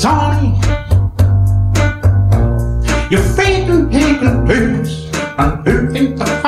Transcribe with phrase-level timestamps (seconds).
[0.00, 0.58] Sonny.
[3.10, 4.46] hate feiten tegen
[5.36, 6.39] and who in the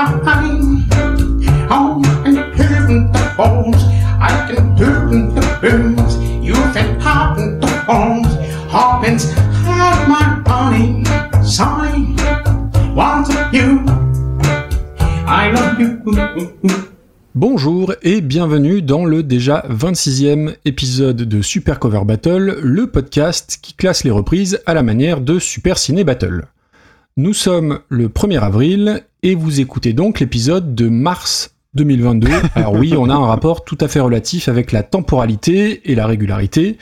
[17.44, 23.74] Bonjour et bienvenue dans le déjà 26e épisode de Super Cover Battle, le podcast qui
[23.74, 26.46] classe les reprises à la manière de Super Ciné Battle.
[27.16, 32.28] Nous sommes le 1er avril et vous écoutez donc l'épisode de mars 2022.
[32.54, 36.06] Alors oui, on a un rapport tout à fait relatif avec la temporalité et la
[36.06, 36.78] régularité,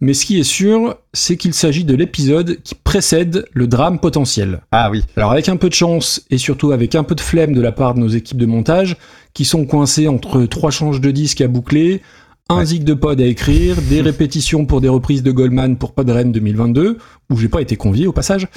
[0.00, 4.60] mais ce qui est sûr, c'est qu'il s'agit de l'épisode qui précède le drame potentiel.
[4.72, 5.02] Ah oui.
[5.16, 7.72] Alors avec un peu de chance et surtout avec un peu de flemme de la
[7.72, 8.96] part de nos équipes de montage,
[9.32, 12.02] qui sont coincées entre trois changes de disques à boucler,
[12.50, 12.66] un Ouais.
[12.66, 16.98] zig de pod à écrire, des répétitions pour des reprises de Goldman pour Podren 2022,
[17.30, 18.48] où j'ai pas été convié au passage,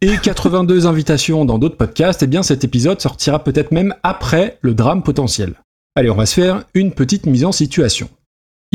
[0.00, 4.72] et 82 invitations dans d'autres podcasts, et bien cet épisode sortira peut-être même après le
[4.72, 5.54] drame potentiel.
[5.94, 8.08] Allez, on va se faire une petite mise en situation.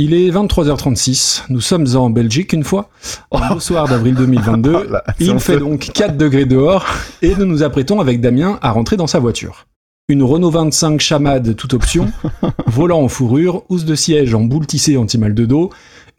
[0.02, 2.90] Il est 23h36, nous sommes en Belgique une fois,
[3.34, 6.86] un beau soir d'avril 2022, Oh là, c'est il fait donc 4 degrés dehors
[7.22, 9.68] et nous nous apprêtons avec Damien à rentrer dans sa voiture.
[10.08, 12.10] Une Renault 25 chamade toute option,
[12.66, 15.70] volant en fourrure, housse de siège en boule tissée anti-mal de dos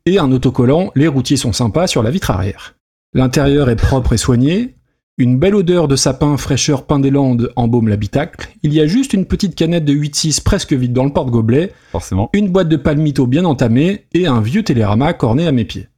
[0.04, 2.74] et un autocollant Les routiers sont sympas sur la vitre arrière.
[3.14, 4.74] L'intérieur est propre et soigné.
[5.20, 8.48] Une belle odeur de sapin fraîcheur pain des Landes embaume l'habitacle.
[8.62, 12.30] Il y a juste une petite canette de 8-6 presque vide dans le porte-gobelet Forcément.
[12.32, 15.88] une boîte de palmito bien entamée et un vieux télérama corné à mes pieds.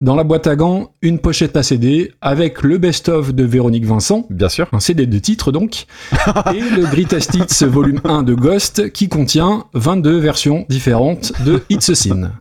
[0.00, 4.26] Dans la boîte à gants, une pochette à CD avec le best-of de Véronique Vincent,
[4.28, 4.66] Bien sûr.
[4.72, 5.86] un CD de titre donc,
[6.52, 11.90] et le Greatest Hits volume 1 de Ghost qui contient 22 versions différentes de It's
[11.90, 12.32] a Sin.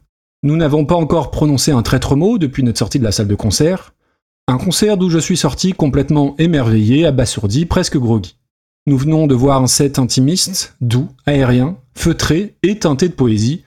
[0.41, 3.35] Nous n'avons pas encore prononcé un traître mot depuis notre sortie de la salle de
[3.35, 3.93] concert.
[4.49, 8.35] Un concert d'où je suis sorti complètement émerveillé, abasourdi, presque groggy.
[8.87, 13.63] Nous venons de voir un set intimiste, doux, aérien, feutré et teinté de poésie.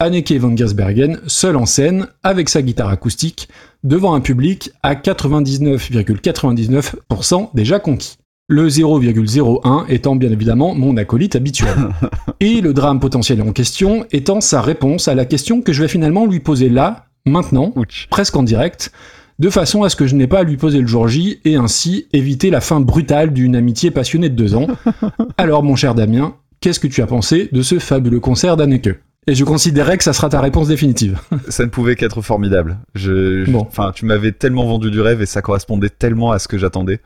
[0.00, 3.48] Anneke van Gersbergen, seul en scène, avec sa guitare acoustique,
[3.84, 8.16] devant un public à 99,99% déjà conquis.
[8.48, 11.90] Le 0,01 étant bien évidemment mon acolyte habituel.
[12.40, 15.88] Et le drame potentiel en question étant sa réponse à la question que je vais
[15.88, 17.72] finalement lui poser là, maintenant,
[18.10, 18.90] presque en direct,
[19.38, 21.56] de façon à ce que je n'ai pas à lui poser le jour J et
[21.56, 24.66] ainsi éviter la fin brutale d'une amitié passionnée de deux ans.
[25.38, 28.90] Alors mon cher Damien, qu'est-ce que tu as pensé de ce fabuleux concert d'Anneke?
[29.26, 31.18] Et je considérais que ça sera ta réponse définitive.
[31.50, 32.78] Ça ne pouvait qu'être formidable.
[32.94, 33.60] Je, je- Bon.
[33.60, 37.00] enfin, tu m'avais tellement vendu du rêve et ça correspondait tellement à ce que j'attendais.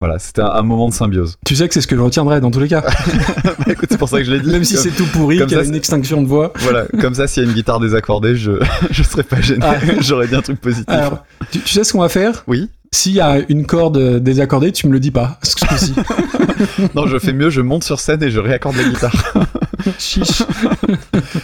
[0.00, 1.36] Voilà, c'était un, un moment de symbiose.
[1.46, 2.82] Tu sais que c'est ce que je retiendrai dans tous les cas,
[3.44, 4.50] Bah, écoute, c'est pour ça que je l'ai dit.
[4.50, 6.52] même si c'est tout pourri, qu'il y a ça, une extinction de voix.
[6.56, 8.52] Voilà, comme ça, s'il y a une guitare désaccordée, je,
[8.90, 9.60] je serais pas gêné.
[9.62, 9.76] Ah.
[10.00, 10.84] J'aurais dit un truc positif.
[10.88, 12.44] Alors, tu, tu sais ce qu'on va faire?
[12.48, 12.68] Oui.
[12.92, 15.38] S'il y a une corde désaccordée, tu me le dis pas.
[15.42, 15.94] Ce coup-ci.
[16.94, 19.32] Non, je fais mieux, je monte sur scène et je réaccorde la guitare.
[19.98, 20.42] Chiche.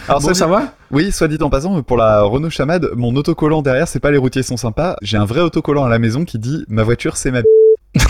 [0.07, 0.73] Alors, Bon, ça dit- va?
[0.91, 4.17] Oui, soit dit en passant, pour la Renault Chamade, mon autocollant derrière, c'est pas les
[4.17, 4.95] routiers sont sympas.
[5.01, 7.41] J'ai un vrai autocollant à la maison qui dit ma voiture, c'est ma.
[7.41, 7.47] b***.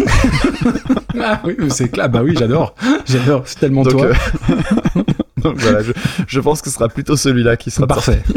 [1.24, 2.09] Ah oui, c'est clair.
[2.09, 2.74] Bah oui, j'adore.
[3.06, 3.44] J'adore.
[3.46, 4.06] C'est tellement Donc, toi.
[4.08, 4.14] euh,
[5.44, 5.92] Donc voilà, je,
[6.28, 7.88] je pense que ce sera plutôt celui-là qui sera.
[7.88, 8.22] Parfait.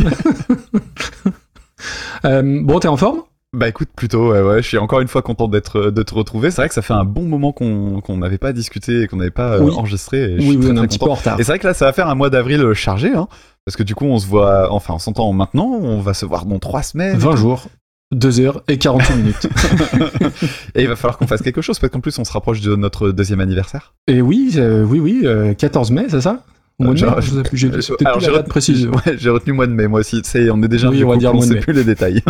[2.25, 3.19] Euh, bon, t'es en forme?
[3.53, 6.51] Bah écoute, plutôt, ouais, ouais, je suis encore une fois content d'être de te retrouver.
[6.51, 9.31] C'est vrai que ça fait un bon moment qu'on n'avait pas discuté et qu'on n'avait
[9.31, 9.75] pas euh, Oui.
[9.77, 10.23] enregistré.
[10.23, 11.39] et je Oui, suis oui, très, on est un petit peu en retard.
[11.39, 13.29] Et c'est vrai que là, ça va faire un mois d'avril chargé, hein,
[13.67, 16.47] parce que du coup, on se voit, enfin, on s'entend maintenant, on va se voir
[16.47, 17.19] dans trois semaines.
[17.19, 17.67] 20 jours,
[18.13, 19.49] 2 heures et 48 minutes.
[20.75, 22.77] Et il va falloir qu'on fasse quelque chose, parce qu'en plus, on se rapproche de
[22.77, 23.95] notre deuxième anniversaire.
[24.07, 26.45] Et oui, euh, oui, oui, euh, 14 mai, c'est ça
[26.83, 27.07] Euh, mai, je
[27.53, 28.87] j'ai peut-être alors, plus j'ai la date retenu- précise.
[29.07, 30.21] Ouais, j'ai retenu mois de mai, moi aussi.
[30.25, 32.23] C'est, on est déjà Oui, on va dire on sait plus les détails.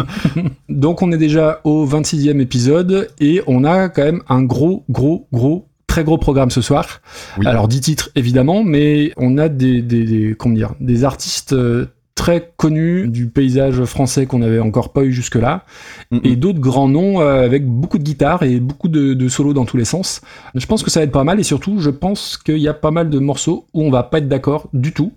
[0.69, 5.29] Donc on est déjà au 26e épisode et on a quand même un gros, gros,
[5.33, 7.01] gros, très gros programme ce soir.
[7.39, 7.47] Oui.
[7.47, 11.87] Alors 10 titres évidemment, mais on a des, des, des- comment dire, des artistes euh,
[12.15, 15.65] très connus du paysage français qu'on n'avait encore pas eu jusque-là,
[16.11, 19.53] Mm, et d'autres grands noms euh, avec beaucoup de guitares et beaucoup de, de solos
[19.53, 20.21] dans tous les sens.
[20.55, 22.75] Je pense que ça va être pas mal et surtout je pense qu'il y a
[22.75, 25.12] pas mal de morceaux où on va pas être d'accord du tout.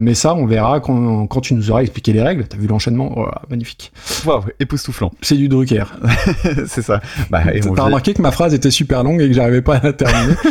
[0.00, 2.46] Mais ça on verra quand, quand tu nous auras expliqué les règles.
[2.48, 3.12] T'as vu l'enchaînement?
[3.16, 3.92] Oh Magnifique.
[4.24, 5.12] Waouh, époustouflant.
[5.20, 5.84] C'est du Drucker.
[6.66, 7.00] c'est ça.
[7.30, 7.42] Bah,
[7.76, 10.34] T'as remarqué que ma phrase était super longue et que j'arrivais pas à la terminer?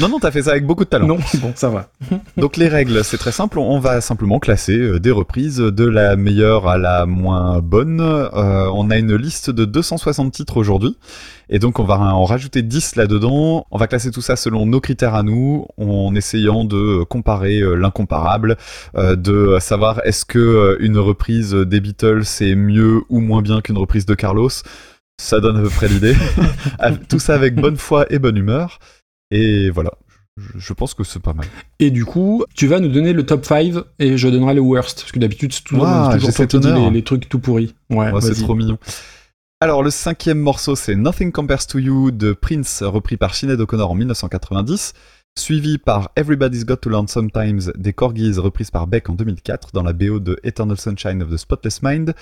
[0.00, 1.08] Non, non, t'as fait ça avec beaucoup de talent.
[1.08, 1.88] Non, bon, ça va.
[2.36, 3.58] Donc les règles, c'est très simple.
[3.58, 8.00] On va simplement simplement classer euh, des reprises de la meilleure à la moins bonne.
[8.00, 10.96] Euh, on a une liste de 260 titres aujourd'hui.
[11.50, 13.64] Et donc on va en rajouter 10 là-dedans.
[13.70, 17.76] On va classer tout ça selon nos critères à nous, en essayant de comparer euh,
[17.76, 18.56] l'incomparable,
[18.96, 23.78] euh, de savoir est-ce que une reprise des Beatles est mieux ou moins bien qu'une
[23.78, 24.50] reprise de Carlos.
[25.20, 26.16] Ça donne à peu près l'idée.
[27.08, 28.80] tout ça avec bonne foi et bonne humeur.
[29.30, 29.92] Et voilà.
[30.58, 31.46] Je- pense que c'est pas mal.
[31.78, 35.00] Et du coup, tu vas nous donner le top 5 et je donnerai le worst.
[35.00, 36.90] Parce que d'habitude, c'est toujours, toi qui dis honneur.
[36.90, 37.74] les, les trucs tout pourris.
[37.90, 38.78] Ouais, Ouais, c'est trop mignon.
[39.60, 43.90] Alors, le cinquième morceau, c'est Nothing Compares to You de Prince, repris par Sinead O'Connor
[43.90, 44.92] en 1990,
[45.36, 49.82] suivi par Everybody's Got to Learn Sometimes des Corgis, reprise par Beck en 2004 dans
[49.82, 52.14] la BO de Eternal Sunshine of the Spotless Mind,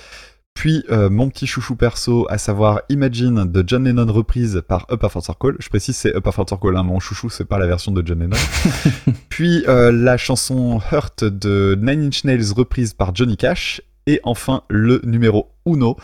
[0.56, 5.04] puis euh, mon petit chouchou perso, à savoir Imagine de John Lennon, reprise par Up
[5.04, 5.56] After Circle.
[5.58, 8.20] Je précise, c'est Up After Circle, hein, mon chouchou, c'est pas la version de John
[8.20, 8.38] Lennon.
[9.28, 13.82] puis euh, la chanson Hurt de Nine Inch Nails, reprise par Johnny Cash.
[14.06, 15.96] Et enfin, le numéro uno,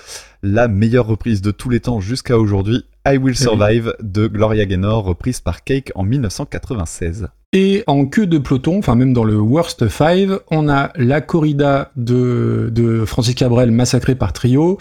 [0.42, 5.04] la meilleure reprise de tous les temps jusqu'à aujourd'hui, I Will Survive de Gloria Gaynor,
[5.04, 7.28] reprise par Cake en 1996.
[7.52, 11.92] Et en queue de peloton, enfin même dans le worst 5, on a la corrida
[11.96, 14.78] de, de Francis Cabrel massacrée par Trio.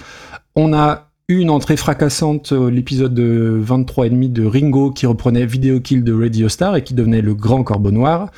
[0.55, 5.45] On a une entrée fracassante, euh, l'épisode de 23 et demi de Ringo qui reprenait
[5.45, 8.31] Video Kill de Radio Star et qui devenait le grand corbeau noir.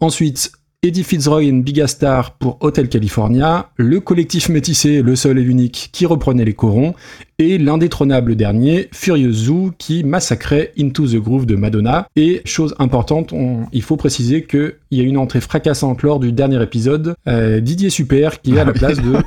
[0.00, 0.52] Ensuite,
[0.84, 5.90] Eddie Fitzroy et Big Star pour Hotel California, le collectif métissé, le seul et l'unique,
[5.92, 6.94] qui reprenait les corons,
[7.40, 12.08] et l'indétrônable dernier, Furious Zoo, qui massacrait Into the Groove de Madonna.
[12.16, 16.32] Et chose importante, on- il faut préciser qu'il y a une entrée fracassante lors du
[16.32, 19.12] dernier épisode, euh, Didier Super, qui est à la place de...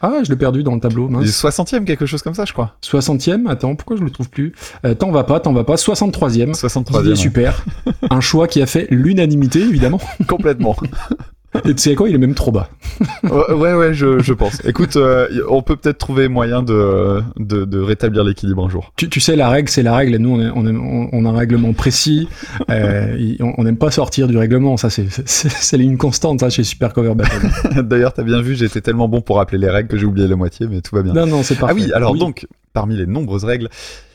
[0.00, 1.26] Ah, je l'ai perdu dans le tableau, mince.
[1.26, 2.76] 60e, quelque chose comme ça, je crois.
[2.82, 4.52] 60e, attends, pourquoi je le trouve plus?
[4.86, 6.54] Euh, T'en vas pas, t'en vas pas, 63e.
[6.54, 6.98] 63e.
[7.02, 7.64] Didier Super,
[8.10, 10.00] un choix qui a fait l'unanimité évidemment.
[10.28, 10.76] Complètement.
[11.68, 12.70] Et tu sais quoi, il est même trop bas.
[13.24, 14.64] ouais, ouais, je, je pense.
[14.64, 18.92] Écoute, euh, on peut peut-être trouver moyen de, de, de rétablir l'équilibre un jour.
[18.96, 20.16] Tu, tu sais, la règle, c'est la règle.
[20.16, 22.26] Nous, on, est- on, est- on- on a un règlement précis.
[22.70, 23.16] Euh,
[23.58, 24.76] on n'aime pas sortir du règlement.
[24.76, 27.82] Ça, c'est une constante ça, chez Super Cover Battle.
[27.82, 30.36] D'ailleurs, t'as bien vu, été tellement bon pour rappeler les règles que j'ai oublié la
[30.36, 31.12] moitié, mais tout va bien.
[31.12, 31.74] non, non, c'est ah parfait.
[31.74, 33.68] oui, alors donc, parmi les nombreuses règles,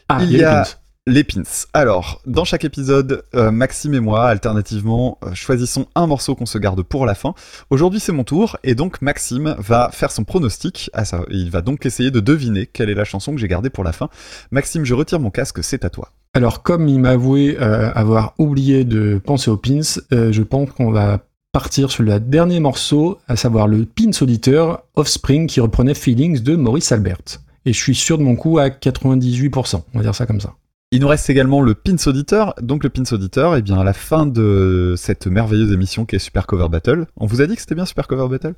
[0.10, 0.70] Ah, il y a- pins.
[1.10, 1.44] Les pins.
[1.72, 6.58] Alors, dans chaque épisode, euh, Maxime et moi, alternativement, euh, choisissons un morceau qu'on se
[6.58, 7.34] garde pour la fin.
[7.70, 10.92] Aujourd'hui, c'est mon tour, et donc Maxime va faire son pronostic.
[11.06, 13.86] Ça, il va donc essayer de deviner quelle est la chanson que j'ai gardée pour
[13.86, 14.10] la fin.
[14.52, 16.12] Maxime, je retire mon casque, c'est à toi.
[16.34, 19.80] Alors, comme il m'a avoué euh, avoir oublié de penser aux pins,
[20.12, 21.22] euh, je pense qu'on va
[21.54, 26.58] partir sur le dernier morceau, à savoir le pins auditeur Offspring qui reprenait Feelings de
[26.58, 27.40] Maurice Albert.
[27.66, 30.54] Et je suis sûr de mon coup à 98%, on va dire ça comme ça.
[30.92, 32.54] Il nous reste également le pins auditeur.
[32.62, 36.20] Donc le pins auditeur, eh bien à la fin de cette merveilleuse émission qui est
[36.20, 38.56] Super Cover Battle, on vous a dit que c'était bien Super Cover Battle?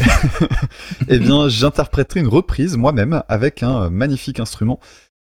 [1.08, 4.80] Eh bien j'interpréterai une reprise moi-même avec un magnifique instrument.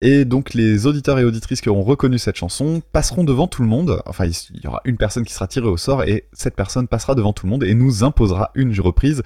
[0.03, 3.67] Et donc les auditeurs et auditrices qui auront reconnu cette chanson passeront devant tout le
[3.67, 4.01] monde.
[4.07, 7.13] Enfin il y aura une personne qui sera tirée au sort et cette personne passera
[7.13, 9.21] devant tout le monde et nous imposera une reprise.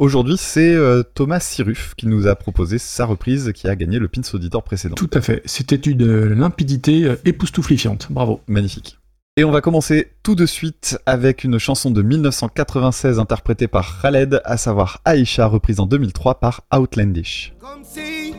[0.00, 4.08] Aujourd'hui c'est euh, Thomas Siruf qui nous a proposé sa reprise qui a gagné le
[4.08, 4.94] pins auditeur précédent.
[4.94, 5.42] Tout à fait.
[5.44, 8.06] C'était une euh, limpidité euh, époustouflifiante.
[8.08, 8.40] Bravo.
[8.48, 8.98] Magnifique.
[9.36, 14.40] Et on va commencer tout de suite avec une chanson de 1996 interprétée par Khaled,
[14.46, 17.52] à savoir Aisha, reprise en 2003 par Outlandish.
[17.60, 18.32] Comme si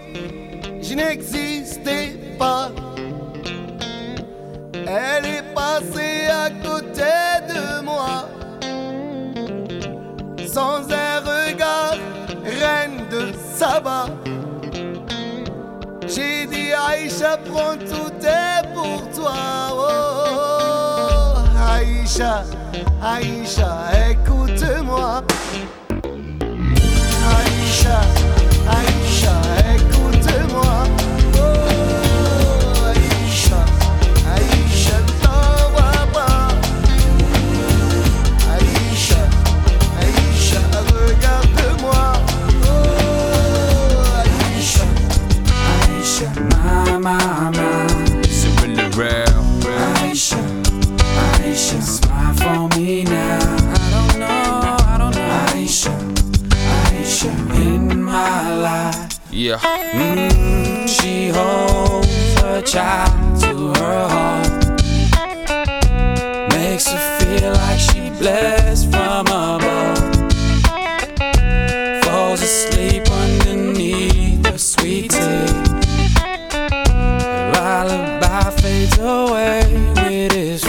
[0.81, 2.71] je n'existais pas.
[4.73, 7.03] Elle est passée à côté
[7.53, 8.27] de moi.
[10.47, 10.91] Sans
[16.07, 19.33] J'ai dit Aïcha, prends tout est pour toi.
[19.71, 21.35] Oh.
[21.71, 22.43] Aïcha,
[23.03, 23.69] Aïcha,
[24.09, 25.23] écoute-moi.
[27.35, 28.01] Aïcha,
[28.67, 29.35] Aïcha,
[29.75, 30.73] écoute-moi.
[31.35, 31.70] Oh,
[47.01, 47.49] My.
[48.25, 49.41] Is really real?
[50.05, 50.37] Aisha,
[51.39, 53.39] Aisha, smile for me now.
[53.39, 55.49] I don't know, I don't know.
[55.51, 55.93] Aisha,
[56.85, 59.19] Aisha, in my life.
[59.31, 59.57] Yeah.
[59.57, 64.61] Mm, she holds her child to her heart.
[66.53, 68.60] Makes her feel like she blessed
[79.11, 79.61] away
[79.95, 80.61] with his.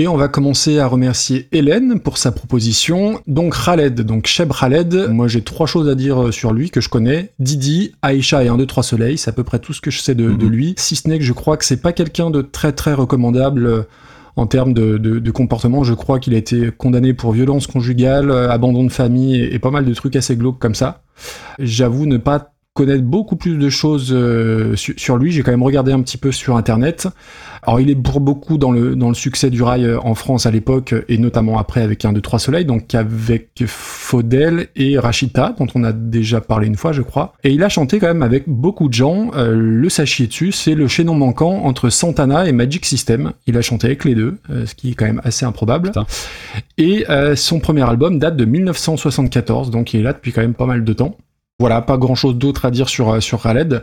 [0.00, 3.20] Et on va commencer à remercier Hélène pour sa proposition.
[3.26, 6.88] Donc Khaled, donc Cheb Khaled, moi j'ai trois choses à dire sur lui que je
[6.88, 7.32] connais.
[7.40, 9.98] Didi, Aïcha et 1, 2, 3 Soleil, c'est à peu près tout ce que je
[10.00, 10.50] sais de, de Mhm.
[10.52, 10.74] lui.
[10.78, 13.82] Si ce n'est que je crois que c'est pas quelqu'un de très très recommandable euh,
[14.36, 15.82] en termes de, de- de comportement.
[15.82, 19.58] Je crois qu'il a été condamné pour violence conjugale, euh, abandon de famille et, et
[19.58, 21.02] pas mal de trucs assez glauques comme ça.
[21.58, 25.32] J'avoue ne pas connaître beaucoup plus de choses euh, su- sur lui.
[25.32, 27.08] J'ai quand même regardé un petit peu sur Internet.
[27.64, 30.46] Alors, il est pour beaucoup dans le, dans le succès du rail euh, en France
[30.46, 34.96] à l'époque, euh, et notamment après avec un 2 3 soleils, donc avec Faudel et
[34.96, 37.32] Rachita, dont on a déjà parlé une fois, je crois.
[37.42, 39.32] Et il a chanté quand même avec beaucoup de gens.
[39.34, 43.32] Euh, le sachiez dessus, c'est le chaînon manquant entre Santana et Magic System.
[43.48, 45.88] Il a chanté avec les deux, euh, ce qui est quand même assez improbable.
[45.88, 46.06] Putain.
[46.78, 47.04] Et
[47.34, 50.84] son premier album date de 1974, donc il est là depuis quand même pas mal
[50.84, 51.16] de temps.
[51.60, 53.82] Voilà, pas grand chose d'autre à dire sur, euh, sur Khaled.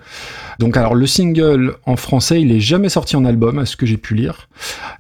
[0.60, 3.86] Donc alors le single en français, il est jamais sorti en album, à ce que
[3.86, 4.48] j'ai pu lire.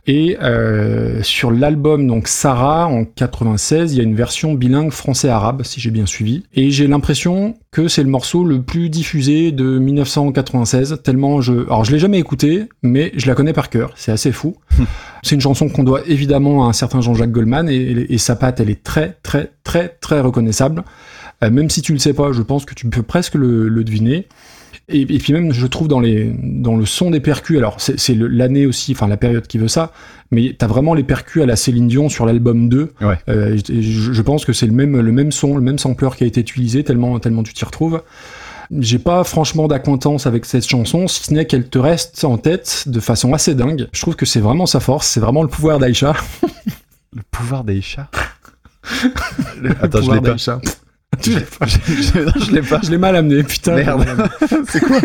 [0.07, 5.63] Et euh, sur l'album donc Sarah en 96, il y a une version bilingue français-arabe,
[5.63, 6.43] si j'ai bien suivi.
[6.53, 11.53] Et j'ai l'impression que c'est le morceau le plus diffusé de 1996, tellement je...
[11.67, 14.57] Alors je l'ai jamais écouté, mais je la connais par cœur, c'est assez fou.
[15.23, 18.59] c'est une chanson qu'on doit évidemment à un certain Jean-Jacques Goldman, et, et sa patte,
[18.59, 20.83] elle est très très très très reconnaissable.
[21.43, 23.83] Euh, même si tu le sais pas, je pense que tu peux presque le, le
[23.83, 24.27] deviner.
[24.87, 28.13] Et, et puis même, je trouve dans, les, dans le son des percus, alors c'est
[28.15, 29.91] l'année aussi, enfin la période qui veut ça,
[30.29, 32.93] mais t'as vraiment les percus à la Céline Dion sur l'album 2.
[33.01, 33.17] Ouais.
[33.27, 36.09] Euh, je, je- je pense que c'est le même, le même son, le même sampler
[36.15, 38.03] qui a été utilisé, tellement, tellement tu t'y retrouves.
[38.79, 42.83] J'ai pas franchement d'acquaintance avec cette chanson, si ce n'est qu'elle te reste en tête
[42.87, 43.87] de façon assez dingue.
[43.91, 46.13] Je trouve que c'est vraiment sa force, c'est vraiment le pouvoir d'Aïcha.
[47.15, 47.63] Le pouvoir.
[49.61, 50.59] Le Attends, je pouvoir l'ai pas.
[51.21, 51.65] Tu l'as pas.
[51.67, 52.79] Je- je- non, je l'ai pas.
[52.83, 53.75] Je l'ai mal amené, putain.
[53.75, 54.05] Merde.
[54.69, 54.97] C'est quoi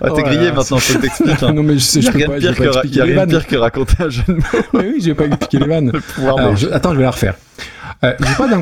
[0.00, 1.42] Ah, Oh T'es là grillé là, maintenant, je t'explique.
[1.42, 1.52] Hein.
[1.52, 3.26] Non mais je sais, Il je peux pas, pire pas que, expliquer y a rien
[3.26, 4.40] de pire que raconter un jeu de mots.
[4.72, 5.92] Mais oui, je vais pas expliquer les vannes.
[5.92, 7.34] Le Alors, je- attends, je vais la refaire.
[8.04, 8.60] Euh, j'ai pas d'un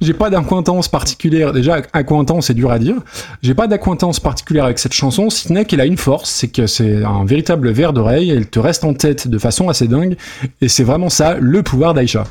[0.00, 1.52] J'ai pas d'acquaintance particulière.
[1.52, 2.96] Déjà, acquaintance, c'est dur à dire.
[3.42, 6.48] J'ai pas d'acquaintance particulière avec cette chanson, si ce n'est qu'elle a une force, c'est
[6.48, 8.30] que c'est un véritable verre d'oreille.
[8.30, 10.16] Elle te reste en tête de façon assez dingue.
[10.60, 12.24] Et c'est vraiment ça, le pouvoir d'Aïcha.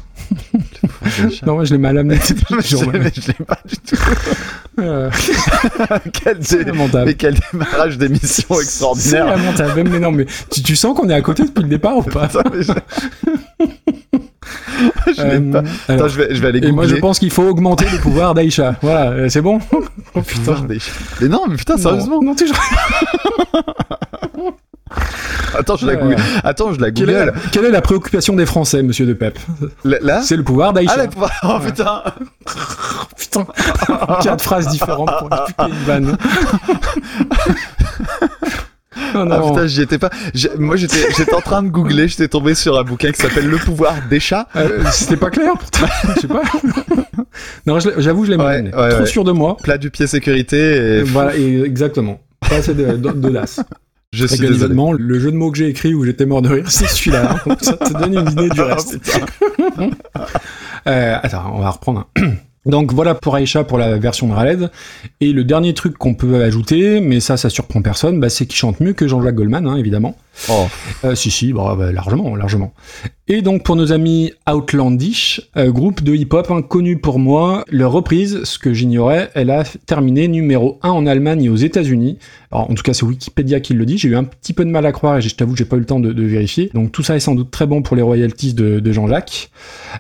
[1.46, 2.20] Non, moi, je l'ai mal amené.
[2.64, 3.96] Je l'ai- pas du tout.
[4.80, 5.10] Euh,
[6.14, 6.72] quel, c'est dé-
[7.06, 9.26] mais quel démarrage d'émission C'est extraordinaire.
[9.28, 9.84] lamentable.
[9.90, 12.28] Mais non, mais tu, tu sens qu'on est à côté depuis le départ ou pas?
[12.28, 14.20] Putain, mais
[15.08, 15.22] je...
[15.22, 15.60] Euh, pas.
[15.60, 16.74] alors, Attends, je vais, je vais aller Et googler.
[16.74, 18.76] moi, je pense qu'il faut augmenter le pouvoir d'Aïcha.
[18.82, 20.64] Voilà, euh, c'est bon Oh chats.
[21.22, 22.16] Mais non, mais putain, sérieusement.
[22.22, 22.58] Non, non toujours.
[25.58, 26.16] Attends, je la google.
[26.44, 27.40] Attends, je la Quelle est, la, google.
[27.52, 29.40] quelle est la préoccupation des Français, monsieur De Pep?
[29.84, 30.98] Là, C'est le pouvoir Ah, d'Aïcha.
[30.98, 31.32] la pouvoir.
[31.44, 32.04] Oh putain.
[33.18, 33.46] Putain,
[34.22, 36.18] quatre phrases différentes pour expliquer une vanne.
[39.16, 39.50] Oh Ah non.
[39.50, 40.10] putain, j'y étais pas.
[40.58, 42.08] Moi, j'étais, j'étais en train de googler.
[42.08, 44.48] J'étais tombé sur un bouquin qui s'appelle Le pouvoir des chats.
[44.56, 45.86] Euh, C'était pas clair pourtant.
[46.16, 46.42] Je sais pas.
[47.66, 49.06] non, j'avoue, je l'ai mal Ouais, Trop ouais.
[49.06, 49.58] sûr de moi.
[49.62, 50.58] Plat du pied sécurité.
[51.00, 51.04] Et...
[51.04, 52.20] Voilà, et exactement.
[52.50, 53.62] Pas assez de, de, de l'as.
[54.14, 54.74] Je suis désolé.
[54.98, 57.36] le jeu de mots que j'ai écrit où j'étais mort de rire, c'est celui-là.
[57.46, 57.56] hein.
[57.62, 59.00] Ça te donne une idée du Oh, reste.
[59.00, 59.90] putain.
[60.88, 62.08] Euh, attends, on va reprendre.
[62.16, 62.32] un.
[62.68, 64.70] Donc voilà pour Aïcha pour la version de Raled.
[65.22, 68.58] Et le dernier truc qu'on peut ajouter, mais ça, ça surprend personne, bah, c'est qu'il
[68.58, 70.16] chante mieux que Jean-Jacques Goldman, hein, évidemment.
[70.50, 70.68] Oh.
[71.06, 72.74] Euh, si, si, bah, bah, largement, largement.
[73.30, 78.44] Et donc pour nos amis Outlandish, euh, groupe de hip-hop inconnu pour moi, leur reprise,
[78.44, 82.20] ce que j'ignorais, elle a terminé numéro 1 en Allemagne et aux États-Unis.
[82.52, 84.70] Alors en tout cas c'est Wikipédia qui le dit, j'ai eu un petit peu de
[84.70, 86.70] mal à croire et je t'avoue que j'ai pas eu le temps de, de vérifier.
[86.74, 89.52] Donc tout ça est sans doute très bon pour les royalties de, de Jean-Jacques.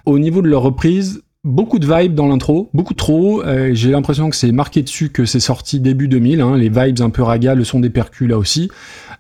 [0.05, 3.41] Au niveau de leur reprise, Beaucoup de vibes dans l'intro, beaucoup trop.
[3.41, 6.41] Euh, J'ai l'impression que c'est marqué dessus que c'est sorti début 2000.
[6.41, 8.69] hein, les vibes un peu raga, le son des percus là aussi.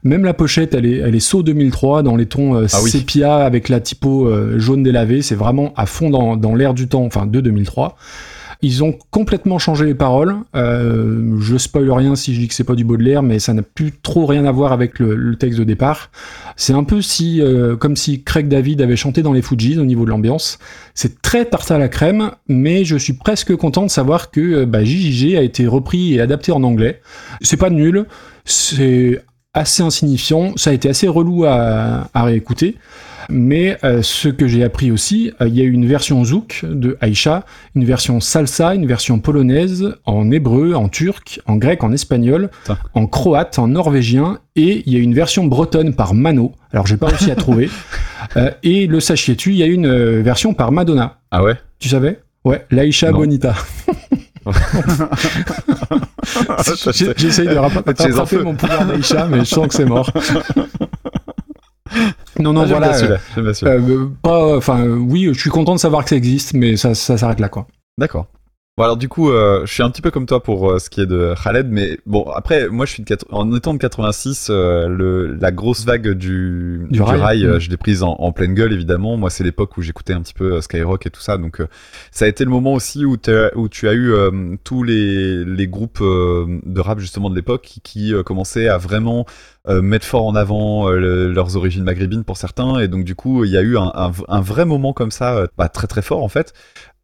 [0.03, 2.89] Même la pochette, elle est, elle est saut 2003 dans les tons euh, Ah oui.
[2.91, 5.21] sépia avec la typo euh, jaune délavé.
[5.21, 7.95] C'est vraiment à fond dans, dans l'air du temps, enfin de 2003.
[8.61, 10.35] Ils ont complètement changé les paroles.
[10.55, 13.61] Euh, je spoil rien si je dis que c'est pas du Baudelaire, mais ça n'a
[13.61, 16.09] plus trop rien à voir avec le, texte de départ.
[16.55, 19.85] C'est un peu si, euh, comme si Craig David avait chanté dans les Fujis au
[19.85, 20.57] niveau de l'ambiance.
[20.95, 24.65] C'est très tarte à la crème, mais je suis presque content de savoir que euh,
[24.65, 27.01] bah, JJG a été repris et adapté en anglais.
[27.41, 28.05] C'est pas nul,
[28.45, 29.21] c'est
[29.53, 32.77] assez insignifiant, ça a été assez relou à, à réécouter.
[33.29, 36.61] Mais euh, ce que j'ai appris aussi, euh, il y a eu une version zouk
[36.63, 41.91] de Aïcha, une version salsa, une version polonaise, en hébreu, en turc, en grec, en
[41.91, 42.49] espagnol,
[42.93, 46.53] en croate, en norvégien, et il y a une version bretonne par Mano.
[46.71, 47.69] Alors j'ai pas réussi à trouver.
[48.35, 51.19] Euh, et le sachiez-tu, il y a une version par Madonna.
[51.31, 51.53] Ah ouais?
[51.79, 52.19] Tu savais?
[52.43, 53.11] Ouais, l'Aïcha.
[53.11, 53.55] Bonita.
[57.17, 60.11] J'essaye de rattraper mon pouvoir d'Aïcha, mais je sens que c'est mort.
[62.39, 62.93] Non, non, Ah, voilà.
[62.93, 63.19] celui-là.
[63.71, 66.93] euh, pas, enfin, euh, oui, je suis content de savoir que ça existe, mais ça,
[66.95, 67.67] ça s'arrête là, quoi.
[67.97, 68.27] D'accord.
[68.77, 70.91] Bon alors du coup, euh, je suis un petit peu comme toi pour euh, ce
[70.91, 74.49] qui est de Khaled, mais bon après, moi je suis de en étant de 86,
[74.51, 77.59] euh, le, la grosse vague du, Du rail, euh, mm.
[77.59, 79.17] je l'ai prise en, en pleine gueule évidemment.
[79.17, 81.59] Moi c'est l'époque où j'écoutais un petit peu euh, Skyrock et tout ça, donc
[82.11, 83.17] ça a été le moment aussi où,
[83.55, 87.63] où tu as eu euh, tous les, les groupes euh, de rap justement de l'époque
[87.63, 89.25] qui, qui, commençaient à vraiment
[89.67, 93.15] euh, mettre fort en avant euh, le- leurs origines maghrébines pour certains, et donc du
[93.15, 96.03] coup il y a eu un, un, un vrai moment comme ça, bah, très très
[96.03, 96.53] fort en fait.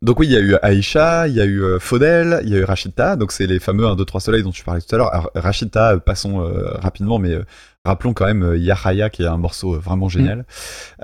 [0.03, 2.55] Donc oui, il y a eu Aïcha, il y a eu euh, Faudel, il y
[2.55, 4.93] a eu Rachida, donc c'est les fameux 1, 2, 3 soleils dont tu parlais tout
[4.93, 5.13] à l'heure.
[5.13, 7.45] Alors, Rachida, euh, passons euh, rapidement, mais euh,
[7.86, 10.43] rappelons quand même Yahaya qui est un morceau vraiment génial.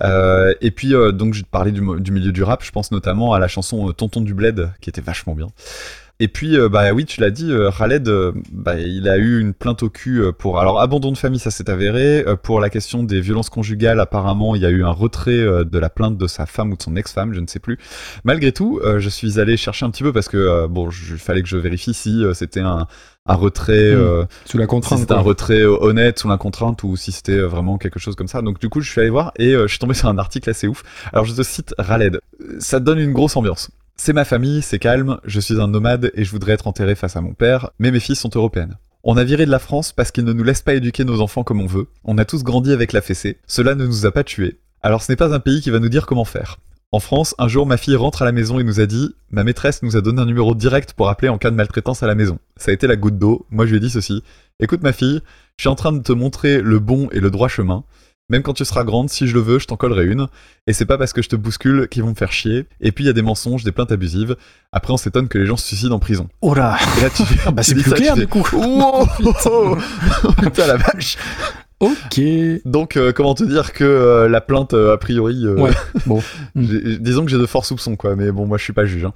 [0.01, 3.33] Euh, et puis donc je te parlais du, du milieu du rap, je pense notamment
[3.33, 5.47] à la chanson Tonton du Bled qui était vachement bien.
[6.21, 9.39] Et puis, euh, bah oui, tu l'as dit, euh, Khaled, euh, bah, il a eu
[9.39, 10.59] une plainte au cul euh, pour.
[10.59, 12.25] Alors, abandon de famille, ça s'est avéré.
[12.27, 15.79] Euh, pour la question des violences conjugales, apparemment, il y a eu un retrait de
[15.79, 17.77] la plainte de sa femme ou de son ex-femme, je ne sais plus.
[18.25, 21.47] Malgré tout, je suis allé chercher un petit peu parce que, bon, il fallait que
[21.47, 22.85] je vérifie si c'était un,
[23.25, 23.95] un retrait.
[23.95, 23.99] Mm.
[23.99, 24.99] euh, Sous la si contrainte.
[24.99, 28.41] c'était un retrait honnête sous la contrainte ou si c'était vraiment quelque chose comme ça.
[28.41, 30.67] Donc du coup, je suis allé voir et je suis tombé sur un article assez
[30.67, 30.83] ouf.
[31.13, 32.19] Alors je te cite Raled.
[32.59, 33.69] Ça donne une grosse ambiance.
[34.01, 37.17] C'est ma famille, c'est calme, je suis un nomade et je voudrais être enterré face
[37.17, 38.77] à mon père, mais mes filles sont européennes.
[39.03, 41.43] On a viré de la France parce qu'ils ne nous laissent pas éduquer nos enfants
[41.43, 41.87] comme on veut.
[42.05, 43.39] On a tous grandi avec la fessée.
[43.45, 44.61] Cela ne nous a pas tués.
[44.81, 46.59] Alors ce n'est pas un pays qui va nous dire comment faire.
[46.93, 49.43] En France, un jour, ma fille rentre à la maison et nous a dit Ma
[49.43, 52.15] maîtresse nous a donné un numéro direct pour appeler en cas de maltraitance à la
[52.15, 52.39] maison.
[52.55, 53.47] Ça a été la goutte d'eau.
[53.49, 54.23] Moi, je lui ai dit ceci
[54.61, 55.19] Écoute, ma fille,
[55.57, 57.83] je suis en train de te montrer le bon et le droit chemin.
[58.29, 60.27] Même quand tu seras grande, si je le veux, je t'en collerai une.
[60.67, 62.65] Et c'est pas parce que je te bouscule qu'ils vont me faire chier.
[62.79, 64.35] Et puis il y a des mensonges, des plaintes abusives.
[64.71, 66.27] Après, on s'étonne que les gens se suicident en prison.
[66.41, 68.45] Oh là Et là, tu Ah bah, c'est plus ça, clair, du coup.
[68.53, 69.07] Wow
[70.41, 71.17] Putain la vache
[71.79, 72.21] Ok.
[72.65, 75.71] Donc, euh, comment te dire que euh, la plainte, euh, a priori, Ouais,
[76.05, 76.21] bon.
[76.55, 78.15] disons que j'ai de forts soupçons, quoi.
[78.17, 79.05] Mais bon, moi, je suis pas juge.
[79.05, 79.13] hein.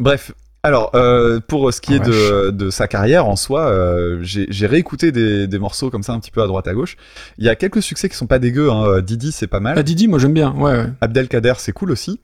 [0.00, 0.32] Bref.
[0.64, 5.10] Alors, euh, pour ce qui est de, de sa carrière en soi, euh, j'ai réécouté
[5.10, 6.96] des, des morceaux comme ça un petit peu à droite à gauche.
[7.38, 8.70] Il y a quelques succès qui sont pas dégueux.
[8.70, 9.00] Hein.
[9.00, 9.74] Didi, c'est pas mal.
[9.76, 10.52] Ah, Didi, moi j'aime bien.
[10.54, 10.86] Ouais, ouais.
[11.00, 12.20] Abdelkader, c'est cool aussi.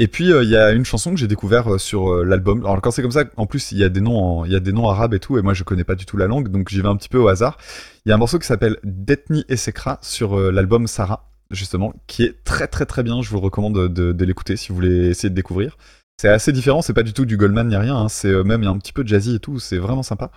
[0.00, 2.60] Et puis euh, il y a une chanson que j'ai découvert euh, sur euh, l'album.
[2.64, 4.60] Alors quand c'est comme ça, en plus il y a des noms, il y a
[4.60, 6.68] des noms arabes et tout, et moi je connais pas du tout la langue, donc
[6.68, 7.58] j'y vais un petit peu au hasard.
[8.04, 11.92] Il y a un morceau qui s'appelle Detni et Sekra sur euh, l'album Sarah, justement,
[12.08, 13.22] qui est très très très bien.
[13.22, 15.76] Je vous recommande de, de- de l'écouter si vous voulez essayer de découvrir.
[16.16, 18.62] C'est assez différent, c'est pas du tout du Goldman ni rien, hein, c'est euh, même
[18.62, 20.30] il y a un petit peu de jazzy et tout, c'est vraiment sympa.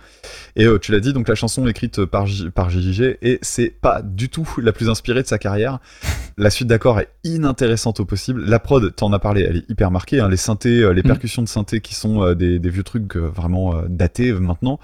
[0.56, 3.70] Et euh, tu l'as dit, donc la chanson écrite par, J- par JJG, et c'est
[3.70, 5.78] pas du tout la plus inspirée de sa carrière.
[6.36, 8.44] La suite d'accords est inintéressante au possible.
[8.44, 10.18] La prod, t'en as parlé, elle est hyper marquée.
[10.18, 10.28] hein.
[10.28, 11.06] Les synthés, euh, les Mm.
[11.06, 14.40] percussions de synthé qui sont euh, des, des vieux trucs euh, vraiment euh, datés euh,
[14.40, 14.80] maintenant.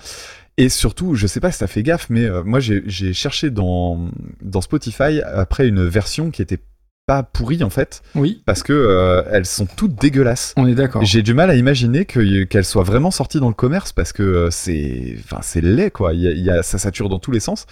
[0.59, 3.50] Et surtout, je sais pas si t'as fait gaffe, mais euh, moi j'ai j'ai cherché
[3.50, 4.09] dans,
[4.42, 6.61] dans Spotify après une version qui était
[7.06, 10.54] pas pourrie en fait, Oui, parce que euh, elles sont toutes dégueulasses.
[10.56, 11.04] on est d'accord.
[11.04, 14.22] J'ai du mal à imaginer que- qu'elle soit vraiment sortie dans le commerce parce que
[14.22, 16.14] euh, c'est, enfin, c'est laid quoi.
[16.14, 17.66] Il y a, il y a- ça sature dans tous les sens.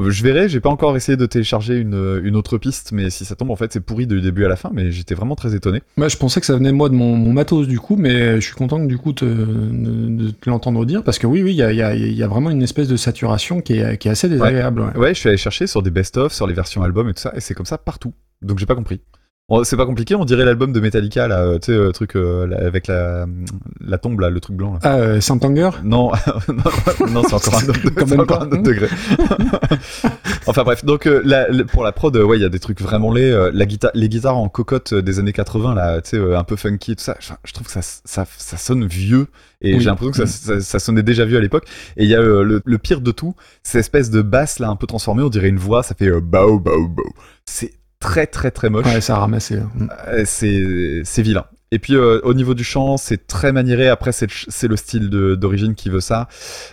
[0.00, 0.48] Euh, Je verrai.
[0.48, 3.56] J'ai pas encore essayé de télécharger une, une autre piste, mais si ça tombe, en
[3.56, 4.70] fait, c'est pourri du début à la fin.
[4.72, 5.82] Mais j'étais vraiment très étonné.
[5.98, 8.40] Moi, je pensais que ça venait moi de mon, mon matos du coup, mais je
[8.46, 11.56] suis content que du coup te, de, te l'entendre dire parce que oui, oui, il
[11.56, 13.96] y a, il y a- il y a vraiment une espèce de saturation qui est,
[13.98, 14.80] qui est assez désagréable.
[14.82, 14.96] ouais.
[14.96, 17.32] Ouais, je suis allé chercher sur des best-of, sur les versions albums et tout ça,
[17.34, 18.12] et c'est comme ça partout.
[18.42, 19.00] Donc j'ai pas compris.
[19.62, 20.16] C'est pas compliqué.
[20.16, 23.26] On dirait l'album de Metallica là, euh, tu sais, le truc euh, là, avec la
[23.80, 24.78] la tombe là, le truc blanc là.
[24.82, 25.20] Ah, euh,
[25.84, 26.10] Non,
[26.48, 28.44] non, non, c'est encore un autre, Quand c'est même encore pas.
[28.46, 28.88] un autre degré.
[30.46, 32.80] enfin bref, donc euh, la- pour la prod, euh, ouais, il y a des trucs
[32.80, 33.30] vraiment laids.
[33.30, 36.36] euh, la guitare, les guitares en cocotte euh, des années 80, là, tu sais, euh,
[36.38, 37.16] un peu funky et tout ça.
[37.44, 39.26] Je trouve que ça, ça, ça sonne vieux.
[39.60, 39.80] Et Oui.
[39.80, 40.60] j'ai l'impression que ça, Mm.
[40.60, 41.66] ça, ça sonnait déjà vieux à l'époque.
[41.96, 44.68] Et il y a euh, le, le pire de tout, cette espèce de basse là,
[44.68, 47.04] un peu transformée, on dirait une voix, ça fait euh, bao bao bao.
[47.44, 48.86] C'est très très très moche.
[48.86, 49.56] Ouais, ça a ramassé.
[49.56, 49.88] Mm.
[50.08, 51.44] Euh, c'est c'est vilain.
[51.72, 53.88] Et puis euh, au niveau du chant, c'est très maniéré.
[53.88, 56.28] Après, c'est le ch- c'est le style de- d'origine qui veut ça.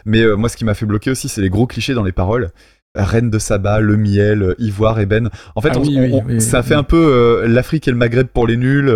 [0.05, 2.11] Mais euh, moi, ce qui m'a fait bloquer aussi, c'est les gros clichés dans les
[2.11, 2.51] paroles.
[2.95, 5.31] Reine de Saba, le miel, ivoire, ébène.
[5.55, 6.95] En fait, Ah on- oui, on- oui, on- oui, ça fait un peu
[7.43, 8.93] euh, l'Afrique et le Maghreb pour les nuls.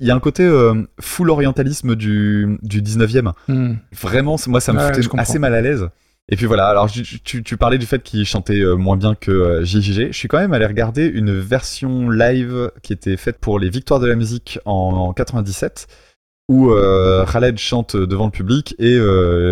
[0.00, 0.50] Il y a un côté
[1.00, 3.32] full orientalisme du, du 19e.
[3.46, 3.74] Mm.
[3.92, 5.88] Vraiment, moi, ça me je foutait assez mal à l'aise.
[6.28, 9.64] Et puis voilà, alors tu, parlais du fait qu'il chantait euh, moins bien que euh,
[9.64, 10.08] JJG.
[10.10, 14.00] Je suis quand même allé regarder une version live qui était faite pour les Victoires
[14.00, 15.86] de la musique en, en 97,
[16.48, 18.98] où euh, Khaled chante devant le public et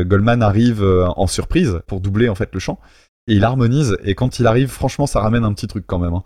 [0.05, 2.81] Goldman arrive en surprise pour doubler en fait le chant.
[3.29, 6.13] Et il harmonise, et quand il arrive, franchement, ça ramène un petit truc quand même.
[6.13, 6.25] hein.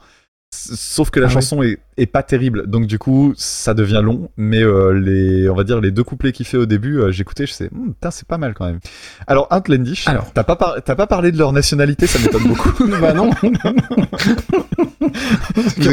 [0.50, 4.30] Sauf que la Ah chanson est, est pas terrible, donc du coup ça devient long.
[4.38, 7.44] Mais euh, les, on va dire les deux couplets qu'il fait au début, euh, j'écoutais,
[7.46, 8.80] je sais, putain c'est pas mal quand même.
[9.26, 12.72] Alors Outlandish, t'as pas par- t'as pas parlé de leur nationalité, ça m'étonne beaucoup.
[13.00, 13.30] bah non.
[13.42, 13.50] On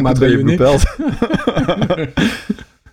[0.02, 0.14] m'a.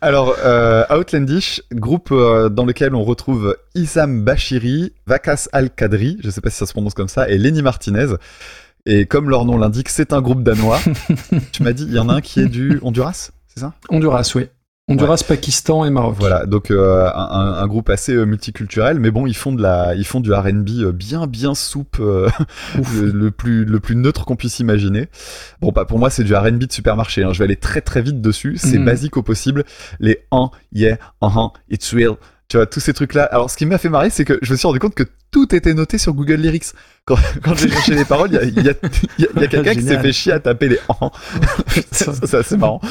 [0.00, 6.40] Alors, euh, Outlandish, groupe euh, dans lequel on retrouve Issam Bashiri, Vakas Al-Kadri, je sais
[6.40, 8.06] pas si ça se prononce comme ça, et Lenny Martinez.
[8.86, 10.80] Et comme leur nom l'indique, c'est un groupe danois.
[11.52, 13.74] tu m'as dit, il y en a un qui est du Honduras, c'est ça?
[13.90, 14.48] Honduras, oui.
[14.88, 16.16] Honduras, Pakistan et Maroc.
[16.18, 20.04] Voilà, donc euh, un, groupe assez euh, multiculturel, mais bon, ils font de la, ils
[20.04, 22.28] font du R&B euh, bien, bien soupe, euh,
[22.96, 25.08] le, le plus, le plus neutre qu'on puisse imaginer.
[25.60, 27.22] Bon, bah, pour moi, c'est du R&B de supermarché.
[27.22, 27.32] hein.
[27.32, 28.56] Je vais aller très, très vite dessus.
[28.58, 28.84] C'est Mhm.
[28.84, 29.62] basique au possible.
[30.00, 32.16] Les en, yeah, -huh, it's real.
[32.52, 33.24] Tu vois, tous ces trucs-là.
[33.32, 35.54] Alors, ce qui m'a fait marrer, c'est que je me suis rendu compte que tout
[35.54, 36.66] était noté sur Google Lyrics.
[37.06, 40.38] Quand, quand j'ai cherché les paroles, il y a, quelqu'un qui s'est fait chier à
[40.38, 41.10] taper les en.
[41.92, 42.82] ça, c'est assez marrant.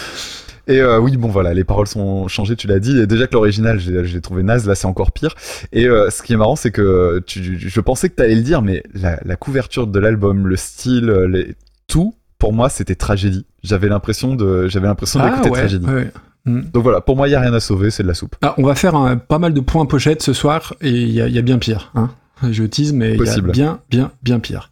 [0.65, 2.99] Et euh, oui, bon voilà, les paroles sont changées, tu l'as dit.
[2.99, 5.35] Et déjà que l'original, j'ai trouvé naze, là c'est encore pire.
[5.71, 8.63] Et euh, ce qui est marrant, c'est que tu, je pensais que t'allais le dire,
[8.63, 11.53] mais la, la couverture de l'album, le style, les,
[11.85, 13.45] tout, pour moi, c'était tragédie.
[13.63, 15.85] J'avais l'impression de, j'avais l'impression Ah d'écouter ouais, tragédie.
[15.85, 16.11] ouais,
[16.45, 16.61] Hmm.
[16.73, 18.35] Donc voilà, pour moi, il y a rien à sauver, c'est de la soupe.
[18.41, 21.21] Ah, on va faire un- pas mal de points pochettes ce soir et il y,
[21.21, 21.91] a- il y a bien pire.
[21.95, 22.09] Hein.
[22.49, 24.71] Je tease, mais il y a bien, bien, bien pire.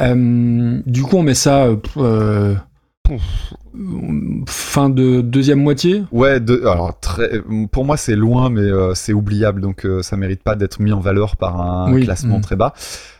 [0.00, 2.54] Euh, du coup, on met ça euh, euh,
[4.46, 6.02] fin de deuxième moitié?
[6.12, 10.16] Ouais, de, alors très, pour moi, c'est loin, mais euh, c'est oubliable, donc euh, ça
[10.16, 12.04] mérite pas d'être mis en valeur par un Oui.
[12.04, 12.42] classement Mm.
[12.42, 12.74] très bas.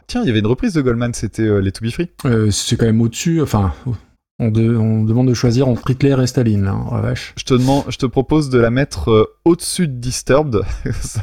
[0.07, 2.11] Tiens, il y avait une reprise de Goldman, c'était euh, les To Be Free.
[2.27, 3.41] Euh, c'est quand même au-dessus.
[3.43, 3.73] Enfin,
[4.41, 6.65] on, de- on demande de choisir entre Hitler et Staline.
[6.65, 7.35] Là, oh vache.
[7.37, 10.61] Je te demande, je te propose de la mettre euh, au-dessus de Disturbed,
[11.01, 11.23] ça,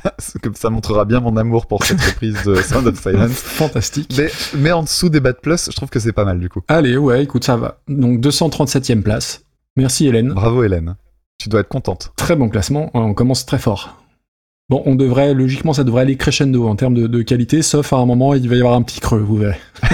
[0.54, 3.32] ça montrera bien mon amour pour cette reprise de Sound of Silence.
[3.32, 4.14] Fantastique.
[4.18, 6.62] Mais, mais en dessous des Bad Plus, je trouve que c'est pas mal du coup.
[6.68, 7.80] Allez, ouais, écoute, ça va.
[7.88, 9.44] Donc 237e place.
[9.78, 10.30] Merci Hélène.
[10.34, 10.96] Bravo Hélène.
[11.38, 12.12] Tu dois être contente.
[12.18, 12.92] Très bon classement.
[12.94, 13.98] On commence très fort.
[14.70, 17.98] Bon, on devrait, logiquement, ça devrait aller crescendo en termes de, de qualité, sauf à
[17.98, 19.58] un moment, il va y avoir un petit creux, vous verrez.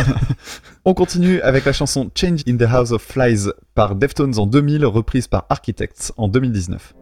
[0.90, 4.86] On continue avec la chanson Change in the House of Flies par Deftones en 2000,
[4.86, 6.94] reprise par Architects en 2019.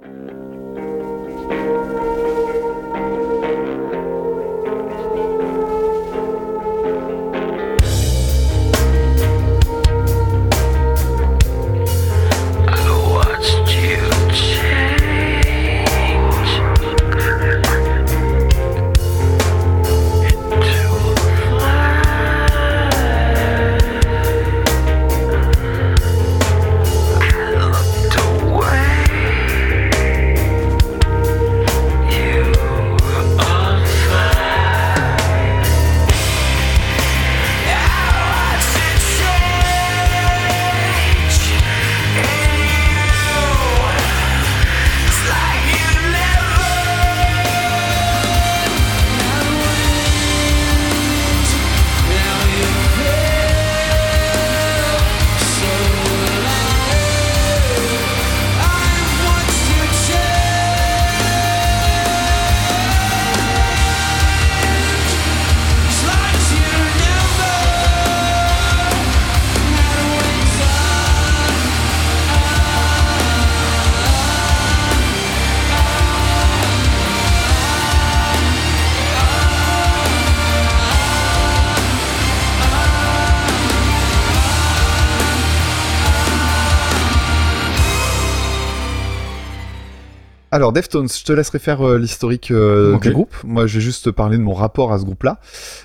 [90.56, 93.36] Alors Deftones, je te laisserai faire euh, l'historique euh, du groupe.
[93.44, 95.38] Moi, je vais juste te parler de mon rapport à ce groupe-là.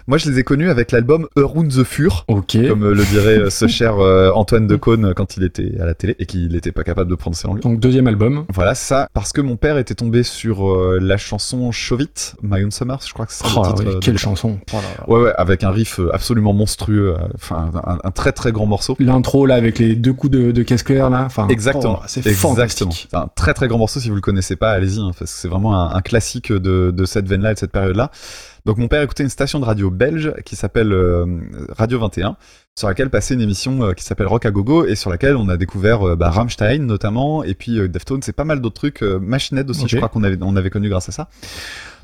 [0.07, 2.25] Moi, je les ai connus avec l'album Around the Fur.
[2.29, 2.57] Ok.
[2.69, 3.97] Comme euh, le dirait ce cher
[4.37, 7.49] Antoine Decaune quand il était à la télé et qu'il n'était pas capable de prononcer
[7.49, 7.63] en lui.
[7.63, 8.45] Donc deuxième album.
[8.55, 13.01] Voilà, ça, parce que mon père était tombé sur la chanson Chauvite, My Own Summer,
[13.05, 13.91] je crois que c'est Oh, le titre.
[13.95, 14.61] oui, quelle chanson.
[15.09, 18.95] Ouais, ouais, avec un riff absolument monstrueux, enfin un, un très très grand morceau.
[19.01, 21.25] L'intro là avec les deux coups de, de caisse claire là.
[21.27, 22.55] Enfin, Exactement, oh, c'est exactement.
[22.55, 23.09] fantastique.
[23.11, 25.39] C'est un très très grand morceau si vous le connaissez pas, allez-y, hein, parce que
[25.39, 28.13] c'est vraiment un, un classique de, de cette veine-là et de cette période-là.
[28.67, 31.27] Donc mon père écoutait une station de radio belge qui s'appelle euh,
[31.71, 32.37] Radio 21,
[32.79, 35.49] sur laquelle passait une émission euh, qui s'appelle Rock à Gogo et sur laquelle on
[35.49, 39.59] a découvert euh, bah, Rammstein notamment et puis Deftones, c'est pas mal d'autres trucs, Machine
[39.59, 41.29] Head aussi, je crois qu'on avait on avait connu grâce à ça.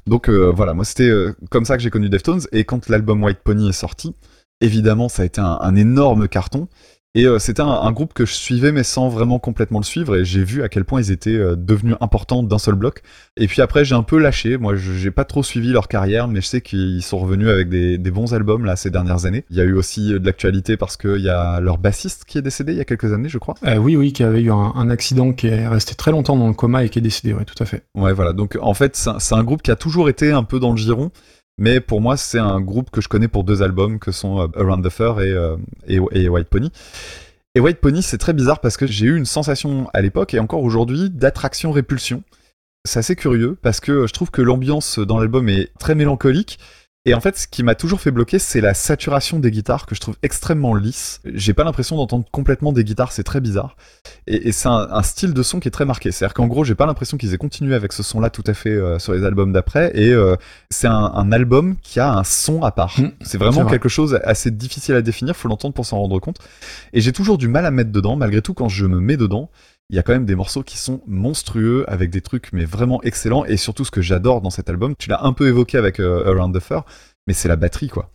[0.07, 1.11] Donc voilà, moi c'était
[1.51, 4.15] comme ça que j'ai connu Deftones et quand l'album White Pony est sorti,
[4.61, 6.69] évidemment ça a été un, un énorme carton.
[7.19, 10.17] Et euh, c'était un, un groupe que je suivais mais sans vraiment complètement le suivre
[10.17, 13.01] et j'ai vu à quel point ils étaient euh, devenus importants d'un seul bloc.
[13.39, 16.29] Et puis après j'ai un peu lâché, moi je- j'ai pas trop suivi leur carrière
[16.29, 19.45] mais je sais qu'ils sont revenus avec des, des bons albums là ces dernières années.
[19.49, 22.37] Il y a eu aussi euh, de l'actualité parce qu'il y a leur bassiste qui
[22.37, 23.55] est décédé il y a quelques années je crois.
[23.67, 26.49] Euh, oui, oui, qui avait eu un, un accident qui est resté très longtemps dans
[26.49, 27.83] le coma et qui est décédé, ouais, tout à fait.
[27.95, 30.45] Ouais voilà, donc en fait c'est un, c'est un groupe qui a toujours été un
[30.45, 31.11] peu dans le giron.
[31.59, 34.47] Mais pour moi, c'est un groupe que je connais pour deux albums que sont euh,
[34.57, 36.71] Around the Fur euh, et White Pony.
[37.55, 40.39] Et White Pony, c'est très bizarre parce que j'ai eu une sensation à l'époque et
[40.39, 42.23] encore aujourd'hui d'attraction-répulsion.
[42.85, 46.59] C'est assez curieux parce que je trouve que l'ambiance dans l'album est très mélancolique.
[47.07, 49.95] Et en fait, ce qui m'a toujours fait bloquer, c'est la saturation des guitares que
[49.95, 51.21] je trouve extrêmement lisse.
[51.25, 53.77] J'ai pas l'impression d'entendre complètement des guitares, c'est très bizarre.
[54.27, 56.11] Et, et c'est un, un style de son qui est très marqué.
[56.11, 58.71] C'est-à-dire qu'en gros, j'ai pas l'impression qu'ils aient continué avec ce son-là tout à fait
[58.71, 59.93] euh, sur les albums d'après.
[59.95, 60.35] Et euh,
[60.71, 62.99] c'est un, un album qui a un son à part.
[62.99, 63.71] Mm, c'est vraiment vrai.
[63.71, 66.39] quelque chose assez difficile à définir, faut l'entendre pour s'en rendre compte.
[66.93, 69.17] Et j'ai toujours du mal à me mettre dedans, malgré tout, quand je me mets
[69.17, 69.49] dedans,
[69.91, 73.03] il y a quand même des morceaux qui sont monstrueux, avec des trucs mais vraiment
[73.03, 76.01] excellents, et surtout ce que j'adore dans cet album, tu l'as un peu évoqué avec
[76.01, 76.85] euh, Around the Fur,
[77.27, 78.11] mais c'est la batterie, quoi.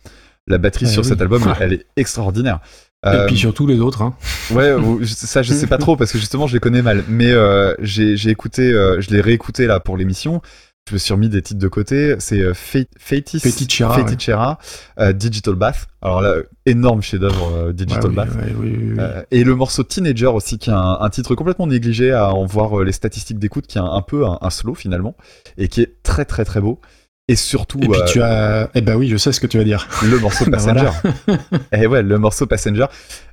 [0.46, 1.08] La batterie Eh sur oui.
[1.08, 1.52] cet album, Ouais.
[1.60, 2.60] elle est extraordinaire.
[3.04, 4.14] Et Euh, puis surtout les autres, hein.
[4.52, 7.02] Ouais, ça je sais pas trop parce que justement je les connais mal.
[7.08, 10.40] Mais euh, j'ai écouté, je l'ai réécouté là pour l'émission.
[10.88, 12.16] Je me suis remis des titres de côté.
[12.18, 14.58] C'est euh, Feticera, Feticera,
[14.98, 15.86] euh, Digital Bath.
[16.02, 16.34] Alors là,
[16.66, 18.34] énorme chef-d'œuvre euh, Digital Ouais, Bath.
[18.34, 19.02] ouais, oui, oui, oui.
[19.30, 22.82] Et le morceau Teenager aussi, qui est un, un titre complètement négligé à en voir
[22.82, 25.16] les statistiques d'écoute, qui est un, un peu un, un slow finalement,
[25.56, 26.80] et qui est très très très beau.
[27.28, 28.68] Et surtout, Et puis euh, tu as...
[28.74, 29.88] Eh ben oui, je sais ce que tu vas dire.
[30.04, 30.90] le morceau Bah Passenger.
[31.72, 32.86] et ouais, le morceau Passenger,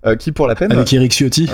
[0.06, 1.50] euh, qui pour la peine, Avec Eric Ciotti.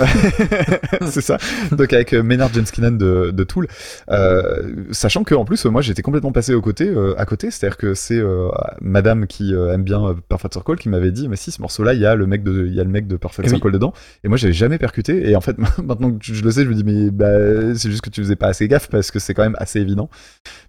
[1.06, 1.38] c'est ça.
[1.72, 3.68] Donc avec euh, Maynard Jenskinan de, de Tool,
[4.10, 7.78] euh, sachant que en plus moi j'étais complètement passé au côté, euh, à côté, c'est-à-dire
[7.78, 8.48] que c'est euh,
[8.82, 11.94] Madame qui euh, aime bien euh, Perfect Circle qui m'avait dit mais si ce morceau-là
[11.94, 13.56] il y a le mec de il y a le mec de Perfect Eh oui.
[13.56, 13.94] Circle dedans
[14.24, 16.74] et moi j'avais jamais percuté et en fait maintenant que je le sais je me
[16.74, 19.42] dis mais bah, c'est juste que tu faisais pas assez gaffe parce que c'est quand
[19.42, 20.10] même assez évident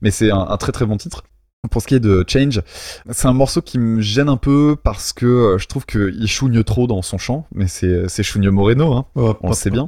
[0.01, 1.23] mais c'est un, un très très bon titre.
[1.69, 2.62] Pour ce qui est de Change,
[3.12, 6.63] c'est un morceau qui me gêne un peu parce que euh, je trouve qu'il chougne
[6.63, 9.06] trop dans son chant, mais c'est c'est Chougne Moreno, hein.
[9.15, 9.88] On hop, sait bien.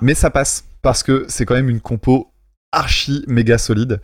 [0.00, 2.28] Mais ça passe parce que c'est quand même une compo
[2.74, 4.00] archi méga solide.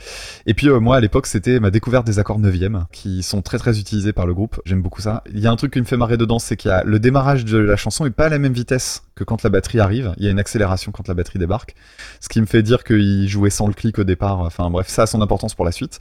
[0.47, 2.55] Et puis euh, moi à l'époque c'était ma découverte des accords 9
[2.93, 4.61] qui sont très très utilisés par le groupe.
[4.65, 5.23] J'aime beaucoup ça.
[5.33, 6.99] Il y a un truc qui me fait marrer dedans, c'est qu'il y a le
[6.99, 10.13] démarrage de la chanson est pas à la même vitesse que quand la batterie arrive.
[10.17, 11.75] Il y a une accélération quand la batterie débarque.
[12.21, 14.41] Ce qui me fait dire qu'il jouait sans le clic au départ.
[14.41, 15.99] Enfin bref, ça a son importance pour la suite.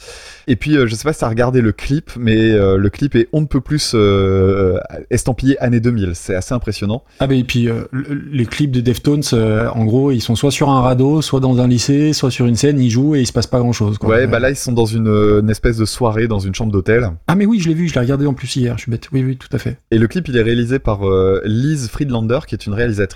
[0.48, 3.16] Et puis euh, je sais pas si t'as regardé le clip, mais euh, le clip
[3.16, 4.78] est on ne peut plus euh,
[5.10, 6.12] estampillé année 2000.
[6.16, 7.04] C'est assez impressionnant.
[7.20, 7.90] Ah bah et puis le-
[8.32, 11.68] les clips de Deftones, en gros, ils sont soit sur un radeau, soit dans un
[11.68, 13.98] lycée, soit sur une scène, ils jouent et il se passe pas grand chose.
[14.04, 17.10] Ouais, bah là ils sont dans une, une espèce de soirée dans une chambre d'hôtel.
[17.28, 19.10] Ah mais oui, je l'ai vu, je l'ai regardé en plus hier, je suis bête.
[19.12, 19.78] Oui, oui, tout à fait.
[19.92, 21.02] Et le clip, il est réalisé par
[21.44, 23.09] Liz Friedlander, qui est une réalisatrice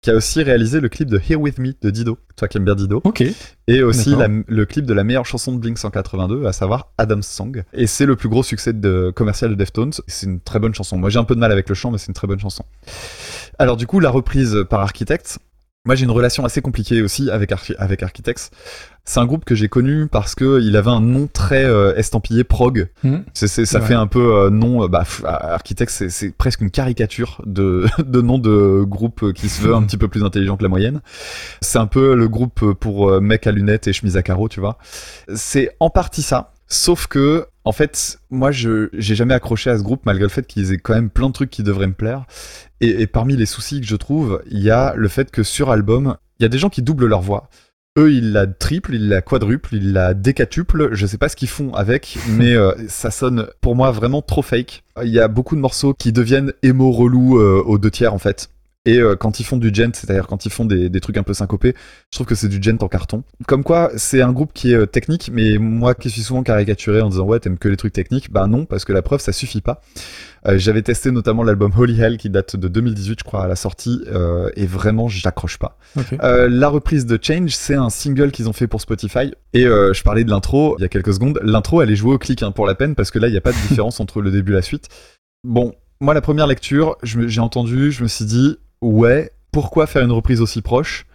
[0.00, 2.64] qui a aussi réalisé le clip de Here With Me de Dido, toi qui aimes
[2.64, 3.24] bien Dido, Ok.
[3.66, 7.26] et aussi la- le clip de la meilleure chanson de Blink 182, à savoir Adam's
[7.26, 7.64] Song.
[7.72, 9.92] Et c'est le plus gros succès de, commercial de Deftones.
[10.06, 10.96] C'est une très bonne chanson.
[10.98, 12.64] Moi j'ai un peu de mal avec le chant, mais c'est une très bonne chanson.
[13.58, 15.38] Alors du coup, la reprise par Architects.
[15.88, 18.50] Moi j'ai une relation assez compliquée aussi avec, Archi- avec Architects.
[19.06, 22.44] C'est un groupe que j'ai connu parce que il avait un nom très euh, estampillé
[22.44, 22.90] prog.
[23.32, 23.86] C'est- ça Ouais.
[23.86, 27.86] fait un peu euh, nom, euh, bah, pff, Architects, c'est, c'est presque une caricature de,
[28.06, 31.00] de nom de groupe qui se veut un petit peu plus intelligent que la moyenne.
[31.62, 34.60] C'est un peu le groupe pour euh, mec à lunettes et chemise à carreaux, tu
[34.60, 34.76] vois.
[35.34, 36.52] C'est en partie ça.
[36.68, 40.46] Sauf que, en fait, moi, je j'ai jamais accroché à ce groupe malgré le fait
[40.46, 42.24] qu'ils aient quand même plein de trucs qui devraient me plaire.
[42.80, 46.16] Et, parmi les soucis que je trouve, il y a le fait que sur album,
[46.38, 47.48] il y a des gens qui doublent leur voix.
[47.98, 50.90] Eux, ils la triple, ils la quadruple, ils la décatuple.
[50.92, 54.42] Je sais pas ce qu'ils font avec, mais euh, ça sonne pour moi vraiment trop
[54.42, 54.84] fake.
[55.02, 58.18] Il y a beaucoup de morceaux qui deviennent émo relou euh, aux deux tiers en
[58.18, 58.50] fait.
[58.88, 61.22] Et euh, quand ils font du gent, c'est-à-dire quand ils font des, des trucs un
[61.22, 61.74] peu syncopés,
[62.10, 63.22] je trouve que c'est du gent en carton.
[63.46, 67.02] Comme quoi, c'est un groupe qui est euh, technique, mais moi qui suis souvent caricaturé
[67.02, 69.32] en disant ouais, t'aimes que les trucs techniques, bah non, parce que la preuve, ça
[69.32, 69.82] suffit pas.
[70.46, 73.56] Euh, J'avais testé notamment l'album Holy Hell qui date de 2018, je crois, à la
[73.56, 75.76] sortie, euh, et vraiment, j'accroche pas.
[76.22, 79.32] La reprise de Change, c'est un single qu'ils ont fait pour Spotify.
[79.52, 81.38] Et je parlais de l'intro il y a quelques secondes.
[81.42, 83.36] L'intro, elle est jouée au clic hein, pour la peine parce que là, il n'y
[83.36, 84.88] a pas de différence entre le début et la suite.
[85.44, 90.12] Bon, moi, la première lecture, j'ai entendu, je me suis dit, ouais, pourquoi faire une
[90.12, 91.06] reprise aussi proche?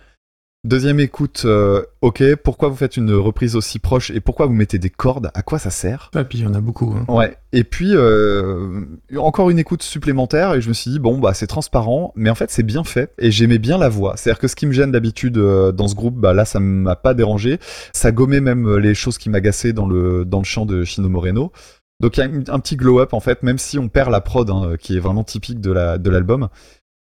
[0.65, 4.80] Deuxième écoute, euh, ok, pourquoi vous faites une reprise aussi proche et pourquoi vous mettez
[4.80, 5.30] des cordes?
[5.34, 6.10] À quoi ça sert?
[6.15, 6.95] Ah, puis il y en a beaucoup.
[6.97, 7.04] hein.
[7.13, 7.36] Ouais.
[7.52, 8.86] Et puis euh,
[9.17, 12.36] encore une écoute supplémentaire et je me suis dit bon bah c'est transparent, mais en
[12.36, 14.15] fait c'est bien fait et j'aimais bien la voix.
[14.15, 16.95] C'est-à-dire que ce qui me gêne d'habitude euh, dans ce groupe, bah là ça m'a
[16.95, 17.60] pas dérangé.
[17.91, 21.52] Ça gommait même les choses qui m'agaçaient dans le dans le chant de Chino Moreno.
[21.99, 24.21] Donc il y a un petit glow up en fait, même si on perd la
[24.21, 26.47] prod hein, qui est vraiment typique de la de l'album.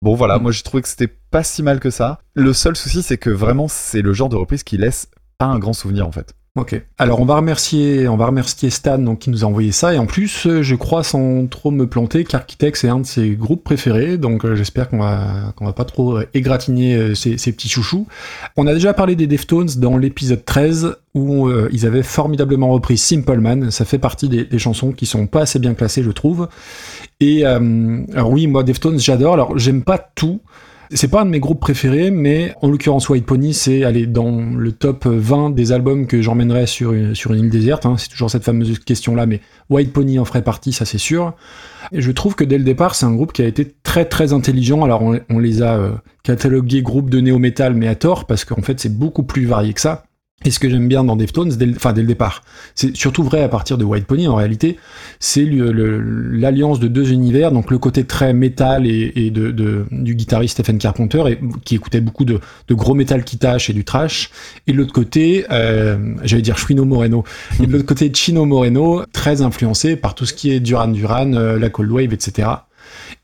[0.03, 2.19] Bon voilà, moi j'ai trouvé que c'était pas si mal que ça.
[2.33, 5.59] Le seul souci c'est que vraiment c'est le genre de reprise qui laisse pas un
[5.59, 6.33] grand souvenir en fait.
[6.55, 6.79] Ok.
[6.99, 9.97] Alors on va remercier, on va remercier Stan donc qui nous a envoyé ça et
[9.97, 13.63] en plus euh, je crois sans trop me planter qu'Architects est un de ses groupes
[13.63, 18.05] préférés donc euh, j'espère qu'on va qu'on va pas trop euh, égratigner ces, petits chouchous.
[18.55, 23.39] On a déjà parlé des Deftones dans l'épisode 13 où ils avaient formidablement repris Simple
[23.39, 23.71] Man.
[23.71, 26.49] Ça fait partie des, chansons qui sont pas assez bien classées je trouve.
[27.19, 29.33] Et alors oui moi Deftones j'adore.
[29.33, 30.39] Alors j'aime pas tout.
[30.91, 34.31] C'est pas un de mes groupes préférés, mais en l'occurrence White Pony, c'est aller dans
[34.55, 37.85] le top 20 des albums que j'emmènerais sur une, île déserte.
[37.85, 37.95] hein.
[37.97, 41.33] C'est toujours cette fameuse question-là, mais White Pony en ferait partie, ça c'est sûr.
[41.91, 44.33] Et je trouve que dès le départ, c'est un groupe qui a été très très
[44.33, 44.83] intelligent.
[44.83, 45.91] Alors on, on les a euh,
[46.23, 49.81] catalogués groupe de néo-metal, mais à tort, parce qu'en fait c'est beaucoup plus varié que
[49.81, 50.03] ça.
[50.45, 52.43] Et ce que j'aime bien dans Deftones, dès le, enfin dès le départ,
[52.75, 54.77] c'est surtout vrai à partir de White Pony en réalité,
[55.19, 60.77] c'est l'alliance de deux univers, donc le côté très métal et, de, du guitariste Stephen
[60.77, 61.23] Carpenter,
[61.63, 62.39] qui écoutait beaucoup de,
[62.71, 64.31] gros métal qui tâche et du trash,
[64.67, 67.23] et l'autre côté, euh, j'allais dire Chino Moreno,
[67.61, 71.57] et l'autre côté Chino Moreno, très influencé par tout ce qui est Duran Duran, euh,
[71.57, 72.49] la Cold Wave, etc.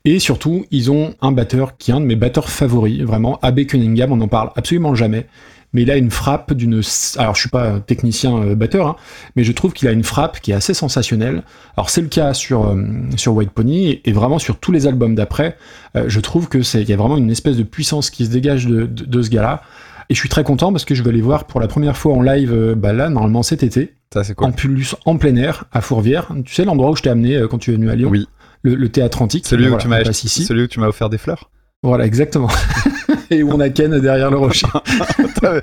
[0.04, 3.64] Et surtout, ils ont un batteur qui est un de mes batteurs favoris, vraiment, Abe
[3.66, 5.26] Cunningham, on n'en parle absolument jamais.
[5.72, 6.80] Mais il a une frappe d'une...
[7.16, 8.96] Alors, je suis pas technicien euh, batteur, hein,
[9.36, 11.44] mais je trouve qu'il a une frappe qui est assez sensationnelle.
[11.76, 12.82] Alors, c'est le cas sur, euh,
[13.16, 15.56] sur White Pony, et, et vraiment sur tous les albums d'après,
[15.96, 18.30] euh, je trouve que c'est il y a vraiment une espèce de puissance qui se
[18.30, 19.62] dégage de, de, de ce gars-là.
[20.08, 22.14] Et je suis très content parce que je vais les voir pour la première fois
[22.14, 24.48] en live, bah là, normalement cet été, Ça c'est cool.
[24.48, 26.26] en plus en plein air, à Fourvière.
[26.44, 28.08] Tu sais l'endroit où je t'ai amené quand tu es venu à Lyon?
[28.10, 28.26] Oui,
[28.64, 29.46] le, le théâtre antique.
[29.46, 31.48] celui où Voilà, tu m'as celui où tu m'as offert des fleurs?
[31.84, 32.48] Voilà, exactement.
[33.30, 34.66] Et où on a Ken derrière le rocher.
[35.40, 35.60] T'as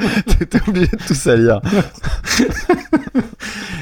[0.67, 1.61] oublié de tout salir.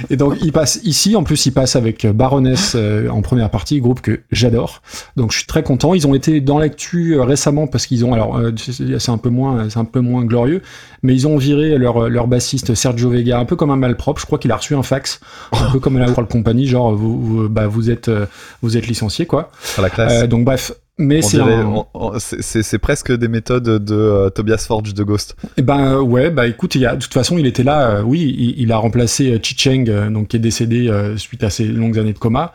[0.09, 1.15] Et donc, il passe ici.
[1.15, 4.81] En plus, il passe avec Baroness euh, en première partie, groupe que j'adore.
[5.15, 5.93] Donc, je suis très content.
[5.95, 9.29] Ils ont été dans l'actu euh, récemment parce qu'ils ont, alors, euh, c'est un peu
[9.29, 10.61] moins, c'est un peu moins glorieux,
[11.01, 14.21] mais ils ont viré leur, leur bassiste Sergio Vega un peu comme un malpropre.
[14.21, 15.19] Je crois qu'il a reçu un fax,
[15.51, 18.25] un peu comme la World Company, genre, vous, vous, bah, vous êtes, euh,
[18.61, 19.51] vous êtes licencié, quoi.
[19.61, 20.23] Sur la classe.
[20.23, 20.71] Euh, donc, bref.
[20.97, 21.83] Mais c'est un...
[22.19, 25.35] c'est- presque des méthodes de euh, Tobias Forge de Ghost.
[25.57, 27.89] Eh ben euh, ouais, bah écoute, il y a, de toute façon, il était là.
[27.97, 31.49] euh, oui, il, il a remplacé Chi Cheng, euh, donc qui est décédé suite à
[31.49, 32.53] ses longues années de coma.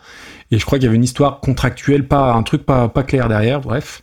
[0.52, 3.28] Et je crois qu'il y avait une histoire contractuelle, pas un truc pas pas clair
[3.28, 3.60] derrière.
[3.60, 4.02] Bref.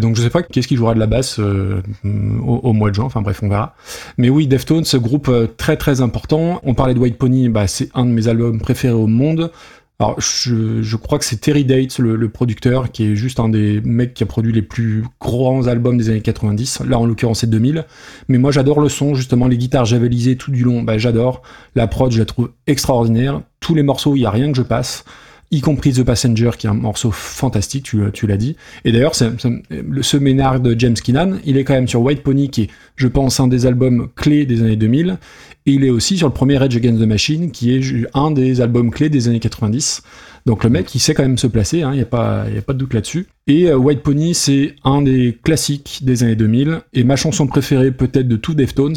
[0.00, 3.04] Donc je sais pas qu'est-ce qu'il jouera de la basse au, au mois de juin.
[3.04, 3.74] Enfin bref, on verra.
[4.16, 6.60] Mais oui, Deftones, ce groupe très très important.
[6.64, 9.52] On parlait de White Pony, bah c'est un de mes albums préférés au monde.
[9.98, 13.80] Alors, je, je crois que c'est Terry Dates, le, producteur, qui est juste un des
[13.80, 16.80] mecs qui a produit les plus grands albums des années 90.
[16.86, 17.86] Là, en l'occurrence, c'est 2000.
[18.28, 21.40] Mais moi, j'adore le son, justement, les guitares javelisées tout du long, bah, j'adore.
[21.74, 23.40] La prod, je la trouve extraordinaire.
[23.60, 25.06] Tous les morceaux, il y a rien que je passe.
[25.52, 28.56] Y compris The Passenger, qui est un morceau fantastique, tu, tu l'as dit.
[28.84, 32.62] Et d'ailleurs, ce ménard de James Keenan, il est quand même sur White Pony, qui
[32.62, 35.18] est, je pense, un des albums clés des années 2000.
[35.66, 38.60] Et il est aussi sur le premier Rage Against the Machine, qui est un des
[38.60, 40.02] albums clés des années 90.
[40.46, 42.72] Donc le mec, il sait quand même se placer, il n'y a, pas- a pas
[42.72, 43.26] de doute là-dessus.
[43.48, 46.82] Et euh, White Pony, c'est un des classiques des années 2000.
[46.92, 48.94] Et ma chanson préférée peut-être de tout Deftones,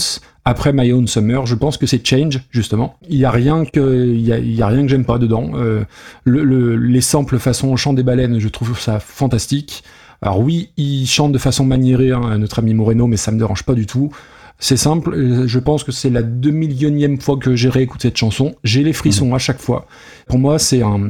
[0.50, 2.96] après My Own Summer, je pense que c'est Change, justement.
[3.08, 4.22] Il y a rien que, il
[4.56, 5.52] y a, rien que j'aime pas dedans.
[5.54, 5.84] Euh,
[6.24, 9.84] le, le- les samples façon chant des baleines, je trouve ça fantastique.
[10.22, 13.64] Alors oui, il chante de façon maniérée, hein, notre ami Moreno, mais ça me dérange
[13.64, 14.12] pas du tout.
[14.62, 18.18] C'est simple, euh, je pense que c'est la deux millionième fois que j'ai réécouté cette
[18.18, 18.56] chanson.
[18.66, 19.88] J'ai les frissons à chaque fois.
[20.28, 21.10] Pour moi, c'est un...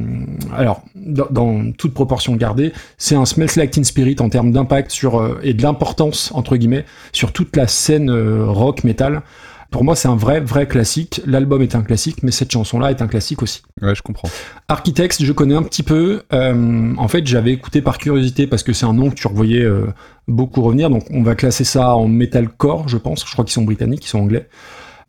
[0.56, 4.92] Alors, dans, dans toute proportion gardée, c'est un Smells Like Teen Spirit en termes d'impact
[4.92, 9.22] sur euh, et de l'importance, entre guillemets, sur toute la scène euh, rock, metal.
[9.70, 11.20] Pour moi, c'est un vrai, vrai classique.
[11.26, 13.62] L'album est un classique, mais cette chanson-là est un classique aussi.
[13.80, 14.28] Ouais, je comprends.
[14.68, 16.22] Architects, je connais un petit peu.
[16.32, 19.62] Euh, en fait, j'avais écouté par curiosité parce que c'est un nom que tu revoyais
[19.62, 19.86] euh,
[20.26, 20.90] beaucoup revenir.
[20.90, 23.24] Donc, on va classer ça en metalcore, je pense.
[23.24, 24.48] Je crois qu'ils sont britanniques, ils sont anglais.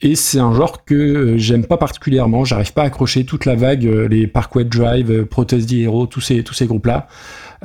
[0.04, 2.46] Et c'est un genre que euh, j'aime pas particulièrement.
[2.46, 6.44] J'arrive pas à accrocher toute la vague, les Parkway Drive, Protest the Hero, tous ces
[6.44, 7.08] tous ces groupes-là.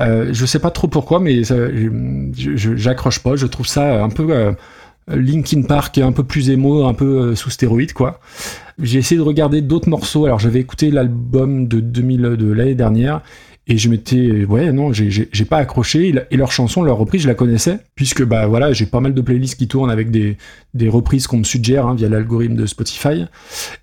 [0.00, 1.42] Euh, je sais pas trop pourquoi, mais
[2.34, 3.36] j'accroche pas.
[3.36, 4.54] Je trouve ça un peu
[5.08, 8.20] Linkin Park, un peu plus émo, un peu euh, sous stéroïde, quoi.
[8.82, 10.24] J'ai essayé de regarder d'autres morceaux.
[10.26, 13.22] Alors j'avais écouté l'album de 2000 de l'année dernière
[13.68, 17.34] et je m'étais ouais non j'ai pas accroché Et leur chanson leur reprise je la
[17.34, 20.36] connaissais puisque bah voilà j'ai pas mal de playlists qui tournent avec des
[20.74, 23.24] des reprises qu'on me suggère hein, via l'algorithme de Spotify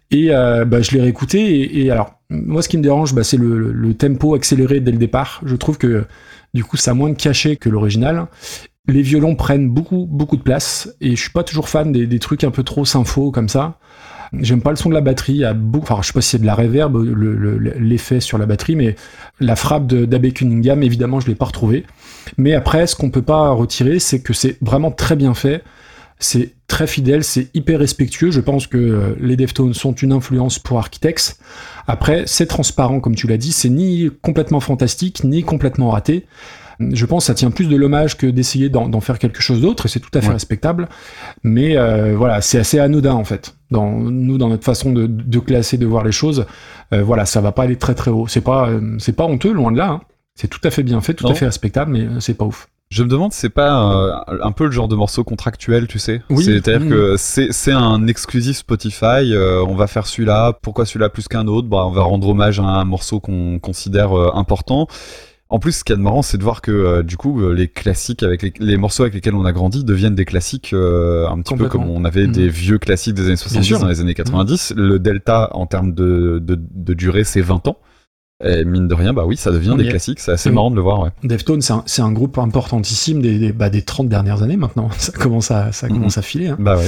[0.09, 3.35] et euh, bah, je l'ai réécouté et, alors moi ce qui me dérange bah, c'est
[3.35, 6.05] le, le- le tempo accéléré dès le départ je trouve que
[6.53, 8.27] du coup ça a moins de cachet que l'original
[8.87, 12.43] les violons prennent beaucoup beaucoup de place et je suis pas toujours fan des, trucs
[12.43, 13.79] un peu trop sympho comme ça
[14.39, 15.45] J'aime pas le son de la batterie.
[15.45, 18.75] a beaucoup- Enfin, je sais pas si c'est de la le- l'effet sur la batterie,
[18.75, 18.95] mais
[19.39, 21.85] la frappe d'Abbey Cunningham, évidemment, je l'ai pas retrouvé.
[22.39, 25.63] Mais après, ce qu'on peut pas retirer, c'est que c'est vraiment très bien fait.
[26.17, 28.31] C'est très fidèle, c'est hyper respectueux.
[28.31, 31.35] Je pense que euh, les Deftones sont une influence pour Architects.
[31.85, 33.51] Après, c'est transparent, comme tu l'as dit.
[33.51, 36.25] C'est ni complètement fantastique, ni complètement raté.
[36.79, 39.85] Je pense que ça tient plus de l'hommage que d'essayer d'en faire quelque chose d'autre,
[39.85, 40.33] et c'est tout à fait Ouais.
[40.33, 40.89] respectable.
[41.43, 43.55] Mais euh, voilà, c'est assez anodin en fait.
[43.71, 46.45] Dans nous, dans notre façon de, de classer, de voir les choses,
[46.93, 48.27] euh, voilà, ça va pas aller très très haut.
[48.27, 49.89] C'est pas, euh, c'est pas honteux, loin de là.
[49.89, 50.01] hein.
[50.35, 51.31] C'est tout à fait bien fait, tout Non.
[51.31, 52.67] à fait respectable, mais euh, c'est pas ouf.
[52.89, 54.11] Je me demande si c'est pas euh,
[54.43, 56.21] un peu le genre de morceau contractuel, tu sais.
[56.29, 56.43] Oui.
[56.43, 59.33] C'est-à-dire que c'est c'est un exclusif Spotify.
[59.33, 60.53] euh, on va faire celui-là.
[60.61, 61.67] Pourquoi celui-là plus qu'un autre?
[61.67, 64.87] Bah, on va rendre hommage à un morceau qu'on considère euh, important.
[65.49, 67.67] En plus, ce qui est marrant, c'est de voir que euh, du coup, euh, les
[67.67, 71.39] classiques avec les, les morceaux avec lesquels on a grandi deviennent des classiques euh, un
[71.41, 72.31] petit peu comme on avait Mm.
[72.31, 73.79] des vieux classiques des années 70 sûr.
[73.79, 74.73] dans les années 90.
[74.75, 77.77] Le delta en termes de, de, de durée, c'est 20 ans.
[78.43, 80.19] Et mine de rien, bah oui, ça devient des classiques.
[80.19, 80.53] C'est assez Mm.
[80.55, 81.01] marrant de le voir.
[81.01, 81.09] Ouais.
[81.23, 84.89] Deftones, c'est un, groupe importantissime des, des, bah, des 30 dernières années maintenant.
[84.97, 86.07] Ça commence à, ça Mhm.
[86.15, 86.47] à filer.
[86.47, 86.57] hein.
[86.59, 86.87] Bah ouais.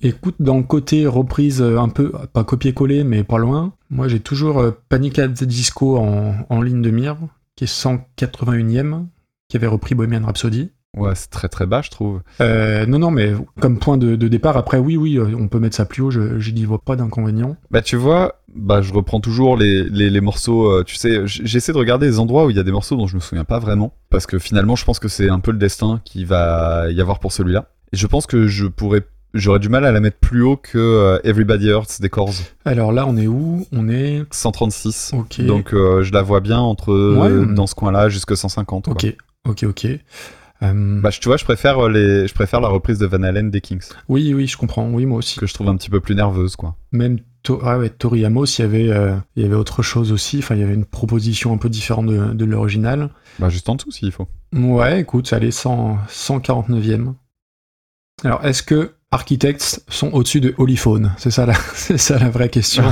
[0.00, 4.62] Écoute, dans le côté reprise un peu, pas copier-coller, mais pas loin, moi j'ai toujours
[4.88, 7.16] Panic at the Disco en, en ligne de mire,
[7.58, 9.06] qui est 181ème,
[9.48, 10.70] qui avait repris Bohemian Rhapsody.
[10.96, 12.22] Ouais, c'est très très bas, je trouve.
[12.40, 15.58] Euh, non, non, mais comme point de, de départ, après, oui, oui, euh, on peut
[15.58, 17.56] mettre ça plus haut, je, je n'y vois pas d'inconvénient.
[17.72, 21.72] Bah tu vois, bah je reprends toujours les, les, les morceaux, euh, tu sais, j'essaie
[21.72, 23.58] de regarder les endroits où il y a des morceaux dont je me souviens pas
[23.58, 27.00] vraiment, parce que finalement je pense que c'est un peu le destin qui va y
[27.00, 27.72] avoir pour celui-là.
[27.92, 29.02] Et je pense que je pourrais,
[29.34, 32.32] j'aurais du mal à la mettre plus haut que euh, Everybody Hurts des Corrs,
[32.64, 33.66] Alors là, on est où?
[33.72, 34.24] On est.
[34.30, 35.12] 136.
[35.14, 35.40] Ok.
[35.42, 37.28] Donc euh, je la vois bien entre Ouais.
[37.30, 38.84] euh, dans ce coin-là jusque 150.
[38.86, 38.92] quoi.
[38.94, 39.14] Ok,
[39.46, 39.86] ok, ok.
[40.62, 43.60] Euh, Bah tu vois, je préfère les, je préfère la reprise de Van Halen des
[43.60, 45.38] Kings, oui, oui, je comprends, oui, moi aussi.
[45.38, 46.74] que je trouve un petit peu plus nerveuse, quoi.
[46.90, 50.10] Même To- ah ouais, Tori Amos, il y, avait, euh, il y avait autre chose
[50.10, 53.10] aussi, enfin, il y avait une proposition un peu différente de, de l'original.
[53.38, 54.26] Bah juste en dessous s'il faut.
[54.52, 57.14] Ouais, écoute, ça allait 100, 149e.
[58.24, 62.50] Alors, est-ce que Architects sont au-dessus de Holyphone C'est ça, la, c'est ça la vraie
[62.50, 62.84] question.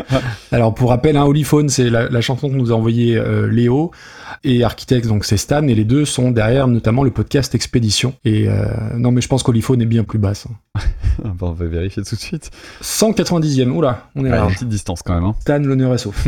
[0.52, 3.92] Alors, pour rappel, hein, Holyphone, c'est la, la chanson que nous a envoyé euh, Léo,
[4.42, 8.14] et Architects, donc c'est Stan, et les deux sont derrière notamment le podcast Expédition.
[8.24, 8.64] Et euh,
[8.96, 10.46] non, mais je pense qu'Holyphone est bien plus basse.
[10.76, 10.80] hein.
[11.42, 12.50] On va vérifier tout de suite.
[12.82, 15.24] 190e, oula, on est Ouais, une petite distance quand même.
[15.24, 15.34] Hein.
[15.40, 16.26] Stan, l'honneur est sauf.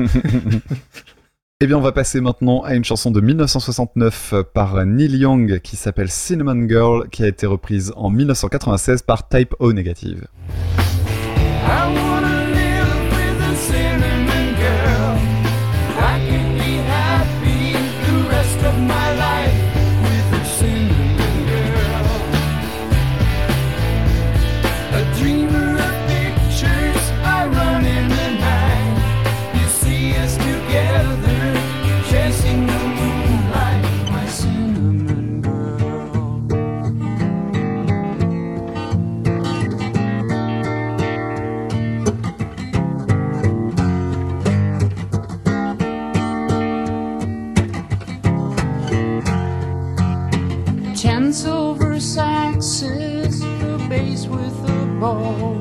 [1.64, 5.76] Eh bien, on va passer maintenant à une chanson de 1969 par Neil Young qui
[5.76, 10.26] s'appelle Cinnamon Girl, qui a été reprise en 1996 par Type O Negative.
[55.02, 55.51] With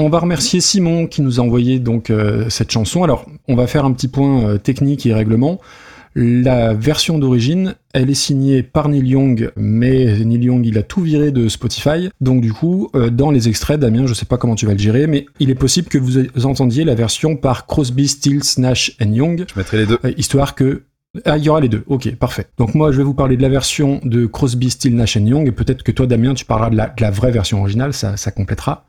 [0.00, 3.02] On va remercier Simon qui nous a envoyé donc euh, cette chanson.
[3.02, 5.60] Alors, on va faire un petit point euh, technique et règlement.
[6.14, 11.02] La version d'origine, elle est signée par Neil Young, mais Neil Young, il a tout
[11.02, 12.10] viré de Spotify.
[12.20, 14.78] Donc du coup, euh, dans les extraits, Damien, je sais pas comment tu vas le
[14.78, 19.12] gérer, mais il est possible que vous entendiez la version par Crosby, Stills, Nash and
[19.12, 19.98] Young, Je mettrai les deux.
[20.16, 20.82] histoire que
[21.24, 21.82] ah, il y aura les deux.
[21.88, 22.46] Ok, parfait.
[22.56, 25.52] Donc moi, je vais vous parler de la version de Crosby, Stills, Nash Young, et
[25.52, 28.30] peut-être que toi, Damien, tu parleras de la, de la vraie version originale, ça, ça
[28.30, 28.86] complétera.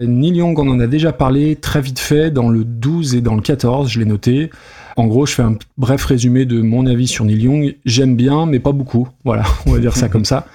[0.00, 3.34] Neil Young, on en a déjà parlé très vite fait dans le 12 et dans
[3.34, 4.50] le 14, je l'ai noté.
[4.96, 7.76] En gros, je fais un bref résumé de mon avis sur Neil Young.
[7.84, 9.08] J'aime bien, mais pas beaucoup.
[9.24, 10.46] Voilà, on va dire ça comme ça.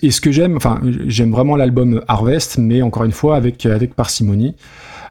[0.00, 3.94] Et ce que j'aime, enfin, j'aime vraiment l'album Harvest, mais encore une fois avec, avec
[3.94, 4.54] parcimonie.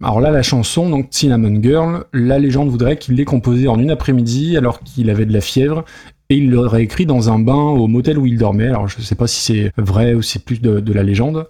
[0.03, 3.91] Alors là, la chanson, donc Cinnamon Girl, la légende voudrait qu'il l'ait composée en une
[3.91, 5.85] après-midi alors qu'il avait de la fièvre
[6.31, 8.67] et il l'aurait écrit dans un bain au motel où il dormait.
[8.67, 11.45] Alors je ne sais pas si c'est vrai ou c'est plus de, de, la légende.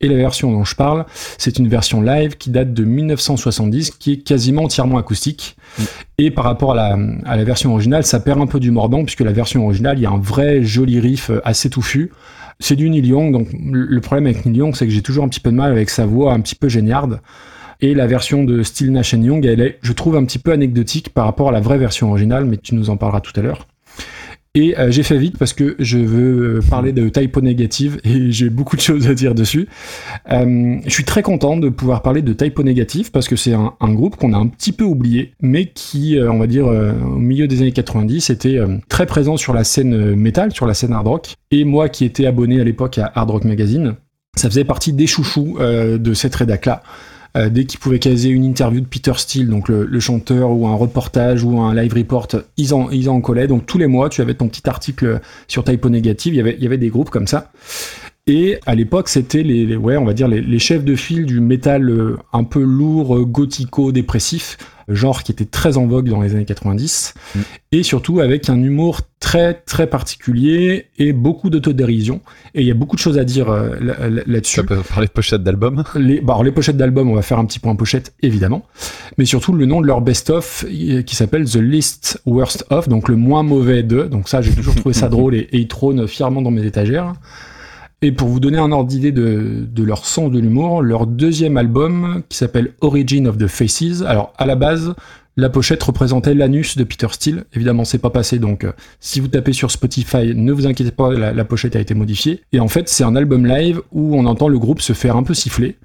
[0.00, 1.06] Et la version dont je parle,
[1.38, 5.56] c'est une version live qui date de 1970, qui est quasiment entièrement acoustique.
[5.78, 5.82] Mm.
[6.18, 9.04] Et par rapport à la, à la version originale, ça perd un peu du mordant
[9.04, 12.10] puisque la version originale, il y a un vrai joli riff assez touffu.
[12.58, 15.28] C'est du Neil Young, donc le problème avec Neil Young, c'est que j'ai toujours un
[15.28, 17.20] petit peu de mal avec sa voix un petit peu géniarde.
[17.80, 21.10] Et la version de Still Nash Young, elle est, je trouve, un petit peu anecdotique
[21.10, 23.68] par rapport à la vraie version originale, mais tu nous en parleras tout à l'heure.
[24.56, 28.50] Et euh, j'ai fait vite parce que je veux parler de typo négative et j'ai
[28.50, 29.66] beaucoup de choses à dire dessus.
[30.30, 33.72] Euh, je suis très content de pouvoir parler de typo négative parce que c'est un,
[33.80, 37.48] groupe qu'on a un petit peu oublié, mais qui, euh, on va dire, au milieu
[37.48, 41.34] des années 90, était très présent sur la scène métal, sur la scène hard rock.
[41.50, 43.94] Et moi qui étais abonné à l'époque à Hard Rock Magazine,
[44.36, 46.82] ça faisait partie des chouchous de cette rédac-là.
[47.36, 50.76] Euh, dès qu'ils pouvaient caser une interview de Peter Steele, donc le, chanteur, ou un
[50.76, 53.48] reportage, ou un live report, ils en, collaient.
[53.48, 56.78] Donc tous les mois, tu avais ton petit article sur Typo Négative, il y avait,
[56.78, 57.50] des groupes comme ça.
[58.26, 61.90] Et à l'époque, c'était les, on va dire les, les, chefs de file du métal
[61.90, 64.56] euh, un peu lourd, euh, gothico-dépressif,
[64.88, 67.40] genre qui était très en vogue dans les années 90, mm.
[67.72, 72.20] et surtout avec un humour très très particulier et beaucoup d'autodérision.
[72.54, 74.56] Et il y a beaucoup de choses à dire euh, là-dessus.
[74.56, 77.38] Ça peut parler de pochettes d'albums les, bah, alors les pochettes d'albums, on va faire
[77.38, 78.66] un petit point pochette, évidemment.
[79.18, 83.16] Mais surtout le nom de leur best-of qui s'appelle The Least Worst Of, donc le
[83.16, 84.02] moins mauvais de.
[84.02, 87.14] Donc ça, j'ai toujours trouvé ça drôle et, et il trône fièrement dans mes étagères.
[88.04, 91.56] Et pour vous donner un ordre d'idée de, de, leur sens de l'humour, leur deuxième
[91.56, 94.94] album, qui s'appelle Origin of the Faces, alors à la base,
[95.38, 97.44] la pochette représentait l'anus de Peter Steele.
[97.54, 101.14] Évidemment, c'est pas passé, donc euh, si vous tapez sur Spotify, ne vous inquiétez pas,
[101.14, 102.42] la, pochette a été modifiée.
[102.52, 105.22] Et en fait, c'est un album live où on entend le groupe se faire un
[105.22, 105.78] peu siffler.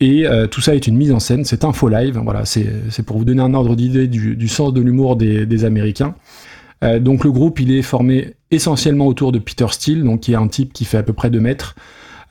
[0.00, 2.20] Et euh, tout ça est une mise en scène, c'est un faux live.
[2.22, 6.14] Voilà, c'est pour vous donner un ordre d'idée du, du, sens de l'humour des Américains.
[6.82, 10.36] Euh, donc le groupe, il est formé essentiellement autour de Peter Steele, donc qui est
[10.36, 11.74] un type qui fait à peu près 2 mètres,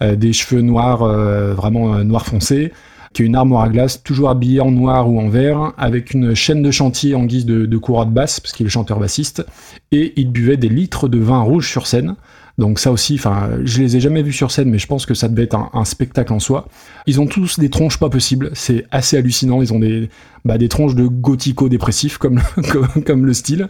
[0.01, 2.71] euh, des cheveux noirs, euh, vraiment noir foncé,
[3.13, 6.33] qui a une armoire à glace, toujours habillé en noir ou en vert, avec une
[6.33, 9.45] chaîne de chantier en guise de, de courroie de basse, parce qu'il est chanteur bassiste,
[9.91, 12.15] et il buvait des litres de vin rouge sur scène.
[12.59, 15.15] Donc ça aussi, enfin, je les ai jamais vus sur scène, mais je pense que
[15.15, 16.67] ça devait être un, spectacle en soi.
[17.07, 19.61] Ils ont tous des tronches pas possibles, c'est assez hallucinant.
[19.63, 20.09] Ils ont des,
[20.45, 22.41] bah, des tronches de gothico-dépressifs comme,
[22.71, 23.69] comme, comme, le style.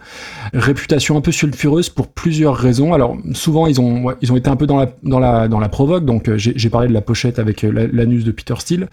[0.54, 2.94] Réputation un peu sulfureuse pour plusieurs raisons.
[2.94, 5.70] Alors souvent ils ont, ils ont été un peu dans la, dans la, dans la
[5.70, 6.04] provoque.
[6.04, 8.90] Donc euh, j'ai parlé de la pochette avec l'anus de Peter Steele.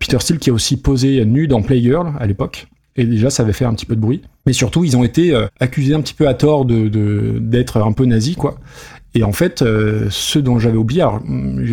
[0.00, 2.66] Peter Steele qui a aussi posé nu dans Playgirl à l'époque
[2.98, 4.22] et déjà ça avait fait un petit peu de bruit.
[4.44, 6.88] Mais surtout, ils ont été euh, accusés un petit peu à tort de
[7.38, 8.58] d'être un peu nazis, quoi.
[9.18, 11.20] Et en fait, euh, ce dont j'avais oublié, alors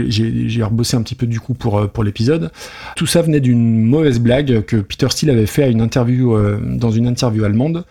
[0.08, 2.50] j'ai rebossé un petit peu du coup pour, euh, pour l'épisode,
[2.96, 7.44] tout ça venait d'une mauvaise blague que Peter Steele avait fait euh, dans une interview
[7.44, 7.86] allemande.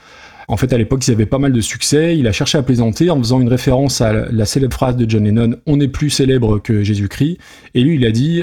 [0.49, 2.19] En fait, à l'époque, ils avaient pas mal de succès.
[2.19, 5.23] Il a cherché à plaisanter en faisant une référence à la célèbre phrase de John
[5.23, 7.39] Lennon On est plus célèbre que Jésus-Christ.
[7.75, 8.43] Et lui, il a dit,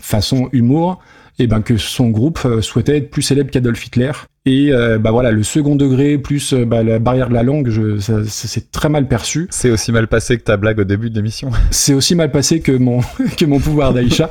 [0.00, 1.00] façon humour,
[1.38, 4.12] et ben que son groupe souhaitait être plus célèbre qu'Adolf Hitler.
[4.46, 7.68] Et euh, bah voilà, le second degré plus euh, bah, la barrière de la langue,
[7.68, 9.46] je, ça, ça c'est très mal perçu.
[9.50, 11.50] C'est aussi mal passé que ta blague au début de l'émission.
[11.70, 13.00] C'est aussi mal passé que mon
[13.36, 14.30] que mon pouvoir d'Aïcha.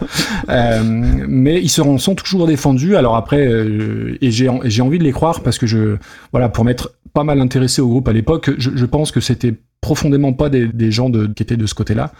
[0.49, 2.95] euh, mais ils seront sont toujours défendus.
[2.95, 5.97] Alors après, euh, et j'ai j'ai envie de les croire parce que je
[6.31, 9.53] voilà pour m'être pas mal intéressé au groupe à l'époque, je, je pense que c'était
[9.81, 12.11] profondément pas des, des, gens de, qui étaient de ce côté-là.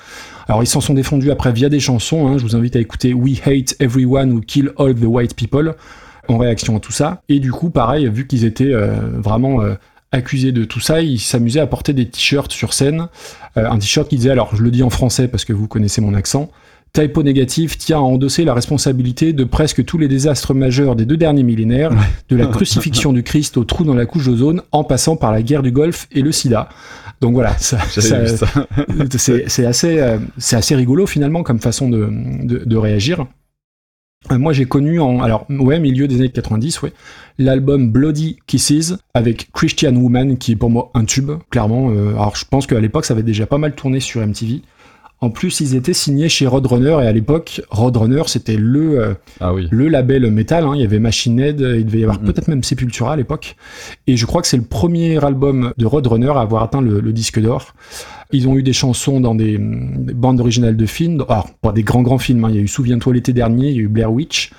[0.48, 2.28] Alors ils s'en sont défendus après via des chansons.
[2.28, 5.74] Hein, je vous invite à écouter We Hate Everyone Who Kill All the White People
[6.32, 7.22] en réaction à tout ça.
[7.30, 9.76] Et du coup, pareil, vu qu'ils étaient euh, vraiment euh,
[10.12, 13.08] accusés de tout ça, ils s'amusaient à porter des t-shirts sur scène.
[13.58, 16.02] Euh, un t-shirt qui disait, alors je le dis en français parce que vous connaissez
[16.02, 16.50] mon accent,
[16.92, 21.18] Typo négatif tient à endosser la responsabilité de presque tous les désastres majeurs des deux
[21.18, 21.92] derniers millénaires,
[22.30, 25.44] de la crucifixion du Christ au trou dans la couche d'ozone, en passant par la
[25.44, 26.68] guerre du Golfe et le sida.
[27.22, 28.02] Donc voilà, ça, ça,
[29.18, 32.10] c'est assez, rigolo finalement comme façon de,
[32.44, 33.28] de, de réagir.
[34.32, 36.92] Euh, moi, j'ai connu en, alors, ouais, milieu des années 90, ouais,
[37.38, 41.90] l'album Bloody Kisses avec Christian Woman, qui est pour moi un tube, clairement.
[41.90, 44.62] Euh, alors, je pense qu'à l'époque, ça avait déjà pas mal tourné sur MTV.
[45.22, 49.54] En plus, ils étaient signés chez Roadrunner et à l'époque, Roadrunner c'était le euh, Ah
[49.54, 49.68] oui.
[49.72, 50.64] le label métal.
[50.66, 50.72] hein.
[50.76, 52.26] Il y avait Machine Head, il devait y avoir Mhm.
[52.28, 53.56] peut-être même Sepultura à l'époque.
[54.08, 57.12] Et je crois que c'est le premier album de Roadrunner à avoir atteint le, le
[57.14, 57.74] disque d'or.
[58.32, 61.26] Ils ont eu des chansons dans des, des bandes originales de films.
[61.30, 62.46] Alors, pas des grands grands films.
[62.46, 62.50] hein.
[62.52, 64.52] Il y a eu Souviens-toi l'été dernier, il y a eu Blair Witch.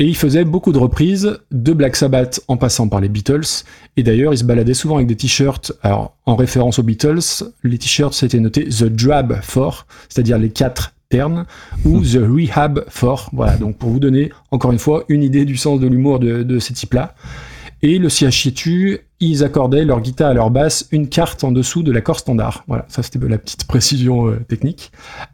[0.00, 3.62] Et ils faisaient beaucoup de reprises de Black Sabbath en passant par les Beatles.
[3.96, 7.20] Et d'ailleurs, ils se baladaient souvent avec des t-shirts, alors en référence aux Beatles.
[7.62, 11.46] Les t-shirts, c'était noté The Drab for, c'est-à-dire les quatre ternes,
[11.84, 13.30] ou The Rehab for.
[13.32, 16.58] Voilà, donc pour vous donner encore une fois une idée du sens de l'humour de
[16.58, 17.14] ces types-là.
[17.86, 21.92] Et le siachitu, ils accordaient leur guitare et leur basse une carte en dessous de
[21.92, 22.64] l'accord standard.
[22.66, 24.90] Voilà, ça c'était la petite précision euh, technique.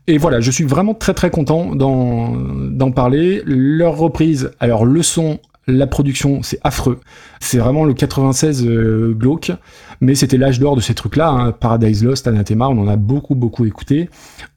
[0.09, 3.41] Et voilà, je suis vraiment très très content d'en parler.
[3.47, 5.39] Leur reprise, alors le son,
[5.71, 7.01] la production, c'est affreux.
[7.41, 9.53] C'est vraiment le 96 euh, glauque,
[10.01, 11.29] mais c'était l'âge d'or de ces trucs-là.
[11.31, 11.53] hein.
[11.53, 14.09] Paradise Lost, Anathema, on en a beaucoup beaucoup écouté.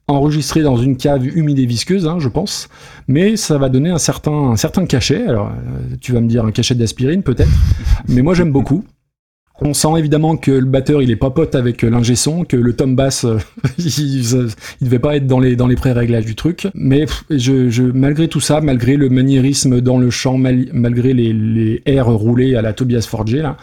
[0.08, 2.68] Enregistré dans une cave humide et visqueuse, hein, je pense,
[3.08, 5.26] mais ça va donner un certain, un certain cachet.
[5.26, 7.50] Alors, euh, tu vas me dire un cachet d'aspirine peut-être,
[8.10, 8.84] mais moi j'aime beaucoup.
[9.66, 12.58] On sent évidemment que le batteur il est pas pote avec euh, l'ingé son, que
[12.58, 13.38] le tom bass euh,
[13.78, 14.22] il,
[14.82, 16.68] devait pas être dans les dans les pré-réglages du truc.
[16.76, 17.06] Mais
[17.94, 22.56] malgré tout ça, malgré le maniérisme dans le chant, mal- malgré les, les airs roulés
[22.56, 23.56] à la Tobias Forge là,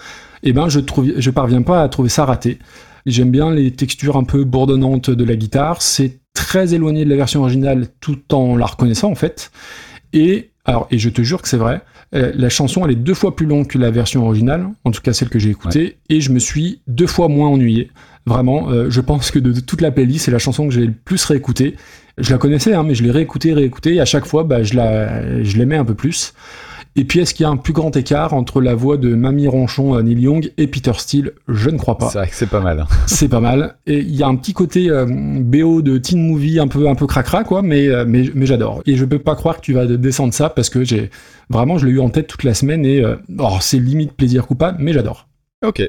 [0.43, 2.59] eh ben je trouve je parviens pas à trouver ça raté.
[3.05, 5.83] J'aime bien les textures un peu bourdonnantes de la guitare.
[5.83, 9.51] C'est très éloigné de la version originale tout en la reconnaissant en fait.
[10.15, 11.81] Et alors et je te jure que c'est vrai.
[12.15, 15.01] euh, la chanson elle est deux fois plus longue que la version originale, en tout
[15.03, 17.91] cas celle que j'ai écoutée, et je me suis deux fois moins ennuyé.
[18.27, 20.87] Vraiment, euh, je pense que de, de toute la playlist, c'est la chanson que j'ai
[20.87, 21.77] le plus réécoutée.
[22.19, 24.75] Je la connaissais, hein, mais je l'ai réécoutée, réécoutée, et à chaque fois, bah, je
[24.75, 26.35] la, je l'aimais un peu plus.
[26.97, 29.47] Et puis, est-ce qu'il y a un plus grand écart entre la voix de Mamie
[29.47, 31.33] Ronchon, euh, Neil Young, et Peter Steele?
[31.49, 32.09] Je ne crois pas.
[32.09, 32.87] C'est vrai que c'est pas mal.
[33.07, 33.77] C'est pas mal.
[33.87, 36.95] Et il y a un petit côté euh, BO de teen movie un peu un
[36.95, 38.83] peu cracra quoi, mais euh, mais, mais j'adore.
[38.87, 41.11] Et je peux pas croire que tu vas descendre ça parce que j'ai
[41.49, 44.47] vraiment je l'ai eu en tête toute la semaine et euh, oh, c'est limite plaisir
[44.47, 45.29] coupable, mais j'adore.
[45.65, 45.89] Ok.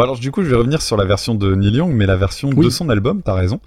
[0.00, 2.16] Bon alors du coup je vais revenir sur la version de Neil Young, mais la
[2.16, 2.64] version Oui.
[2.64, 3.60] de son album, t'as raison.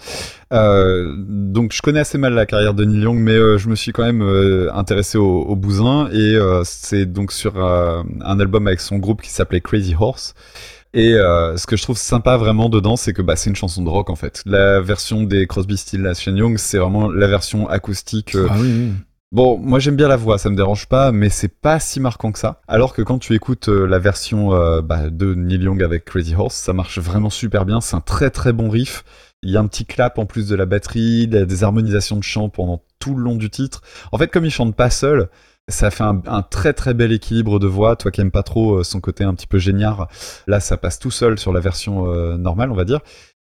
[0.52, 3.76] Euh, donc je connais assez mal la carrière de Neil Young, mais euh, je me
[3.76, 8.80] suis quand même euh, intéressé au, au bousin et c'est donc sur un album avec
[8.82, 10.34] son groupe qui s'appelait Crazy Horse.
[10.96, 13.84] Et euh, ce que je trouve sympa vraiment dedans, c'est que bah, c'est une chanson
[13.84, 14.42] de rock en fait.
[14.48, 18.68] La version des Crosby, Stills, Nash Young, c'est vraiment la version acoustique euh, Ah oui,
[18.72, 18.92] oui.
[19.34, 22.32] Bon, moi j'aime bien la voix, ça me dérange pas, mais c'est pas si marquant
[22.32, 22.62] que ça.
[22.68, 26.36] Alors que quand tu écoutes euh, la version euh, bah, de Neil Young avec Crazy
[26.36, 27.82] Horse, ça marche vraiment super bien.
[27.82, 29.04] C'est un très très bon riff.
[29.42, 32.50] Il y a un petit clap en plus de la batterie, des harmonisations de chant
[32.50, 33.82] pendant tout le long du titre.
[34.12, 35.30] En fait, comme il chante pas seul,
[35.68, 37.96] ça fait un, très très bel équilibre de voix.
[37.96, 40.10] Toi qui aimes pas trop euh, son côté un petit peu géniard,
[40.46, 42.06] là ça passe tout seul sur la version
[42.38, 43.00] normale, on va dire.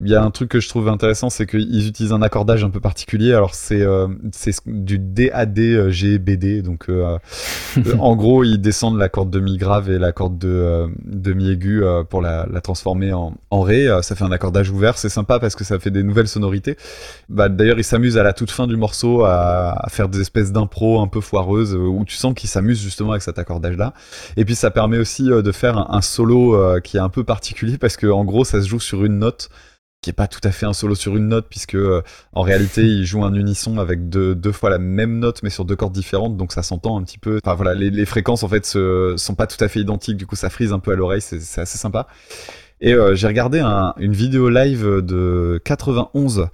[0.00, 2.68] Il y a un truc que je trouve intéressant, c'est qu'ils utilisent un accordage un
[2.68, 3.32] peu particulier.
[3.32, 7.16] Alors c'est euh, c'est ce- du DAD euh, GBD, donc euh,
[7.78, 11.48] euh, en gros ils descendent la corde demi grave et la corde de euh, demi
[11.48, 13.86] aiguë pour la, la transformer en, en ré.
[14.02, 16.76] Ça fait un accordage ouvert, c'est sympa parce que ça fait des nouvelles sonorités.
[17.28, 20.50] Bah, D'ailleurs ils s'amusent à la toute fin du morceau à, à faire des espèces
[20.50, 23.94] d'impro un peu foireuses où tu sens qu'ils s'amusent justement avec cet accordage là.
[24.36, 27.78] Et puis ça permet aussi de faire un, un solo qui est un peu particulier
[27.78, 29.48] parce que en gros ça se joue sur une note
[30.04, 32.02] qui est pas tout à fait un solo sur une note puisque euh,
[32.34, 35.64] en réalité il joue un unisson avec deux, deux fois la même note mais sur
[35.64, 37.38] deux cordes différentes donc ça s'entend un petit peu.
[37.42, 40.26] Enfin voilà les, les fréquences en fait se, sont pas tout à fait identiques du
[40.26, 42.06] coup ça frise un peu à l'oreille c'est assez sympa.
[42.82, 46.48] Et euh, j'ai regardé un- une vidéo live de 91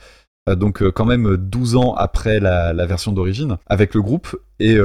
[0.49, 4.79] euh, donc quand même 12 ans après la, la version d'origine avec le groupe et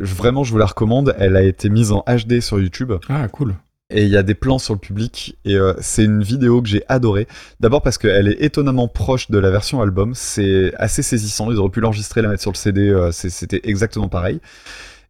[0.00, 2.92] vraiment je vous la recommande elle a été mise en HD sur YouTube.
[3.08, 3.54] Ah cool.
[3.92, 6.68] Et il y a des plans sur le public et euh, c'est une vidéo que
[6.68, 7.28] j'ai adorée.
[7.60, 11.50] D'abord parce qu'elle est étonnamment proche de la version album, c'est assez saisissant.
[11.50, 14.40] Ils auraient pu l'enregistrer, la mettre sur le CD, euh, c'était exactement pareil.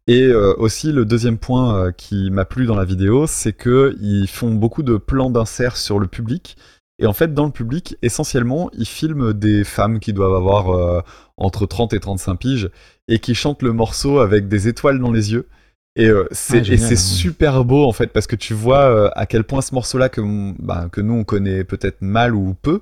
[0.08, 4.26] Et euh, aussi le deuxième point qui m'a plu dans la vidéo, c'est que ils
[4.26, 6.56] font beaucoup de plans d'insert sur le public.
[6.98, 11.02] Et en fait, dans le public, essentiellement, ils filment des femmes qui doivent avoir
[11.36, 12.70] entre 30 et 35 piges
[13.08, 15.48] et qui chantent le morceau avec des étoiles dans les yeux.
[15.96, 16.96] Et euh, c'est Ah, ouais.
[16.96, 20.22] super beau en fait parce que tu vois euh, à quel point ce morceau-là que
[20.58, 22.80] bah, que nous on connaît peut-être mal ou peu,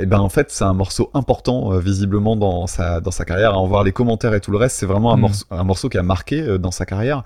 [0.00, 3.52] et ben en fait c'est un morceau important euh, visiblement dans sa dans sa carrière.
[3.52, 5.20] À en voir les commentaires et tout le reste, c'est vraiment un Mm.
[5.20, 7.22] morceau un morceau qui a marqué euh, dans sa carrière.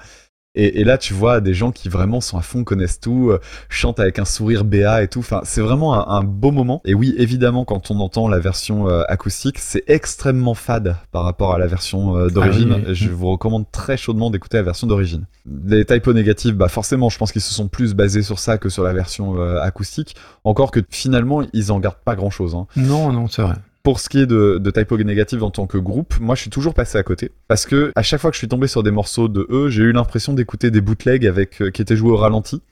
[0.55, 3.41] Et, et là, tu vois des gens qui vraiment sont à fond, connaissent tout, euh,
[3.71, 5.21] chantent avec un sourire béat et tout.
[5.21, 6.83] Enfin, c'est vraiment un, un beau moment.
[6.85, 11.55] Et oui, évidemment, quand on entend la version euh, acoustique, c'est extrêmement fade par rapport
[11.55, 12.73] à la version euh, d'origine.
[12.73, 12.95] Ah oui, oui.
[12.95, 15.25] Je vous recommande très chaudement d'écouter la version d'origine.
[15.67, 18.69] Les typos négatifs, bah forcément, je pense qu'ils se sont plus basés sur ça que
[18.69, 20.17] sur la version acoustique.
[20.45, 22.55] Encore que finalement, ils en gardent pas grand-chose.
[22.55, 22.67] Hein.
[22.77, 23.55] Non non c'est vrai.
[23.83, 26.51] Pour ce qui est de, de Typo Negative en tant que groupe, moi je suis
[26.51, 27.33] toujours passé à côté.
[27.49, 29.83] Parce que à chaque fois que je suis tombé sur des morceaux de eux, j'ai
[29.83, 32.63] eu l'impression d'écouter des bootlegs avec, euh, qui étaient joués au ralenti.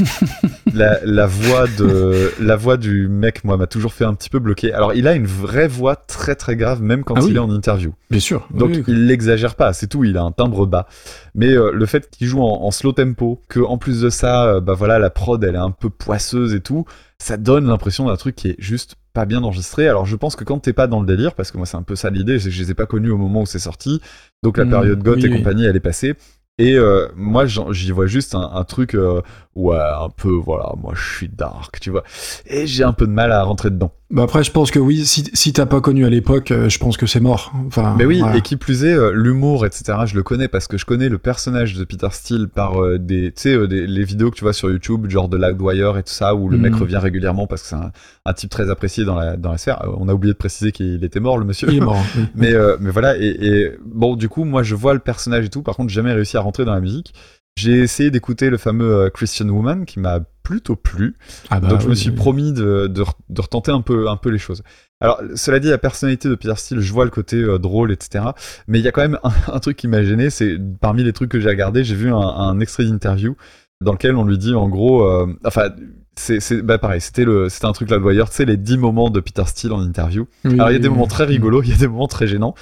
[0.74, 4.38] la, la voix de la voix du mec moi m'a toujours fait un petit peu
[4.38, 4.72] bloquer.
[4.72, 7.34] Alors il a une vraie voix très très grave même quand Ah il oui.
[7.36, 7.94] est en interview.
[8.10, 8.46] Bien sûr.
[8.52, 8.84] Donc Oui, oui.
[8.88, 10.86] il l'exagère pas, c'est tout, il a un timbre bas.
[11.34, 14.46] Mais euh, le fait qu'il joue en, en slow tempo, que en plus de ça,
[14.46, 16.84] euh, bah voilà, la prod elle est un peu poisseuse et tout,
[17.18, 19.88] ça donne l'impression d'un truc qui est juste pas bien enregistré.
[19.88, 21.82] Alors je pense que quand t'es pas dans le délire, parce que moi c'est un
[21.82, 24.00] peu ça l'idée, c'est que je les ai pas connus au moment où c'est sorti,
[24.42, 25.30] donc la Mm, période goth oui, et oui.
[25.30, 26.14] compagnie elle est passée.
[26.58, 29.22] Et euh, moi j'y vois juste un, un truc, euh,
[29.54, 32.02] ouais, un peu, voilà, moi je suis dark, tu vois.
[32.46, 33.92] Et j'ai un peu de mal à rentrer dedans.
[34.10, 36.78] Bah après, je pense que oui, si, si t'as pas connu à l'époque, euh, je
[36.78, 37.52] pense que c'est mort.
[37.66, 40.78] Enfin, Mais oui, et qui plus est, euh, l'humour, etc., je le connais parce que
[40.78, 44.44] je connais le personnage de Peter Steele par euh, des, des- les vidéos que tu
[44.44, 46.62] vois sur YouTube, genre de Loudwire et tout ça, où le Mhm.
[46.62, 47.92] mec revient régulièrement parce que c'est un,
[48.24, 49.84] un type très apprécié dans la, dans la sphère.
[49.98, 51.68] On a oublié de préciser qu'il était mort, le monsieur.
[51.70, 52.02] Il est mort.
[52.16, 52.22] oui.
[52.34, 55.50] mais, euh, mais voilà, et, et bon, du coup, moi je vois le personnage et
[55.50, 57.12] tout, par contre, j'ai jamais réussi à rentrer dans la musique.
[57.58, 61.16] J'ai essayé d'écouter le fameux Christian Woman qui m'a plutôt plu.
[61.50, 62.16] Ah bah Donc je me suis oui.
[62.16, 64.62] promis de, de, re- de retenter un peu, un peu les choses.
[65.00, 68.24] Alors cela dit, la personnalité de Peter Steele, je vois le côté euh, drôle, etc.
[68.66, 71.12] Mais il y a quand même un, un truc qui m'a gêné, c'est parmi les
[71.12, 73.36] trucs que j'ai regardé, j'ai vu un, un extrait d'interview
[73.82, 75.68] dans lequel on lui dit en gros, euh, enfin
[76.16, 78.78] c'est bah pareil, c'était le c'était un truc là de Wire, tu sais les 10
[78.78, 80.26] moments de Peter Steele en interview.
[80.44, 82.26] Oui, Alors il y a des moments très rigolos, il y a des moments très
[82.26, 82.54] gênants.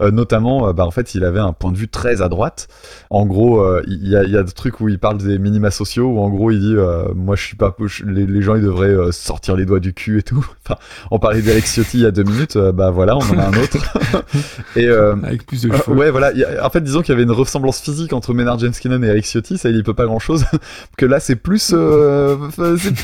[0.00, 2.68] Euh, notamment, euh, bah, en fait, il avait un point de vue très à droite.
[3.10, 5.38] En gros, euh, il y, a, il y a des trucs où il parle des
[5.38, 6.76] minima sociaux, où en gros, il dit
[7.14, 7.76] Moi, je suis pas.
[7.86, 10.44] je- les, les gens, ils devraient sortir les doigts du cul et tout.
[10.66, 10.78] Enfin,
[11.10, 13.52] on parlait d'Alex Ciotti il y a deux minutes, bah voilà, on en a un
[13.60, 13.78] autre.
[14.76, 15.96] et Avec plus de cheveux.
[15.96, 16.28] ouais, voilà.
[16.28, 19.28] a- en fait, disons qu'il y avait une ressemblance physique entre Maynard James et Alex
[19.32, 20.44] Ciotti, ça, il y peut pas grand chose.
[20.96, 21.74] que là, c'est plus.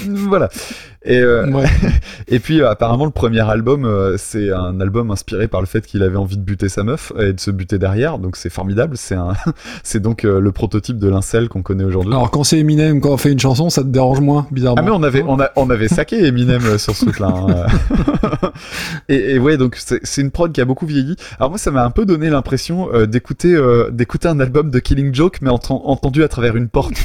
[0.05, 0.49] voilà.
[1.05, 1.67] Et, euh, Ouais.
[2.27, 5.87] et puis euh, apparemment le premier album euh, c'est un album inspiré par le fait
[5.87, 8.97] qu'il avait envie de buter sa meuf et de se buter derrière donc c'est formidable
[8.97, 9.35] c'est un
[9.83, 12.13] c'est donc euh, le prototype de l'incel qu'on connaît aujourd'hui.
[12.15, 14.81] Alors quand c'est Eminem, quand on fait une chanson, ça te dérange moins, bizarrement.
[14.81, 17.67] Ah mais on avait on, a, on avait saqué Eminem euh, sur ce truc là.
[19.09, 21.17] et, et ouais donc c'est une prod qui a beaucoup vieilli.
[21.39, 24.79] Alors moi ça m'a un peu donné l'impression euh, d'écouter euh, d'écouter un album de
[24.79, 26.95] Killing Joke mais enten- entendu à travers une porte.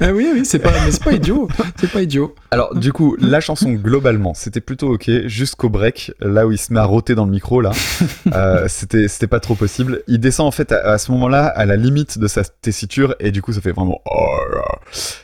[0.00, 1.48] Ah oui, oui, c'est pas, mais c'est pas idiot.
[1.76, 2.34] C'est pas idiot.
[2.50, 6.72] Alors du coup, la chanson globalement, c'était plutôt ok jusqu'au break, là où il se
[6.72, 7.69] met à rôter dans le micro là,
[8.34, 10.02] euh, c'était c'était pas trop possible.
[10.06, 13.30] Il descend en fait à, à ce moment-là à la limite de sa tessiture et
[13.30, 14.00] du coup ça fait vraiment.
[14.04, 14.40] oh.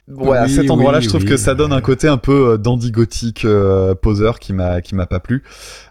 [0.09, 1.28] Ouais, à cet endroit-là, oui, je trouve oui.
[1.28, 4.94] que ça donne un côté un peu euh, dandy gothique euh, poseur qui m'a qui
[4.94, 5.42] m'a pas plu.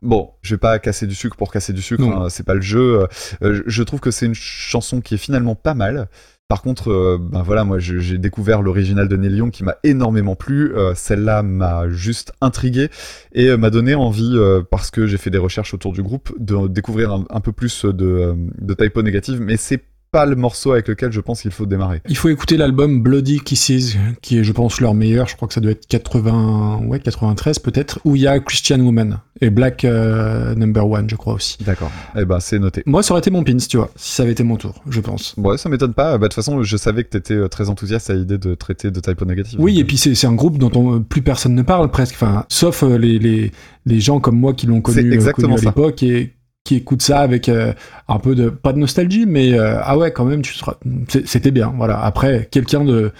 [0.01, 2.61] Bon, je vais pas casser du sucre pour casser du sucre, hein, c'est pas le
[2.61, 3.07] jeu.
[3.41, 6.07] Euh, je trouve que c'est une chanson qui est finalement pas mal.
[6.47, 10.35] Par contre, euh, ben voilà, moi j'ai découvert l'original de Neil Young qui m'a énormément
[10.35, 10.75] plu.
[10.75, 12.89] Euh, Celle-là m'a juste intrigué
[13.33, 14.37] et euh, m'a donné envie,
[14.69, 18.35] parce que j'ai fait des recherches autour du groupe, de découvrir un, peu plus de,
[18.59, 19.41] de typo négative.
[19.41, 19.81] Mais c'est
[20.15, 22.01] pas le morceau avec lequel je pense qu'il faut démarrer.
[22.07, 25.27] Il faut écouter l'album Bloody Kisses, qui est, je pense, leur meilleur.
[25.27, 28.79] Je crois que ça doit être 80, ouais, 93 peut-être, où il y a Christian
[28.79, 31.57] Woman et Black euh, Number One, je crois aussi.
[31.65, 31.91] D'accord.
[32.17, 32.81] Eh ben c'est noté.
[32.85, 35.01] Moi, ça aurait été mon pins, tu vois, si ça avait été mon tour, je
[35.01, 35.33] pense.
[35.35, 36.17] Ouais, ça m'étonne pas.
[36.17, 38.91] Bah, De toute façon, je savais que t'étais euh, très enthousiaste à l'idée de traiter
[38.91, 39.59] de typo négative.
[39.59, 42.83] Oui, et puis c'est un groupe dont on, plus personne ne parle presque, enfin, sauf
[42.83, 43.51] euh, les, les,
[43.85, 46.35] les gens comme moi qui l'ont connu, exactement connu à l'époque et
[46.65, 47.71] qui écoutent ça avec euh,
[48.09, 50.41] un peu de, pas de nostalgie, mais euh, ah ouais, quand même,
[51.07, 52.03] c'était bien, voilà.
[52.03, 53.11] Après, quelqu'un de,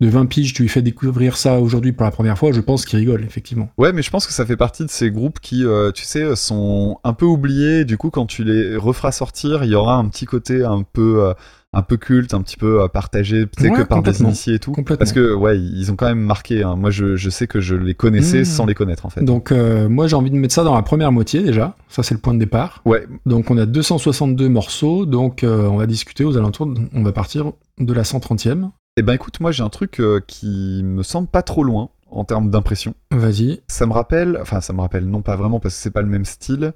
[0.00, 2.84] de 20 piges, tu lui fais découvrir ça aujourd'hui pour la première fois, je pense
[2.84, 3.70] qu'il rigole, effectivement.
[3.78, 6.36] Ouais, mais je pense que ça fait partie de ces groupes qui, euh, tu sais,
[6.36, 7.86] sont un peu oubliés.
[7.86, 11.32] Du coup, quand tu les referas sortir, il y aura un petit côté un peu,
[11.72, 14.72] un peu culte, un petit peu euh, partagé, Ouais, que par des initiés et tout.
[14.98, 16.64] Parce que, ouais, ils ont quand même marqué.
[16.64, 16.74] hein.
[16.74, 18.44] Moi, je, je sais que je les connaissais Mmh.
[18.44, 19.22] sans les connaître, en fait.
[19.22, 21.76] Donc, euh, moi, j'ai envie de mettre ça dans la première moitié déjà.
[21.88, 22.82] Ça, c'est le point de départ.
[22.86, 25.06] Ouais, Donc, on a 262 morceaux.
[25.06, 26.66] Donc, euh, on va discuter aux alentours.
[26.66, 28.70] de- on va partir de la 130e.
[28.96, 32.24] et ben écoute, moi, j'ai un truc euh, qui me semble pas trop loin en
[32.24, 32.94] termes d'impression.
[33.12, 33.60] Vas-y.
[33.68, 36.08] Ça me rappelle, enfin, ça me rappelle, non pas vraiment parce que c'est pas le
[36.08, 36.72] même style.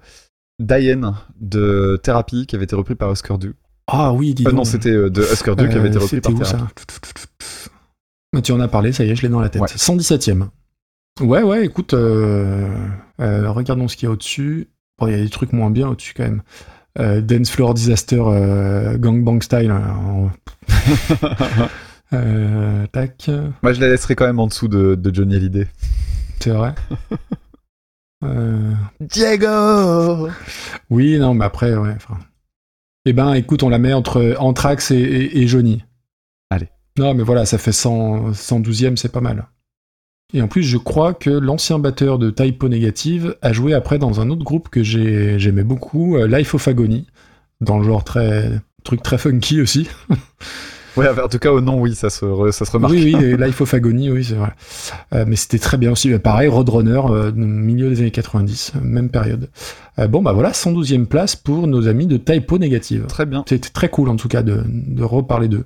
[0.61, 3.55] Diane de Thérapie qui avait été repris par Oscar Du.
[3.87, 6.17] Ah oui, dis Euh, non, c'était euh, de Oscar Du qui avait été Euh, repris
[6.17, 6.75] C'était par où Thérapie.
[8.35, 9.61] ça Tu en as parlé, ça y est, je l'ai dans la tête.
[9.63, 9.69] Ouais.
[9.69, 10.49] 117e.
[11.21, 12.69] Ouais, ouais, écoute, euh,
[13.21, 14.69] euh, regardons ce qu'il y a au-dessus.
[14.99, 16.43] Bon, il y a des trucs moins bien au-dessus quand même.
[16.99, 19.71] Euh, Dance Floor Disaster euh, Gangbang Style.
[19.71, 20.31] hein,
[22.13, 23.29] euh, tac,
[23.63, 25.69] Moi, je la laisserai quand même en dessous de, de Johnny Hallyday.
[26.41, 26.75] c'est vrai.
[28.23, 30.29] Euh, Diego
[30.89, 31.95] oui, non, mais après, ouais.
[33.07, 35.83] Eh ben, écoute, on la met entre Anthrax et, et, et Johnny.
[36.51, 36.69] Allez.
[36.99, 39.49] Non, mais voilà, ça fait 100, 112e, c'est pas mal.
[40.33, 44.21] Et en plus, je crois que l'ancien batteur de Typo Negative a joué après dans
[44.21, 47.07] un autre groupe que j'ai- j'aimais beaucoup, euh, Life of Agony,
[47.61, 48.51] dans le genre très
[48.85, 49.89] truc très funky aussi.
[50.97, 52.93] Ouais, en tout cas, au nom, oui, ça se, re- ça se remarque.
[52.93, 54.53] Oui, oui, Life of Agony, oui, c'est vrai.
[55.13, 56.17] Euh, mais c'était très bien aussi.
[56.19, 59.51] Pareil, Roadrunner, euh, milieu des années 90, euh, même période.
[59.99, 63.07] Euh, bon, bah voilà, 112e place pour nos amis de Typo Negative.
[63.07, 63.45] Très bien.
[63.49, 65.65] C'était très cool en tout cas de, de reparler d'eux.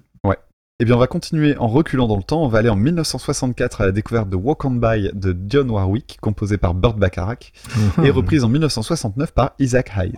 [0.81, 2.45] Eh bien, on va continuer en reculant dans le temps.
[2.45, 6.19] On va aller en 1964 à la découverte de Walk On By de Dionne Warwick,
[6.21, 7.53] composée par Burt Bacharach,
[8.05, 10.13] et reprise en 1969 par Isaac Hayes.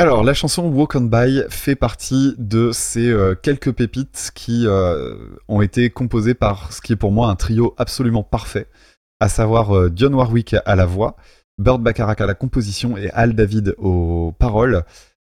[0.00, 5.14] Alors, la chanson Walk On By fait partie de ces euh, quelques pépites qui euh,
[5.46, 8.66] ont été composées par ce qui est pour moi un trio absolument parfait,
[9.20, 11.16] à savoir euh, Dionne Warwick à la voix,
[11.58, 14.84] Burt Bacharach à la composition et Al David aux paroles.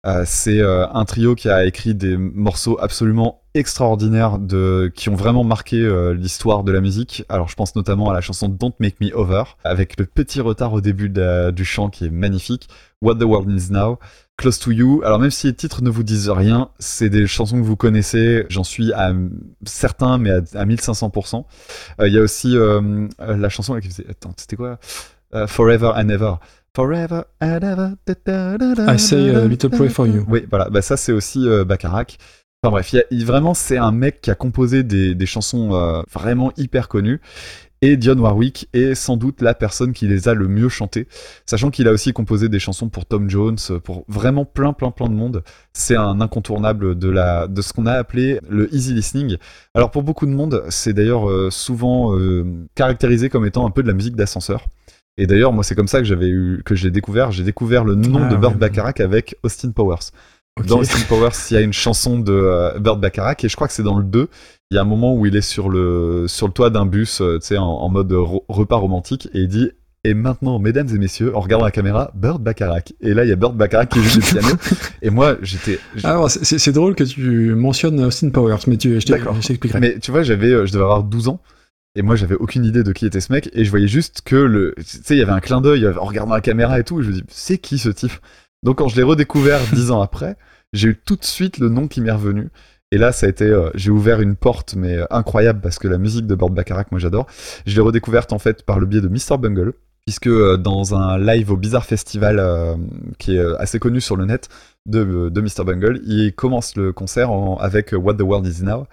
[0.07, 4.39] Euh, c'est un trio qui a écrit des morceaux absolument extraordinaires
[4.95, 5.77] qui ont vraiment marqué
[6.14, 7.25] l'histoire de la musique.
[7.29, 10.73] Alors je pense notamment à la chanson Don't Make Me Over, avec le petit retard
[10.73, 12.70] au début du chant qui est magnifique,
[13.03, 13.99] What the World Needs Now,
[14.39, 15.03] Close to You.
[15.05, 18.45] Alors même si les titres ne vous disent rien, c'est des chansons que vous connaissez,
[18.49, 19.12] j'en suis à
[19.64, 21.45] certains, mais à, à 1500%.
[22.01, 24.07] Euh, Il y a aussi euh, euh, la chanson qui faisait...
[24.09, 24.78] Attends, c'était quoi?
[25.35, 26.35] Euh, Forever and Ever.
[26.74, 27.89] Forever and Ever.
[28.07, 30.24] da, da, da, da, I say a little prayer for you.
[30.28, 32.16] oui, voilà, bah ça c'est aussi Bacharach.
[32.64, 36.03] Enfin bref, y a- vraiment c'est un mec qui a composé des, des chansons euh,
[36.12, 37.20] vraiment hyper connues.
[37.85, 41.09] Et Dionne Warwick est sans doute la personne qui les a le mieux chantées,
[41.47, 45.09] sachant qu'il a aussi composé des chansons pour Tom Jones, pour vraiment plein plein plein
[45.09, 45.43] de monde.
[45.72, 49.37] C'est un incontournable de la de ce qu'on a appelé le easy listening.
[49.74, 52.45] Alors pour beaucoup de monde, c'est d'ailleurs euh, souvent euh,
[52.76, 54.68] caractérisé comme étant un peu de la musique d'ascenseur.
[55.18, 57.33] Et d'ailleurs, moi, c'est comme ça que j'avais eu, que j'ai découvert.
[57.33, 58.59] J'ai découvert le nom Ah, de Burt ouais.
[58.59, 60.11] Bacharach avec Austin Powers.
[60.66, 63.68] Dans Austin Powers, il y a une chanson de euh, Burt Bacharach et je crois
[63.68, 64.28] que c'est dans le 2.
[64.70, 67.20] Il y a un moment où il est sur le, sur le toit d'un bus,
[67.20, 69.70] euh, tu sais, en, en mode ro- repas romantique et il dit
[70.05, 72.92] Et maintenant, mesdames et messieurs, en regardant la caméra, Burt Bacharach.
[73.00, 74.48] Et là, il y a Burt Bacharach qui joue du piano.
[75.00, 75.78] Et moi, j'étais.
[76.05, 79.80] Alors, c'est- c'est drôle que tu mentionnes Austin Powers, mais tu, je t'expliquerai.
[79.80, 81.40] Mais tu vois, j'avais, euh, je devais avoir 12 ans.
[81.94, 83.50] Et moi, j'avais aucune idée de qui était ce mec.
[83.53, 86.05] Et je voyais juste que le, tu sais, il y avait un clin d'œil en
[86.05, 87.00] regardant la caméra et tout.
[87.00, 88.12] Et je me dis, c'est qui ce type?
[88.62, 90.36] Donc, quand je l'ai redécouvert 10 ans après,
[90.72, 92.50] j'ai eu tout de suite le nom qui m'est revenu.
[92.92, 95.88] Et là, ça a été, euh, j'ai ouvert une porte, mais euh, incroyable parce que
[95.88, 97.26] la musique de Burt Bacharach, moi, j'adore.
[97.66, 99.38] Je l'ai redécouverte en fait par le biais de Mr.
[99.38, 99.72] Bungle.
[100.06, 102.42] Puisque euh, dans un live au Bizarre Festival,
[103.18, 104.48] qui est assez connu sur le net,
[104.84, 105.64] de, Mr.
[105.64, 108.86] Bungle, il commence le concert avec What the World Is Now.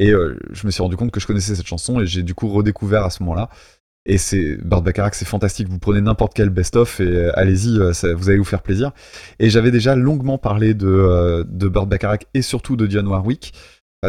[0.00, 2.48] Et je me suis rendu compte que je connaissais cette chanson et j'ai du coup
[2.48, 3.50] redécouvert à ce moment-là.
[4.06, 5.68] Et c'est Burt Bacharach, c'est fantastique.
[5.68, 8.92] Vous prenez n'importe quel best-of et euh, allez-y, euh, vous allez vous faire plaisir.
[9.38, 13.54] Et j'avais déjà longuement parlé de, euh, de Burt Bacharach et surtout de Dionne Warwick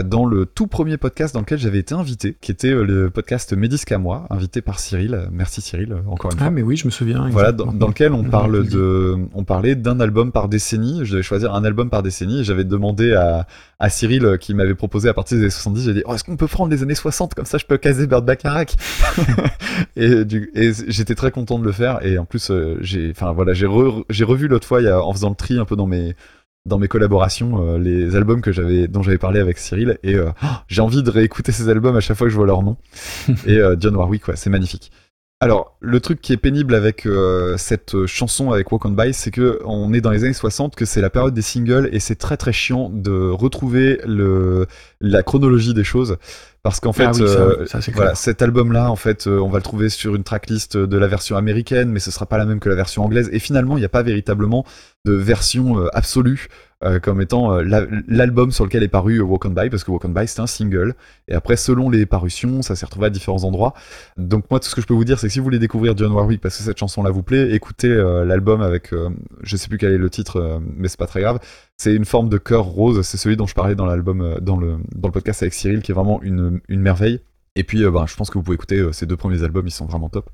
[0.04, 3.54] dans le tout premier podcast dans lequel j'avais été invité, qui était euh, le podcast
[3.54, 5.14] Médisque à moi, invité par Cyril.
[5.14, 6.48] Euh, Merci Cyril, euh, encore une fois.
[6.48, 7.28] Ah, mais oui, je me souviens.
[7.30, 11.02] Voilà, dans, dans lequel on Mhm, parle de, on parlait d'un album par décennie.
[11.04, 12.44] Je devais choisir un album par décennie.
[12.44, 13.48] J'avais demandé à,
[13.80, 15.86] à Cyril euh, qui m'avait proposé à partir des années 70.
[15.86, 18.08] J'ai dit, oh, est-ce qu'on peut prendre les années 60 comme ça, je peux caser
[18.08, 18.76] Burt Bacharach.
[19.96, 22.06] et du- et j'étais très content de le faire.
[22.06, 24.90] Et en plus, euh, j'ai, enfin voilà, j'ai re- j'ai revu l'autre fois il y
[24.90, 26.16] a- en faisant le tri un peu dans mes
[26.66, 30.32] dans mes collaborations euh, les albums que j'avais dont j'avais parlé avec Cyril et euh,
[30.44, 32.78] oh, j'ai envie de réécouter ces albums à chaque fois que je vois leur nom.
[33.46, 34.92] et euh, John Warwick, ouais, c'est magnifique.
[35.42, 39.32] Alors, le truc qui est pénible avec euh, cette chanson avec Walk on By, c'est
[39.32, 42.16] que on est dans les années 60, que c'est la période des singles et c'est
[42.16, 44.66] très très chiant de retrouver le
[45.02, 46.18] la chronologie des choses.
[46.66, 49.50] Parce qu'en fait, Ah oui, ça, euh, ça, voilà, cet album-là, en fait, euh, on
[49.50, 52.46] va le trouver sur une tracklist de la version américaine, mais ce sera pas la
[52.46, 53.30] même que la version anglaise.
[53.32, 54.66] Et finalement, il n'y a pas véritablement
[55.06, 56.48] de version euh, absolue
[56.84, 59.84] euh, comme étant euh, la- l'album sur lequel est paru euh, Walk on By, parce
[59.84, 60.94] que Walk on By c'est un single.
[61.28, 63.74] Et après, selon les parutions, ça s'est retrouvé à différents endroits.
[64.18, 65.96] Donc moi, tout ce que je peux vous dire, c'est que si vous voulez découvrir
[65.98, 67.90] John Warwick, parce que cette chanson-là vous plaît, écoutez
[68.26, 68.94] l'album avec,
[69.42, 71.40] je sais plus quel est le titre, mais c'est pas très grave.
[71.78, 73.02] C'est une forme de cœur rose.
[73.04, 75.92] C'est celui dont je parlais dans l'album, dans le dans le podcast avec Cyril, qui
[75.92, 77.22] est vraiment une une merveille.
[77.56, 79.86] Et puis, ben, je pense que vous pouvez écouter ces deux premiers albums, ils sont
[79.86, 80.30] vraiment top.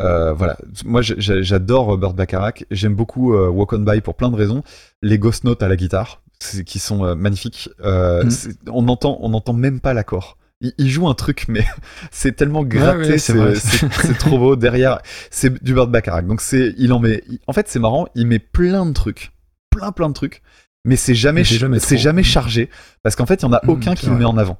[0.00, 4.30] Euh, voilà, moi j'adore euh, Burt Bacharach, j'aime beaucoup euh, Walk on By pour plein
[4.30, 4.62] de raisons.
[5.02, 6.22] Les ghost notes à la guitare,
[6.64, 7.68] qui sont euh, magnifiques.
[7.84, 8.28] Mm.
[8.72, 10.38] On entend, on entend même pas l'accord.
[10.62, 11.64] Il, il joue un truc, mais
[12.10, 13.18] c'est tellement gratté,
[13.58, 14.56] c'est trop beau.
[14.56, 16.26] Derrière, c'est du Burt Bacharach.
[16.26, 17.22] Donc c'est, il en met.
[17.28, 19.32] il- en fait, c'est marrant, il met plein de trucs,
[19.70, 20.40] plein plein de trucs,
[20.86, 22.70] mais c'est jamais, c'est chargé
[23.02, 24.58] parce qu'en fait, il y en a Mm, aucun qui le met en avant.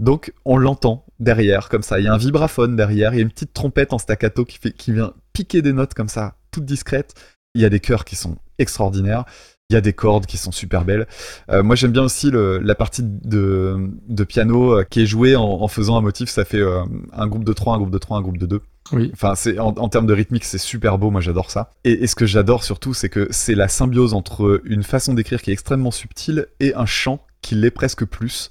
[0.00, 2.00] Donc on l'entend derrière comme ça.
[2.00, 4.58] Il y a un vibraphone derrière, il y a une petite trompette en staccato qui,
[4.58, 7.14] fait, qui vient piquer des notes comme ça, toutes discrètes.
[7.54, 9.24] Il y a des chœurs qui sont extraordinaires.
[9.68, 11.06] Il y a des cordes qui sont super belles.
[11.50, 13.76] Euh, moi j'aime bien aussi le- la partie de,
[14.08, 16.28] de piano euh, qui est jouée en, en faisant un motif.
[16.28, 16.82] Ça fait euh,
[17.12, 18.60] un groupe de 3, un groupe de 3, un groupe de 2.
[18.92, 19.10] Oui.
[19.12, 21.10] Enfin, c'est en, en termes de rythmique, c'est super beau.
[21.10, 21.70] Moi, j'adore ça.
[21.84, 25.40] Et, et ce que j'adore surtout, c'est que c'est la symbiose entre une façon d'écrire
[25.42, 28.50] qui est extrêmement subtile et un chant qui l'est presque plus.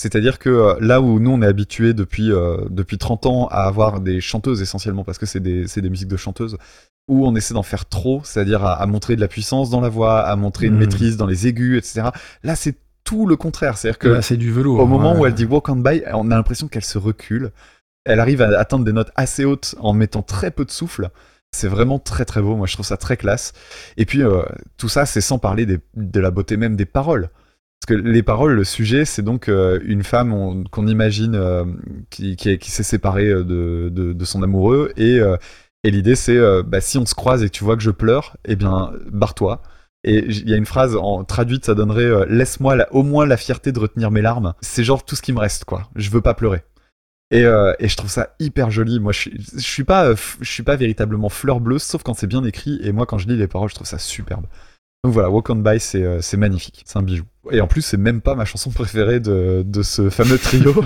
[0.00, 3.64] C'est-à-dire que euh, là où nous on est habitué depuis euh, depuis 30 ans à
[3.64, 6.56] avoir des chanteuses essentiellement parce que c'est des c'est des musiques de chanteuses
[7.08, 9.88] où on essaie d'en faire trop, c'est-à-dire à, à montrer de la puissance dans la
[9.88, 10.78] voix, à montrer une Mhm.
[10.80, 12.10] maîtrise dans les aigus, etc.
[12.44, 13.76] Là, c'est tout le contraire.
[13.78, 14.78] C'est-à-dire que c'est du velours.
[14.78, 15.18] au moment ouais.
[15.20, 17.50] où elle dit walk on by, on a l'impression qu'elle se recule.
[18.04, 21.08] Elle arrive à atteindre des notes assez hautes en mettant très peu de souffle.
[21.50, 22.54] C'est vraiment très très beau.
[22.56, 23.52] Moi, je trouve ça très classe.
[23.96, 24.42] Et puis, euh,
[24.76, 27.30] tout ça, c'est sans parler des- de la beauté même des paroles.
[27.94, 31.64] Les paroles, le sujet, c'est donc euh, une femme on- qu'on imagine euh,
[32.10, 34.92] qui, qui, est- qui s'est séparée euh, de, son amoureux.
[34.96, 35.20] Et,
[35.84, 38.56] l'idée, c'est bah, si on se croise et que tu vois que je pleure, eh
[38.56, 39.62] bien, barre-toi.
[40.04, 43.36] Et il y a une phrase en traduite, ça donnerait laisse-moi la- au moins la
[43.36, 44.54] fierté de retenir mes larmes.
[44.60, 45.88] C'est genre tout ce qui me reste, quoi.
[45.96, 46.62] Je veux pas pleurer.
[47.30, 49.00] Et, je trouve ça hyper joli.
[49.00, 52.78] Moi, je suis, pas, je suis pas véritablement fleur bleue, sauf quand c'est bien écrit.
[52.82, 54.46] Et moi, quand je lis les paroles, je trouve ça superbe.
[55.04, 57.24] Donc voilà, Walk on By, c'est euh, c'est magnifique, c'est un bijou.
[57.50, 60.74] Et en plus, c'est même pas ma chanson préférée de, de ce fameux trio.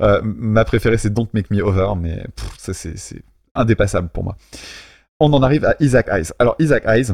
[0.00, 3.22] Euh, ma préférée, c'est Don't Make Me Over, mais pff, ça, c'est
[3.54, 4.36] indépassable pour moi.
[5.20, 6.32] On en arrive à Isaac Hayes.
[6.38, 7.12] Alors, Isaac Hayes,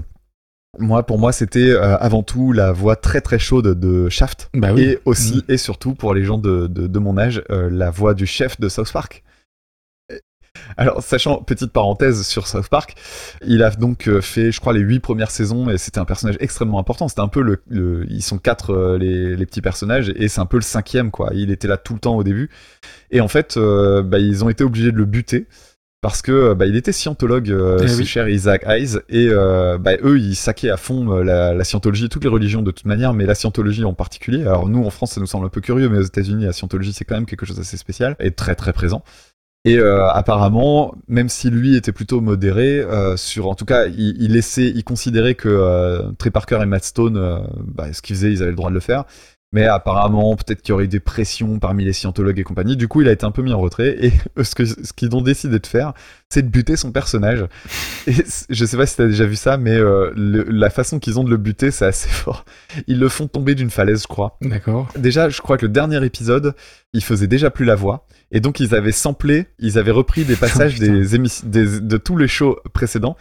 [0.79, 4.51] moi, pour moi, c'était euh, avant tout la voix très très chaude de Shaft.
[4.55, 4.83] Bah oui.
[4.83, 8.15] Et aussi, et surtout, pour les gens de, de, de mon âge, euh, la voix
[8.15, 9.25] du chef de South Park.
[10.77, 12.95] Alors, sachant, petite parenthèse sur South Park,
[13.45, 16.37] il a donc euh, fait, je crois, les huit premières saisons, et c'était un personnage
[16.41, 17.09] extrêmement important.
[17.09, 20.41] C'était un peu le, le- ils sont quatre euh, les, les petits personnages, et c'est
[20.41, 21.31] un peu le cinquième, quoi.
[21.35, 22.51] Il était là tout le temps au début,
[23.11, 25.47] et en fait, euh, bah, ils ont été obligés de le buter.
[26.01, 28.07] Parce que bah, il était scientologue, euh, Eh ce oui.
[28.07, 32.09] cher Isaac Hayes, et euh, bah, eux ils saquaient à fond euh, la, la scientologie,
[32.09, 34.43] toutes les religions de toute manière, mais la scientologie en particulier.
[34.43, 36.93] Alors nous en France ça nous semble un peu curieux, mais aux États-Unis la scientologie
[36.93, 39.03] c'est quand même quelque chose d'assez spécial et très très présent.
[39.69, 44.33] Et euh, apparemment, même si lui était plutôt modéré, euh, sur en tout cas, il,
[44.33, 48.41] laissait, il considérait que euh, Trey Parker et Matt Stone, bah, ce qu'ils faisaient, ils
[48.41, 49.05] avaient le droit de le faire.
[49.51, 52.77] Mais apparemment, peut-être qu'il y aurait eu des pressions parmi les scientologues et compagnie.
[52.77, 53.97] Du coup, il a été un peu mis en retrait.
[54.05, 54.13] Et
[54.45, 55.95] ce qu'ils ont décidé de faire,
[56.29, 57.47] c'est de buter son personnage.
[58.07, 58.13] Et
[58.51, 61.25] je sais pas si t'as déjà vu ça, mais euh, le- la façon qu'ils ont
[61.25, 62.45] de le buter, c'est assez fort.
[62.89, 64.37] Ils le font tomber d'une falaise, je crois.
[64.43, 64.89] D'accord.
[64.99, 66.55] Déjà, je crois que le dernier épisode,
[66.93, 68.07] il faisait déjà plus la voix.
[68.31, 72.19] Et donc, ils avaient samplé, ils avaient repris des passages des émissions, des- de tous
[72.19, 73.17] les shows précédents.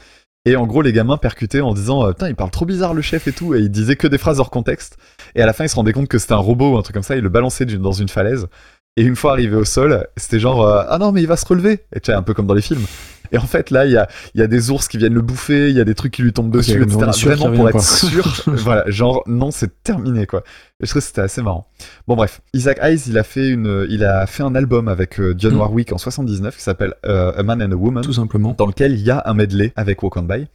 [0.47, 3.01] Et en gros, les gamins percutaient en disant euh, Putain, il parle trop bizarre le
[3.01, 3.53] chef et tout.
[3.53, 4.97] Et ils disaient que des phrases hors contexte.
[5.35, 6.93] Et à la fin, ils se rendaient compte que c'était un robot ou un truc
[6.93, 7.17] comme ça.
[7.17, 8.47] Ils le balançaient dans une falaise.
[8.95, 11.45] Et une fois arrivé au sol, c'était genre euh, Ah non, mais il va se
[11.45, 11.81] relever.
[11.93, 12.85] Et tu un peu comme dans les films.
[13.31, 15.21] Et en fait, là, il y a, il y a des ours qui viennent le
[15.21, 17.11] bouffer, il y a des trucs qui lui tombent dessus, on etc.
[17.13, 17.81] sûr Vraiment pour être quoi.
[17.81, 18.43] sûr.
[18.47, 20.43] voilà, genre, non, c'est terminé, quoi.
[20.79, 21.67] Et je trouve que c'était assez marrant.
[22.07, 22.41] Bon, bref.
[22.53, 25.59] Isaac Hayes, il a fait une, il a fait un album avec euh, John Mm.
[25.59, 28.53] Warwick en 79 qui s'appelle euh, A Man and a Woman Tout simplement.
[28.55, 30.45] dans lequel il y a un medley avec Walk on By.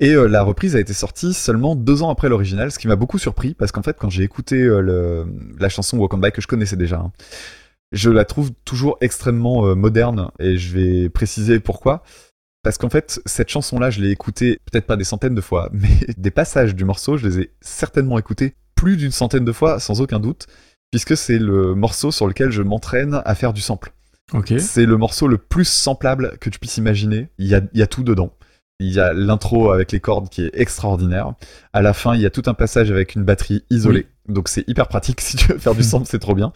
[0.00, 2.96] Et euh, la reprise a été sortie seulement deux ans après l'original, ce qui m'a
[2.96, 5.26] beaucoup surpris parce qu'en fait, quand j'ai écouté euh, le,
[5.60, 7.12] la chanson Walk on By que je connaissais déjà, hein,
[7.94, 12.02] je la trouve toujours extrêmement euh, moderne et je vais préciser pourquoi.
[12.62, 15.98] Parce qu'en fait, cette chanson-là, je l'ai écoutée peut-être pas des centaines de fois, mais
[16.16, 20.00] des passages du morceau, je les ai certainement écoutés plus d'une centaine de fois, sans
[20.00, 20.46] aucun doute,
[20.90, 23.92] puisque c'est le morceau sur lequel je m'entraîne à faire du sample.
[24.32, 24.54] Ok.
[24.58, 27.28] C'est le morceau le plus samplable que tu puisses imaginer.
[27.38, 28.32] Il y a, il y a tout dedans.
[28.84, 31.32] Il y a l'intro avec les cordes qui est extraordinaire.
[31.72, 34.06] À la fin, il y a tout un passage avec une batterie isolée.
[34.28, 36.52] Donc c'est hyper pratique si tu veux faire du sample, c'est trop bien.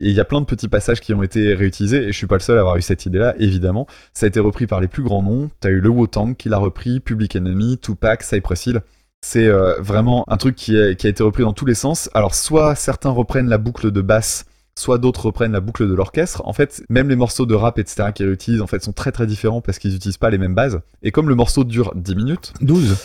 [0.00, 2.26] Et il y a plein de petits passages qui ont été réutilisés et je suis
[2.26, 3.86] pas le seul à avoir eu cette idée-là, évidemment.
[4.14, 5.50] Ça a été repris par les plus grands noms.
[5.60, 8.80] T'as eu le Wu-Tang qui l'a repris, Public Enemy, Tupac, Cypress Hill.
[9.24, 12.10] C'est euh, vraiment un truc qui a été repris dans tous les sens.
[12.14, 16.42] Alors soit certains reprennent la boucle de basse soit d'autres reprennent la boucle de l'orchestre.
[16.46, 19.26] En fait, même les morceaux de rap, etc., qu'ils réutilisent, en fait, sont très très
[19.26, 20.80] différents parce qu'ils n'utilisent pas les mêmes bases.
[21.02, 22.96] Et comme le morceau dure 10 minutes, 12.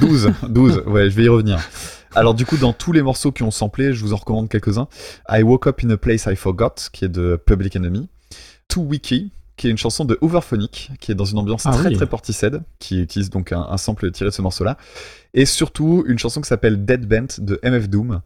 [0.00, 1.58] 12, 12, ouais, je vais y revenir.
[2.14, 4.86] Alors du coup, dans tous les morceaux qui ont samplé, je vous en recommande quelques-uns.
[5.28, 8.08] I Woke Up in a Place I Forgot, qui est de Public Enemy.
[8.68, 11.88] Too Wiki, qui est une chanson de Overphonic, qui est dans une ambiance Ah très
[11.88, 11.96] oui.
[11.96, 14.76] très Portishead, qui utilise donc un, un sample tiré de ce morceau-là.
[15.32, 18.20] Et surtout, une chanson qui s'appelle Dead Bent de MF Doom,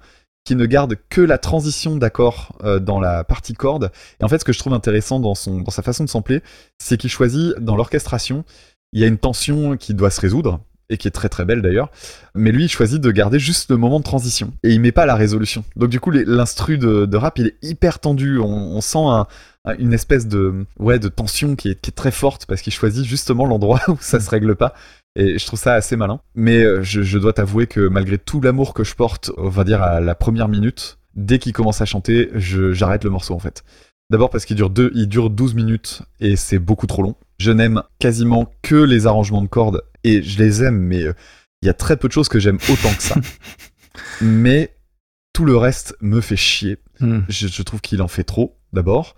[0.56, 3.90] ne garde que la transition d'accords euh, dans la partie corde.
[4.20, 6.42] Et en fait, ce que je trouve intéressant dans, sa façon de sampler,
[6.78, 8.44] c'est qu'il choisit dans l'orchestration,
[8.92, 11.60] il y a une tension qui doit se résoudre, et qui est très très belle
[11.60, 11.90] d'ailleurs,
[12.34, 15.06] mais lui il choisit de garder juste le moment de transition, et il met pas
[15.06, 15.64] la résolution.
[15.76, 19.26] Donc du coup, l'instru de, rap, il est hyper tendu, on, sent un-
[19.66, 22.72] un- une espèce de, ouais, de tension qui est, qui est très forte, parce qu'il
[22.72, 24.72] choisit justement l'endroit où ça se règle pas.
[25.18, 26.20] Et je trouve ça assez malin.
[26.36, 29.64] Mais euh, je, je dois t'avouer que malgré tout l'amour que je porte, on va
[29.64, 33.64] dire à la première minute, dès qu'il commence à chanter, j'arrête le morceau en fait.
[34.10, 37.16] D'abord parce qu'il dure, deux, il dure 12 minutes et c'est beaucoup trop long.
[37.40, 41.12] Je n'aime quasiment que les arrangements de cordes et je les aime, mais euh,
[41.62, 43.16] il y a très peu de choses que j'aime autant que ça.
[44.22, 44.76] mais
[45.32, 46.78] tout le reste me fait chier.
[47.00, 47.20] Hmm.
[47.28, 49.14] Je, je trouve qu'il en fait trop, d'abord.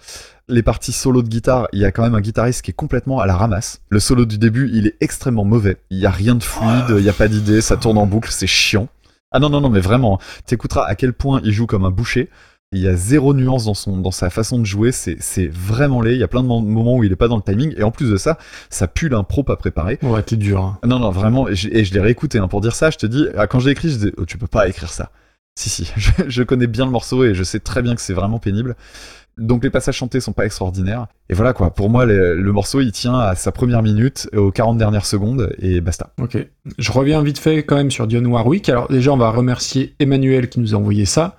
[0.49, 3.21] Les parties solo de guitare, il y a quand même un guitariste qui est complètement
[3.21, 3.83] à la ramasse.
[3.89, 5.77] Le solo du début, il est extrêmement mauvais.
[5.91, 8.31] Il y a rien de fluide, il y a pas d'idée, ça tourne en boucle,
[8.31, 8.89] c'est chiant.
[9.33, 12.29] Ah non, non, non, mais vraiment, t'écouteras à quel point il joue comme un boucher.
[12.73, 16.01] Il y a zéro nuance dans, son, dans sa façon de jouer, c'est c'est vraiment
[16.03, 16.15] laid.
[16.15, 17.83] Il y a plein de mo- moments où il est pas dans le timing, et
[17.83, 18.39] en plus de ça,
[18.71, 19.99] ça pue l'impro pas préparé.
[20.03, 20.61] Ouais, t'es dur.
[20.63, 20.79] hein.
[20.85, 22.91] Non, non, vraiment, et je, je l'ai réécouté hein, pour dire ça.
[22.91, 25.11] Je te dis, ah, quand j'ai écrit, je dis, oh, tu peux pas écrire ça.
[25.59, 28.15] Si, si, je, je connais bien le morceau et je sais très bien que c'est
[28.15, 28.77] vraiment pénible.
[29.41, 31.07] Donc les passages chantés sont pas extraordinaires.
[31.31, 34.77] Et voilà quoi, pour moi, le, morceau il tient à sa première minute, aux 40
[34.77, 36.13] dernières secondes, et basta.
[36.21, 36.37] Ok.
[36.79, 38.69] Je reviens vite fait quand même sur Dionne Warwick.
[38.69, 41.37] Alors déjà, on va remercier Emmanuel qui nous a envoyé ça.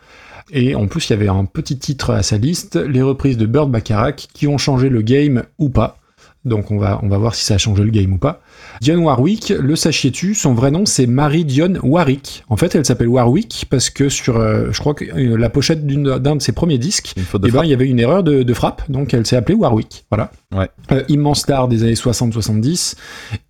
[0.51, 3.45] Et en plus, il y avait un petit titre à sa liste, les reprises de
[3.45, 6.00] Bird Bacharach qui ont changé le game ou pas.
[6.43, 8.41] Donc on va, on va voir si ça a changé le game ou pas.
[8.81, 12.43] Dionne Warwick, le sachiez-tu, son vrai nom c'est Marie Dionne Warwick.
[12.49, 15.85] En fait, elle s'appelle Warwick parce que sur, euh, je crois que euh, la pochette
[15.85, 18.23] d'une- d'un de ses premiers disques, de eh ben, il y y avait une erreur
[18.23, 20.05] de, de frappe, donc elle s'est appelée Warwick.
[20.09, 20.31] Voilà.
[20.55, 20.69] Ouais.
[20.91, 22.95] Euh, immense star des années 60-70,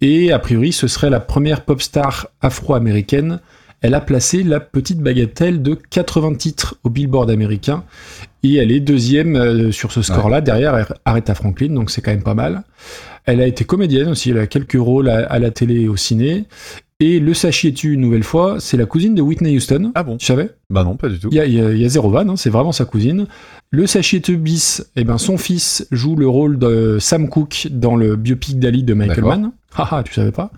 [0.02, 3.40] et a priori ce serait la première pop star afro-américaine.
[3.82, 7.84] Elle a placé la petite bagatelle de 80 titres au Billboard américain,
[8.44, 12.24] et elle est deuxième euh, sur ce score-là, derrière Aretha Franklin, donc c'est quand même
[12.24, 12.64] pas mal.
[13.26, 15.96] Elle a été comédienne aussi, elle a quelques rôles à, à la télé et au
[15.98, 16.46] ciné.
[17.00, 19.92] Et le sachiez-tu une nouvelle fois, c'est la cousine de Whitney Houston.
[19.96, 20.52] Ah bon Tu savais?
[20.70, 21.30] Bah non, pas du tout.
[21.32, 22.86] il y a, il y a- il y a zéro vanne, hein, c'est vraiment sa
[22.86, 23.26] cousine.
[23.72, 28.16] Le Sachieteux bis, eh ben, son fils joue le rôle de Sam Cooke dans le
[28.16, 29.24] biopic d'Ali de Michael.
[29.24, 29.52] Mann.
[29.76, 30.52] Haha, tu savais pas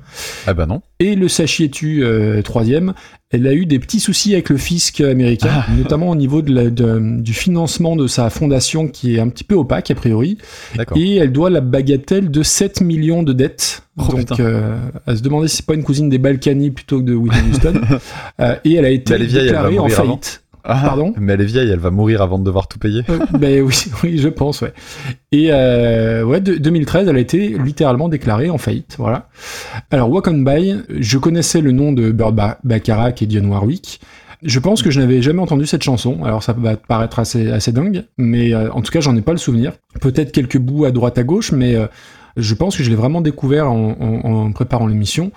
[0.48, 0.82] Ah bah non.
[1.00, 2.94] Et le Sachietu euh, troisième,
[3.30, 5.66] elle a eu des petits soucis avec le fisc américain, Ah.
[5.78, 9.44] notamment au niveau de la- de- du financement de sa fondation qui est un petit
[9.44, 10.38] peu opaque a priori.
[10.76, 10.98] D'accord.
[10.98, 13.84] Et elle doit la bagatelle de 7 millions de dettes.
[13.98, 17.06] Oh, Donc, euh, à se demander si c'est pas une cousine des Balkany plutôt que
[17.06, 17.74] de Whitney Houston.
[18.40, 20.20] Euh, et elle a été elle elle va déclarée en avant.
[20.66, 23.04] Ah, Pardon Mais elle est vieille, elle va mourir avant de devoir tout payer.
[23.10, 24.74] Euh, ben oui, oui, je pense, ouais.
[25.32, 29.28] Et euh, ouais, de- 2013, elle a été littéralement déclarée en faillite, voilà.
[29.92, 34.00] Alors, Walk on By, je connaissais le nom de Bird Ba- Bacharach et Dionne Warwick.
[34.42, 36.24] Je pense que je n'avais jamais entendu cette chanson.
[36.24, 39.22] Alors, ça va te paraître assez, assez dingue, mais euh, en tout cas, j'en ai
[39.22, 39.74] pas le souvenir.
[40.02, 41.76] Peut-être quelques bouts à droite à gauche, mais
[42.36, 45.32] je pense que je l'ai vraiment découvert en, en- en préparant l'émission.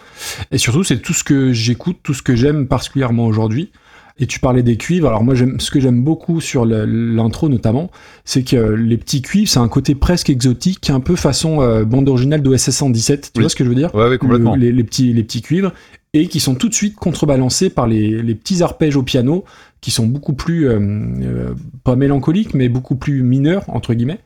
[0.51, 3.71] Et surtout, c'est tout ce que j'écoute, tout ce que j'aime particulièrement aujourd'hui.
[4.19, 5.09] Et tu parlais des cuivres.
[5.09, 7.91] Alors moi, j'aime, ce que j'aime beaucoup sur l'intro notamment,
[8.25, 12.09] c'est que les petits cuivres, c'est un côté presque exotique, un peu façon euh, bande
[12.09, 13.21] originale d'OSS 117.
[13.35, 13.43] Tu Oui.
[13.43, 13.95] vois ce que je veux dire?
[13.95, 14.55] Ouais, ouais, complètement.
[14.55, 15.73] Le- les, les petits, les petits cuivres
[16.15, 19.45] et qui sont tout de suite contrebalancés par les, les petits arpèges au piano
[19.83, 21.55] qui sont beaucoup plus euh, euh,
[21.85, 24.21] pas mélancoliques mais beaucoup plus mineurs entre guillemets.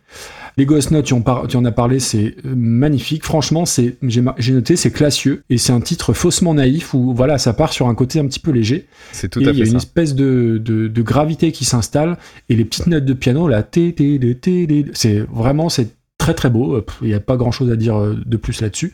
[0.60, 3.24] Les Ghost Notes, tu en, par- tu en as parlé, c'est euh, magnifique.
[3.24, 7.54] Franchement, c'est j'ai noté, c'est classieux et c'est un titre faussement naïf où voilà, ça
[7.54, 9.64] part sur un côté un petit peu léger C'est tout et à il y a
[9.64, 12.18] une espèce de, de, de gravité qui s'installe
[12.50, 13.66] et les petites notes de piano là,
[14.92, 15.88] c'est vraiment c'est
[16.18, 16.74] très très beau.
[16.74, 18.92] Euh, Il n'y a pas grand chose à dire euh, de plus là-dessus.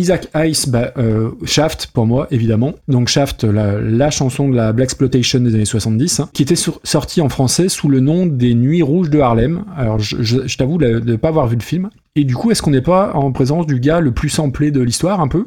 [0.00, 2.74] Isaac Ice, bah, euh, Shaft pour moi évidemment.
[2.88, 7.20] Donc Shaft, la, chanson de la Black Exploitation des années 70, hein, qui était sortie
[7.20, 9.64] en français sous le nom des Nuits Rouges de Harlem.
[9.76, 11.90] Alors je, je- je t'avoue de ne pas avoir vu le film.
[12.16, 14.80] Et du coup, est-ce qu'on n'est pas en présence du gars le plus samplé de
[14.80, 15.46] l'histoire un peu?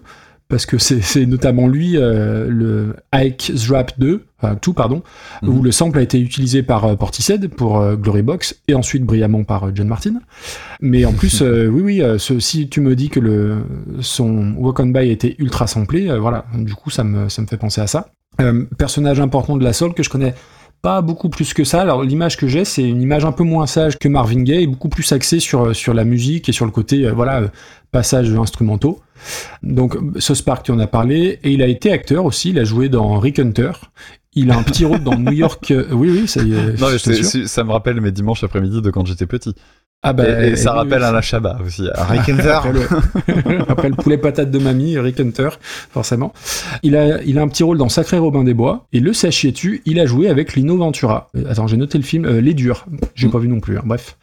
[0.53, 5.01] Parce que c'est notamment lui, euh, le Ike's Rap 2, enfin tout, pardon,
[5.41, 5.49] Mhm.
[5.49, 9.03] où le sample a été utilisé par euh, Portishead pour euh, Glory Box et ensuite
[9.03, 10.21] brillamment par euh, John Martin.
[10.79, 13.63] Mais en plus, euh, oui, oui, ce- si tu me dis que le,
[14.01, 17.57] son Walk on By était ultra samplé, voilà, du coup, ça me, ça me fait
[17.57, 18.09] penser à ça.
[18.77, 20.35] Personnage important de la soul que je connais
[20.83, 21.81] pas beaucoup plus que ça.
[21.81, 24.89] Alors l'image que j'ai, c'est une image un peu moins sage que Marvin Gaye, beaucoup
[24.89, 27.47] plus axée sur sur la musique et sur le côté euh, voilà euh,
[27.91, 29.01] passages instrumentaux.
[29.63, 32.49] Donc Sauce Park, tu en as parlé, et il a été acteur aussi.
[32.49, 33.71] Il a joué dans Rick Hunter.
[34.35, 35.71] Il a un petit rôle dans New York.
[35.71, 36.81] euh, oui, oui, ça y est.
[36.81, 37.47] Non, mais je sûr.
[37.47, 39.55] ça me rappelle mes dimanches après-midi de quand j'étais petit.
[40.05, 41.83] Ah bah, et, et ça rappelle oui, Alain Chabat aussi.
[41.95, 42.59] Rick après Hunter.
[42.73, 45.49] le, après le poulet patate de mamie, Rick Hunter,
[45.91, 46.33] forcément.
[46.83, 48.85] Il a, il a un petit rôle dans Sacré Robin des Bois.
[48.91, 51.29] Et le sachiez-tu, il a joué avec Lino Ventura.
[51.37, 52.85] Euh, Attends, j'ai noté le film euh, Les Durs.
[53.15, 54.17] J'ai pas vu non plus, hein, bref.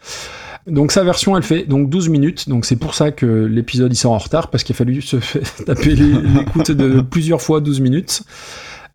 [0.66, 2.48] Donc sa version, elle fait donc 12 minutes.
[2.48, 5.16] Donc c'est pour ça que l'épisode il sort en retard, parce qu'il a fallu se
[5.64, 8.22] taper l'écoute de plusieurs fois 12 minutes.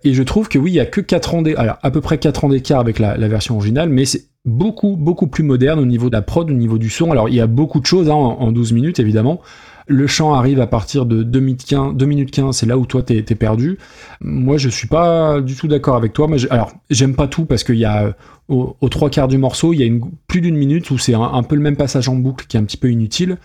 [0.03, 2.01] Et je trouve que oui, il y a que 4 ans d'écart, alors à peu
[2.01, 5.85] près 4 ans d'écart avec la, version originale, mais c'est beaucoup, beaucoup plus moderne au
[5.85, 7.11] niveau de la prod, au niveau du son.
[7.11, 9.41] Alors il y a beaucoup de choses hein, en, en 12 minutes, évidemment.
[9.88, 12.85] Le chant arrive à partir de 2 minutes 15, 2 minutes 15 c'est là où
[12.88, 13.77] toi t'es perdu.
[14.22, 16.27] Moi je suis pas du tout d'accord avec toi.
[16.49, 18.15] Alors j'aime pas tout parce qu'il y a
[18.47, 19.91] au- aux trois quarts du morceau, il y a
[20.27, 22.59] plus d'une minute où c'est un, un peu le même passage en boucle qui est
[22.59, 23.38] un petit peu inutile.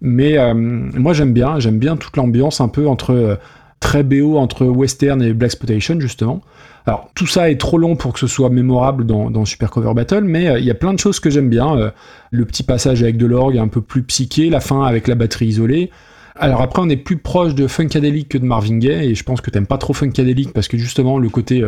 [0.00, 3.36] Mais euh, moi j'aime bien, j'aime bien toute l'ambiance un peu entre euh,
[3.82, 6.40] très BO entre western et black exploitation justement.
[6.86, 10.22] Alors tout ça est trop long pour que ce soit mémorable dans, Super Cover Battle,
[10.22, 11.76] mais euh, il y a plein de choses que j'aime bien.
[11.76, 11.90] Euh,
[12.30, 15.46] le petit passage avec de l'orgue un peu plus psyché, la fin avec la batterie
[15.46, 15.90] isolée.
[16.36, 19.42] Alors après on est plus proche de Funkadelic que de Marvin Gaye et je pense
[19.42, 21.62] que t'aimes pas trop Funkadelic parce que justement le côté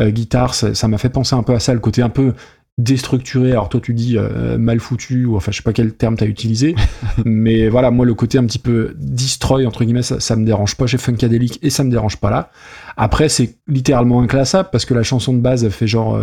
[0.00, 2.34] euh, guitare ça m'a fait penser un peu à ça, le côté un peu
[2.78, 3.52] déstructuré.
[3.52, 6.26] Alors toi tu dis euh, mal foutu ou enfin je sais pas quel terme t'as
[6.26, 6.74] utilisé,
[7.24, 10.76] mais voilà moi le côté un petit peu destroy entre guillemets ça, ça me dérange
[10.76, 12.50] pas chez Funkadelic et ça me dérange pas là.
[12.96, 16.14] Après c'est littéralement inclassable parce que la chanson de base elle fait genre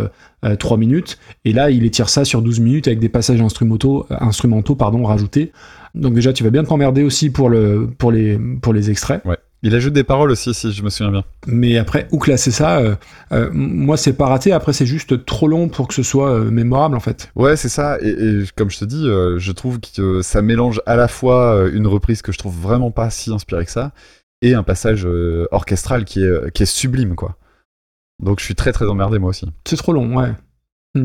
[0.44, 4.06] euh, 3 minutes et là il étire ça sur 12 minutes avec des passages instrumentaux,
[4.10, 5.52] euh, instrumentaux pardon rajoutés.
[5.94, 9.24] Donc déjà tu vas bien t'emmerder aussi pour le pour les pour les extraits.
[9.24, 9.38] Ouais.
[9.62, 11.24] Il ajoute des paroles aussi, si je me souviens bien.
[11.46, 12.94] Mais après, où classer ça euh,
[13.32, 14.52] euh, Moi, c'est pas raté.
[14.52, 17.30] Après, c'est juste trop long pour que ce soit euh, mémorable, en fait.
[17.36, 17.98] Ouais, c'est ça.
[18.00, 21.86] Et, et comme je te dis, je trouve que ça mélange à la fois une
[21.86, 23.92] reprise que je trouve vraiment pas si inspirée que ça
[24.42, 25.06] et un passage
[25.50, 27.36] orchestral qui est, qui est sublime, quoi.
[28.22, 29.46] Donc je suis très très emmerdé moi aussi.
[29.66, 30.32] C'est trop long, ouais.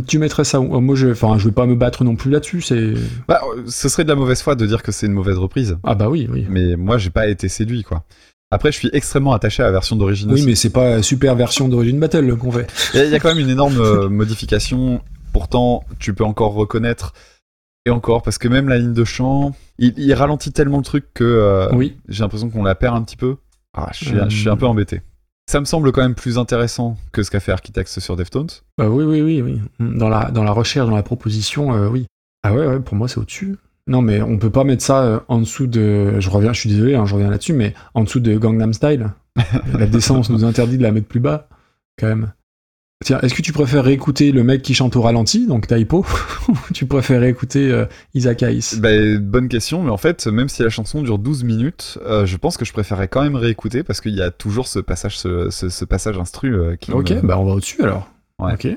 [0.08, 0.80] Tu mettrais ça où?
[0.82, 2.62] Moi, je, enfin, je vais pas me battre non plus là-dessus.
[2.62, 2.94] C'est
[3.28, 5.78] Bah, ce serait de la mauvaise foi de dire que c'est une mauvaise reprise.
[5.84, 6.48] ah bah oui, oui.
[6.50, 8.04] Mais moi, j'ai pas été séduit, quoi.
[8.52, 10.46] Après, je suis extrêmement attaché à la version d'origine Oui, aussi.
[10.46, 12.68] mais c'est pas super version d'origine battle qu'on fait.
[12.94, 15.02] Il y, a- quand même une énorme euh, modification.
[15.34, 17.14] Pourtant, tu peux encore reconnaître.
[17.88, 21.06] Et encore, parce que même la ligne de chant, il, il ralentit tellement le truc
[21.14, 21.98] que euh, Oui.
[22.08, 23.36] j'ai l'impression qu'on la perd un petit peu.
[23.78, 24.26] Ah, je, suis, Euh.
[24.30, 25.02] je suis un peu embêté.
[25.48, 28.50] Ça me semble quand même plus intéressant que ce qu'a fait Architects sur Deftones.
[28.80, 29.62] Bah oui, oui, oui, oui.
[29.80, 32.08] Dans la, dans la recherche, dans la proposition, euh, oui.
[32.44, 33.56] Ah ouais, ouais, pour moi, c'est au-dessus.
[33.88, 36.20] Non, mais on peut pas mettre ça euh, en dessous de.
[36.20, 39.10] Je reviens, je suis désolé, hein, je reviens là-dessus, mais en dessous de Gangnam Style.
[39.78, 41.50] la décence nous interdit de la mettre plus bas,
[42.00, 42.32] quand même.
[43.04, 46.06] Tiens, est-ce que tu préfères réécouter le mec qui chante au ralenti, donc Taipo,
[46.48, 48.80] ou tu préfères écouter euh, Isaac Hayes?
[48.80, 48.90] Bah,
[49.20, 52.56] bonne question, mais en fait, même si la chanson dure 12 minutes, euh, je pense
[52.56, 55.68] que je préférerais quand même réécouter parce qu'il y a toujours ce passage, ce, ce-
[55.70, 56.94] ce passage instru euh, qui.
[56.94, 58.10] Ok, me- bah on va au-dessus alors.
[58.40, 58.54] Ouais.
[58.54, 58.68] Ok.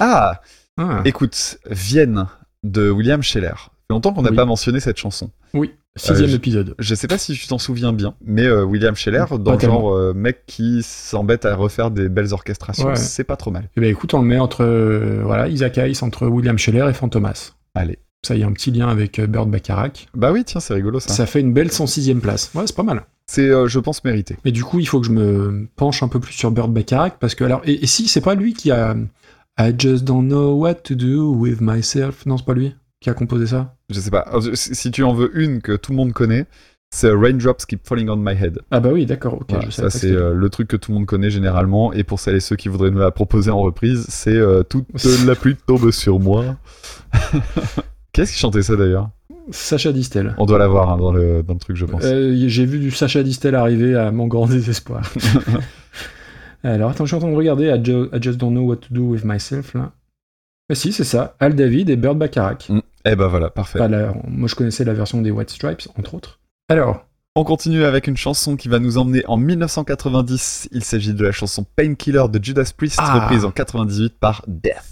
[0.00, 0.40] Ah,
[0.76, 2.26] Ah, écoute, Vienne
[2.64, 3.54] de William Scheller.
[3.92, 4.36] Longtemps qu'on n'a Oui.
[4.36, 5.30] pas mentionné cette chanson.
[5.54, 6.74] oui, sixième euh, je- épisode.
[6.78, 9.94] Je sais pas si tu t'en souviens bien, mais euh, William Scheller, dans le genre
[9.94, 12.96] euh, mec qui s'embête à refaire des belles orchestrations, Ouais.
[12.96, 13.68] c'est pas trop mal.
[13.76, 14.64] Eh ben écoute, on le met entre
[15.24, 17.52] voilà Isaac Hayes, entre William Scheller et Fantomas.
[17.74, 17.98] Allez.
[18.24, 20.06] Ça y a un petit lien avec Bird Bacharach.
[20.14, 21.12] Bah oui, tiens, c'est rigolo ça.
[21.12, 22.52] Ça fait une belle 106e place.
[22.54, 23.02] Ouais, c'est pas mal.
[23.26, 24.36] C'est, je pense, mérité.
[24.44, 27.14] Mais du coup, il faut que je me penche un peu plus sur Bird Bacharach
[27.18, 28.94] parce que alors et, et si c'est pas lui qui a
[29.58, 32.24] I just don't know what to do with myself.
[32.24, 33.74] Non, c'est pas lui qui a composé ça?
[33.90, 34.26] Je sais pas.
[34.54, 36.46] Si tu en veux une que tout le monde connaît,
[36.94, 38.60] c'est Raindrops Keep Falling on My Head.
[38.70, 39.34] Ah bah oui, d'accord.
[39.34, 39.46] Ok.
[39.50, 41.92] Voilà, je ça, c'est euh, le truc que tout le monde connaît généralement.
[41.92, 44.86] Et pour celles et ceux qui voudraient nous la proposer en reprise, c'est euh, Toute
[45.26, 46.56] la pluie tombe sur moi.
[48.12, 49.10] Qu'est-ce qui chantait ça d'ailleurs?
[49.50, 50.34] Sacha Distel.
[50.38, 52.02] On doit l'avoir hein, dans, le, dans le truc, je pense.
[52.04, 55.02] Euh, J'ai vu du Sacha Distel arriver à mon grand désespoir.
[56.64, 58.76] Alors attends, je suis en train de regarder I, Ju- I just don't know what
[58.76, 59.92] to do with myself là.
[60.68, 61.34] Mais si, c'est ça.
[61.40, 62.68] Al David et Bird Bacharach.
[62.68, 62.80] Mm.
[63.04, 63.80] Eh ben voilà, parfait.
[63.80, 66.40] Enfin, la- moi, je connaissais la version des White Stripes, entre autres.
[66.68, 67.04] Alors,
[67.34, 70.68] On continue avec une chanson qui va nous emmener en 1990.
[70.70, 73.20] Il s'agit de la chanson Painkiller de Judas Priest, Ah.
[73.20, 74.91] reprise en 98 par Death.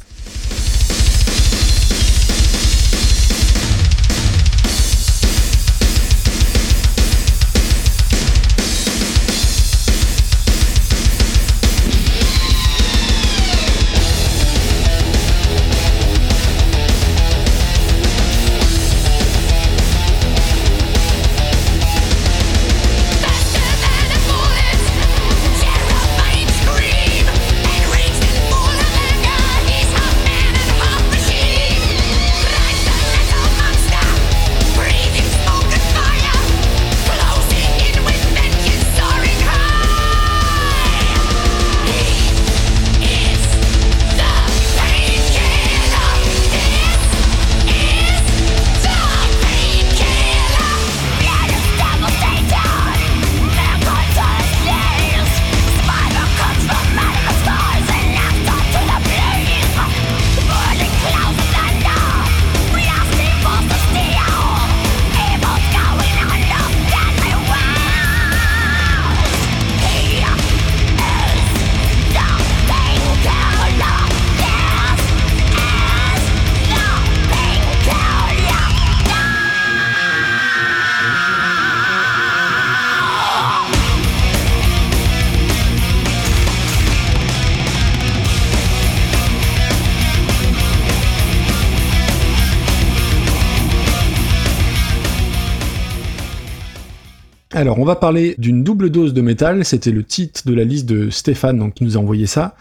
[97.80, 99.64] On va parler d'une double dose de métal.
[99.64, 102.54] C'était le titre de la liste de Stéphane, donc, qui nous a envoyé ça.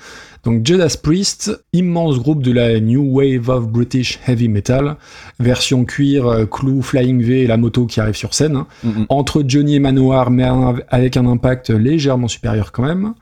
[0.45, 4.95] Donc, Judas Priest, immense groupe de la New Wave of British Heavy Metal,
[5.39, 8.55] version cuir, euh, clou, flying V et la moto qui arrive sur scène.
[8.55, 8.67] hein.
[8.83, 9.05] Mhm.
[9.09, 10.47] Entre Johnny et Manoir, mais
[10.89, 13.13] avec un impact légèrement supérieur quand même.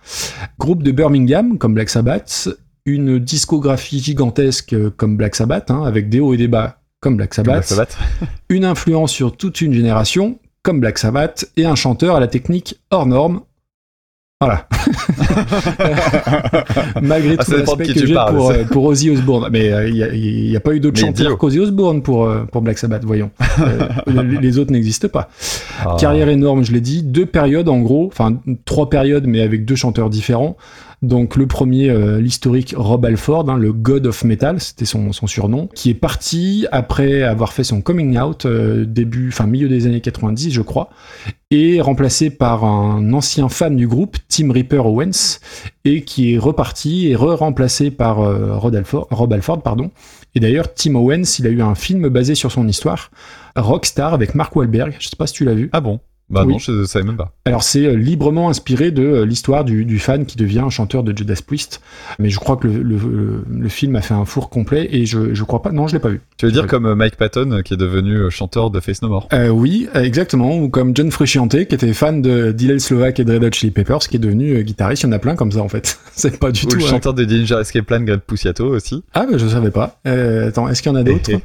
[0.59, 2.49] Groupe de Birmingham, comme Black Sabbath.
[2.85, 7.17] Une discographie gigantesque euh, comme Black Sabbath, hein, avec des hauts et des bas comme
[7.17, 7.97] Black Comme Sabbath la savate.
[8.49, 12.79] une influence sur toute une génération, comme Black Sabbath, et un chanteur à la technique
[12.91, 13.41] hors norme.
[14.39, 14.67] Voilà.
[17.01, 19.49] Malgré Ah, tout l'aspect que j'ai pour, euh, pour Ozzy Osbourne.
[19.51, 22.77] Mais euh, il n'y a, pas eu d'autres chanteurs qu'Ozzy Osbourne pour, euh, pour Black
[22.77, 23.31] Sabbath, voyons.
[23.59, 25.29] Euh, les les autres n'existent pas.
[25.83, 25.95] Ah.
[25.99, 27.01] Carrière énorme, je l'ai dit.
[27.01, 30.57] Deux périodes en gros, enfin trois périodes, mais avec deux chanteurs différents.
[31.03, 35.27] Donc le premier, euh, l'historique Rob Alford, hein, le God of Metal, c'était son, son
[35.27, 39.85] surnom, qui est parti après avoir fait son coming out euh, début, enfin milieu des
[39.85, 40.89] années 90, je crois,
[41.51, 45.39] et remplacé par un ancien fan du groupe, Tim Ripper Owens,
[45.85, 49.91] et qui est reparti et re-remplacé par euh, Rob Alford, pardon.
[50.33, 53.11] Et d'ailleurs, Tim Owens, il a eu un film basé sur son histoire,
[53.55, 54.95] Rockstar avec Mark Wahlberg.
[54.99, 55.69] Je sais pas si tu l'as vu.
[55.73, 55.99] Ah bon?
[56.29, 56.53] Bah Oui.
[56.53, 57.31] non, je savais même pas.
[57.45, 61.03] Alors c'est euh, librement inspiré de euh, l'histoire du, du fan qui devient un chanteur
[61.03, 61.79] de Judas Priest.
[62.19, 65.05] Mais je crois que le, le- le- le film a fait un four complet et
[65.05, 65.71] je, je crois pas.
[65.71, 66.19] Non, je l'ai pas vu.
[66.37, 69.29] Tu veux dire comme euh, Mike Patton qui est devenu chanteur de Face No More
[69.31, 70.57] Euh, oui, exactement.
[70.57, 73.71] Ou comme John Frusciante qui était fan de Dylan Slovak et de Red Hot Chili
[73.71, 75.03] Peppers, qui est devenu guitariste.
[75.03, 75.97] Il y en a plein comme ça en fait.
[76.13, 76.77] C'est pas du Ou tout.
[76.77, 76.87] le hein.
[76.87, 79.01] chanteur de Ninja Escape Plan, Greg Puciato aussi.
[79.13, 79.99] Ah, bah, je savais pas.
[80.05, 81.31] Euh, attends, est-ce qu'il y en a d'autres?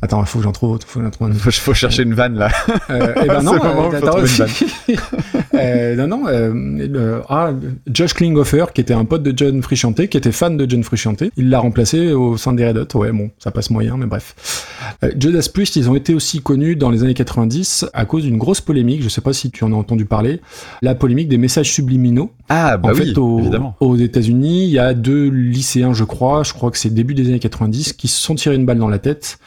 [0.00, 0.78] Attends, il faut que j'en trouve.
[0.86, 1.32] Faut que j'en trouve.
[1.34, 2.50] Faut, faut chercher une vanne là.
[2.90, 4.18] Euh, eh ben non, euh, attends,
[5.54, 7.50] euh, non, non, euh, le- ah,
[7.92, 11.24] Josh Klinghoffer, qui était un pote de John Frusciante, qui était fan de John Frusciante,
[11.36, 12.98] il l'a remplacé au sein des Red Hot.
[12.98, 14.66] Ouais, bon, ça passe moyen, mais bref.
[15.02, 18.38] Euh, Judas Priest, ils ont été aussi connus dans les années 90 à cause d'une
[18.38, 19.02] grosse polémique.
[19.02, 20.40] Je sais pas si tu en as entendu parler.
[20.82, 22.32] La polémique des messages subliminaux.
[22.48, 23.76] Ah bah en oui, fait, au- évidemment.
[23.80, 27.28] aux États-Unis, il y a deux lycéens, je crois, je crois que c'est début des
[27.28, 29.38] années 90, qui se sont tirés une balle dans la tête.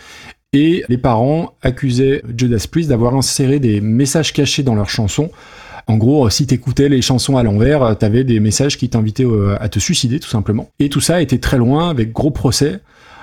[0.54, 5.32] Et les parents accusaient Judas Priest d'avoir inséré des messages cachés dans leurs chansons.
[5.88, 9.56] En gros, si t'écoutais les chansons à l'envers, euh, t'avais des messages qui t'invitaient euh,
[9.62, 10.70] à te suicider, tout simplement.
[10.80, 12.82] Et tout ça a été très loin, avec gros procès,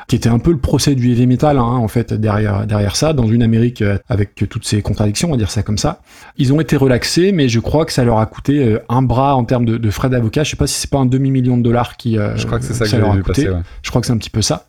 [0.09, 3.13] qui était un peu le procès du heavy metal, hein, en fait, derrière, derrière ça,
[3.13, 6.01] dans une Amérique euh, avec toutes ces contradictions, on va dire ça comme ça.
[6.39, 9.37] Ils ont été relaxés, mais je crois que ça leur a coûté euh, un bras
[9.37, 10.45] en termes de, de frais d'avocat.
[10.45, 12.65] Je sais pas si c'est pas un demi-million de dollars qui euh, Je crois que
[12.65, 13.27] c'est ça que, leur a coûté.
[13.27, 13.49] passer.
[13.51, 13.63] ouais.
[13.83, 14.65] Je crois que c'est un petit peu ça.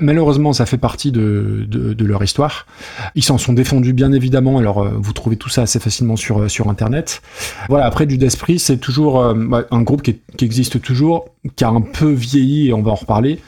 [0.00, 2.66] Malheureusement, ça fait partie de, de, de leur histoire.
[3.14, 4.58] Ils s'en sont défendus bien évidemment.
[4.58, 7.22] Alors, euh, vous trouvez tout ça assez facilement sur euh, sur internet.
[7.68, 7.86] Voilà.
[7.86, 11.26] Après, du Desprit, c'est toujours euh, bah, un groupe qui, est- qui existe toujours,
[11.56, 13.38] qui a un peu vieilli et on va en reparler.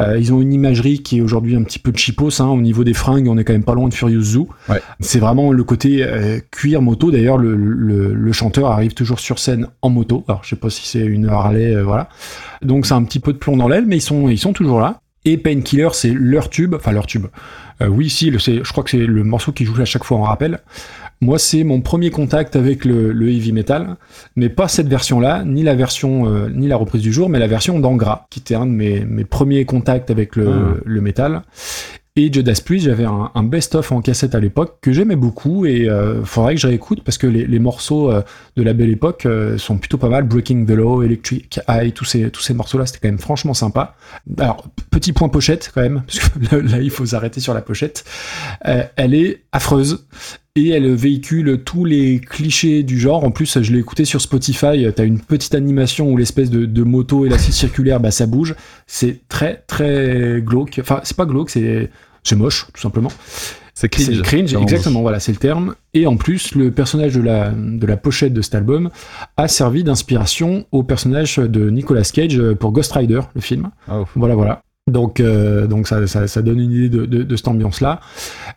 [0.00, 2.82] Euh, ils ont une imagerie qui est aujourd'hui un petit peu cheapos hein, au niveau
[2.82, 3.28] des fringues.
[3.28, 4.48] On est quand même pas loin de Furious Zoo.
[4.68, 4.82] Ouais.
[4.98, 7.12] C'est vraiment le côté euh, cuir moto.
[7.12, 10.24] D'ailleurs, le, le, le chanteur arrive toujours sur scène en moto.
[10.26, 12.08] Alors, je sais pas si c'est une Harley, euh, voilà.
[12.60, 14.80] Donc, c'est un petit peu de plomb dans l'aile, mais ils sont ils sont toujours
[14.80, 15.00] là.
[15.24, 17.26] Et Painkiller, c'est leur tube, enfin leur tube.
[17.82, 20.18] Euh, oui, si, le- je crois que c'est le morceau qui joue à chaque fois
[20.18, 20.60] en rappel.
[21.20, 23.96] Moi, c'est mon premier contact avec le, le heavy metal,
[24.36, 27.46] mais pas cette version-là, ni la version, euh, ni la reprise du jour, mais la
[27.46, 30.80] version d'Angra, qui était un de mes, mes premiers contacts avec le, Ah.
[30.84, 31.42] le métal.
[32.16, 36.24] Et Judas Priest, j'avais un, best-of en cassette à l'époque que j'aimais beaucoup et euh,
[36.24, 38.22] faudrait que je réécoute parce que les, morceaux euh,
[38.54, 40.22] de la belle époque euh, sont plutôt pas mal.
[40.22, 43.96] Breaking the Law, Electric Eye, tous ces, tous ces morceaux-là, c'était quand même franchement sympa.
[44.38, 47.62] Alors, petit point pochette quand même, parce que là, là, il faut s'arrêter sur la
[47.62, 48.04] pochette.
[48.68, 50.06] Euh, elle est affreuse
[50.54, 53.24] et elle véhicule tous les clichés du genre.
[53.24, 54.86] En plus, je l'ai écouté sur Spotify.
[54.94, 58.26] T'as une petite animation où l'espèce de, de moto et la scie circulaire, bah ça
[58.26, 58.54] bouge.
[58.86, 60.78] C'est très très glauque.
[60.80, 61.90] Enfin, c'est pas glauque, c'est
[62.24, 63.10] c'est moche tout simplement.
[63.76, 64.06] C'est cringe.
[64.06, 65.02] C'est cringe, exactement.
[65.02, 65.74] Voilà, c'est le terme.
[65.94, 68.90] Et en plus, le personnage de la de la pochette de cet album
[69.36, 73.70] a servi d'inspiration au personnage de Nicolas Cage pour Ghost Rider, le film.
[73.90, 74.04] Oh.
[74.14, 74.62] Voilà, voilà.
[74.86, 78.00] Donc, euh, donc ça, ça, ça donne une idée de, de, de cette ambiance-là.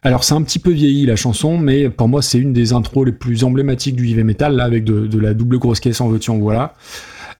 [0.03, 3.05] Alors, c'est un petit peu vieilli la chanson, mais pour moi, c'est une des intros
[3.05, 6.09] les plus emblématiques du heavy metal, là, avec de, de la double grosse caisse en
[6.09, 6.73] veux-tu, en voilà.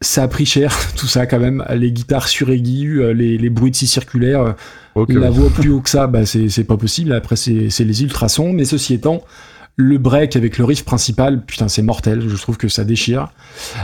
[0.02, 1.64] Ça a pris cher, tout ça quand même.
[1.76, 4.52] Les guitares suraiguës, euh, les, les bruits de scie circulaires, euh,
[4.95, 5.10] Ok.
[5.14, 7.14] la voix plus haut que ça, bah, c'est pas possible.
[7.14, 8.53] Après, c'est c'est les ultrasons.
[8.53, 9.24] Mais ceci étant,
[9.76, 12.28] le break avec le riff principal, putain, c'est mortel.
[12.28, 13.32] Je trouve que ça déchire.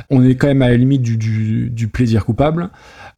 [0.10, 2.70] On est quand même à la limite du, du, du plaisir coupable.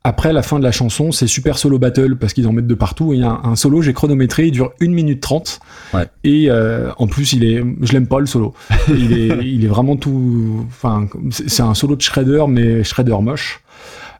[0.07, 2.75] Après, la fin de la chanson, c'est super solo battle parce qu'ils en mettent de
[2.75, 3.11] partout.
[3.11, 5.59] Et il y a un, un solo, j'ai chronométré, il dure 1 minute 30.
[5.95, 6.07] Ouais.
[6.23, 8.53] Et euh, en plus, il est, je l'aime pas le solo.
[8.87, 10.63] Il est, il est vraiment tout.
[10.67, 13.61] Enfin, c'est un solo de Shredder, mais Shredder moche.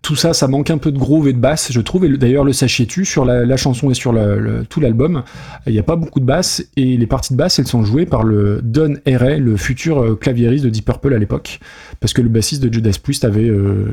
[0.06, 2.06] Tout ça, ça manque un peu de groove et de basse, je trouve.
[2.06, 5.23] Et le- d'ailleurs, le sachiez-tu, sur la, la chanson et sur le- tout l'album,
[5.65, 6.64] il n'y a pas beaucoup de basse.
[6.77, 10.15] Et les parties de basse, elles sont jouées par le Don Airey, le futur euh,
[10.15, 11.60] claviériste de Deep Purple à l'époque.
[11.99, 13.88] Parce que le bassiste de Judas Priest avait euh,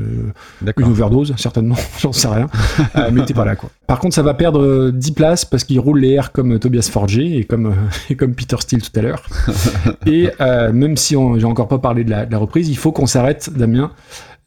[0.77, 2.47] une overdose, certainement, j'en sais rien.
[2.97, 3.71] Euh, mais il était pas là, quoi.
[3.87, 6.59] Par contre, ça va perdre euh, 10 places parce qu'il roule les airs comme euh,
[6.59, 7.71] Tobias Forge et comme, euh,
[8.11, 9.23] et comme Peter Steele tout à l'heure.
[10.07, 12.93] et euh, même si j'ai encore pas parlé de la, de la reprise, il faut
[12.93, 13.91] qu'on s'arrête, Damien,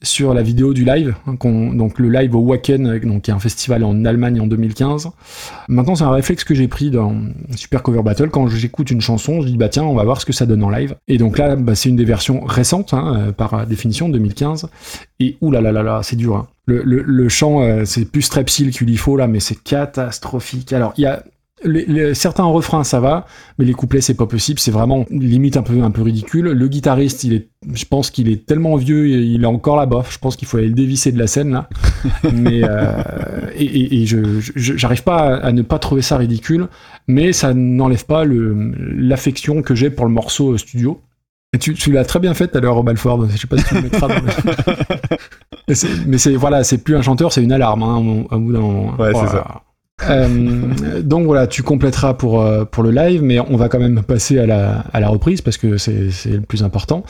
[0.02, 1.36] sur la vidéo du live, hein,
[1.74, 5.10] donc le live au Wacken, euh, donc qui est un festival en Allemagne en 2015.
[5.68, 7.16] Maintenant, c'est un réflexe que j'ai pris dans
[7.56, 8.30] Super Cover Battle.
[8.30, 10.64] Quand j'écoute une chanson, je dis bah tiens, on va voir ce que ça donne
[10.64, 10.96] en live.
[11.08, 14.68] Et donc là, bah, c'est une des versions récentes, hein, euh, par définition, 2015.
[15.20, 16.36] Et oulala, c'est dur.
[16.36, 16.48] hein.
[16.68, 20.74] Le chant, euh, c'est plus Strepsil qu'il y faut là, mais c'est catastrophique.
[20.74, 21.24] Alors, il y a
[21.64, 23.26] les- les- certains refrains, ça va,
[23.58, 24.60] mais les couplets, c'est pas possible.
[24.60, 26.48] C'est vraiment limite un peu, un peu ridicule.
[26.52, 30.04] Le guitariste, il est, je pense qu'il est tellement vieux, il est encore là-bas.
[30.10, 31.70] Je pense qu'il faut aller le dévisser de la scène là.
[32.34, 32.92] mais euh,
[33.56, 34.18] et, et- et je,
[34.56, 36.68] j'arrive pas à, à ne pas trouver ça ridicule,
[37.08, 41.02] mais ça n'enlève pas le l'affection que j'ai pour le morceau euh, studio.
[41.54, 43.28] Et tu, tu l'as très bien fait tout à l'heure, Balford.
[43.30, 44.22] Je sais pas si tu le mettras dans le...
[46.08, 47.82] Mais c'est- voilà, c'est plus un chanteur, c'est une alarme.
[47.84, 48.96] Hein, au- bout d'un moment.
[49.00, 49.62] Ouais, c'est Voilà.
[50.04, 54.04] Euh, donc voilà, tu compléteras pour, euh, pour le live, mais on va quand même
[54.04, 57.04] passer à la, à la reprise parce que c'est c'est le plus important.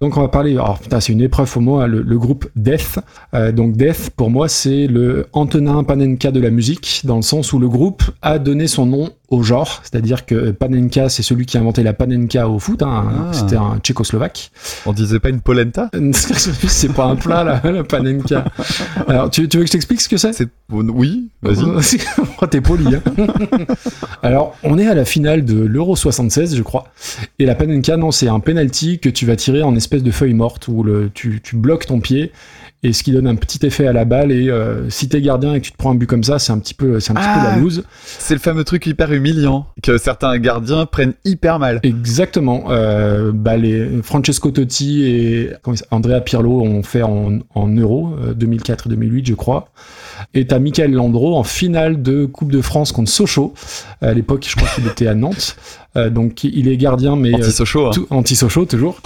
[0.00, 2.98] Donc on va parler, alors putain, c'est une épreuve pour moi, le, le groupe Death.
[3.34, 7.52] Euh, donc Death, pour moi, c'est le Antonin Panenka de la musique, dans le sens
[7.52, 11.56] où le groupe a donné son nom au genre, c'est-à-dire que Panenka, c'est celui qui
[11.56, 13.32] a inventé la Panenka au foot, hein, Ah.
[13.32, 14.50] c'était un tchécoslovaque.
[14.86, 15.90] On disait pas une polenta?
[16.12, 18.44] C'est pas un plat, la, la Panenka.
[19.08, 20.46] Alors, tu, tu veux que je t'explique ce que c'est?
[20.70, 21.64] Oui, vas-y.
[22.42, 23.00] Oh, T'es poli, hein.
[24.22, 26.84] Alors, on est à la finale de l'Euro 76, je crois.
[27.38, 30.34] Et la panenka, non, c'est un penalty que tu vas tirer en espèce de feuille
[30.34, 32.32] morte où le, tu, tu bloques ton pied
[32.82, 34.30] et ce qui donne un petit effet à la balle.
[34.30, 36.52] Et euh, si t'es gardien et que tu te prends un but comme ça, c'est
[36.52, 37.54] un petit peu, c'est un petit peu Ah.
[37.54, 37.84] la loose.
[38.04, 41.80] C'est le fameux truc hyper humiliant que certains gardiens prennent hyper mal.
[41.82, 42.64] Exactement.
[42.68, 45.50] Euh, bah, les Francesco Totti et
[45.90, 49.70] Andrea Pirlo ont fait en, en Euro euh, 2004 et 2008, je crois.
[50.34, 53.54] Et t'as Michael Landreau en finale de Coupe de France contre Sochaux.
[54.02, 55.56] À l'époque, je crois qu'il était à Nantes.
[55.96, 57.86] Euh, donc il est gardien, mais euh, Anti-Sochaux.
[57.86, 58.06] hein.
[58.10, 59.00] anti-Sochaux toujours.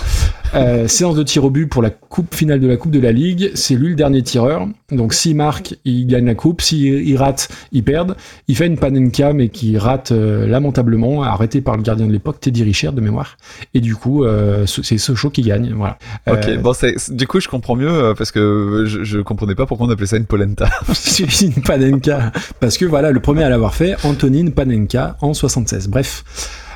[0.55, 3.12] Euh, séance de tir au but pour la coupe finale de la Coupe de la
[3.12, 3.51] Ligue.
[3.55, 4.66] C'est lui le dernier tireur.
[4.90, 6.62] Donc s'il marque, il gagne la coupe.
[6.62, 8.16] S'il il rate, il perd.
[8.48, 12.40] Il fait une panenka, mais qui rate euh, lamentablement, arrêté par le gardien de l'époque,
[12.40, 13.36] Teddy Richard de mémoire.
[13.74, 15.74] Et du coup, euh, c'est Sochaux qui gagne.
[15.77, 15.98] Voilà.
[16.27, 16.73] Ok, bon,
[17.10, 20.16] du coup, je comprends mieux parce que je, je comprenais pas pourquoi on appelait ça
[20.16, 20.69] une polenta.
[20.94, 22.32] C'est une Panenka.
[22.60, 25.89] Parce que voilà, le premier à l'avoir fait, Antonine Panenka en 76.
[25.89, 26.24] Bref.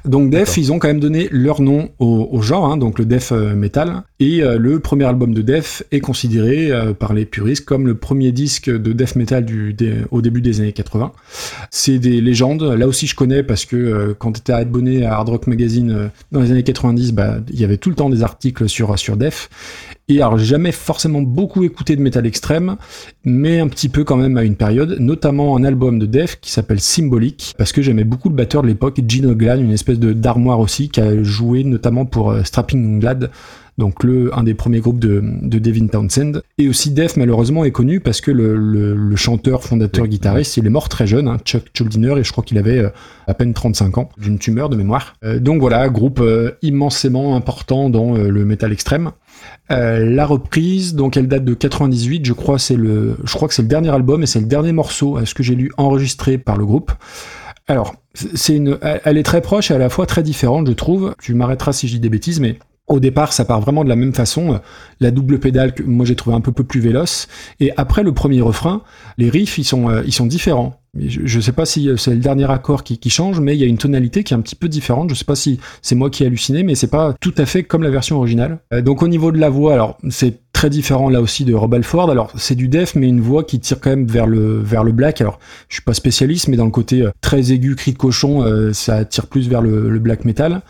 [0.05, 3.05] Donc Def, ils ont quand même donné leur nom au, au genre, hein, donc le
[3.05, 4.03] Def euh, Metal.
[4.19, 7.95] Et euh, le premier album de Def est considéré euh, par les puristes comme le
[7.95, 11.13] premier disque de Def Metal du, des- au début des années 80.
[11.71, 12.63] C'est des légendes.
[12.63, 16.11] Là aussi, je connais parce que euh, quand tu étais abonné à Hard Rock Magazine
[16.33, 19.17] dans les années 90, bah, il y avait tout le temps des articles sur, sur
[19.17, 19.49] Def.
[20.13, 22.77] Et alors, j'ai jamais forcément beaucoup écouté de métal extrême,
[23.25, 26.53] mais un petit peu quand même à une période, notamment un album de Def qui
[26.53, 30.13] s'appelle Symbolic, parce que j'aimais beaucoup le batteur de l'époque, Gene Oglan, une espèce de
[30.13, 33.31] d'armoire aussi, qui a joué notamment pour euh, Strapping Glad,
[33.79, 36.43] donc le un des premiers groupes de, de Devin Townsend.
[36.59, 40.67] Et aussi Def malheureusement est connu parce que le, le, le chanteur, fondateur, guitariste, il
[40.67, 42.91] est mort très jeune, hein, Chuck Schuldiner, et je crois qu'il avait euh,
[43.27, 45.15] à peine 35 ans, d'une tumeur de mémoire.
[45.25, 49.13] Euh, donc voilà, groupe euh, immensément important dans le métal extrême.
[49.71, 53.55] Euh, la reprise, donc elle date de 98, je crois c'est le, je crois que
[53.55, 56.39] c'est le dernier album et c'est le dernier morceau, à ce que j'ai lu, enregistré
[56.39, 56.93] par le groupe.
[57.69, 61.15] Alors, c'est une, elle est très proche et à la fois très différente, je trouve.
[61.23, 62.59] Tu m'arrêteras si je dis des bêtises, mais
[62.89, 64.61] au départ, ça part vraiment de la même façon.
[65.01, 67.29] La double pédale moi j'ai trouvé un peu, peu plus véloce.
[67.61, 68.83] Et après le premier refrain,
[69.17, 70.82] les riffs ils sont, euh, ils sont différents.
[70.99, 73.65] Je, je sais pas si euh, c'est le dernier accord qui, change, mais il y
[73.65, 75.09] a une tonalité qui est un petit peu différente.
[75.09, 77.65] Je sais pas si c'est moi qui ai halluciné, mais c'est pas tout à fait
[77.65, 78.59] comme la version originale.
[78.75, 81.75] Euh, donc au niveau de la voix, alors c'est très différent là aussi de Rob
[81.75, 82.09] Alford.
[82.09, 84.93] Alors c'est du def, mais une voix qui tire quand même vers le vers le
[84.93, 85.21] black.
[85.21, 88.45] Alors je suis pas spécialiste, mais dans le côté euh, très aigu, cri de cochon,
[88.45, 90.63] euh, ça tire plus vers le, black metal.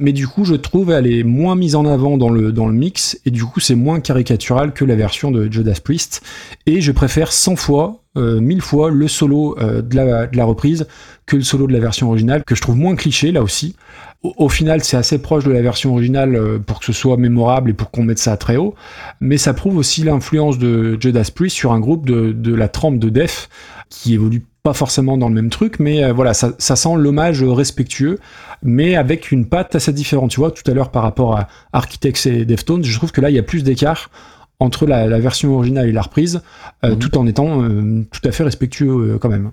[0.00, 2.72] Mais du coup, je trouve elle est moins mise en avant dans le dans le
[2.72, 6.22] mix, et du coup c'est moins caricatural que la version de Judas Priest.
[6.66, 9.94] Et je préfère 100 fois, euh, 1000 fois le solo euh, de
[10.36, 10.88] la reprise
[11.26, 13.76] que le solo de la version originale, que je trouve moins cliché là aussi.
[14.22, 17.16] Au, au final, c'est assez proche de la version originale euh, pour que ce soit
[17.16, 18.74] mémorable et pour qu'on mette ça très haut.
[19.20, 22.98] Mais ça prouve aussi l'influence de Judas Priest sur un groupe de, de la trempe
[22.98, 23.48] de Def
[23.88, 27.40] qui évolue pas forcément dans le même truc, mais euh, voilà, ça, ça sent l'hommage
[27.44, 28.18] respectueux,
[28.64, 30.32] mais avec une patte assez différente.
[30.32, 33.30] Tu vois, tout à l'heure par rapport à Architects et Deftones, je trouve que là,
[33.30, 34.10] il y a plus d'écart
[34.58, 36.40] entre la, la version originale et la reprise,
[36.84, 36.98] euh, Mhm.
[36.98, 39.52] tout en étant euh, tout à fait respectueux quand même.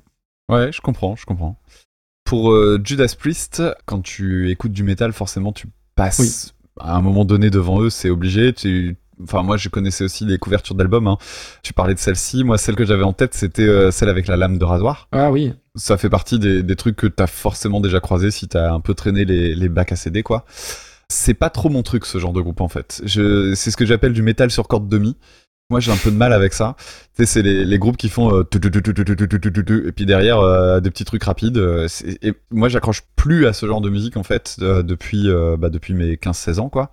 [0.49, 1.57] Ouais, je comprends, je comprends.
[2.25, 7.25] Pour euh, Judas Priest, quand tu écoutes du métal, forcément, tu passes à un moment
[7.25, 8.53] donné devant eux, c'est obligé.
[8.53, 8.97] Tu...
[9.21, 11.07] Enfin, moi, je connaissais aussi les couvertures d'albums.
[11.07, 11.17] hein.
[11.61, 12.43] Tu parlais de celle-ci.
[12.43, 15.07] Moi, celle que j'avais en tête, c'était euh, celle avec la lame de rasoir.
[15.11, 18.71] Ah oui, Ça fait partie des, des trucs que t'as forcément déjà croisé si t'as
[18.73, 20.45] un peu traîné les, les bacs à CD, quoi.
[21.09, 23.01] C'est pas trop mon truc, ce genre de groupe, en fait.
[23.05, 23.53] Je...
[23.53, 25.15] C'est ce que j'appelle du métal sur corde demi.
[25.69, 26.76] Moi, j'ai un peu de mal avec ça.
[26.77, 26.85] Tu
[27.18, 31.23] sais, c'est les, les, groupes qui font euh, et puis derrière euh, des petits trucs
[31.23, 31.57] rapides.
[31.57, 31.88] Euh,
[32.22, 36.15] et moi, j'accroche plus à ce genre de musique en fait depuis bah, depuis mes
[36.15, 36.91] 15-16 ans quoi.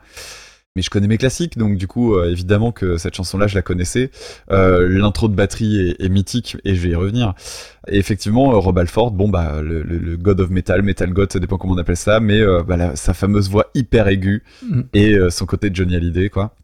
[0.77, 3.63] Mais je connais mes classiques, donc du coup, euh, évidemment que cette chanson-là, je la
[3.63, 4.13] connaissais.
[4.53, 7.35] Euh, L'intro de batterie est, est mythique et je vais y revenir.
[7.89, 11.33] Et effectivement, euh, Rob Alford, bon bah le, le- le God of Metal, Metal God,
[11.33, 14.45] ça dépend comment on appelle ça, mais euh, bah, la- sa fameuse voix hyper aiguë
[14.63, 14.81] Mm.
[14.95, 16.55] et son côté Johnny Hallyday quoi.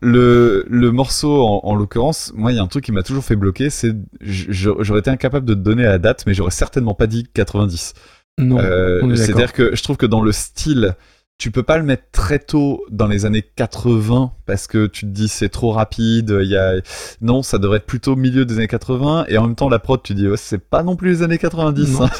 [0.00, 3.24] Le, le morceau en, en l'occurrence, moi il y a un truc qui m'a toujours
[3.24, 3.92] fait bloquer, c'est
[4.22, 7.92] j'aurais été incapable de te donner la date, mais j'aurais certainement pas dit 90.
[8.38, 8.58] non.
[9.16, 10.94] C'est-à-dire que je trouve que dans le style,
[11.36, 15.10] tu peux pas le mettre très tôt dans les années 80 parce que tu te
[15.10, 16.38] dis c'est trop rapide.
[16.42, 16.74] Il y a
[17.20, 20.00] non, ça devrait être plutôt milieu des années 80 et en même temps la prod,
[20.02, 21.98] tu dis ouais, c'est pas non plus les années 90.
[21.98, 22.10] Non, hein.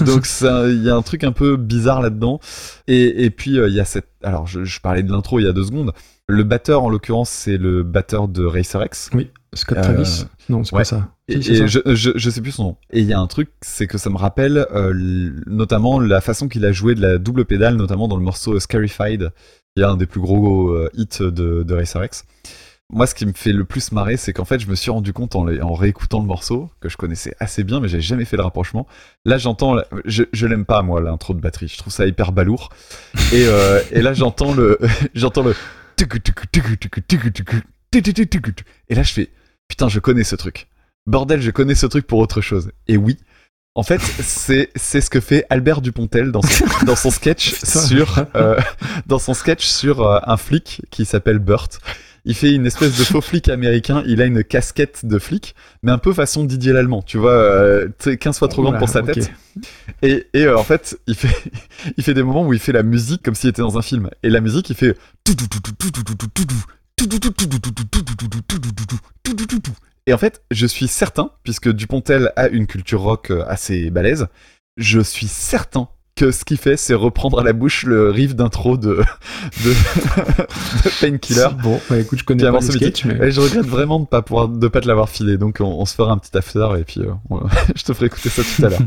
[0.04, 2.38] Donc il y a un truc un peu bizarre là-dedans.
[2.86, 4.08] Et, et puis euh, il y a cette.
[4.22, 5.92] Alors je, je parlais de l'intro il y a deux secondes.
[6.28, 9.10] Le batteur en l'occurrence c'est le batteur de Racer X.
[9.14, 10.26] oui, Scott Euh, Travis.
[10.48, 10.80] Non, c'est ouais.
[10.80, 11.14] pas ça.
[11.28, 11.66] Et, ça.
[11.66, 12.76] je, je, je sais plus son nom.
[12.90, 16.48] Et il y a un truc, c'est que ça me rappelle euh, notamment la façon
[16.48, 19.30] qu'il a joué de la double pédale, notamment dans le morceau Scarified,
[19.76, 22.24] qui est un des plus gros euh, hits de, de Racer X.
[22.90, 25.14] Moi, ce qui me fait le plus marrer, c'est qu'en fait, je me suis rendu
[25.14, 28.36] compte en, en réécoutant le morceau, que je connaissais assez bien, mais j'avais jamais fait
[28.36, 28.86] le rapprochement.
[29.24, 31.68] Là, j'entends, je, je l'aime pas, moi, l'intro de batterie.
[31.68, 32.68] Je trouve ça hyper balourd.
[33.32, 34.78] Et, euh, et là, j'entends le,
[35.14, 35.54] j'entends le,
[38.88, 39.30] et là, je fais,
[39.68, 40.68] putain, je connais ce truc.
[41.06, 42.70] Bordel, je connais ce truc pour autre chose.
[42.88, 43.18] Et oui,
[43.74, 48.24] en fait, c'est c'est ce que fait Albert Dupontel dans son, dans son sketch sur
[48.36, 48.58] euh,
[49.06, 51.80] dans son sketch sur euh, un flic qui s'appelle Burt.
[52.26, 54.02] Il fait une espèce de faux flic américain.
[54.06, 57.02] Il a une casquette de flic, mais un peu façon Didier l'allemand.
[57.02, 59.30] Tu vois, euh, tu sais, 15 fois trop grande pour sa tête.
[60.00, 61.28] Et, et euh, en fait, il fait,
[61.98, 64.08] il fait des moments où il fait la musique comme s'il était dans un film.
[64.22, 64.96] Et la musique, il fait.
[70.06, 74.26] Et en fait, je suis certain, puisque Dupontel a une culture rock euh, assez balèze,
[74.76, 78.76] je suis certain que ce qu'il fait, c'est reprendre à la bouche le riff d'intro
[78.76, 79.02] de,
[79.64, 79.70] de,
[80.84, 81.48] de Painkiller.
[81.62, 84.22] Bon, bah, écoute, je connais pas le sketch, mais Et je regrette vraiment de pas
[84.22, 86.84] pouvoir, de pas te l'avoir filé, donc on, on se fera un petit after et
[86.84, 87.40] puis euh, on-
[87.74, 88.80] je te ferai écouter ça tout à l'heure.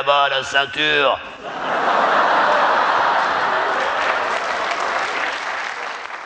[0.00, 1.18] Là-bas, la ceinture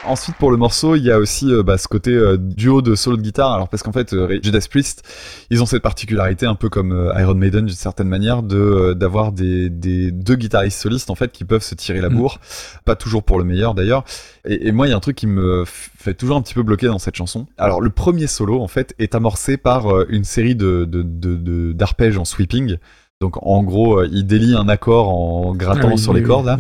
[0.07, 2.95] Ensuite, pour le morceau, il y a aussi euh, bah, ce côté euh, duo de
[2.95, 3.55] solo de guitare.
[3.55, 5.03] Alors parce qu'en fait, euh, Judas Priest,
[5.49, 8.95] ils ont cette particularité, un peu comme euh, Iron Maiden d'une certaine manière, de euh,
[8.95, 12.17] d'avoir des, des deux guitaristes solistes en fait qui peuvent se tirer la Mm.
[12.17, 12.39] bourre.
[12.85, 14.05] Pas toujours pour le meilleur d'ailleurs.
[14.45, 16.63] Et, et moi, il y a un truc qui me fait toujours un petit peu
[16.63, 17.47] bloquer dans cette chanson.
[17.57, 21.37] Alors le premier solo en fait est amorcé par euh, une série de de- de-
[21.37, 22.77] de- d'arpèges en sweeping.
[23.25, 26.27] Donc en gros, euh, il délie un accord en grattant Ah oui, sur les oui,
[26.27, 26.59] cordes là.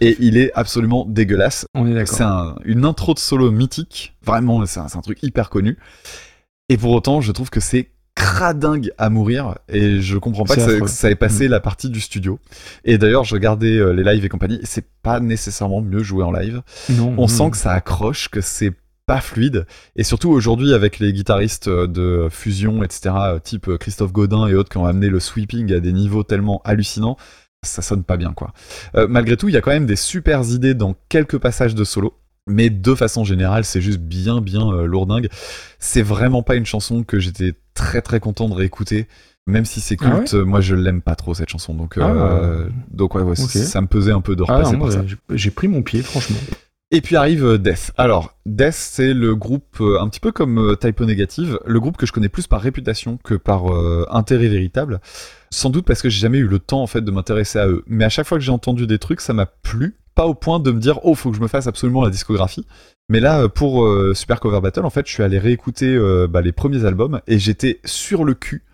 [0.00, 1.66] Et il est absolument dégueulasse.
[1.74, 2.14] On est d'accord.
[2.16, 4.14] C'est un- une intro de solo mythique.
[4.24, 5.76] Vraiment, c'est un, c'est un truc hyper connu.
[6.70, 9.56] Et pour autant, je trouve que c'est cradingue à mourir.
[9.68, 10.80] Et je comprends pas que ça, affreux.
[10.80, 12.38] que ça ait passé la partie du studio.
[12.84, 14.56] Et d'ailleurs, je regardais euh, les lives et compagnie.
[14.56, 16.62] et C'est pas nécessairement mieux joué en live.
[16.88, 17.28] Non, On non.
[17.28, 18.72] sent que ça accroche, que c'est
[19.08, 19.66] pas fluide.
[19.96, 24.46] Et surtout aujourd'hui, avec les guitaristes euh, de fusion, etc., euh, type euh, Christophe Godin
[24.46, 27.16] et autres qui ont amené le sweeping à des niveaux tellement hallucinants,
[27.64, 28.52] ça sonne pas bien, quoi.
[28.94, 31.82] Euh, malgré tout, il y a quand même des super idées dans quelques passages de
[31.84, 32.14] solo.
[32.50, 35.28] Mais de façon générale, c'est juste bien, bien euh, lourdingue.
[35.78, 39.06] C'est vraiment pas une chanson que j'étais très, très content de réécouter.
[39.46, 41.72] Même si c'est Ah culte, moi je l'aime pas trop cette chanson.
[41.74, 45.02] Donc, euh, donc ouais, ça me pesait un peu de Ah, repasser non, ça.
[45.30, 46.36] j'ai pris mon pied, franchement.
[46.90, 47.92] Et puis arrive euh, Death.
[47.98, 51.98] Alors, Death, c'est le groupe, euh, un petit peu comme euh, Typo Negative, le groupe
[51.98, 53.66] que je connais plus par réputation que par
[54.10, 55.00] intérêt véritable.
[55.50, 57.84] Sans doute parce que j'ai jamais eu le temps en fait de m'intéresser à eux.
[57.86, 59.96] Mais à chaque fois que j'ai entendu des trucs, ça m'a plu.
[60.14, 62.66] Pas au point de me dire, oh, faut que je me fasse absolument la discographie.
[63.08, 65.98] Mais là, pour Super Cover Battle, en fait, je suis allé réécouter
[66.28, 68.64] bah, les premiers albums et j'étais sur le cul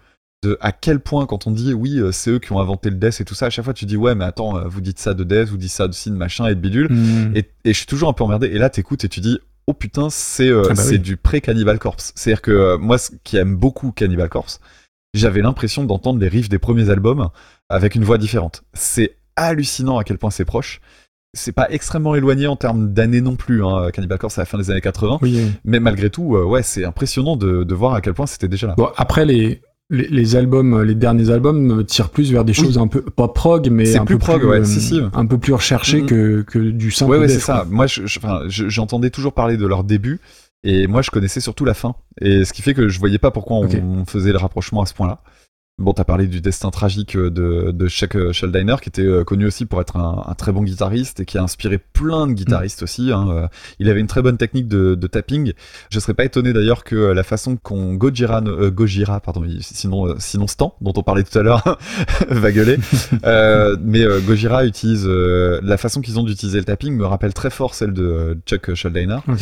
[0.44, 2.96] de à quel point quand on dit oui euh, c'est eux qui ont inventé le
[2.96, 4.98] death et tout ça à chaque fois tu dis ouais mais attends euh, vous dites
[4.98, 7.32] ça de death vous dites ça de sin machin et de bidule Hmm.
[7.34, 8.46] et, et je suis toujours un peu emmerdé.
[8.48, 10.98] Et là, t'écoutes et tu dis, oh putain, c'est euh, Ah bah c'est oui.
[11.00, 12.12] du pré-Cannibal Corpse.
[12.14, 14.60] C'est-à-dire que euh, moi, ce- qui aime beaucoup Cannibal Corpse,
[15.14, 17.28] j'avais l'impression d'entendre les riffs des premiers albums
[17.70, 18.62] avec une voix différente.
[18.74, 20.80] C'est hallucinant à quel point c'est proche.
[21.36, 23.64] C'est pas extrêmement éloigné en termes d'années non plus.
[23.64, 23.90] Hein.
[23.92, 25.18] Cannibal Corpse, c'est la fin des années 80.
[25.22, 25.52] Oui, oui.
[25.64, 28.66] Mais malgré tout, euh, ouais, c'est impressionnant de, de voir à quel point c'était déjà
[28.68, 28.74] là.
[28.76, 29.60] Bon, après, les,
[29.94, 32.64] les, les albums, les derniers albums euh, tirent plus vers des Oui.
[32.64, 35.00] choses un peu, pas prog, mais un plus peu prog, plus, ouais, euh, si, si.
[35.12, 36.06] un peu plus recherché Mhm.
[36.06, 37.66] que, que du simple Ouais, ouais, c'est ça.
[37.70, 40.20] Moi, je- je- j'entendais toujours parler de leur début,
[40.62, 41.94] et moi, je connaissais surtout la fin.
[42.20, 44.94] Et ce qui fait que je voyais pas pourquoi on faisait le rapprochement à ce
[44.94, 45.20] point-là.
[45.76, 49.24] Bon, t'as parlé du destin tragique euh, de, de Chuck euh, Schuldiner, qui était euh,
[49.24, 52.32] connu aussi pour être un, un très bon guitariste et qui a inspiré plein de
[52.32, 53.10] guitaristes aussi.
[53.10, 53.48] hein.
[53.80, 55.52] Il avait une très bonne technique de, de tapping.
[55.90, 60.46] Je serais pas étonné d'ailleurs que la façon qu'on Gojira, euh, Gojira, pardon, sinon, sinon
[60.46, 61.78] Stan, dont on parlait tout à l'heure,
[62.28, 62.78] va gueuler.
[63.24, 67.48] Euh, mais Gojira utilise euh, la façon qu'ils ont d'utiliser le tapping me rappelle très
[67.48, 69.18] fort celle de Chuck Schuldiner.
[69.28, 69.40] Ok.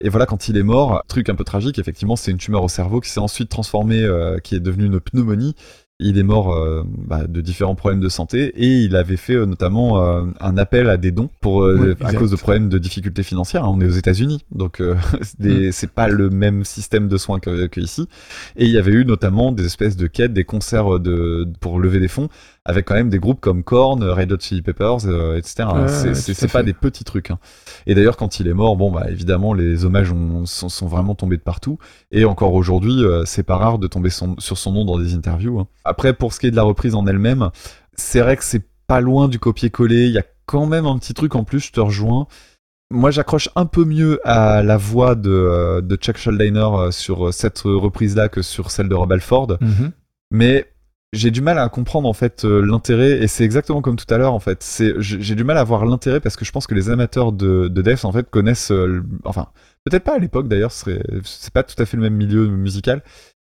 [0.00, 2.68] Et voilà, quand il est mort, truc un peu tragique, effectivement, c'est une tumeur au
[2.68, 5.54] cerveau qui s'est ensuite transformée, euh, qui est devenue une pneumonie.
[6.00, 9.46] Il est mort euh, bah, de différents problèmes de santé et il avait fait euh,
[9.46, 10.02] notamment
[10.40, 13.62] un appel à des dons pour euh, à cause de problèmes de difficultés financières.
[13.70, 14.96] On est aux États-Unis, donc euh,
[15.70, 18.08] c'est pas le même système de soins que, que ici.
[18.56, 22.00] Et il y avait eu notamment des espèces de quêtes, des concerts de pour lever
[22.00, 22.28] des fonds
[22.66, 25.68] avec quand même des groupes comme Korn, Red Hot Chili Peppers, euh, etc.
[26.14, 27.30] C'est pas des petits trucs.
[27.30, 27.38] hein.
[27.86, 31.14] Et d'ailleurs, quand il est mort, bon, bah évidemment, les hommages ont- sont, sont vraiment
[31.14, 31.78] tombés de partout.
[32.10, 35.14] Et encore aujourd'hui, euh, c'est pas rare de tomber son- sur son nom dans des
[35.14, 35.60] interviews.
[35.60, 35.66] hein.
[35.84, 37.50] Après, pour ce qui est de la reprise en elle-même,
[37.96, 40.06] c'est vrai que c'est pas loin du copier-coller.
[40.06, 42.26] Il y a quand même un petit truc en plus, je te rejoins.
[42.90, 47.32] Moi, j'accroche un peu mieux à la voix de, euh, de Chuck Schuldiner euh, sur
[47.34, 49.90] cette reprise-là que sur celle de Rob Alford Mhm.
[50.30, 50.66] mais
[51.14, 54.18] j'ai du mal à comprendre en fait euh, l'intérêt et c'est exactement comme tout à
[54.18, 54.62] l'heure en fait.
[54.62, 57.68] C'est j'ai du mal à voir l'intérêt parce que je pense que les amateurs de,
[57.68, 59.48] de en fait connaissent euh, enfin
[59.84, 61.02] peut-être pas à l'époque d'ailleurs c'est
[61.52, 63.02] pas tout à fait le même milieu musical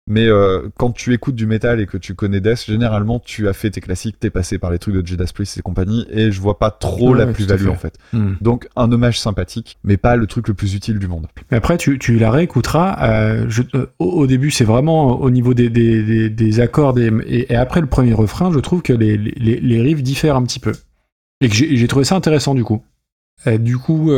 [0.06, 3.54] mais euh, quand tu écoutes du métal et que tu connais Death généralement tu as
[3.54, 6.40] fait tes classiques t'es passé par les trucs de Judas Priest et compagnie et je
[6.42, 8.34] vois pas trop Ouais, la plus-value en fait Hmm.
[8.42, 11.78] donc un hommage sympathique mais pas le truc le plus utile du monde Mais après,
[11.78, 12.98] tu, tu la réécouteras.
[13.08, 16.92] euh, je- euh, au, début, c'est vraiment au niveau des, des, des, des accords.
[16.92, 20.36] des- et, et après le premier refrain, je trouve que les, les, les riffs diffèrent
[20.36, 20.72] un petit peu.
[21.40, 22.82] Et que j'ai trouvé ça intéressant du coup.
[23.58, 24.10] Du coup,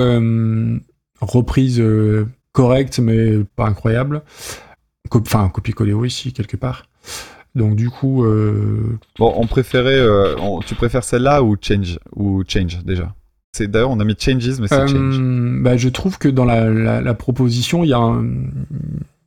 [1.20, 1.82] reprise
[2.52, 4.22] correcte, mais pas incroyable.
[5.14, 6.86] Enfin, copier-coller aussi, quelque part.
[7.54, 12.42] Donc du coup, euh, bon on préférait euh, on- tu préfères celle-là ou Change ou
[12.46, 13.14] Change déjà?
[13.52, 16.44] C'est d'ailleurs on a mis Changes mais c'est Euh, Change bah, je trouve que dans
[16.44, 18.26] la, la, la proposition, il y, a un-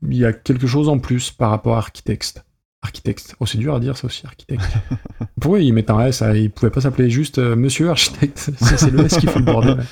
[0.07, 2.43] il y a quelque chose en plus par rapport à Architecte.
[2.83, 3.35] Architecte.
[3.39, 4.61] Oh, c'est dur à dire ça aussi, architecte.
[5.41, 8.37] Pourquoi ils mettent un S Ils pouvaient pas s'appeler juste Monsieur Architecte.
[8.57, 9.83] Ça, c'est le S qui fait le bordel.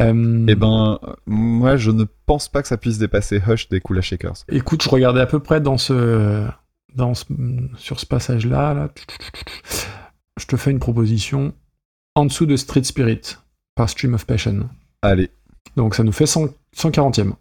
[0.00, 4.00] Euh, Eh ben, moi, je ne pense pas que ça puisse dépasser Hush des Kula
[4.00, 4.44] Shakers.
[4.48, 6.46] Écoute, je regardais à peu près dans ce,
[6.94, 7.24] dans ce-
[7.76, 8.74] sur ce passage-là.
[8.74, 8.88] Là.
[10.38, 11.52] Je te fais une proposition
[12.14, 13.36] en dessous de Street Spirit
[13.74, 14.68] par Stream of Passion.
[15.02, 15.30] Allez,
[15.76, 17.32] Donc ça nous fait 100 140e.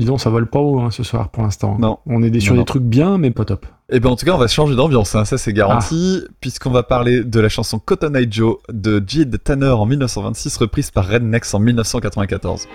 [0.00, 1.78] Dis donc, ça vole pas haut hein, ce soir pour l'instant.
[1.78, 1.98] Non.
[2.06, 3.66] On est des- sur Non, des trucs bien, mais pas top.
[3.90, 6.82] Et ben en tout cas, on va changer d'ambiance, hein, ça c'est garanti, puisqu'on va
[6.82, 11.52] parler de la chanson Cotton Eye Joe de Jid Tanner en 1926, reprise par Rednecks
[11.52, 12.66] en 1994.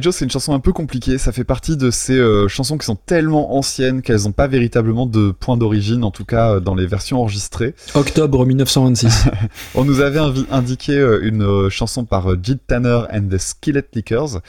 [0.00, 1.18] Joe, c'est une chanson un peu compliquée.
[1.18, 5.06] Ça fait partie de ces euh, chansons qui sont tellement anciennes qu'elles n'ont pas véritablement
[5.06, 7.74] de point d'origine, en tout cas euh, dans les versions enregistrées.
[7.94, 9.26] Octobre 1926.
[9.74, 14.40] On nous avait indiqué euh, une chanson par Jid Tanner and the Skillet Lickers.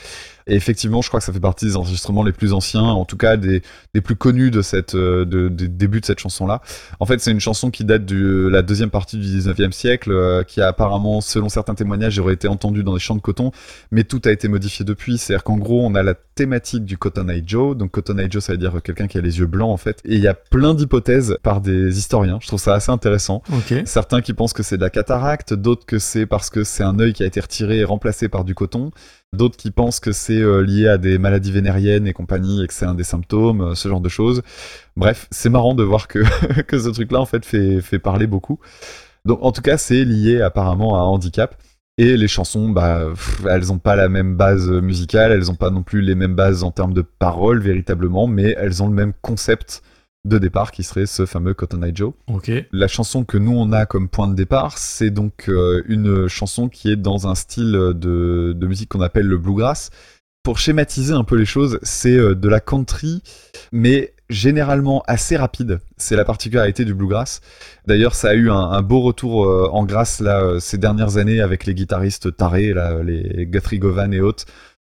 [0.47, 3.17] Et effectivement, je crois que ça fait partie des enregistrements les plus anciens, en tout
[3.17, 3.63] cas des,
[3.93, 6.61] des plus connus de cette, euh, de, des débuts de cette chanson-là.
[6.99, 10.43] En fait, c'est une chanson qui date de la deuxième partie du 19e siècle, euh,
[10.43, 13.51] qui a apparemment, selon certains témoignages, aurait été entendue dans des champs de coton,
[13.91, 15.17] mais tout a été modifié depuis.
[15.17, 17.76] C'est-à-dire qu'en gros, on a la thématique du Cotton Eye Joe.
[17.76, 19.99] Donc Cotton Eye Joe, ça veut dire quelqu'un qui a les yeux blancs, en fait.
[20.05, 22.38] Et il y a plein d'hypothèses par des historiens.
[22.41, 23.41] Je trouve ça assez intéressant.
[23.51, 23.81] ok.
[23.85, 26.99] Certains qui pensent que c'est de la cataracte, d'autres que c'est parce que c'est un
[26.99, 28.91] œil qui a été retiré et remplacé par du coton,
[29.36, 32.74] d'autres qui pensent que c'est euh, lié à des maladies vénériennes et compagnie et que
[32.74, 34.41] c'est un des symptômes, euh, ce genre de choses.
[34.98, 36.20] Bref, c'est marrant de voir que,
[36.64, 38.60] que ce truc-là en fait fait, parler beaucoup.
[39.26, 41.56] Donc en tout cas, c'est lié apparemment à un handicap.
[41.98, 43.07] Et les chansons, bah,
[43.49, 46.64] elles ont pas la même base musicale, elles ont pas non plus les mêmes bases
[46.64, 49.82] en termes de paroles véritablement, mais elles ont le même concept
[50.26, 52.14] de départ qui serait ce fameux Cotton Eye Joe.
[52.72, 56.68] La chanson que nous on a comme point de départ, c'est donc euh, une chanson
[56.68, 59.91] qui est dans un style de, de musique qu'on appelle le bluegrass.
[60.43, 63.22] Pour schématiser un peu les choses, c'est euh, de la country,
[63.72, 65.80] mais généralement assez rapide.
[65.97, 67.41] C'est la particularité du bluegrass.
[67.85, 71.39] D'ailleurs, ça a eu un, un beau retour euh, en grâce là ces dernières années
[71.39, 74.45] avec les guitaristes tarés, là, les Guthrie Govan et autres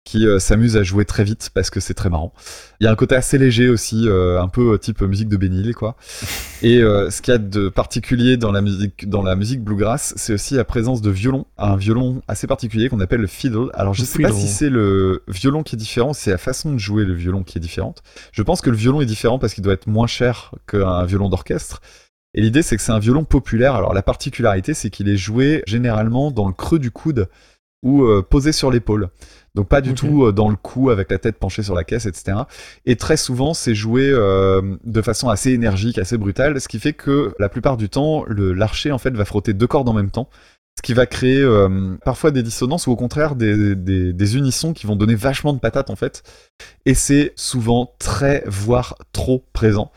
[0.04, 2.32] qui euh, s'amusent à jouer très vite parce que c'est très marrant.
[2.78, 5.42] Il y a un côté assez léger aussi, euh, un peu euh, type musique de
[5.42, 5.96] Hill, quoi.
[6.62, 10.12] Et euh, ce qu'il y a de particulier dans la musique, dans la musique bluegrass,
[10.16, 13.70] c'est aussi la présence de violon, un violon assez particulier qu'on appelle le fiddle.
[13.72, 16.72] Alors je Le sais pas si c'est le violon qui est différent, c'est la façon
[16.72, 18.02] de jouer le violon qui est différente.
[18.32, 21.30] Je pense que le violon est différent parce qu'il doit être moins cher qu'un violon
[21.30, 21.80] d'orchestre.
[22.34, 23.76] Et l'idée, c'est que c'est un violon populaire.
[23.76, 27.28] Alors la particularité, c'est qu'il est joué généralement dans le creux du coude
[27.82, 29.10] ou posé sur l'épaule.
[29.54, 32.06] Donc pas du tout euh, dans le cou avec la tête penchée sur la caisse,
[32.06, 32.38] etc.
[32.86, 36.92] Et très souvent, c'est joué euh, de façon assez énergique, assez brutale, ce qui fait
[36.92, 40.10] que la plupart du temps, le l'archer en fait va frotter deux cordes en même
[40.10, 40.28] temps,
[40.76, 44.72] ce qui va créer euh, parfois des dissonances ou au contraire des, des, des unissons
[44.72, 46.24] qui vont donner vachement de patates en fait.
[46.84, 49.92] Et c'est souvent très, voire trop présent.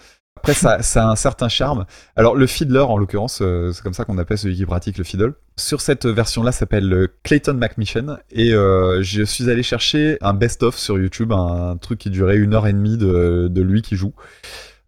[0.47, 1.85] Après, ça, a un certain charme.
[2.15, 5.03] Alors, le fiddler, en l'occurrence, euh, c'est comme ça qu'on appelle celui qui pratique le
[5.03, 5.33] fiddle.
[5.57, 8.17] Sur cette version-là, s'appelle euh, Clayton McMichen.
[8.31, 12.53] Et euh, je suis allé chercher un best-of sur YouTube, un, truc qui durait une
[12.53, 14.13] heure et demie de, de lui qui joue.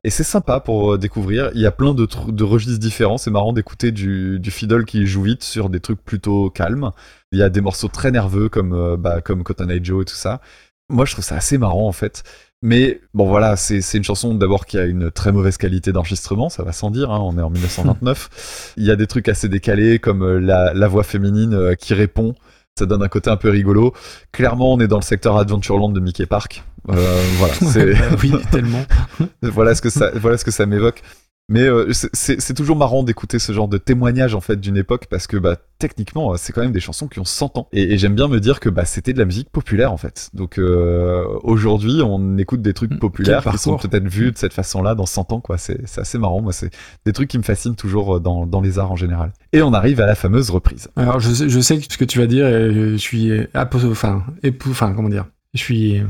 [0.06, 1.52] Et c'est sympa pour découvrir.
[1.54, 3.18] Il y a plein de, de registres différents.
[3.18, 6.92] C'est marrant d'écouter du, fiddle qui joue vite sur des trucs plutôt calmes.
[7.34, 10.16] Il y a des morceaux très nerveux comme, bah, comme Cotton Eye Joe et tout
[10.16, 10.40] ça.
[10.88, 12.24] Moi, je trouve ça assez marrant en fait.
[12.62, 16.50] Mais bon, voilà, c'est c'est une chanson d'abord qui a une très mauvaise qualité d'enregistrement,
[16.50, 17.10] ça va sans dire.
[17.10, 18.74] Hein, on est en 1929.
[18.78, 21.94] Il y a des trucs assez décalés comme euh, la, la voix féminine euh, qui
[21.94, 22.36] répond.
[22.78, 23.94] Ça donne un côté un peu rigolo.
[24.32, 26.64] Clairement, on est dans le secteur Adventureland de Mickey Park.
[26.90, 28.84] Euh, voilà, c'est oui, tellement.
[29.42, 31.02] voilà ce que ça, voilà ce que ça m'évoque.
[31.50, 35.26] Mais euh, c'est- toujours marrant d'écouter ce genre de témoignage en fait d'une époque parce
[35.28, 37.98] que bah techniquement euh, c'est quand même des chansons qui ont 100 ans et, et
[37.98, 40.30] j'aime bien me dire que bah c'était de la musique populaire en fait.
[40.34, 44.54] Donc euh, aujourd'hui on écoute des trucs Mm, populaires qui sont peut-être vus de cette
[44.54, 45.58] façon-là dans 100 ans quoi.
[45.58, 46.70] C'est assez marrant moi c'est
[47.06, 49.32] des trucs qui me fascinent toujours dans dans les arts en général.
[49.52, 50.90] Et on arrive à la fameuse reprise.
[50.96, 54.24] Alors, je sais, je sais ce que tu vas dire et je suis enfin,
[54.68, 56.02] enfin, comment dire, Je suis.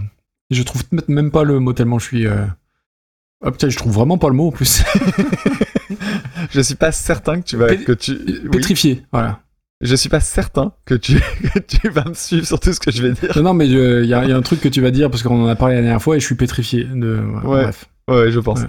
[0.51, 2.27] Je trouve même pas le mot tellement je suis.
[2.27, 2.45] euh,
[3.43, 4.83] Ah putain, je trouve vraiment pas le mot en plus.
[6.51, 8.49] Je suis pas certain que tu vas que tu oui.
[8.51, 9.41] Pétrifié, voilà.
[9.81, 11.15] Je suis pas certain que tu
[11.53, 13.41] que tu vas me suivre sur tout ce que je vais dire.
[13.41, 15.23] Non, mais il y, a il y a un truc que tu vas dire parce
[15.23, 16.83] qu'on en a parlé la dernière fois et je suis pétrifié.
[16.83, 17.21] De...
[17.43, 17.63] Ouais.
[17.63, 17.85] Bref.
[18.09, 18.61] Ouais, je pense.
[18.61, 18.67] Ouais.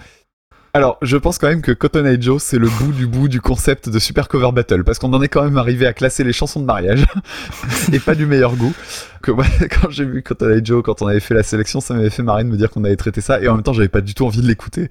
[0.72, 3.40] Alors, je pense quand même que Cotton Eye Joe, c'est le bout du bout du
[3.40, 6.32] concept de Super Cover Battle, parce qu'on en est quand même arrivé à classer les
[6.32, 7.06] chansons de mariage,
[7.92, 8.72] et pas du meilleur goût.
[9.20, 9.44] Que moi,
[9.82, 12.22] quand j'ai vu Cotton Eye Joe, quand on avait fait la sélection, ça m'avait fait
[12.22, 14.14] marrer de me dire qu'on avait traité ça, et en même temps, j'avais pas du
[14.14, 14.90] tout envie de l'écouter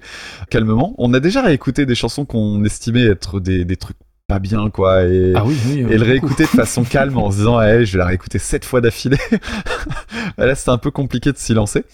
[0.50, 0.94] calmement.
[0.98, 3.96] On a déjà réécouté des chansons qu'on estimait être des, des trucs
[4.28, 5.32] pas bien, quoi, et...
[5.34, 5.86] Ah oui, oui.
[5.90, 8.66] Et le réécouter de façon calme en se disant, hey, je vais la réécouter sept
[8.66, 9.18] fois d'affilée.
[10.38, 11.84] Là, c'était un peu compliqué de s'y lancer.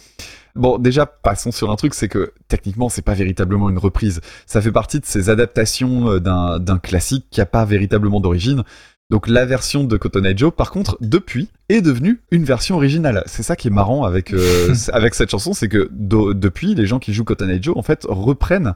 [0.57, 4.21] Bon, déjà, passons sur un truc, c'est que techniquement, c'est pas véritablement une reprise.
[4.47, 8.63] Ça fait partie de ces adaptations euh, d'un classique qui a pas véritablement d'origine.
[9.09, 13.23] Donc la version de Cotton Eye Joe, par contre, depuis, est devenue une version originale.
[13.27, 16.87] C'est ça qui est marrant avec euh, avec cette chanson, c'est que do- depuis, les
[16.87, 18.75] gens qui jouent Cotton Eye Joe, en fait, reprennent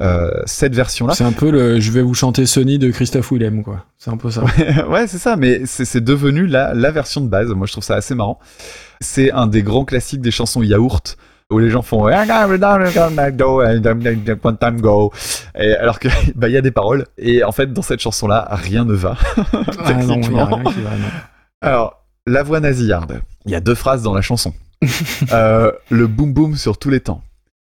[0.00, 1.14] euh, cette version-là.
[1.14, 3.84] C'est un peu le je vais vous chanter Sony de Christophe Willem, quoi.
[3.98, 4.44] C'est un peu ça.
[4.88, 7.48] ouais, c'est ça, mais c'est c'est devenu la, la version de base.
[7.48, 8.38] Moi, je trouve ça assez marrant.
[9.00, 11.16] C'est un des grands classiques des chansons yaourt
[11.50, 12.08] où les gens font.
[12.08, 12.14] Et
[15.76, 18.48] alors que bah il y a des paroles et en fait dans cette chanson là
[18.50, 19.16] rien ne va.
[19.36, 20.44] Ah non, il y a Techniquement.
[20.46, 21.08] rien qui va, non.
[21.60, 23.20] Alors la voix nasillarde.
[23.46, 24.54] Il y a deux phrases dans la chanson.
[25.32, 27.22] Euh, le boom boom sur tous les temps.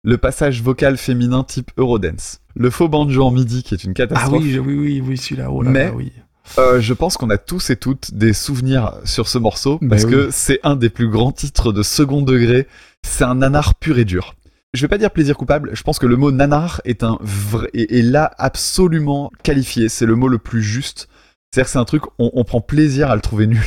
[0.04, 2.40] Le passage vocal féminin type Eurodance.
[2.54, 4.42] Le faux banjo en midi qui est une Ah catastrophe.
[4.42, 5.50] oui, je- oui, oui, oui, celui-là.
[5.50, 6.12] Oh là Mais- là, oui.
[6.58, 10.04] Euh, je pense qu'on a tous et toutes des souvenirs sur ce morceau Bah parce
[10.04, 10.10] oui.
[10.12, 12.68] que c'est un des plus grands titres de second degré.
[13.02, 14.34] C'est un nanar pur et dur.
[14.72, 15.70] Je vais pas dire plaisir coupable.
[15.72, 19.88] Je pense que le mot nanar est un vrai est, est là absolument qualifié.
[19.88, 21.08] C'est le mot le plus juste.
[21.52, 23.62] C'est-à-dire que c'est un truc on, on prend plaisir à le trouver nul.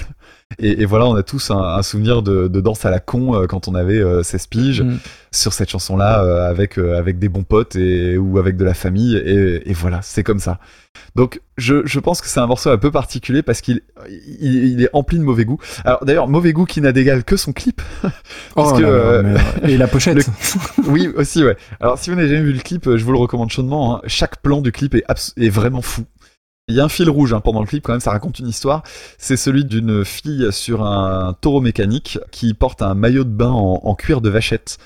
[0.60, 3.36] Et, et voilà, on a tous un, un souvenir de, de danse à la con
[3.36, 4.98] euh, quand on avait euh, 16 piges Mm.
[5.32, 8.74] sur cette chanson-là euh, avec euh, avec des bons potes et ou avec de la
[8.74, 10.60] famille et, et voilà, c'est comme ça.
[11.16, 13.82] Donc je, je pense que c'est un morceau un peu particulier parce qu'il
[14.40, 15.60] il, il est empli de mauvais goût.
[15.84, 17.82] Alors d'ailleurs mauvais goût qui n'a d'égal que son clip.
[18.56, 20.16] Parce Oh que, là là, mais- Et la pochette.
[20.16, 20.24] le-
[20.88, 21.58] oui aussi ouais.
[21.82, 23.98] Alors si vous n'avez jamais vu le clip, je vous le recommande chaudement.
[23.98, 24.02] hein.
[24.08, 25.04] Chaque plan du clip est,
[25.38, 26.04] est vraiment fou.
[26.70, 28.48] Il y a un fil rouge hein, pendant le clip quand même, ça raconte une
[28.50, 28.84] histoire.
[29.18, 33.96] C'est celui d'une fille sur un taureau mécanique qui porte un maillot de bain en,
[33.96, 34.78] cuir de vachette.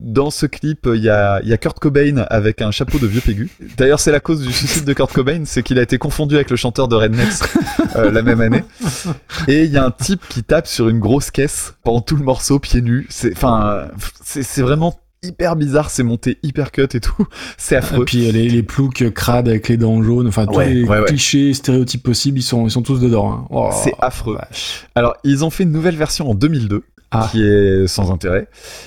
[0.00, 3.06] Dans ce clip, il y a, il y a Kurt Cobain avec un chapeau de
[3.06, 3.48] vieux pégu.
[3.76, 6.50] D'ailleurs, c'est la cause du suicide de Kurt Cobain, c'est qu'il a été confondu avec
[6.50, 7.44] le chanteur de Rednecks
[7.94, 8.64] euh, la même année.
[9.46, 12.24] Et il y a un type qui tape sur une grosse caisse pendant tout le
[12.24, 13.08] morceau, pieds nus.
[13.30, 13.86] Enfin,
[14.24, 17.26] c'est vraiment hyper bizarre, c'est monté hyper cut et tout.
[17.58, 18.04] C'est Et affreux.
[18.04, 20.98] puis euh, les, les ploucs crades avec les dents jaunes, enfin tous Ouais, les ouais,
[21.00, 21.04] ouais.
[21.06, 23.30] clichés, stéréotypes possibles, ils sont, ils sont tous dedans.
[23.32, 23.46] hein.
[23.50, 24.36] Oh, C'est affreux.
[24.36, 24.86] vache.
[24.94, 26.82] Alors, ils ont fait une nouvelle version en 2002.
[27.12, 27.28] Ah.
[27.32, 28.46] qui est sans intérêt.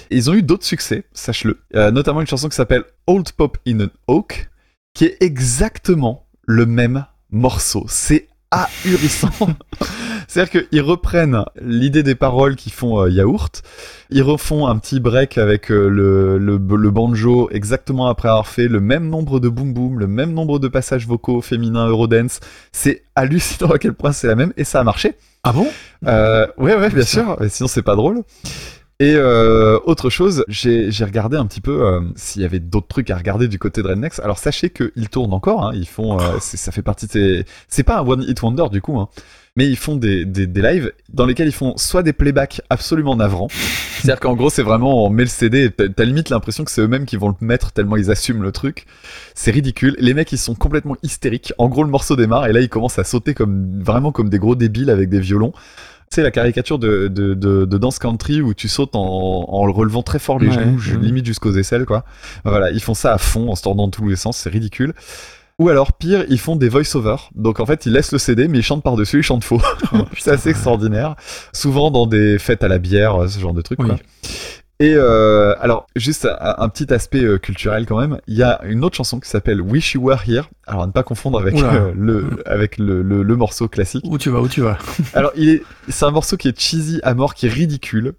[0.09, 1.59] Et ils ont eu d'autres succès, sache-le.
[1.75, 4.49] Euh, notamment une chanson qui s'appelle Old Pop in an Oak,
[4.93, 7.83] qui est exactement le même morceau.
[7.89, 9.29] C'est ahurissant.
[10.27, 13.61] C'est-à-dire qu'ils reprennent l'idée des paroles qui font euh, yaourt,
[14.09, 18.67] ils refont un petit break avec euh, le, le, le banjo exactement après avoir fait
[18.67, 22.39] le même nombre de boom boom, le même nombre de passages vocaux féminins Eurodance.
[22.71, 25.15] C'est hallucinant à quel point c'est la même et ça a marché.
[25.43, 25.67] Ah bon?
[26.07, 27.37] Euh, ouais, ouais, bien sûr.
[27.49, 28.23] Sinon, c'est pas drôle.
[29.03, 33.09] Et euh, autre chose, j'ai regardé un petit peu euh, s'il y avait d'autres trucs
[33.09, 34.19] à regarder du côté de Rednex.
[34.19, 35.65] Alors sachez qu'ils tournent encore.
[35.65, 37.45] Hein, ils font, euh, ça fait partie de ces.
[37.67, 39.09] C'est pas un one hit wonder du coup, hein,
[39.57, 43.17] mais ils font des, des, des lives dans lesquels ils font soit des playbacks absolument
[43.17, 43.49] navrants.
[43.49, 45.69] C'est-à-dire qu'en gros, c'est vraiment on met le CD.
[45.69, 48.85] t'as limite l'impression que c'est eux-mêmes qui vont le mettre tellement ils assument le truc.
[49.35, 49.97] C'est ridicule.
[49.99, 51.53] Les mecs, ils sont complètement hystériques.
[51.57, 54.39] En gros, le morceau démarre et là, ils commencent à sauter comme vraiment comme des
[54.39, 55.51] gros débiles avec des violons.
[56.13, 60.03] Sais, la caricature de, de, de, de Dance Country où tu sautes en, en relevant
[60.03, 62.05] très fort les Ouais, genoux, limite jusqu'aux aisselles, quoi.
[62.45, 64.93] Voilà, ils font ça à fond en se tordant de tous les sens, c'est ridicule.
[65.57, 67.15] Ou alors, pire, ils font des voice-over.
[67.35, 69.61] Donc en fait, ils laissent le CD, mais ils chantent par-dessus, ils chantent faux.
[70.19, 71.15] c'est assez extraordinaire.
[71.51, 73.85] Souvent dans des fêtes à la bière, ce genre de Oui.
[73.87, 73.97] quoi.
[74.79, 78.61] Et euh, alors, juste un, un petit aspect euh, culturel quand même, il y a
[78.65, 80.49] une autre chanson qui s'appelle Wish You Were Here.
[80.65, 84.03] Alors à ne pas confondre avec euh, le avec le, le, le morceau classique.
[84.07, 84.77] Où tu vas, où tu vas?
[85.13, 85.31] Alors,
[85.89, 88.13] c'est un morceau qui est cheesy à mort, qui est ridicule.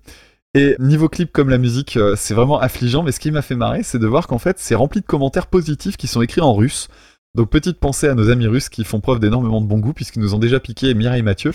[0.57, 3.03] Et niveau clip comme la musique, c'est vraiment affligeant.
[3.03, 5.49] Mais ce qui m'a fait marrer, c'est de voir qu'en fait, c'est rempli de commentaires
[5.49, 6.89] positifs qui sont écrits en russe.
[7.35, 10.21] Donc petite pensée à nos amis russes qui font preuve d'énormément de bon goût puisqu'ils
[10.21, 11.51] nous ont déjà piqué Mireille Mathieu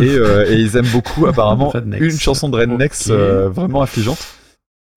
[0.00, 4.37] et, euh, et ils aiment beaucoup apparemment une chanson de Rednex euh, vraiment affligeante.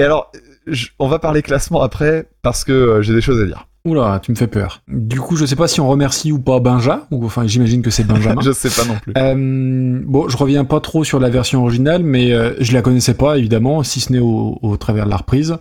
[0.01, 0.31] Et alors,
[0.65, 3.67] je- on va parler classement après parce que euh, j'ai des choses à dire.
[3.85, 4.81] Oula, tu me fais peur.
[4.87, 7.89] Du coup, je sais pas si on remercie ou pas Benja, ou enfin j'imagine que
[7.89, 8.39] c'est Benjamin.
[8.45, 9.11] Je sais pas non plus.
[9.17, 13.15] Euh, bon, je reviens pas trop sur la version originale, mais euh, je la connaissais
[13.15, 15.57] pas évidemment, si ce n'est au, au travers de la reprise.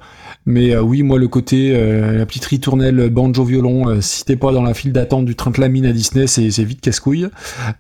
[0.47, 4.37] Mais euh, oui, moi le côté euh, la petite ritournelle banjo violon, euh, si t'es
[4.37, 6.81] pas dans la file d'attente du train de la mine à Disney, c'est c'est vite
[6.81, 7.29] casse-couille.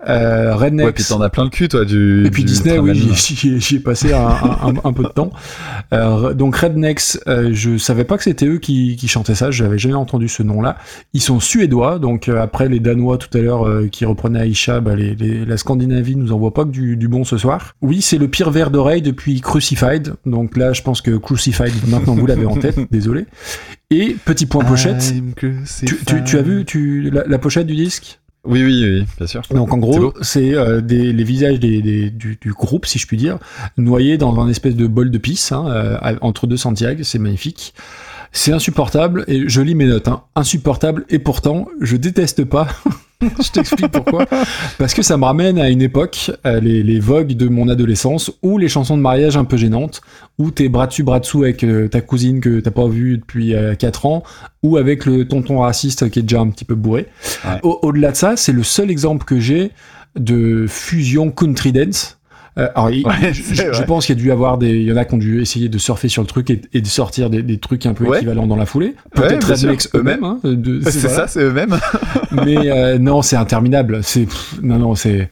[0.08, 0.86] Euh, Rednex.
[0.86, 2.26] Ouais, puis t'en as plein le cul, toi, du.
[2.26, 4.28] Et puis du Disney, oui, j'y- ai passé un,
[4.84, 5.30] un- peu de temps.
[5.92, 9.78] Euh, donc Rednecks, euh, je savais pas que c'était eux qui, qui chantaient ça, j'avais
[9.78, 10.76] jamais entendu ce nom-là.
[11.14, 14.80] Ils sont suédois, donc euh, après les Danois tout à l'heure euh, qui reprenaient Aisha,
[14.80, 17.74] bah, les, les- la Scandinavie nous envoie pas que du, du bon ce soir.
[17.82, 22.14] Oui, c'est le pire verre d'oreille depuis Crucified, donc là je pense que Crucified, maintenant
[22.14, 23.26] vous l'avez en tête, désolé.
[23.90, 26.04] Et petit point pochette, tu, crucified.
[26.06, 28.20] tu, tu as vu tu, la, la pochette du disque?
[28.44, 29.42] Oui, oui, oui, bien sûr.
[29.50, 33.06] donc en gros, c'est euh, des- les visages des, des- du, du groupe, si je
[33.06, 33.38] puis dire,
[33.76, 37.02] noyés dans un espèce de bol de pisse hein, euh, entre deux Santiago.
[37.04, 37.74] C'est magnifique.
[38.32, 40.08] C'est insupportable et je lis mes notes.
[40.08, 42.68] Hein, insupportable et pourtant je déteste pas.
[43.42, 44.26] je t'explique pourquoi.
[44.78, 48.32] Parce que ça me ramène à une époque, euh, les, les vogues de mon adolescence,
[48.42, 50.00] ou les chansons de mariage un peu gênantes,
[50.38, 53.54] où t'es bras dessus bras dessous avec euh, ta cousine que t'as pas vue depuis
[53.78, 54.22] 4 ans,
[54.62, 57.06] ou avec le tonton raciste qui est déjà un petit peu bourré.
[57.44, 57.58] Ouais.
[57.62, 59.70] Au- Au-delà de ça, c'est le seul exemple que j'ai
[60.18, 62.18] de fusion country dance.
[62.58, 65.04] Euh, alors, Ouais, je, pense qu'il y a dû avoir des, il y en a
[65.04, 67.58] qui ont dû essayer de surfer sur le truc et, et de sortir des, des
[67.58, 68.18] trucs un peu Ouais.
[68.18, 68.94] équivalents dans la foulée.
[69.16, 69.68] Ouais, Peut-être sûr.
[69.68, 70.24] Rednecks eux-mêmes.
[70.24, 71.16] Hein, C'est voilà.
[71.16, 71.78] ça, c'est eux-mêmes.
[72.44, 74.00] Mais euh, non, c'est interminable.
[74.02, 74.26] C'est
[74.62, 75.30] non, non, c'est.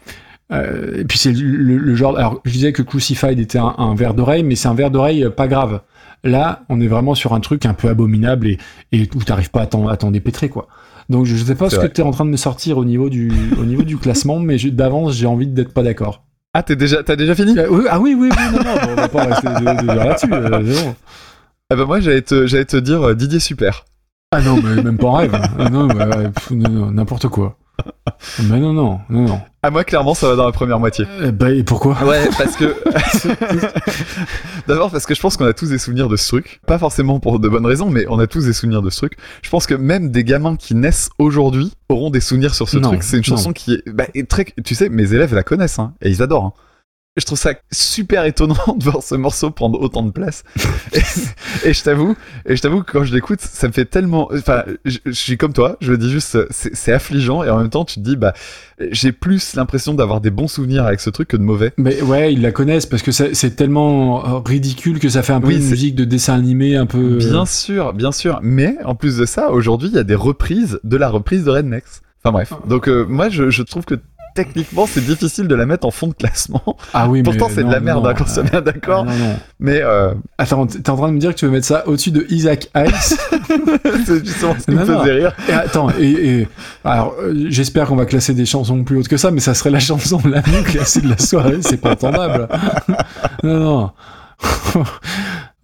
[0.53, 2.17] euh, et puis c'est le, le genre.
[2.17, 5.29] Alors, je disais que Crucified était un, un verre d'oreille, mais c'est un verre d'oreille
[5.37, 5.81] pas grave.
[6.25, 8.59] Là, on est vraiment sur un truc un peu abominable et,
[8.93, 10.67] et où t'arrives pas à t'en, dépêtrer, quoi.
[11.09, 11.89] Donc, je sais pas ce vrai.
[11.89, 14.39] que tu es en train de me sortir au niveau du, au niveau du classement,
[14.41, 16.25] mais d'avance, j'ai envie d'être pas d'accord.
[16.55, 17.59] Ah, t'es déjà, t'as déjà fini?
[17.59, 20.33] Euh, oui, ah oui, oui, oui, non, non, on va pas rester là-dessus.
[20.33, 20.93] euh.
[21.71, 23.85] Ah bah moi, j'allais te, j'allais te dire euh, Didier Super.
[24.33, 25.39] Ah non, mais même pas en rêve.
[25.59, 27.58] Ah non, bah, pff, non, non, n'importe quoi.
[28.43, 29.41] Mais non, non, non, non.
[29.63, 31.05] Ah, moi, clairement, ça va dans la première moitié.
[31.21, 31.97] Euh, bah, et pourquoi?
[32.05, 32.75] Ouais, parce que.
[34.67, 36.61] D'abord, parce que je pense qu'on a tous des souvenirs de ce truc.
[36.67, 39.17] Pas forcément pour de bonnes raisons, mais on a tous des souvenirs de ce truc.
[39.43, 42.91] Je pense que même des gamins qui naissent aujourd'hui auront des souvenirs sur ce Non,
[42.91, 43.03] truc.
[43.03, 43.53] C'est une chanson non.
[43.55, 44.47] qui est, bah, est très.
[44.65, 46.45] Tu sais, mes élèves la connaissent, hein, et ils adorent.
[46.47, 46.53] hein.
[47.19, 50.45] Je trouve ça super étonnant de voir ce morceau prendre autant de place.
[50.93, 51.01] et,
[51.69, 52.17] et je t'avoue,
[52.47, 55.37] et je t'avoue que quand je l'écoute, ça me fait tellement, enfin, je, je suis
[55.37, 58.17] comme toi, je le dis juste, c'est affligeant et en même temps, tu te dis,
[58.17, 58.33] bah,
[58.91, 61.73] j'ai plus l'impression d'avoir des bons souvenirs avec ce truc que de mauvais.
[61.77, 65.41] Mais ouais, ils la connaissent parce que c'est tellement euh, ridicule que ça fait un
[65.41, 67.17] peu Oui, une musique de dessin animé un peu.
[67.17, 68.39] Bien sûr, bien sûr.
[68.43, 71.51] Mais en plus de ça, aujourd'hui, il y a des reprises de la reprise de
[71.51, 71.85] Rednecks.
[72.23, 72.53] Enfin bref.
[72.67, 73.95] Donc euh, moi, je, je trouve que
[74.45, 76.63] techniquement, c'est difficile de la mettre en fond de classement.
[76.95, 79.05] Ah oui, mais Pourtant, c'est de la merde, non, hein, soit bien d'accord.
[79.09, 79.13] ah.
[79.59, 82.13] Mais euh, Attends, t'es en train de me dire que tu veux mettre ça au-dessus
[82.13, 82.91] de Isaac Hayes
[84.07, 85.33] c'est justement ce qui me faisait rire.
[85.49, 86.05] Et attends, et,
[86.41, 86.49] et-
[86.85, 89.71] alors euh, j'espère qu'on va classer des chansons plus hautes que ça, mais ça serait
[89.71, 92.49] la chanson la mieux classée de la soirée, c'est pas entendable.
[93.43, 93.59] non,
[94.75, 94.85] non.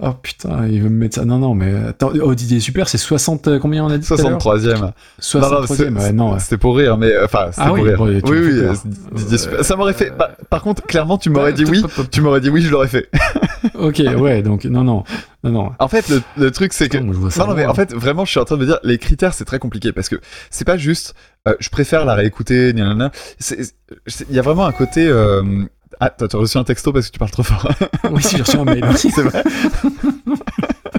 [0.00, 1.24] Oh putain, il veut me mettre ça.
[1.24, 4.14] Non, non, mais attends, oh Didier Super, c'est 60, euh, combien on a dit tout
[4.14, 4.74] à l'heure 63ème.
[4.80, 6.38] Non, non, 63 c'est- ouais, non.
[6.38, 7.98] C'était pour rire, mais enfin, c'était Ah pour oui, rire.
[7.98, 8.74] bon, oui, oui, euh,
[9.12, 9.64] Didier Super.
[9.64, 10.10] Ça m'aurait fait.
[10.10, 11.82] bah, par contre, clairement, tu m'aurais dit oui.
[12.10, 13.08] Tu m'aurais dit oui, je l'aurais fait.
[13.76, 15.04] Ok, ouais, donc non, non,
[15.42, 15.70] non, non.
[15.78, 17.72] En fait, le, le truc, c'est que moi, je vois ça Non, non, mais en
[17.72, 20.10] fait, vraiment, je suis en train de me dire, les critères, c'est très compliqué parce
[20.10, 20.16] que
[20.50, 21.14] c'est pas juste,
[21.48, 25.06] euh, je préfère la réécouter, Il y a vraiment un côté.
[25.08, 25.42] Euh...
[26.00, 27.68] Ah, toi, t'as reçu un texto parce que tu parles trop fort.
[28.10, 29.10] Oui, si j'ai reçu un mail aussi.
[29.14, 29.42] c'est vrai.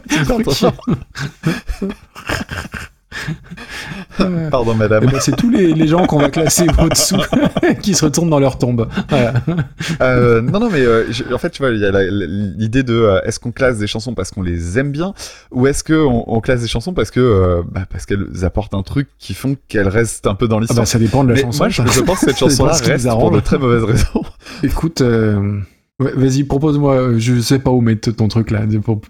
[0.09, 0.85] Tu parles trop fort.
[4.21, 5.05] Euh, Pardon, eh madame.
[5.05, 7.21] ben, c'est tous les, les gens qu'on va classer au-dessous
[7.81, 8.87] qui se retournent dans leur tombe.
[9.09, 9.33] Voilà.
[10.01, 13.21] Euh, non, non, mais euh, en fait, tu vois, il y a l'idée de euh,
[13.23, 15.13] est-ce qu'on classe des chansons parce qu'on les aime bien
[15.51, 19.09] ou est-ce qu'on on classe des chansons parce que bah, parce qu'elles apportent un truc
[19.19, 20.79] qui font qu'elles restent un peu dans Ah l'histoire.
[20.81, 21.63] bah, ça dépend de la mais chanson.
[21.63, 24.23] moi, je, pense que cette chanson-là reste pour de très mauvaises raisons.
[24.63, 25.01] Écoute,
[25.99, 27.17] vas-y, propose-moi.
[27.17, 28.61] Je sais pas où mettre ton truc là.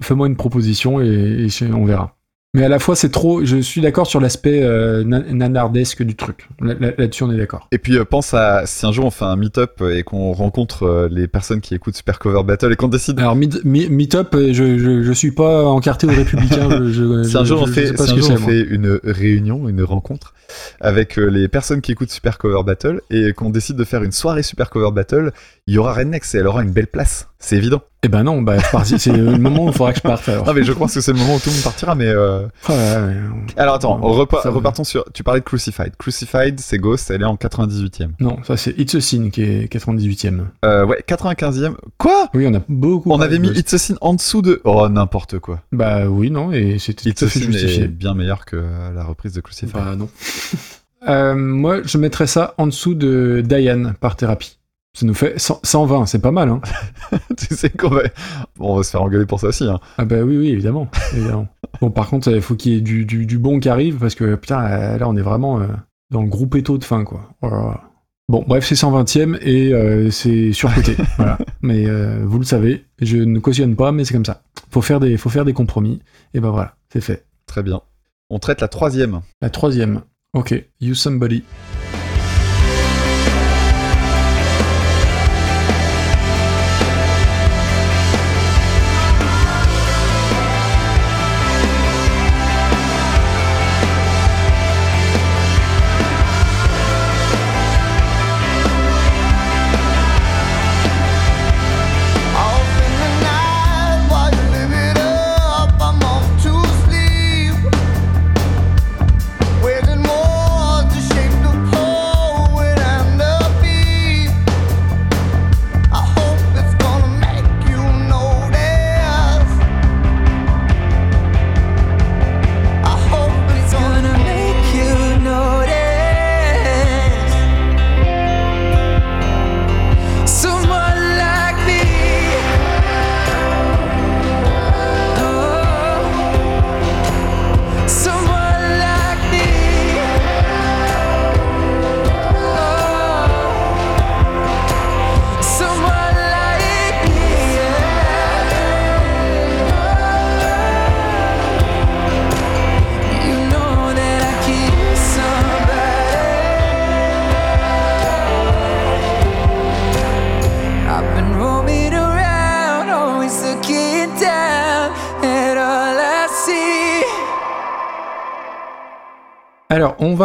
[0.02, 2.16] Fais-moi une proposition et, et on verra.
[2.56, 3.44] Mais à la fois, c'est trop.
[3.44, 6.48] Je suis d'accord sur l'aspect euh, na- nanardesque du truc.
[6.62, 7.68] Là- là- Là-dessus, on est d'accord.
[7.74, 10.84] Et puis euh, pense à si un jour on fait un meet-up et qu'on rencontre
[10.84, 13.20] euh, les personnes qui écoutent Super Cover Battle et qu'on décide.
[13.20, 16.70] Alors, Meetup, euh, je, je, je suis pas encarté aux Républicains.
[16.92, 20.34] je, Si un jour on fait, si un jour on une réunion, une rencontre
[20.80, 24.12] avec euh, les personnes qui écoutent Super Cover Battle et qu'on décide de faire une
[24.14, 25.32] soirée Super Cover Battle,
[25.68, 27.82] il y aura Rednex et elle aura une belle place, c'est évident.
[28.06, 30.30] Eh ben non, bah, c'est le moment où il faudra que je parte.
[30.30, 30.46] Alors.
[30.46, 32.06] Non, mais je pense que c'est le moment où tout le monde partira, mais.
[32.06, 33.16] euh, ouais, ouais.
[33.58, 35.06] Alors attends, repa- ça repartons sur.
[35.12, 35.96] Tu parlais de Crucified.
[35.98, 38.10] Crucified, c'est Ghost, elle est en 98e.
[38.20, 40.42] Non, ça c'est It's a Sin qui est 98ème.
[40.64, 41.74] Euh, ouais, 95e.
[41.98, 42.30] Quoi?
[42.36, 43.12] Oui, on a beaucoup.
[43.12, 43.60] On avait mis Ghost.
[43.60, 44.62] It's a Sin en dessous de.
[44.66, 45.62] Oh, n'importe quoi.
[45.72, 47.84] Bah oui, non, et c'était It's tout a à fait Sin justifié.
[47.86, 48.58] est bien meilleur que
[48.94, 49.72] la reprise de Crucified.
[49.74, 50.10] Bah non.
[51.08, 54.58] Euh, moi, je mettrais ça en dessous de Diane par thérapie.
[54.96, 56.62] Ça nous fait 100 120, c'est pas mal, hein
[57.38, 58.04] tu sais qu'on va.
[58.56, 59.66] Bon, on va se faire engueuler pour ça aussi.
[59.66, 59.82] Hein.
[59.98, 60.88] Ah bah oui, oui, évidemment.
[61.14, 61.48] évidemment.
[61.82, 64.16] Bon, par contre, il faut qu'il y ait du, du, du bon qui arrive, parce
[64.16, 65.68] que, putain, là, on est vraiment euh,
[66.10, 67.30] dans le groupe étau de fin, quoi.
[67.42, 67.74] Oh.
[68.30, 70.96] Bon, bref, c'est 120ème et euh, c'est surcoté.
[71.18, 71.38] voilà.
[71.62, 74.44] Mais euh, vous le savez, je ne cautionne pas, mais c'est comme ça.
[74.72, 76.02] Faut faire des, faut faire des compromis.
[76.34, 77.26] Et ben voilà, c'est fait.
[77.46, 77.82] Très bien.
[78.30, 79.20] On traite la troisième.
[79.42, 80.02] La troisième.
[80.34, 81.44] Ok, You Somebody.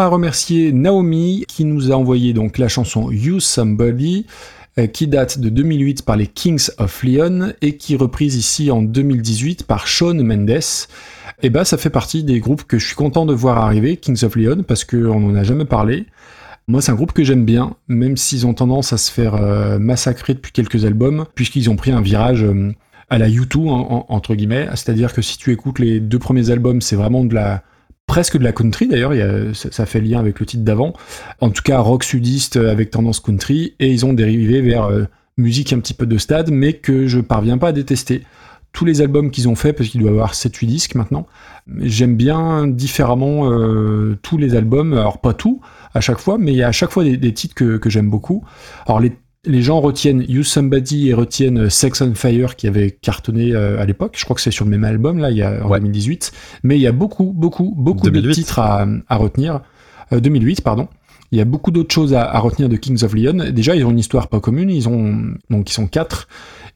[0.00, 4.26] Va remercier Naomi qui nous a envoyé donc la chanson You Somebody
[4.78, 8.70] euh, qui date de 2008 par les Kings of Leon et qui est reprise ici
[8.70, 10.60] en 2018 par Shawn Mendes.
[11.42, 14.24] Et bah, ça fait partie des groupes que je suis content de voir arriver, Kings
[14.24, 16.06] of Leon, parce qu'on n'en a jamais parlé.
[16.66, 19.78] Moi, c'est un groupe que j'aime bien, même s'ils ont tendance à se faire euh,
[19.78, 22.72] massacrer depuis quelques albums, puisqu'ils ont pris un virage euh,
[23.10, 24.68] à la U2, en- en- entre guillemets.
[24.70, 27.62] C'est-à-dire que si tu écoutes les deux premiers albums, c'est vraiment de la
[28.06, 29.12] presque de la country d'ailleurs,
[29.54, 30.94] ça, fait lien avec le titre d'avant.
[31.40, 35.04] En tout cas, rock sudiste euh, avec tendance country, et ils ont dérivé vers euh,
[35.36, 38.24] musique un petit peu de stade, mais que je parviens pas à détester.
[38.72, 41.26] Tous les albums qu'ils ont fait, parce qu'il doit avoir 7-8 disques maintenant,
[41.78, 45.60] j'aime bien différemment euh, tous les albums, alors pas tout
[45.94, 47.90] à chaque fois, mais il y a à chaque fois des, des titres que, que
[47.90, 48.44] j'aime beaucoup.
[48.86, 49.12] Alors les,
[49.46, 53.86] les gens retiennent You Somebody et retiennent Sex on Fire qui avait cartonné euh, à
[53.86, 55.78] l'époque, je crois que c'est sur le même album là, il y a, en Ouais.
[55.78, 58.34] 2018, mais il y a beaucoup, beaucoup, beaucoup de 2008.
[58.34, 59.60] titres à, à retenir.
[60.12, 60.88] Euh, 2008, pardon.
[61.32, 63.52] Il y a beaucoup d'autres choses à, à retenir de Kings of Leon.
[63.52, 64.68] Déjà, ils ont une histoire pas commune.
[64.68, 66.26] Ils ont donc ils sont quatre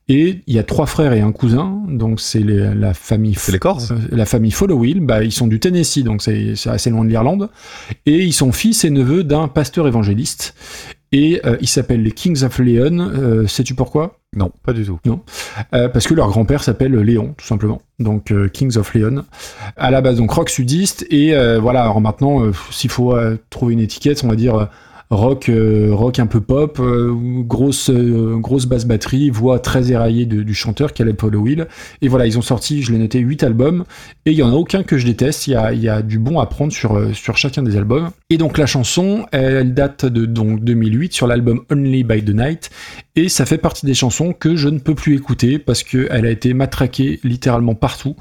[0.06, 1.82] et il y a trois frères et un cousin.
[1.88, 3.34] Donc c'est la famille.
[3.36, 5.00] C'est les euh, la famille Followill.
[5.00, 7.50] Bah ils sont du Tennessee, donc c'est assez loin de l'Irlande.
[8.06, 10.54] Et ils sont fils et neveux d'un pasteur évangéliste.
[11.16, 12.98] Et euh, ils s'appellent les Kings of Leon.
[12.98, 14.18] Euh, Sais-tu pourquoi?
[14.34, 14.98] Non, pas du tout.
[15.72, 17.80] euh, parce que leur grand-père s'appelle Léon, tout simplement.
[18.00, 19.24] Donc euh, Kings of Leon.
[19.76, 21.06] À la base, donc rock sudiste.
[21.10, 22.42] Et voilà, alors maintenant,
[22.72, 23.14] s'il faut
[23.48, 24.68] trouver une étiquette, on va dire
[25.14, 30.26] rock, euh, rock un peu pop, euh, grosse, euh, grosse basse batterie, voix très éraillée
[30.26, 31.66] du chanteur Caleb Will.
[32.02, 33.84] Et voilà, ils ont sorti, je l'ai noté, 8 albums.
[34.26, 35.46] Et il y en a aucun que je déteste.
[35.46, 36.98] Il y a, du bon à prendre sur,
[37.34, 38.10] chacun des albums.
[38.30, 42.34] Et donc la chanson, elle, elle date de donc 2008 sur l'album Only by the
[42.34, 42.70] Night.
[43.16, 46.30] Et ça fait partie des chansons que je ne peux plus écouter parce qu'elle a
[46.30, 48.16] été matraquée littéralement partout.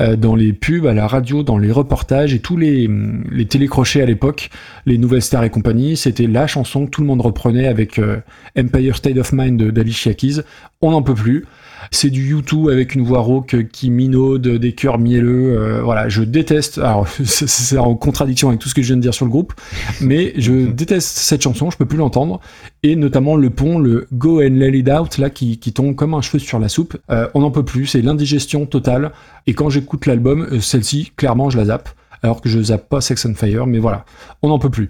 [0.00, 2.88] Euh, dans les pubs, à la radio, dans les reportages et tous les,
[3.30, 4.50] les télécrochets à l'époque,
[4.86, 8.18] les nouvelles stars et compagnie, c'était la chanson que tout le monde reprenait avec euh,
[8.56, 10.42] Empire State of Mind d'Alicia Keys.
[10.80, 11.46] On n'en peut plus.
[11.90, 15.56] C'est du U2 avec une voix rauque qui minaude, des chœurs mielleux.
[15.58, 16.78] euh, voilà, je déteste.
[16.78, 19.52] Alors, c'est- en contradiction avec tout ce que je viens de dire sur le groupe,
[20.00, 21.70] mais je déteste cette chanson.
[21.70, 22.40] Je peux plus l'entendre
[22.82, 26.14] et notamment le pont, le Go and Let It Out, là, qui, qui tombe comme
[26.14, 26.96] un cheveu sur la soupe.
[27.10, 29.12] Euh, on n'en peut plus, c'est l'indigestion totale.
[29.46, 31.88] Et quand j'écoute l'album, euh, celle-ci, clairement, je la zappe.
[32.22, 34.04] Alors que je zappe pas Sex on Fire, mais voilà,
[34.42, 34.88] on n'en peut plus.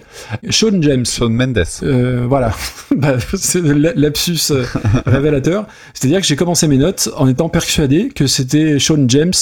[0.50, 1.06] Sean James.
[1.06, 1.64] Shawn Mendes.
[1.82, 2.52] Euh, voilà,
[2.96, 4.64] Bah, c'est lapsus euh,
[5.06, 5.66] révélateur.
[5.94, 9.32] C'est-à-dire que j'ai commencé mes notes en étant persuadé que c'était Sean James,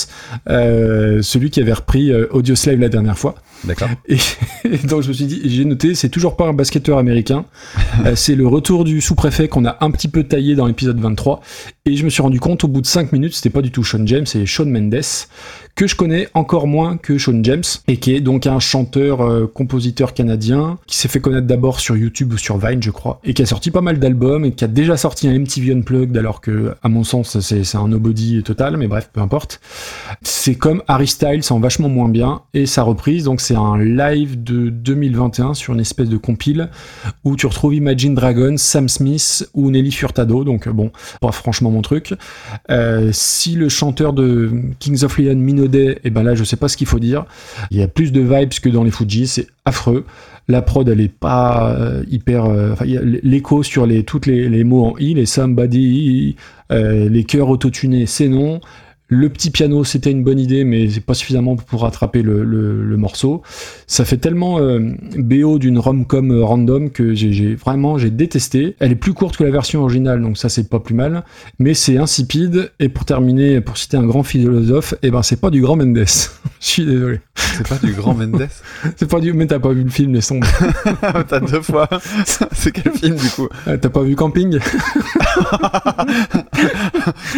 [0.48, 3.36] euh, celui qui avait repris euh, Audio Slave la dernière fois.
[3.64, 3.88] D'accord.
[4.08, 4.16] Et,
[4.84, 7.44] donc je me suis dit, j'ai noté, c'est toujours pas un basketteur américain.
[8.04, 11.40] Euh, c'est le retour du sous-préfet qu'on a un petit peu taillé dans l'épisode 23.
[11.86, 13.84] Et je me suis rendu compte au bout de 5 minutes, c'était pas du tout
[13.84, 15.00] Sean James, c'est Sean Mendes,
[15.76, 19.46] que je connais encore moins que Sean James, et qui est donc un chanteur, euh,
[20.14, 23.42] canadien, qui s'est fait connaître d'abord sur YouTube ou sur Vine, je crois, et qui
[23.42, 26.74] a sorti pas mal d'albums, et qui a déjà sorti un MTV Unplugged, alors que,
[26.82, 29.60] à mon sens, c'est un nobody total, mais bref, peu importe.
[30.22, 34.42] C'est comme Harry Styles en vachement moins bien, et sa reprise, donc c'est un live
[34.42, 36.68] de 2021 sur une espèce de compile
[37.22, 40.90] où tu retrouves Imagine Dragons, Sam Smith ou Nelly Furtado, donc euh, bon,
[41.20, 42.12] pas franchement mon truc.
[42.70, 44.50] Euh, si le chanteur de
[44.80, 47.24] Kings of Leon minaudait, et ben là je sais pas ce qu'il faut dire.
[47.70, 50.04] Il y a plus de vibes que dans les Fujis, c'est affreux.
[50.48, 52.48] La prod elle est pas euh, hyper,
[52.84, 56.34] l'écho sur les toutes les, les mots en i, les somebody,
[56.72, 58.60] euh, les chœurs autotunés, c'est non.
[59.08, 62.82] Le petit piano, c'était une bonne idée, mais c'est pas suffisamment pour rattraper le, le-
[62.84, 63.42] le morceau.
[63.86, 64.80] Ça fait tellement euh,
[65.16, 68.74] BO d'une rom-com euh, random que j'ai vraiment j'ai détesté.
[68.80, 71.22] Elle est plus courte que la version originale, donc ça c'est pas plus mal.
[71.60, 72.72] Mais c'est insipide.
[72.80, 75.98] Et pour terminer, pour citer un grand philosophe, eh ben c'est pas du grand Mendes.
[76.60, 77.20] Je suis désolé.
[77.36, 78.48] C'est pas du grand Mendes?
[78.96, 79.32] C'est pas du.
[79.32, 80.46] Mais t'as pas vu le film, les sombres?
[81.28, 81.88] T'as deux fois.
[82.52, 83.48] c'est quel film du coup?
[83.68, 84.58] Euh, T'as pas vu Camping?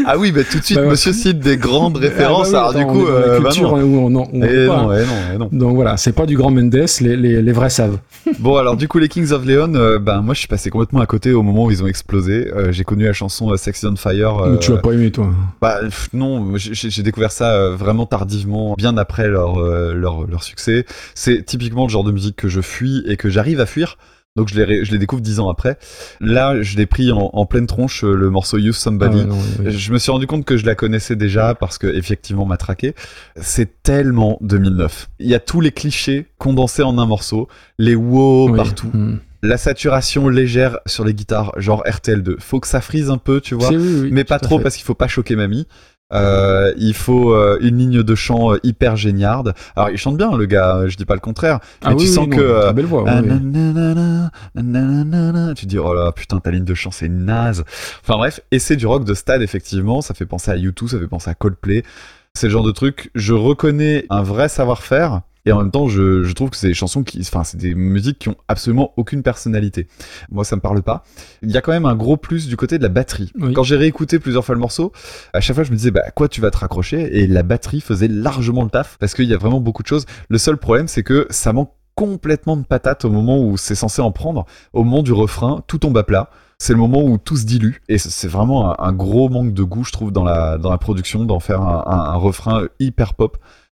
[0.06, 2.48] Ah oui, bah tout de suite, Bah monsieur cite des grandes références.
[2.54, 3.82] Ah bah oui, alors du coup, euh, bah culture non.
[3.82, 5.48] où on, on Eh non, eh non, eh non.
[5.52, 7.98] Donc voilà, c'est pas du grand Mendes, les, les, les vrais savent.
[8.38, 11.00] Bon, alors du coup, les Kings of Leon, euh, ben moi je suis passé complètement
[11.00, 12.50] à côté au moment où ils ont explosé.
[12.54, 14.38] Euh, j'ai connu la chanson euh, Sexy on Fire.
[14.38, 15.28] euh, tu vas pas aimer, toi.
[15.62, 20.42] Bah pff, non, j'ai- découvert ça euh, vraiment tardivement, bien après leur, euh, leur leur
[20.42, 20.84] succès.
[21.14, 23.96] C'est typiquement le genre de musique que je fuis et que j'arrive à fuir.
[24.38, 25.76] Donc je les ré- je les découvre dix ans après.
[26.20, 29.18] Là, je l'ai pris en, en pleine tronche euh, le morceau Use Somebody.
[29.20, 29.72] Ah ouais, non, oui.
[29.76, 32.94] Je me suis rendu compte que je la connaissais déjà parce que effectivement m'a traqué.
[33.36, 35.08] C'est tellement 2009.
[35.18, 37.48] Il y a tous les clichés condensés en un morceau,
[37.78, 38.56] les wow Oui.
[38.56, 39.16] partout, Hmm.
[39.42, 42.36] la saturation légère sur les guitares, genre RTL2.
[42.38, 44.62] Faut que ça frise un peu, tu vois C'est- oui, oui, mais pas trop fait.
[44.62, 45.66] parce qu'il faut pas choquer mamie.
[46.12, 49.52] Euh, il faut euh, une ligne de chant euh, hyper géniarde.
[49.76, 51.60] Alors il chante bien le gars, euh, je dis pas le contraire.
[51.82, 53.04] Ah mais tu oui, sens oui, que non, euh, belle voix.
[53.06, 53.40] ah, oui, oui.
[53.42, 57.62] nanana, nanana, tu te dis oh là putain ta ligne de chant c'est naze.
[58.02, 60.98] Enfin bref, et c'est du rock de stade effectivement, ça fait penser à U2, ça
[60.98, 61.82] fait penser à Coldplay.
[62.34, 66.22] C'est le genre de truc, je reconnais un vrai savoir-faire et en même temps je,
[66.22, 69.22] je trouve que c'est des chansons qui, enfin c'est des musiques qui ont absolument aucune
[69.22, 69.88] personnalité.
[70.30, 71.04] Moi ça me parle pas.
[71.42, 73.32] Il y a quand même un gros plus du côté de la batterie.
[73.38, 73.52] Oui.
[73.52, 74.92] Quand j'ai réécouté plusieurs fois le morceau,
[75.32, 77.18] à chaque fois je me disais bah à quoi tu vas te raccrocher?
[77.18, 80.06] Et la batterie faisait largement le taf parce qu'il y a vraiment beaucoup de choses.
[80.28, 84.00] Le seul problème c'est que ça manque complètement de patate au moment où c'est censé
[84.00, 84.46] en prendre.
[84.72, 86.30] Au moment du refrain, tout tombe à plat.
[86.60, 89.62] C'est le moment où tout se dilue et c'est- vraiment un, un gros manque de
[89.62, 93.14] goût, je trouve, dans la dans la production, d'en faire un, un- un refrain hyper
[93.14, 93.38] pop.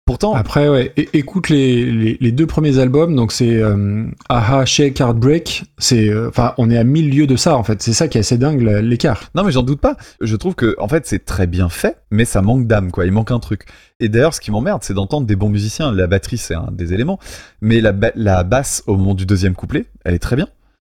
[0.09, 4.99] Pourtant, Après, ouais, écoute les, les, les deux premiers albums, donc c'est euh, Aha, Shake,
[5.03, 7.83] Heartbreak, c'est, euh, enfin, on est à mille lieues de ça, en fait.
[7.83, 9.25] C'est ça qui est assez dingue, l'écart.
[9.35, 9.99] Non mais j'en doute pas.
[10.23, 13.05] Je trouve que en fait c'est très bien fait, mais ça manque d'âme quoi.
[13.05, 13.67] Il manque un truc.
[14.01, 15.93] Et d'ailleurs ce qui m'emmerde c'est d'entendre des bons musiciens.
[15.93, 17.19] La batterie c'est un des éléments,
[17.61, 20.49] mais la, ba- la basse au moment du deuxième couplet, elle est très bien.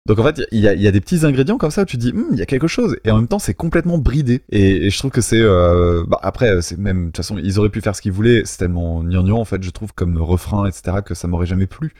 [0.05, 2.29] Donc en fait il y a, des petits ingrédients comme ça où tu dis Hum,
[2.31, 4.41] il y a quelque chose et en même temps c'est complètement bridé.
[4.49, 7.59] Et, et je trouve que c'est euh, bah, après c'est même de toute façon ils
[7.59, 8.41] auraient pu faire ce qu'ils voulaient.
[8.45, 11.93] C'est tellement gnangnan en fait je trouve comme refrain etc que ça m'aurait jamais plu.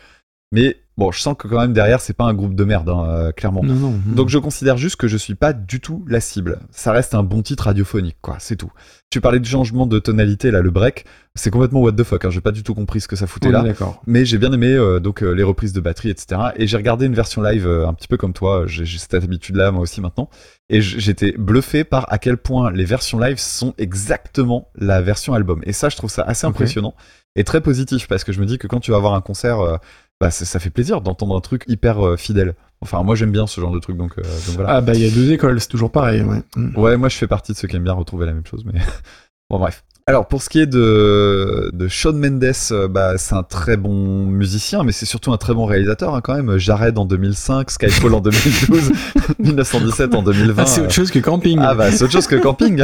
[0.52, 3.06] Mais bon je sens que quand même derrière c'est pas un groupe de merde hein,
[3.08, 3.64] euh, clairement.
[3.64, 3.94] Non, non.
[4.08, 6.60] Donc je considère juste que je suis pas du tout la cible.
[6.72, 8.72] Ça reste un bon titre radiophonique, quoi, c'est tout.
[9.12, 11.06] Tu parlais du changement de tonalité, là, le break,
[11.36, 13.52] c'est complètement what the fuck, hein, j'ai pas du tout compris ce que ça foutait
[13.52, 13.64] là.
[14.08, 16.42] Mais j'ai bien aimé euh, donc euh, les reprises de batterie, etc.
[16.56, 19.84] Et j'ai regardé une version live un petit peu comme toi, j'ai cette habitude-là moi
[19.84, 20.30] aussi maintenant.
[20.70, 25.62] Et j'étais bluffé par à quel point les versions live sont exactement la version album.
[25.64, 26.96] Et ça, je trouve ça assez impressionnant
[27.36, 29.80] et très positif parce que je me dis que quand tu vas voir un concert,
[30.20, 32.56] bah, ça, fait plaisir d'entendre un truc hyper euh, fidèle.
[32.82, 34.70] Enfin, moi j'aime bien ce genre de truc, donc, euh, donc voilà.
[34.76, 36.42] Ah, bah, il y a deux écoles, c'est toujours pareil, ouais.
[36.56, 36.78] Mm.
[36.78, 38.80] Ouais, moi je fais partie de ceux qui aiment bien retrouver la même chose, mais
[39.50, 39.84] bon bref.
[40.10, 44.26] Alors pour ce qui est de, de Shawn Mendes, euh, bah, c'est un très bon
[44.26, 46.58] musicien, mais c'est surtout un très bon réalisateur hein, quand même.
[46.58, 48.92] Jared en 2005, Skyfall en 2012,
[49.38, 50.64] 1917 en 2020.
[50.64, 51.60] Ah, c'est autre chose que camping.
[51.62, 52.84] Ah bah c'est autre chose que camping.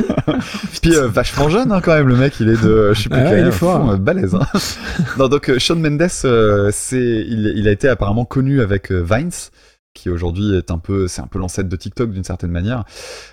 [0.80, 3.20] Puis euh, vachement jeune hein, quand même le mec, il est de je sais plus
[3.20, 3.82] Ah quel il est fort.
[3.84, 4.34] fond, euh, balèze.
[4.34, 4.46] Hein.
[5.18, 9.28] non donc euh, Shawn Mendes, euh, c'est il, il a été apparemment connu avec Vines
[9.96, 12.84] qui aujourd'hui est un peu, c'est un peu l'ancêtre de TikTok d'une certaine manière.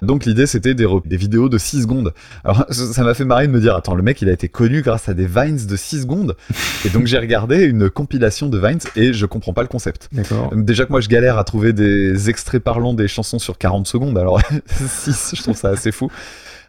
[0.01, 2.13] Donc l'idée c'était des, vidéos de 6 secondes.
[2.43, 4.81] Alors ça m'a fait marrer de me dire, attends, le mec il a été connu
[4.81, 6.35] grâce à des Vines de 6 secondes.
[6.85, 10.09] Et donc j'ai regardé une compilation de Vines et je comprends pas le concept.
[10.11, 10.51] D'accord.
[10.55, 14.17] Déjà que moi je galère à trouver des extraits parlants des chansons sur 40 secondes,
[14.17, 16.09] alors 6, je trouve ça assez fou.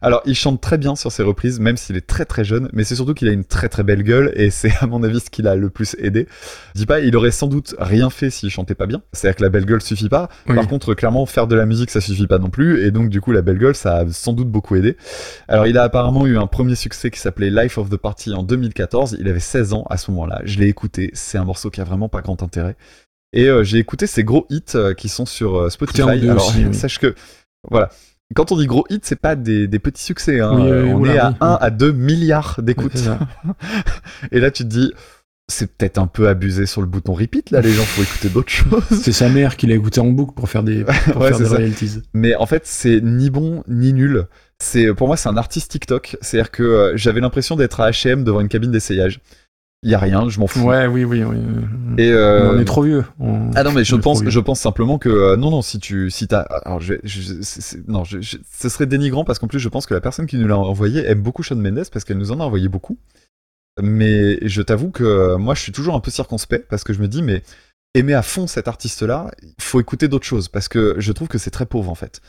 [0.04, 2.84] Alors il chante très bien sur ses reprises, même s'il est très très jeune, mais
[2.84, 5.30] c'est surtout qu'il a une très très belle gueule et c'est à mon avis ce
[5.30, 6.28] qui l'a le plus aidé.
[6.74, 9.42] Je dis pas, il aurait sans doute rien fait s'il chantait pas bien, c'est-à-dire que
[9.42, 10.28] la belle gueule suffit pas.
[10.46, 10.54] Oui.
[10.56, 13.22] Par contre, clairement, faire de la musique ça suffit pas non plus, et donc du
[13.22, 14.98] coup la belle gueule ça a sans doute beaucoup aidé.
[15.48, 18.42] Alors il a apparemment eu un premier succès qui s'appelait Life of the Party en
[18.42, 21.80] 2014, il avait 16 ans à ce moment-là, je l'ai écouté, c'est un morceau qui
[21.80, 22.76] a vraiment pas grand intérêt.
[23.34, 26.02] Et euh, j'ai écouté ses gros hits euh, qui sont sur euh, Spotify.
[26.02, 26.74] Alors, aussi, oui.
[26.74, 27.14] sache que,
[27.68, 27.90] voilà.
[28.34, 30.40] Quand on dit gros hits, c'est pas des, des petits succès.
[30.40, 30.52] Hein.
[30.54, 31.56] Oui, Euh, on oula, est à oui, 1 oui.
[31.60, 32.96] à 2 milliards d'écoutes.
[32.96, 33.10] C'est.
[34.32, 34.92] Et là, tu te dis,
[35.48, 37.50] c'est peut-être un peu abusé sur le bouton repeat.
[37.50, 38.82] Là, les gens faut écouter d'autres choses.
[38.90, 41.42] C'est sa mère qui l'a écouté en boucle pour faire des, pour Ouais, faire c'est
[41.44, 42.02] des royalties.
[42.14, 44.26] Mais en fait, c'est ni bon ni nul.
[44.58, 46.16] C'est pour moi, c'est un artiste TikTok.
[46.20, 49.20] C'est-à-dire que euh, j'avais l'impression d'être à H&M devant une cabine d'essayage.
[49.84, 50.62] Il y a rien, je m'en fous.
[50.62, 51.22] Ouais, oui, oui.
[51.22, 51.36] oui.
[51.98, 53.04] Et euh, On est trop vieux.
[53.20, 55.78] On- Ah non mais je on pense je pense simplement que euh, non non si
[55.78, 59.58] tu si t'as alors je, je- non je, je- ce serait dénigrant parce qu'en plus
[59.60, 62.18] je pense que la personne qui nous l'a envoyé aime beaucoup Shawn Mendes parce qu'elle
[62.18, 62.96] nous en a envoyé beaucoup
[63.80, 67.00] mais je t'avoue que euh, moi je suis toujours un peu circonspect parce que je
[67.00, 67.42] me dis mais
[67.94, 71.28] aimer à fond cet artiste là il faut écouter d'autres choses parce que je trouve
[71.28, 72.20] que c'est très pauvre en fait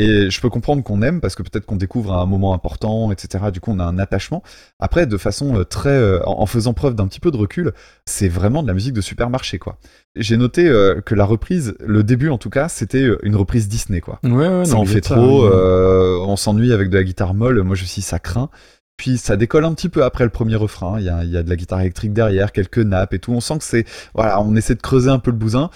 [0.00, 3.50] et je peux comprendre qu'on aime parce que peut-être qu'on découvre un moment important, etc.
[3.52, 4.42] Du coup, on a un attachement.
[4.78, 7.72] Après, de façon euh, très, euh, en faisant preuve d'un petit peu de recul,
[8.06, 9.76] c'est vraiment de la musique de supermarché, quoi.
[10.16, 14.00] J'ai noté euh, que la reprise, le début en tout cas, c'était une reprise Disney,
[14.00, 14.20] quoi.
[14.24, 17.34] Ouais, ouais, ça non, en fait ça, trop, euh, on s'ennuie avec de la guitare
[17.34, 17.62] molle.
[17.62, 18.48] Moi, je suis ça craint.
[18.96, 20.98] Puis ça décolle un petit peu après le premier refrain.
[20.98, 23.32] Il y a, il y a de la guitare électrique derrière, quelques nappes et tout.
[23.32, 25.68] On sent que c'est, voilà, on essaie de creuser un peu le bousin.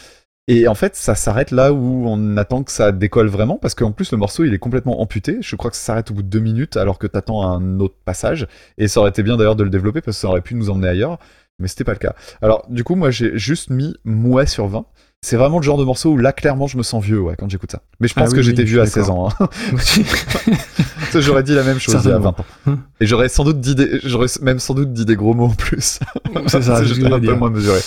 [0.47, 3.93] Et en fait, ça s'arrête là où on attend que ça décolle vraiment, parce qu'en
[3.93, 5.39] plus le morceau il est complètement amputé.
[5.41, 7.97] Je crois que ça s'arrête au bout de deux minutes, alors que t'attends un autre
[8.05, 8.47] passage.
[8.77, 10.69] Et ça aurait été bien d'ailleurs de le développer, parce que ça aurait pu nous
[10.69, 11.19] emmener ailleurs,
[11.59, 12.15] mais c'était pas le cas.
[12.43, 14.85] Alors du coup, moi j'ai juste mis mouais sur 20.
[15.25, 17.49] C'est vraiment le genre de morceau où là clairement je me sens vieux, ouais, quand
[17.49, 17.81] j'écoute ça.
[17.99, 19.29] Mais je pense Ah oui, que j'étais oui, vieux à suis 16 ans.
[19.41, 19.49] hein.
[21.21, 22.35] J'aurais dit la même chose il y a Certainement.
[22.67, 22.79] 20 ans.
[23.01, 25.51] Et j'aurais sans doute dit des, j'aurais même sans doute dit des gros mots en
[25.55, 26.01] plus.
[26.47, 27.81] C'est ça, un peu moins mesuré.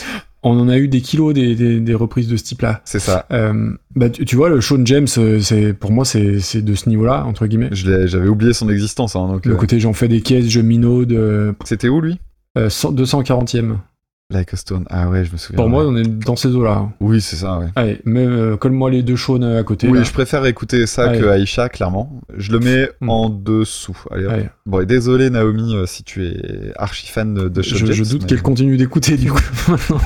[0.44, 2.82] On en a eu des kilos des, des, des reprises de ce type-là.
[2.86, 3.26] C'est ça.
[3.32, 6.74] Euh, bah, tu, tu vois, le Sean James, euh, c'est pour moi, c'est c'est de
[6.76, 7.70] ce niveau-là, entre guillemets.
[7.72, 9.16] Je l'ai- J'avais oublié son existence.
[9.16, 12.20] Hein, donc, Le euh, côté j'en fais des caisses, je minaude, C'était où lui?
[12.58, 13.76] euh, 100 240e.
[14.30, 14.84] Like a Stone.
[14.90, 15.56] Ah ouais, je me souviens.
[15.56, 16.90] Pour moi, on est dans ces eaux-là.
[17.00, 17.68] Oui, c'est ça, ouais.
[17.78, 19.88] Allez, mais euh, colle-moi les deux Sean à côté.
[19.88, 20.04] Oui, là.
[20.04, 22.20] je préfère écouter ça que Aïcha, clairement.
[22.36, 23.10] Je le mets Hmm.
[23.10, 23.98] en dessous.
[24.12, 24.48] Allez.
[24.66, 28.22] Bon, et désolé Naomi euh, si tu es archi fan de Sean je James, doute
[28.24, 29.40] mais- qu'elle continue d'écouter du coup.
[29.70, 30.02] maintenant.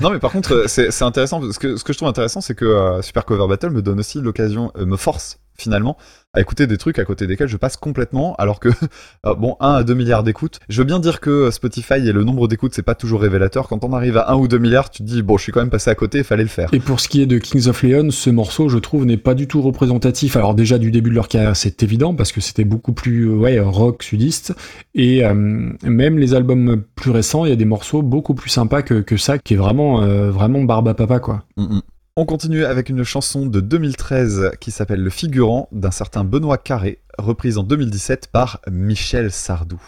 [0.00, 1.40] Non, mais par contre, euh, c'est c'est intéressant.
[1.40, 3.98] Parce que ce que je trouve intéressant, c'est que euh, Super Cover Battle me donne
[3.98, 5.96] aussi l'occasion, euh, me force finalement
[6.32, 8.68] à écouter des trucs à côté desquels je passe complètement, alors que
[9.26, 10.60] euh, bon, 1 à 2 milliards d'écoutes.
[10.68, 13.68] Je veux bien dire que euh, Spotify et le nombre d'écoutes, c'est pas toujours révélateur.
[13.68, 15.60] Quand on arrive à 1 ou 2 milliards, tu te dis bon, je suis quand
[15.60, 16.68] même passé à côté, il fallait le faire.
[16.72, 19.34] Et pour ce qui est de Kings of Leon, ce morceau, je trouve, n'est pas
[19.34, 20.36] du tout représentatif.
[20.36, 23.34] Alors déjà du début de leur carrière, c'est évident parce que c'était beaucoup plus euh,
[23.34, 24.54] ouais rock sudiste.
[24.94, 28.82] Et euh, même les albums plus récents, il y a des morceaux beaucoup plus sympas
[28.82, 31.44] que, que ça, qui est vraiment euh, vraiment barbe à papa quoi.
[31.56, 31.82] Mm, mm.
[32.20, 36.98] On continue avec une chanson de 2013 qui s'appelle Le Figurant d'un certain Benoît Carré,
[37.16, 39.80] reprise en 2017 par Michel Sardou.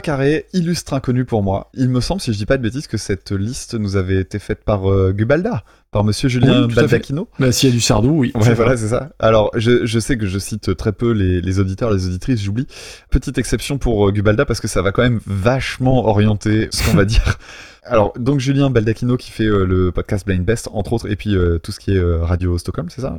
[0.00, 1.70] Carré, illustre inconnu pour moi.
[1.74, 4.38] Il me semble, si je dis pas de bêtises, que cette liste nous avait été
[4.38, 6.74] faite par euh, Gubalda, par monsieur Julien Oui.
[6.74, 7.28] Baldacchino.
[7.38, 8.32] Bah, s'il y a du Sardou, oui.
[8.34, 9.10] Ouais, voilà, c'est ça.
[9.18, 12.66] Alors, je, je sais que je cite très peu les, les auditeurs, les auditrices, j'oublie.
[13.10, 16.96] Petite exception pour euh, Gubalda parce que ça va quand même vachement orienter ce qu'on
[16.96, 17.38] va dire.
[17.84, 21.34] Alors, donc Julien Baldacchino qui fait euh, le podcast Blind Best, entre autres, et puis
[21.34, 23.16] euh, tout ce qui est euh, Radio Stockholm, c'est ça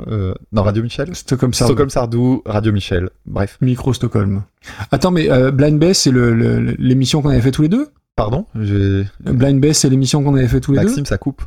[0.51, 1.15] Non, Radio Michel?
[1.15, 1.71] Stockholm Sardou.
[1.73, 3.57] Stockholm Sardou, Radio Michel, bref.
[3.61, 4.43] Micro Stockholm.
[4.91, 7.87] Attends, mais Blind Best, c'est le- le- l'émission qu'on avait fait tous les deux?
[8.15, 8.45] Pardon.
[8.53, 11.41] Blind Best, c'est l'émission qu'on avait fait tous les Maxime, ça coupe.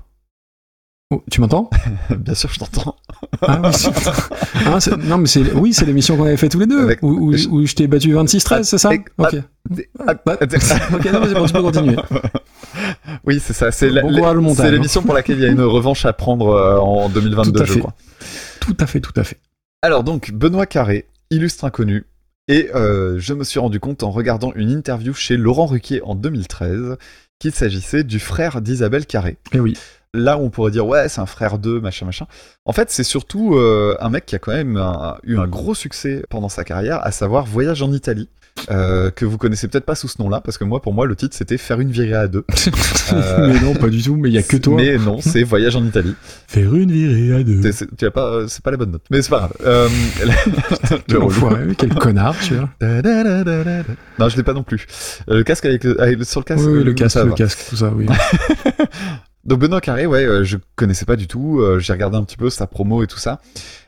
[1.12, 1.68] Oh, Tu m'entends
[2.10, 2.96] Bien sûr, je t'entends.
[3.42, 3.90] Ah oui, c'est-
[4.66, 7.08] Ah, Non, mais c'est oui, c'est l'émission qu'on avait fait tous les deux, Avec- où,
[7.28, 9.36] où- je- où je t'ai battu 26-13, c'est ça Ok.
[10.06, 10.50] Ah, Bah, ok,
[11.12, 11.96] non, mais c'est bon, tu peux continuer.
[13.24, 13.70] Oui, c'est ça.
[13.70, 14.08] C'est Bon
[14.68, 14.70] hein.
[14.70, 17.64] l'émission pour laquelle il y a une revanche à prendre euh, en 2022, Tout à
[17.66, 17.78] je fait.
[17.80, 17.94] crois.
[18.60, 19.38] Tout à fait, tout à fait.
[19.82, 22.06] Alors donc, Benoît Carré, illustre inconnu.
[22.48, 26.14] Et euh, je me suis rendu compte en regardant une interview chez Laurent Ruquier en
[26.14, 26.96] 2013
[27.38, 29.36] qu'il s'agissait du frère d'Isabelle Carré.
[29.52, 29.74] Et oui.
[30.14, 32.26] Là où on pourrait dire ouais c'est un frère d'eux machin machin.
[32.66, 35.74] En fait c'est surtout euh, un mec qui a quand même un- eu un gros
[35.74, 38.28] succès pendant sa carrière, à savoir Voyage en Italie,
[38.70, 41.16] euh, que vous connaissez peut-être pas sous ce nom-là parce que moi pour moi le
[41.16, 42.44] titre c'était Faire une virée à deux.
[43.14, 44.74] Euh, mais non, pas du tout, mais il y a que toi.
[44.76, 46.14] Mais non c'est Voyage en Italie.
[46.46, 47.60] Faire une virée à deux.
[47.98, 49.02] Tu as pas, c'est pas la bonne note.
[49.10, 49.52] Mais c'est pas grave.
[49.66, 49.88] Euh,
[51.08, 52.70] le Quel connard, tu vois.
[54.18, 54.86] Non, je l'ai pas non plus.
[55.28, 56.64] Le casque avec le, avec le- sur le casque.
[56.66, 58.06] Oui, oui, le euh, casque, le casque, tout ça, oui.
[59.44, 61.58] Donc Benoît Carré, ouais, euh, je connaissais pas du tout.
[61.60, 63.40] euh, j'ai regardé un petit peu sa promo et tout ça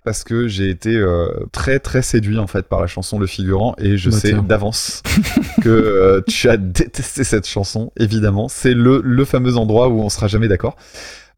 [0.05, 3.75] parce que j'ai été euh, très très séduit en fait par la chanson Le Figurant
[3.79, 5.03] et je Bah, sais d'avance
[5.63, 7.93] que tu as détesté cette chanson.
[7.99, 10.77] Évidemment, c'est le le fameux endroit où on sera jamais d'accord.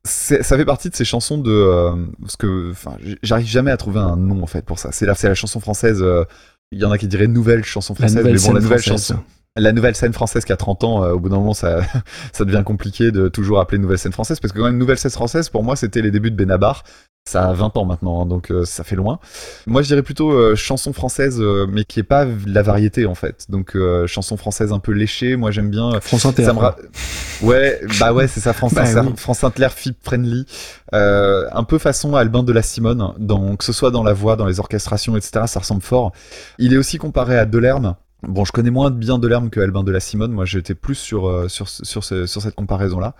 [0.05, 4.17] Ça fait partie de ces chansons de parce que enfin j'arrive jamais à trouver un
[4.17, 4.91] nom en fait pour ça.
[4.93, 6.03] C'est la c'est la chanson française.
[6.73, 9.09] Il y en a qui diraient nouvelle chanson française, mais bon, la nouvelle française.
[9.17, 9.21] chanson,
[9.57, 11.81] la nouvelle scène française qui a 30 ans, euh, au bout d'un moment, ça,
[12.33, 15.11] ça devient compliqué de toujours appeler nouvelle scène française, parce que quand même, nouvelle scène
[15.11, 16.83] française, pour moi, c'était les débuts de Benabar.
[17.28, 19.19] Ça a 20 ans maintenant, hein, donc euh, ça fait loin.
[19.66, 23.16] Moi, je dirais plutôt euh, chanson française, euh, mais qui est pas la variété, en
[23.16, 23.47] fait.
[23.49, 25.93] Donc, euh, chanson française un peu léchée, moi, j'aime bien.
[25.95, 26.45] euh, France Inter.
[26.45, 26.77] ça me ra-
[27.43, 29.15] Ouais, bah ouais, c'est ça, France, Bah Inter, oui.
[29.16, 30.47] France Inter, Fit Friendly.
[30.95, 34.37] Euh, un peu façon Albin de la Simone, dans, que ce soit dans la voix,
[34.37, 36.12] dans les orchestrations, etc., ça ressemble fort.
[36.61, 37.97] Il est aussi comparé à Delerme.
[38.23, 40.33] Bon, je connais moins bien Delerme que Albin de la Simone.
[40.33, 43.15] Moi, j'étais plus sur, euh, sur, sur, sur cette comparaison-là.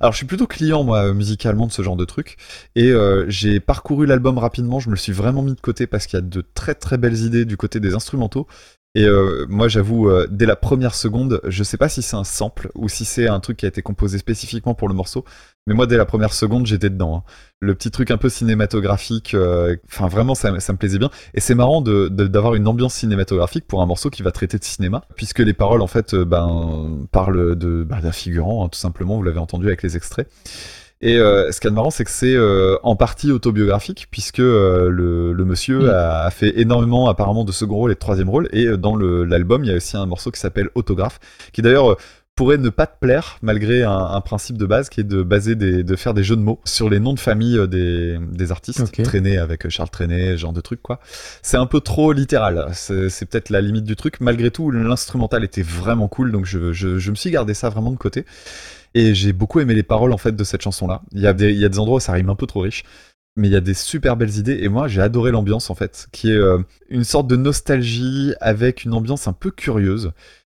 [0.00, 2.36] Alors, je suis plutôt client, moi, musicalement, de ce genre de truc.
[2.74, 4.80] Et euh, j'ai parcouru l'album rapidement.
[4.80, 7.18] Je me suis vraiment mis de côté parce qu'il y a de très très belles
[7.18, 8.48] idées du côté des instrumentaux.
[8.94, 12.24] Et euh, moi, j'avoue, euh, dès la première seconde, je sais pas si c'est un
[12.24, 15.24] sample ou si c'est un truc qui a été composé spécifiquement pour le morceau.
[15.66, 17.24] Mais moi, dès la première seconde, j'étais dedans.
[17.26, 17.30] hein.
[17.60, 21.08] Le petit truc un peu cinématographique, euh, enfin vraiment, ça, me plaisait bien.
[21.32, 24.64] Et c'est marrant de- d'avoir une ambiance cinématographique pour un morceau qui va traiter de
[24.64, 28.78] cinéma, puisque les paroles, en fait, euh, ben, parlent de bah, d'un figurant, hein, tout
[28.78, 29.16] simplement.
[29.16, 30.28] Vous l'avez entendu avec les extraits.
[31.02, 34.88] Et euh, ce qui est marrant, c'est que c'est euh, en partie autobiographique, puisque euh,
[34.88, 35.90] le, le monsieur Mm.
[35.90, 38.48] a, a fait énormément apparemment de second rôle et de troisième rôle.
[38.52, 41.18] Et euh, dans l'album, il y a aussi un morceau qui s'appelle Autographe,
[41.52, 41.96] qui d'ailleurs euh,
[42.34, 45.54] pourrait ne pas te plaire, malgré un, un principe de base qui est de baser
[45.54, 48.52] des, de faire des jeux de mots sur les noms de famille euh, des, des
[48.52, 48.80] artistes.
[48.80, 49.02] Ok.
[49.02, 50.98] Traîné avec Charles ce genre de truc quoi.
[51.42, 52.68] C'est un peu trop littéral.
[52.72, 54.20] C'est c'est peut-être la limite du truc.
[54.20, 57.90] Malgré tout, l'instrumental était vraiment cool, donc je, je, je me suis gardé ça vraiment
[57.90, 58.24] de côté.
[58.94, 61.02] Et j'ai beaucoup aimé les paroles en fait de cette chanson-là.
[61.12, 62.60] Il y a des, il y a des endroits où ça rime un peu trop
[62.60, 62.84] riche,
[63.36, 64.58] mais il y a des super belles idées.
[64.62, 66.58] Et moi, j'ai adoré l'ambiance en fait, qui est euh,
[66.90, 70.12] une sorte de nostalgie avec une ambiance un peu curieuse.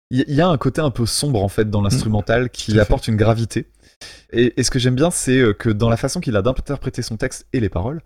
[0.10, 2.80] Il y- a un côté un peu sombre en fait dans l'instrumental qui fait.
[2.80, 3.68] apporte une gravité.
[4.32, 7.02] Et, et ce que j'aime bien, c'est euh, que dans la façon qu'il a d'interpréter
[7.02, 8.02] son texte et les paroles,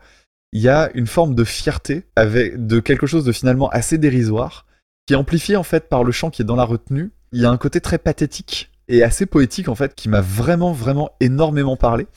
[0.53, 4.65] il y a une forme de fierté avec de quelque chose de finalement assez dérisoire,
[5.05, 7.11] qui est amplifié en fait par le chant qui est dans la retenue.
[7.33, 10.71] Il y a un côté très pathétique et assez poétique en fait qui m'a vraiment
[10.71, 12.07] vraiment énormément parlé.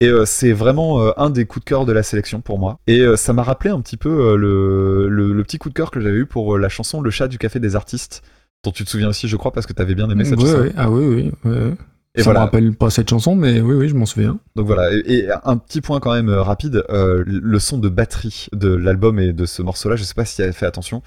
[0.00, 2.78] Et euh, c'est vraiment euh, un des coups de cœur de la sélection pour moi.
[2.86, 5.90] Et euh, ça m'a rappelé un petit peu le, le, le petit coup de cœur
[5.90, 8.22] que j'avais eu pour la chanson Le chat du café des artistes,
[8.62, 10.46] dont tu te souviens aussi, je crois, parce que tu avais bien aimé cette Ouais,
[10.50, 10.60] chanson.
[10.60, 10.72] ouais.
[10.76, 11.50] Ah oui, oui.
[11.50, 11.72] ouais.
[12.14, 12.40] Et ça voilà.
[12.40, 14.38] me rappelle pas cette chanson, mais oui, oui, je m'en souviens.
[14.54, 18.68] Donc voilà, et, et un petit point quand même rapide, le son de batterie de
[18.74, 21.02] l'album et de ce morceau-là, je sais pas si tu as fait attention,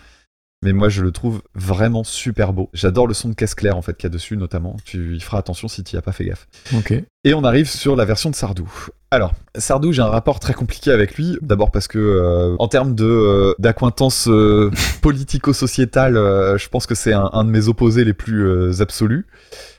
[0.62, 2.70] mais moi je le trouve vraiment super beau.
[2.74, 5.20] J'adore le son de caisse claire en fait qu'il y a dessus notamment, tu y
[5.20, 6.48] feras attention si tu y as pas fait gaffe.
[6.76, 6.94] Ok.
[7.24, 8.70] Et on arrive sur la version de Sardou.
[9.12, 11.38] Alors, Sardou, j'ai un rapport très compliqué avec lui.
[11.42, 14.72] D'abord parce que, euh, en termes de euh, d'acquaintance euh,
[15.02, 19.26] politico-sociétale, je pense que c'est un, un de mes opposés les plus absolus.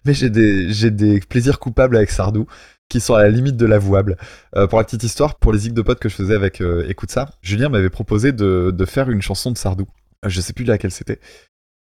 [0.04, 2.46] Mais j'ai des j'ai des plaisirs coupables avec Sardou.
[2.90, 4.16] qui sont à la limite de l'avouable.
[4.56, 6.84] Euh, pour la petite histoire, pour les zig de potes que je faisais avec euh,
[6.88, 9.86] Écoute ça, Julien m'avait proposé de, de faire une chanson de Sardou.
[10.26, 11.18] Je sais plus laquelle c'était.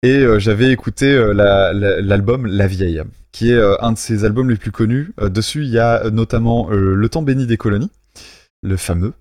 [0.03, 3.03] Et euh, j'avais écouté euh, la- la- l'album la, Vieille,
[3.33, 5.13] qui est euh, un de ses albums les plus connus.
[5.21, 7.91] Dessus, il y a notamment Le temps béni des colonies,
[8.63, 9.13] le fameux.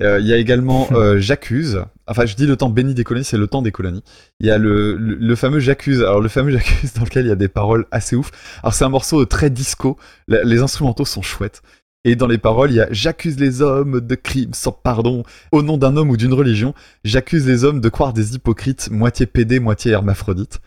[0.00, 1.84] Il y a également J'accuse.
[2.08, 4.02] Enfin, je dis Le temps béni des colonies, c'est Le temps des colonies.
[4.40, 6.00] Il y a le, le, le fameux J'accuse.
[6.00, 8.30] Alors, le fameux J'accuse dans lequel il y a des paroles assez ouf.
[8.64, 9.96] Alors, c'est un morceau très disco.
[10.28, 11.62] Les instrumentaux sont chouettes.
[12.04, 15.22] Et dans les paroles, il y a J'accuse les hommes de crimes sans pardon
[15.52, 16.74] au nom d'un homme ou d'une religion.
[17.04, 20.60] J'accuse les hommes de croire des hypocrites, moitié pédé, moitié hermaphrodite.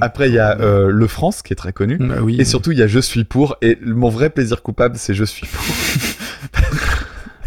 [0.00, 1.98] Après, il y a euh, Le France, qui est très connu.
[1.98, 2.36] Bah oui.
[2.40, 3.56] Et surtout, il y a Je suis pour.
[3.60, 5.64] Et mon vrai plaisir coupable, c'est Je suis pour.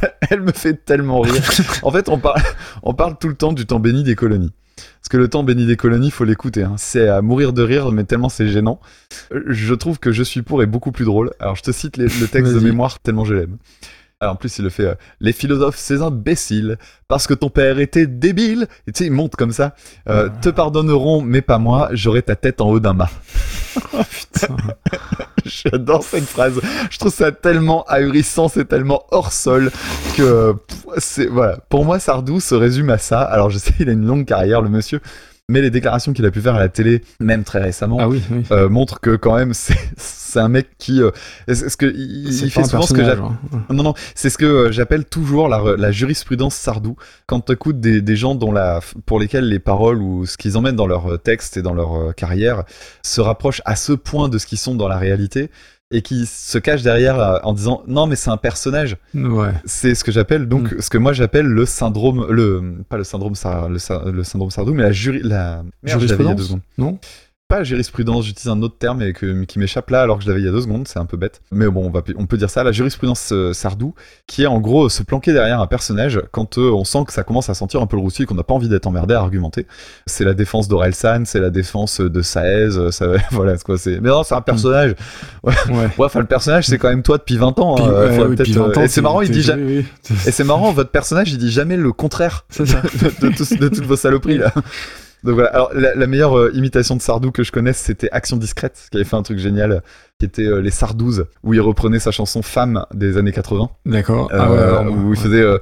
[0.29, 1.41] Elle me fait tellement rire.
[1.83, 4.51] En fait, on parle tout le temps du temps béni des colonies.
[5.05, 6.63] Parce que le temps béni des colonies, faut l'écouter.
[6.63, 6.73] hein.
[6.77, 8.79] C'est à mourir de rire, mais tellement c'est gênant.
[9.31, 11.29] Euh, Je trouve que Je suis pour est beaucoup plus drôle.
[11.39, 13.57] Alors, je te cite les- le texte de mémoire tellement je l'aime.
[14.21, 14.85] Alors, en plus, il le fait.
[14.85, 16.77] euh, les philosophes, ces imbéciles,
[17.09, 18.67] parce que ton père était débile.
[18.87, 19.75] Et tu sais, il monte comme ça.
[20.07, 21.89] Euh, Te pardonneront, mais pas moi.
[21.91, 23.09] J'aurai ta tête en haut d'un mât.
[24.09, 24.55] Putain.
[25.45, 26.59] J'adore cette phrase.
[26.89, 29.69] Je trouve ça tellement ahurissant, c'est tellement hors sol
[30.15, 30.55] que
[30.97, 31.57] c'est voilà.
[31.69, 33.21] Pour moi, Sardou se résume à ça.
[33.21, 35.01] Alors je sais, il a une longue carrière, le monsieur,
[35.47, 38.21] mais les déclarations qu'il a pu faire à la télé, même très récemment, Ah oui,
[38.31, 38.43] oui.
[38.51, 39.53] euh, montrent que quand même
[39.97, 41.11] c'est un mec qui euh,
[41.47, 43.37] est-ce que il, fait souvent ce que j'appelle hein.
[43.69, 46.95] non, non, c'est ce que euh, j'appelle toujours la, la jurisprudence Sardou.
[47.27, 50.57] Quand tu écoutes des, des gens dont la, pour lesquels les paroles ou ce qu'ils
[50.57, 52.63] emmènent dans leur texte et dans leur carrière
[53.03, 55.51] se rapprochent à ce point de ce qu'ils sont dans la réalité
[55.91, 58.97] et qui se cachent derrière euh, en disant non mais c'est un personnage.
[59.13, 59.51] Ouais.
[59.65, 60.81] C'est ce que j'appelle donc Mm.
[60.81, 63.77] ce que moi j'appelle le syndrome le pas le syndrome Sar- le,
[64.23, 66.55] syndrome Sardou mais la juri la Merde, Jurisprudence?
[66.79, 66.97] Non?
[67.47, 70.41] Pas jurisprudence, j'utilise un autre terme et que, qui m'échappe là alors que je l'avais
[70.41, 71.41] il y a deux secondes, c'est un peu bête.
[71.51, 73.93] Mais bon, on, va, on peut dire ça, la jurisprudence euh, Sardou,
[74.25, 77.23] qui est en gros se planquer derrière un personnage quand euh, on sent que ça
[77.23, 79.19] commence à sentir un peu le roussi et qu'on n'a pas envie d'être emmerdé à
[79.19, 79.67] argumenter.
[80.07, 83.99] C'est la défense d'Orelsan, c'est la défense de Saez, euh, ça, voilà, quoi, c'est...
[83.99, 84.95] Mais non, c'est un personnage.
[85.43, 85.53] Ouais.
[85.69, 87.75] Ouais, enfin, le personnage, c'est quand même toi depuis 20 ans.
[87.75, 89.43] Puis, hein, ouais, faudrait oui, peut-être, puis 20 euh, ans, et c'est marrant, il dit
[89.43, 89.63] jamais...
[89.63, 90.15] oui, oui.
[90.25, 92.63] Et c'est marrant, votre personnage, il dit jamais le contraire ça.
[92.63, 94.51] de, de toutes vos saloperies là.
[95.25, 98.87] Donc voilà, alors la, meilleure euh, imitation de Sardou que je connaisse, c'était Action Discrète,
[98.91, 99.81] qui avait fait un truc génial,
[100.19, 104.29] qui était euh, les Sardouzes, où il reprenait sa chanson Femme des années 80, D'accord.
[104.31, 104.37] euh,
[104.77, 105.57] ah ouais, où il faisait, euh,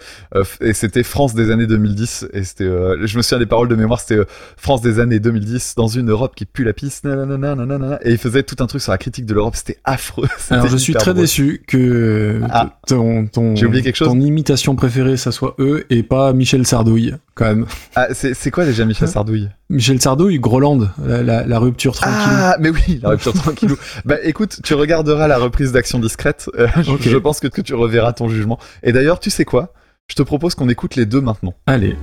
[0.62, 4.00] et c'était France des années 2010, et c'était, je me souviens des paroles de mémoire,
[4.00, 4.22] c'était
[4.56, 8.18] France des années 2010 dans une Europe qui pue la pisse, nanana, nanana, et il
[8.20, 10.28] faisait tout un truc sur la critique de l'Europe, c'était affreux.
[10.52, 12.78] Alors je suis très déçu que Ah.
[12.86, 16.68] ton, ton, J'ai oublié quelque chose ton imitation préférée, ça soit eux et pas Michel
[16.68, 17.66] Sardouille, quand même.
[17.96, 19.50] Ah, c'est c'est quoi déjà Michel Sardouille?
[19.72, 22.20] Michel Sardouille, Groland, la, la- la rupture tranquille.
[22.28, 23.76] Ah, mais oui, la rupture tranquillou.
[24.06, 26.50] Bah écoute, tu regarderas la reprise d'Action Discrète.
[26.58, 26.68] euh,
[27.00, 28.60] je- pense que, que tu reverras ton jugement.
[28.84, 29.74] Et d'ailleurs, tu sais quoi?
[30.08, 31.54] Je te propose qu'on écoute les deux maintenant.
[31.66, 31.96] Allez,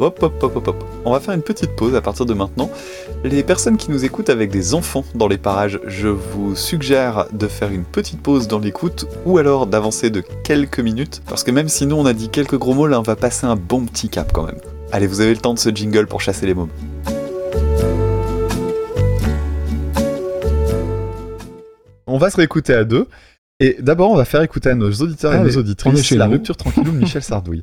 [0.00, 0.84] Hop, hop, hop, hop, hop.
[1.04, 2.70] On va faire une petite pause à partir de maintenant.
[3.24, 7.48] Les personnes qui nous écoutent avec des enfants dans les parages, je vous suggère de
[7.48, 11.68] faire une petite pause dans l'écoute ou alors d'avancer de quelques minutes parce que même
[11.68, 14.08] si nous on a dit quelques gros mots, là on va passer un bon petit
[14.08, 14.60] cap quand même.
[14.92, 16.70] Allez, vous avez le temps de ce jingle pour chasser les mômes.
[22.08, 23.06] On va se réécouter à deux.
[23.60, 26.26] Et d'abord, on va faire écouter à nos auditeurs et Allez, nos auditrices chez la
[26.26, 26.32] nous.
[26.32, 27.62] rupture tranquillou de Michel Sardouille.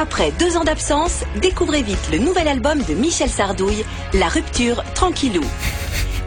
[0.00, 3.84] Après deux ans d'absence, découvrez vite le nouvel album de Michel Sardouille,
[4.14, 5.42] La Rupture Tranquillou.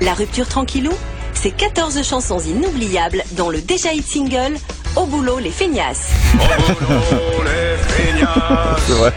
[0.01, 0.91] La Rupture Tranquillou,
[1.33, 4.55] c'est 14 chansons inoubliables, dont le déjà hit single
[4.97, 6.09] Au boulot les feignasses.
[6.33, 9.13] Les feignasses, C'est vrai.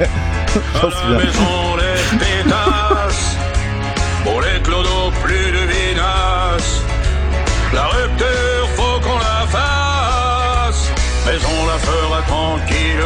[0.81, 1.19] J'en à la souviens.
[1.19, 3.37] maison les pétasses,
[4.25, 5.84] pour les clodos plus de vinasse.
[7.75, 10.93] La rupture, faut qu'on la fasse,
[11.27, 13.05] mais on la fera tranquille,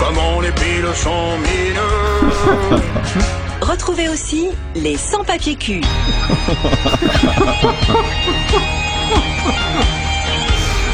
[0.00, 2.32] comme on épile son mineux.
[3.60, 5.80] Retrouvez aussi les sans papiers cul.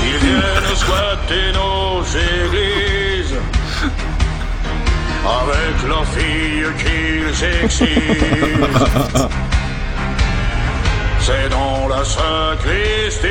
[0.07, 3.35] Ils viennent squatter nos églises
[5.25, 7.89] avec leurs filles qu'ils excisent.
[11.27, 13.29] C'est dans la sacristie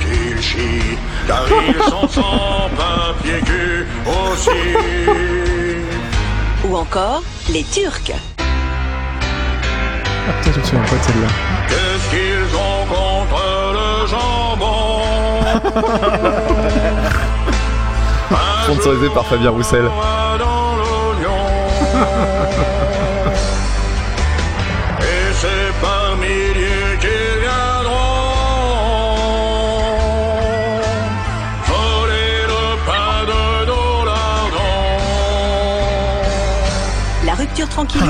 [0.00, 4.50] qu'ils chient, car ils sont sans papier cul aussi.
[6.64, 8.12] Ou encore les Turcs.
[8.38, 8.42] Ah,
[10.40, 11.28] putain, je me souviens pas de celle-là.
[11.68, 13.42] Qu'est-ce qu'ils ont contre
[13.74, 15.02] le jambon?
[18.64, 19.84] Sponsorisé par Fabien Roussel.
[37.60, 38.04] rupture tranquillou,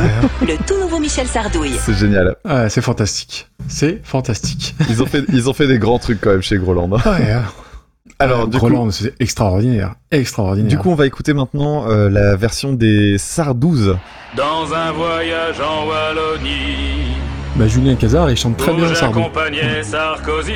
[0.46, 1.76] le tout nouveau Michel Sardouille.
[1.80, 2.36] C'est génial.
[2.44, 3.48] Ah, c'est fantastique.
[3.68, 4.74] C'est fantastique.
[4.88, 6.90] Ils ont fait, ils ont fait des grands trucs quand même chez Groland.
[6.92, 7.00] hein.
[7.18, 7.42] Ouais, hein.
[8.18, 9.94] Alors, Ah, du coup, Groland, c'est extraordinaire.
[10.10, 10.68] Extraordinaire.
[10.68, 13.96] du coup, on va écouter maintenant euh, la version des Sardouze.
[14.36, 17.14] Dans un voyage en Wallonie,
[17.56, 19.18] bah, Julien Cazard, il chante très bien Sardou.
[19.20, 20.52] j'accompagnais Sarkozy,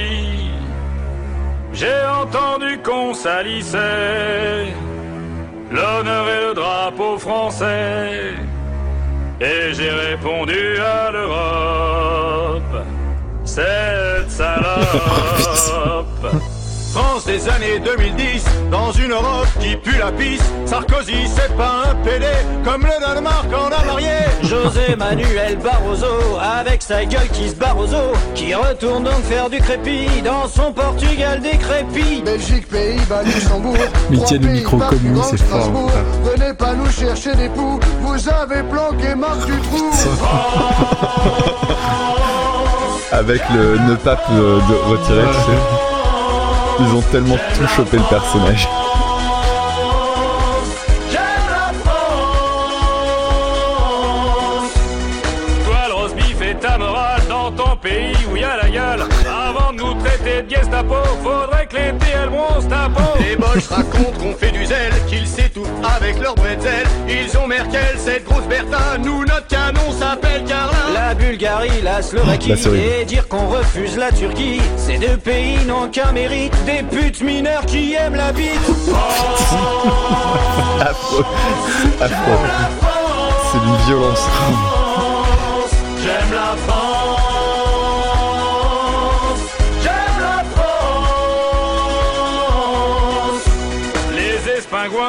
[1.72, 1.86] j'ai
[2.22, 4.66] entendu qu'on salissait
[5.72, 8.34] l'honneur et le drapeau français.
[9.40, 12.84] Et j'ai répondu à l'Europe,
[13.44, 16.04] cette salope.
[16.94, 20.44] France des années 2010, dans une Europe qui pue la pisse.
[20.64, 22.24] Sarkozy, c'est pas un PD,
[22.64, 24.12] comme le Danemark en a marié.
[24.42, 26.06] José Manuel Barroso,
[26.40, 31.40] avec sa gueule qui se barroso, qui retourne donc faire du crépi dans son Portugal
[31.40, 32.22] décrépit.
[32.24, 33.76] Belgique, Pays-Bas, Luxembourg.
[34.10, 35.90] Mais tient le pays micro pas comme lui, c'est fort, Strasbourg.
[36.22, 39.90] Venez pas nous chercher des poux, vous avez planqué Marc Dutroux.
[43.10, 45.93] Avec le ne pape euh, de retiré, tu sais.
[46.80, 48.68] Ils ont tellement tout chopé le personnage.
[55.64, 59.04] Toi, beef et ta morale dans ton pays où y a la gueule.
[59.26, 63.18] Avant de nous traiter de Gestapo, faudrait que les TL bronzent ta peau.
[63.20, 64.92] Les Boches racontent qu'on fait du zèle,
[65.24, 66.86] qu'ils s'étouffent avec leur bretzel.
[67.08, 70.92] Ils ont Merkel, cette grosse Bertha, nous notre canon s'appelle Carlin.
[70.92, 76.12] La Bulgarie, la Slovaquie, et dire qu'on refuse la Turquie, ces deux pays n'ont qu'un
[76.12, 78.50] mérite, des putes mineures qui aiment la bite.
[80.80, 81.24] Affreux.
[82.00, 82.38] Affreux.
[83.52, 84.26] C'est d'une violence.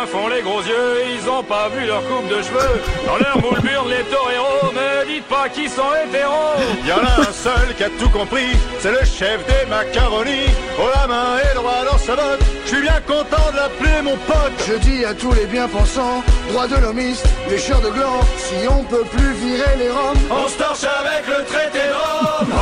[0.06, 2.82] Font les gros yeux, ils ont pas vu leur coupe de cheveux.
[3.06, 6.56] Dans leur moule burne, les toreros, me dites pas qu'ils sont hétéros.
[6.86, 10.50] Y en a un seul qui a tout compris, c'est le chef des macaronis.
[10.80, 14.16] Oh la main et droit dans sa botte, je suis bien content de l'appeler mon
[14.18, 14.54] pote.
[14.68, 19.06] Je dis à tous les bien-pensants, droits de l'homiste, lécheurs de gland, si on peut
[19.06, 20.18] plus virer les roms.
[20.30, 22.54] On se torche avec le traité de Rome.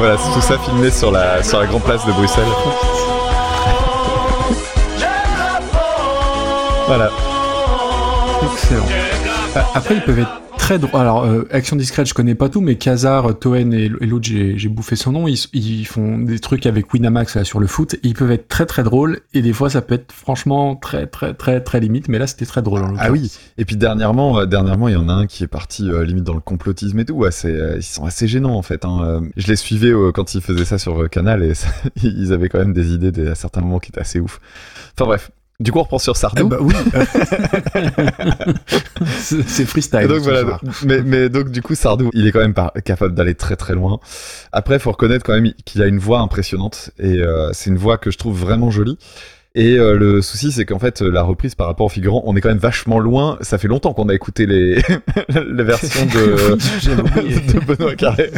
[0.00, 2.44] voilà, c'est tout ça filmé sur la, sur la grande place de Bruxelles.
[6.86, 7.10] Voilà.
[8.52, 8.86] Excellent.
[9.54, 10.40] Ah, Après, ils peuvent être
[10.78, 10.98] très.
[10.98, 14.68] Alors, euh, Action Discrète, je connais pas tout, mais Kazar, Toen et, et l'autre, j'ai
[14.68, 15.26] bouffé son nom.
[15.28, 17.96] Ils, ils font des trucs avec Winamax là, sur le foot.
[18.02, 21.34] Ils peuvent être très très drôles et des fois, ça peut être franchement très très
[21.34, 22.08] très très limite.
[22.08, 22.82] Mais là, c'était très drôle.
[22.82, 23.32] En Ah oui.
[23.58, 26.24] Et puis dernièrement, euh, dernièrement, il y en a un qui est parti euh, limite
[26.24, 27.24] dans le complotisme et tout.
[27.26, 28.84] Ils sont assez gênants en fait.
[28.84, 29.22] Hein.
[29.36, 31.68] Je les suivais quand ils faisaient ça sur Canal et ça-
[32.02, 34.40] ils avaient quand même des idées des- à certains moments qui étaient assez ouf.
[34.94, 35.30] Enfin bref.
[35.60, 36.48] Du coup, on reprend sur Eh Sardou.
[36.48, 36.74] bah oui.
[39.16, 40.00] c'est freestyle.
[40.02, 40.60] Et donc ce voilà, soir.
[40.86, 42.54] mais, mais donc du coup Sardou, il est quand même
[42.84, 44.00] capable d'aller très très loin.
[44.52, 47.98] Après, faut reconnaître quand même qu'il a une voix impressionnante et euh, c'est une voix
[47.98, 48.98] que je trouve vraiment jolie.
[49.56, 52.40] Et euh, le souci, c'est qu'en fait, la reprise par rapport au figurant, on est
[52.40, 53.36] quand même vachement loin.
[53.40, 54.76] Ça fait longtemps qu'on a écouté les,
[55.28, 56.56] les versions de,
[57.52, 58.30] de Benoît Carré.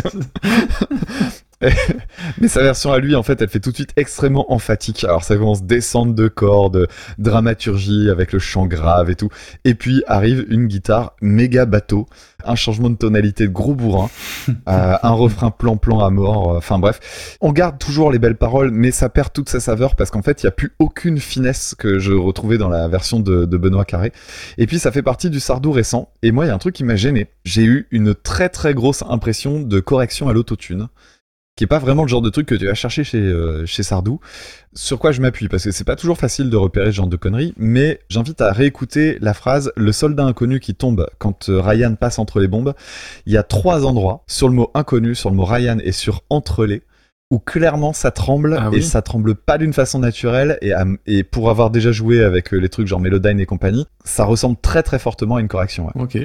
[2.40, 5.04] Mais sa version à lui, en fait, elle fait tout de suite extrêmement emphatique.
[5.04, 9.28] Alors ça commence descente de cordes, dramaturgie avec le chant grave et tout.
[9.64, 12.06] Et puis arrive une guitare méga bateau,
[12.44, 14.10] un changement de tonalité de gros bourrin,
[14.48, 16.54] euh, un refrain plan-plan à mort.
[16.54, 19.94] euh, Enfin bref, on garde toujours les belles paroles, mais ça perd toute sa saveur
[19.96, 23.20] parce qu'en fait, il n'y a plus aucune finesse que je retrouvais dans la version
[23.20, 24.12] de, de Benoît Carré.
[24.58, 26.10] Et puis ça fait partie du Sardou récent.
[26.22, 27.28] Et moi, il y a un truc qui m'a gêné.
[27.44, 30.88] J'ai eu une très très grosse impression de correction à l'autotune
[31.56, 33.82] qui est pas vraiment le genre de truc que tu vas chercher chez, euh, chez
[33.82, 34.20] Sardou.
[34.74, 35.48] Sur quoi je m'appuie?
[35.48, 38.52] Parce que c'est pas toujours facile de repérer ce genre de conneries, mais j'invite à
[38.52, 42.72] réécouter la phrase Le soldat inconnu qui tombe quand euh, Ryan passe entre les bombes.
[43.26, 46.22] Il y a trois endroits, sur le mot inconnu, sur le mot Ryan et sur
[46.30, 46.82] entre les,
[47.30, 50.56] où clairement ça tremble Ah et ça tremble pas d'une façon naturelle.
[50.62, 53.86] Et, à- et pour avoir déjà joué avec euh, les trucs genre Melodyne et compagnie,
[54.04, 55.84] ça ressemble très très fortement à une correction.
[55.86, 55.92] Ouais.
[56.02, 56.18] Ok.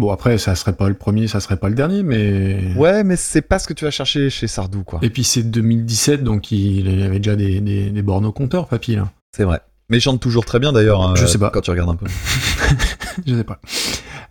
[0.00, 2.72] Bon, après, ça serait pas le premier, ça serait pas le dernier, mais.
[2.76, 4.98] Ouais, mais c'est pas ce que tu vas chercher chez Sardou, quoi.
[5.02, 8.96] Et puis c'est 2017, donc il avait déjà des, des, des bornes au compteur, papy,
[8.96, 9.10] là.
[9.36, 9.60] C'est vrai.
[9.90, 11.02] Mais il chante toujours très bien d'ailleurs.
[11.02, 11.50] hein, Je sais pas.
[11.50, 12.06] Quand tu regardes un peu.
[13.26, 13.60] Je sais pas.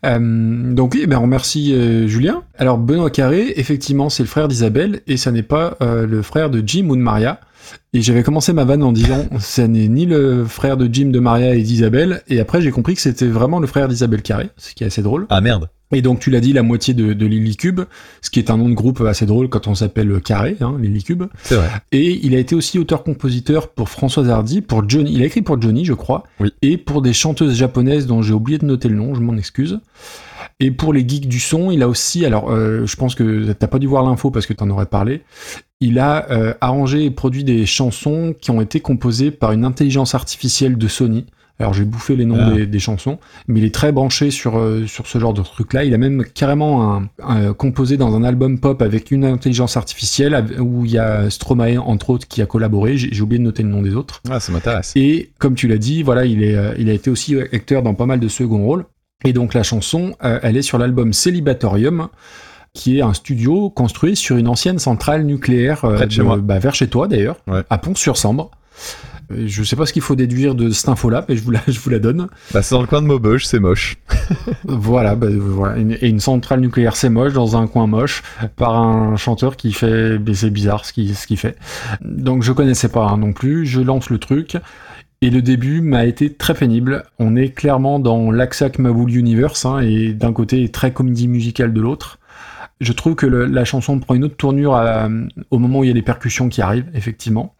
[0.05, 2.43] Euh, donc oui, ben on remercie euh, Julien.
[2.57, 6.49] Alors Benoît Carré, effectivement, c'est le frère d'Isabelle et ça n'est pas euh, le frère
[6.49, 7.41] de Jim ou de Maria.
[7.93, 11.19] Et j'avais commencé ma vanne en disant ça n'est ni le frère de Jim de
[11.19, 12.21] Maria et d'Isabelle.
[12.27, 15.01] Et après, j'ai compris que c'était vraiment le frère d'Isabelle Carré, ce qui est assez
[15.01, 15.25] drôle.
[15.29, 15.69] Ah merde.
[15.91, 17.81] Et donc, tu l'as dit, la moitié de, de Lily Cube,
[18.21, 21.03] ce qui est un nom de groupe assez drôle quand on s'appelle Carré, hein, Lily
[21.03, 21.23] Cube.
[21.41, 21.67] C'est vrai.
[21.91, 25.13] Et il a été aussi auteur-compositeur pour Françoise Hardy, pour Johnny.
[25.13, 26.25] Il a écrit pour Johnny, je crois.
[26.39, 26.53] Oui.
[26.61, 29.79] Et pour des chanteuses japonaises dont j'ai oublié de noter le nom, je m'en excuse.
[30.61, 33.67] Et pour les geeks du son, il a aussi, alors euh, je pense que t'as
[33.67, 35.21] pas dû voir l'info parce que t'en aurais parlé,
[35.79, 40.15] il a euh, arrangé et produit des chansons qui ont été composées par une intelligence
[40.15, 41.25] artificielle de Sony.
[41.61, 42.51] Alors j'ai bouffé les noms Ah.
[42.51, 45.83] des, des chansons, mais il est très branché sur, euh, sur ce genre de truc-là.
[45.83, 50.45] Il a même carrément un, un- composé dans un album pop avec une intelligence artificielle
[50.59, 52.97] où il y a Stromae entre autres qui a collaboré.
[52.97, 54.21] J'ai j'ai oublié de noter le nom des autres.
[54.29, 54.93] Ah, ça m'intéresse.
[54.95, 57.93] Et comme tu l'as dit, voilà, il, est, euh, il a été aussi acteur dans
[57.93, 58.85] pas mal de second rôles.
[59.25, 62.07] Et donc la chanson, euh, elle est sur l'album Célibatorium,
[62.73, 66.37] qui est un studio construit sur une ancienne centrale nucléaire euh, Près de chez moi.
[66.37, 67.63] bah, vers chez toi d'ailleurs, Ouais.
[67.69, 68.49] à Pont-sur-Sambre.
[69.31, 71.59] Euh, Je sais pas ce qu'il faut déduire de cette info-là, mais je vous la,
[71.67, 72.27] je vous la donne.
[72.53, 73.97] Bah, c'est dans le coin de Maubeuge, c'est moche.
[74.63, 75.77] Voilà, bah, voilà.
[75.77, 78.23] Une- et une centrale nucléaire, c'est moche, dans un coin moche,
[78.55, 81.57] par un chanteur qui fait, c'est bizarre ce qu'il ce qu'il fait.
[82.01, 84.55] Donc je connaissais pas hein, non plus, je lance le truc,
[85.21, 87.03] et le début m'a été très pénible.
[87.19, 91.81] On est clairement dans l'Axac Maboul Universe, hein, et d'un côté très comédie musicale de
[91.81, 92.19] l'autre.
[92.79, 95.09] Je trouve que la chanson prend une autre tournure à-
[95.51, 97.55] au moment où il y a les percussions qui arrivent, effectivement.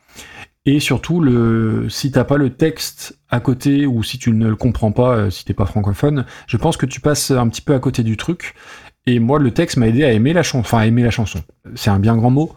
[0.66, 4.56] Et surtout, le, si t'as pas le texte à côté ou si tu ne le
[4.56, 7.74] comprends pas, euh, si t'es pas francophone, je pense que tu passes un petit peu
[7.74, 8.54] à côté du truc.
[9.06, 10.60] Et moi, le texte m'a aidé à aimer la chanson.
[10.60, 11.40] Enfin, à aimer la chanson.
[11.76, 12.56] C'est un bien grand mot.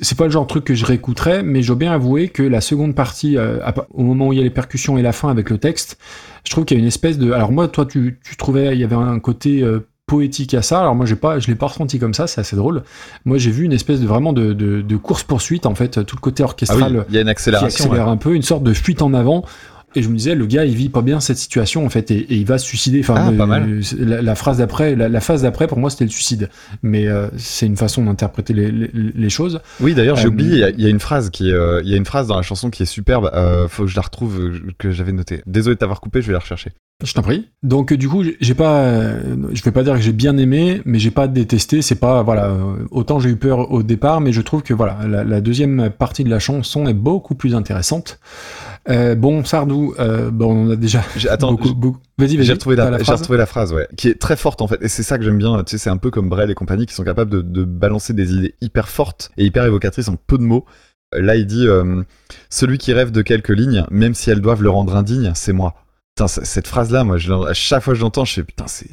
[0.00, 2.42] C'est pas le genre de truc que je réécouterais, mais je dois bien avouer que
[2.42, 3.58] la seconde partie, euh,
[3.94, 5.96] au moment où il y a les percussions et la fin avec le texte,
[6.44, 7.32] je trouve qu'il y a une espèce de.
[7.32, 10.80] Alors moi, toi, tu, tu trouvais il y avait un côté euh, poétique à ça.
[10.80, 12.26] Alors moi, j'ai pas, je l'ai pas ressenti comme ça.
[12.26, 12.82] C'est assez drôle.
[13.24, 16.16] Moi, j'ai vu une espèce de vraiment de, de, de course poursuite en fait, tout
[16.16, 17.84] le côté Ah orchestral oui, il y a une qui accélération.
[17.86, 18.12] accélère ouais.
[18.12, 19.44] un peu, une sorte de fuite en avant.
[19.96, 22.18] Et je me disais, le gars, il vit pas bien cette situation, en fait, et,
[22.18, 23.00] et il va se suicider.
[23.00, 23.80] Enfin, Ah, pas mal.
[23.98, 26.50] La, la phrase d'après, la, la phase d'après, pour moi, c'était le suicide.
[26.82, 29.60] Mais euh, c'est une façon d'interpréter les, les, les choses.
[29.80, 31.80] Oui, d'ailleurs, j'ai Euh, oublié, il y a- il y, a une phrase qui euh,
[31.82, 33.30] il y a une phrase dans la chanson qui est superbe,
[33.68, 35.40] faut que je la retrouve, que j'avais notée.
[35.46, 36.70] Désolé de t'avoir coupé, je vais la rechercher.
[37.04, 37.48] Je t'en prie.
[37.62, 39.20] Donc, du coup, j'ai- j'ai pas, euh,
[39.52, 41.82] je vais pas dire que j'ai bien aimé, mais j'ai pas détesté.
[41.82, 44.98] C'est pas, voilà, euh, autant j'ai eu peur au départ, mais je trouve que voilà,
[45.06, 48.18] la, la deuxième partie de la chanson est beaucoup plus intéressante.
[48.88, 52.42] Euh, bon, Sardou, euh, bon, on a déjà Attends, beaucoup, Vas-y.
[52.44, 54.88] J'ai retrouvé la, phrase retrouvé la phrase, ouais, qui est très forte en fait, et
[54.88, 55.62] c'est ça que j'aime bien.
[55.64, 58.12] Tu sais, c'est un peu comme Brel et compagnie qui sont capables de, de balancer
[58.12, 60.64] des idées hyper fortes et hyper évocatrices en peu de mots.
[61.14, 62.02] Euh, Là, il dit euh,
[62.48, 65.74] celui qui rêve de quelques lignes, même si elles doivent le rendre indigne, c'est moi.
[66.14, 68.88] Putain, cette phrase-là, moi, je, à chaque fois que je l'entends, je fais putain, c'est,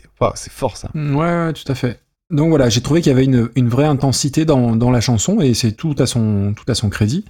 [0.49, 0.89] fort ça.
[0.93, 2.01] Ouais, ouais, tout à fait.
[2.30, 5.39] Donc voilà, j'ai trouvé qu'il y avait une, une vraie intensité dans, dans la chanson
[5.39, 7.25] et c'est tout à son tout à son crédit.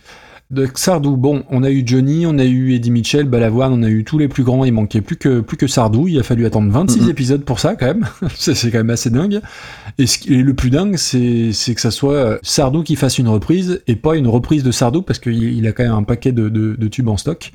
[0.52, 3.90] De Sardou, bon, on a eu Johnny, on a eu Eddie Mitchell, Balavoine, on a
[3.90, 6.46] eu tous les plus grands, il manquait plus que plus que Sardou, il a fallu
[6.46, 7.10] attendre 26 Mhm.
[7.10, 8.06] épisodes pour ça quand même.
[8.36, 9.40] c'est c'est quand même assez dingue.
[9.98, 12.96] Et, ce qui est le plus dingue, c'est c'est que ça soit euh, Sardou qui
[12.96, 15.94] fasse une reprise et pas une reprise de Sardou parce qu'il il a quand même
[15.94, 17.52] un paquet de, de, de tubes en stock.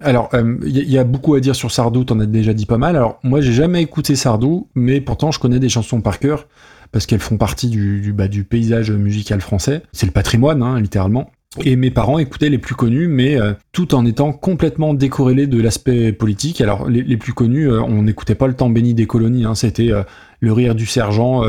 [0.00, 2.26] Alors, euh, il y, a- il y a beaucoup à dire sur Sardou, t'en as
[2.26, 2.96] déjà dit pas mal.
[2.96, 6.46] Alors, moi, j'ai jamais écouté Sardou, mais pourtant, je connais des chansons par cœur
[6.90, 9.82] parce qu'elles font partie du, du, bah, du paysage musical français.
[9.92, 11.30] C'est le patrimoine, hein, littéralement.
[11.64, 15.60] Et mes parents écoutaient les plus connus, mais euh, tout en étant complètement décorrélés de
[15.60, 16.60] l'aspect politique.
[16.60, 19.90] Alors, les, plus connus, euh, on n'écoutait pas le temps béni des colonies, hein, c'était
[19.90, 20.04] euh,
[20.38, 21.42] le rire du sergent,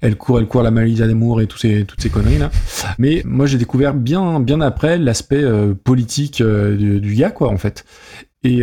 [0.00, 2.50] elle court, elle court, la Malisa d'amour et ces, toutes ces conneries là.
[2.98, 5.44] Mais moi, j'ai découvert bien, bien après l'aspect
[5.84, 7.86] politique du, gars, quoi, en fait.
[8.42, 8.62] Et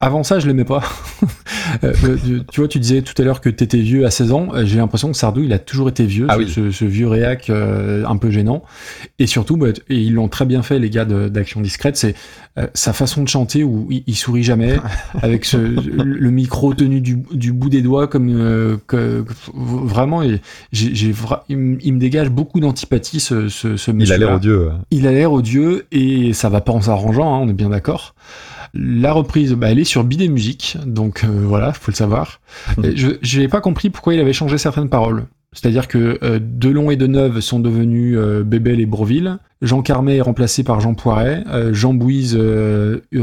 [0.00, 0.82] avant ça, je l'aimais pas.
[1.82, 1.92] Euh,
[2.52, 4.48] tu vois, tu disais tout à l'heure que t'étais vieux à 16 ans.
[4.54, 6.48] Euh, J'ai l'impression que Sardou, il a toujours été vieux, Ah ce, oui.
[6.48, 8.62] ce- ce vieux réac euh, un peu gênant.
[9.18, 12.14] Et surtout, bah, et ils l'ont très bien fait, les gars d'Action Discrète, c'est
[12.56, 14.76] euh, sa façon de chanter où il, il sourit jamais,
[15.22, 20.40] avec ce, le micro tenu du, du bout des doigts, comme euh, que, vraiment, et
[20.72, 24.18] j'ai, j'ai vra- il, me- il me dégage beaucoup d'antipathie, ce, ce, ce Il a
[24.18, 24.70] l'air odieux.
[24.92, 28.14] Il a l'air odieux et ça va pas en s'arrangeant, hein, on est bien d'accord.
[28.78, 32.40] La reprise, bah, elle est sur Bidet Musique, donc euh, voilà, faut le savoir.
[32.82, 35.26] Et je j'ai pas compris pourquoi il avait changé certaines paroles.
[35.56, 39.38] C'est-à-dire que euh, Delon et Deneuve sont devenus euh, Bébel et Bourville.
[39.62, 41.42] Jean Carmet est remplacé par Jean Poiret.
[41.48, 42.38] Euh, Jean Bouise,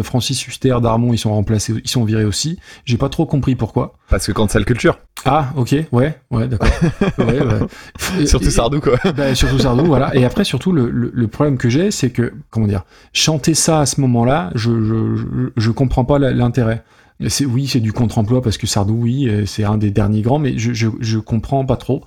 [0.01, 2.57] Francis Huster, Darmon, ils sont remplacés, ils sont virés aussi.
[2.85, 3.93] J'ai pas trop compris pourquoi.
[4.09, 6.69] Parce que quand c'est la culture, Ah, ok, ouais, ouais, d'accord.
[7.19, 8.97] Ouais, surtout Sardou quoi.
[9.15, 10.15] bah, surtout Sardou, voilà.
[10.15, 13.81] Et après, surtout, le, le, le problème que j'ai, c'est que, comment dire, chanter ça
[13.81, 16.83] à ce moment-là, je, je, je, je comprends pas l'intérêt.
[17.27, 20.39] C'est oui, c'est du contre-emploi parce que Sardou, oui, euh, c'est un des derniers grands,
[20.39, 22.03] mais je, je, comprends pas trop.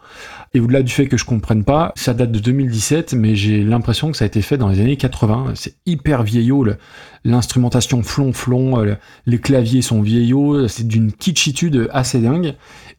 [0.52, 4.10] Et au-delà du fait que je comprenne pas, ça date de 2017, mais j'ai l'impression
[4.10, 5.52] que ça a été fait dans les années 80.
[5.54, 6.66] C'est hyper vieillot,
[7.24, 12.54] l'instrumentation flonflon, euh, le- les claviers sont vieillots, c'est d'une kitschitude assez dingue.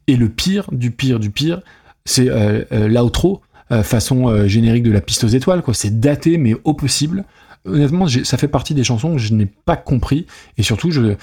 [0.07, 1.61] Et le pire, du pire, du pire,
[2.05, 3.41] c'est euh, euh, l'outro,
[3.83, 5.73] façon générique de la piste aux étoiles, quoi.
[5.73, 7.25] C'est daté, mais au possible.
[7.65, 10.25] Honnêtement, ça fait partie des chansons que je n'ai pas compris.
[10.57, 11.15] Et surtout, je,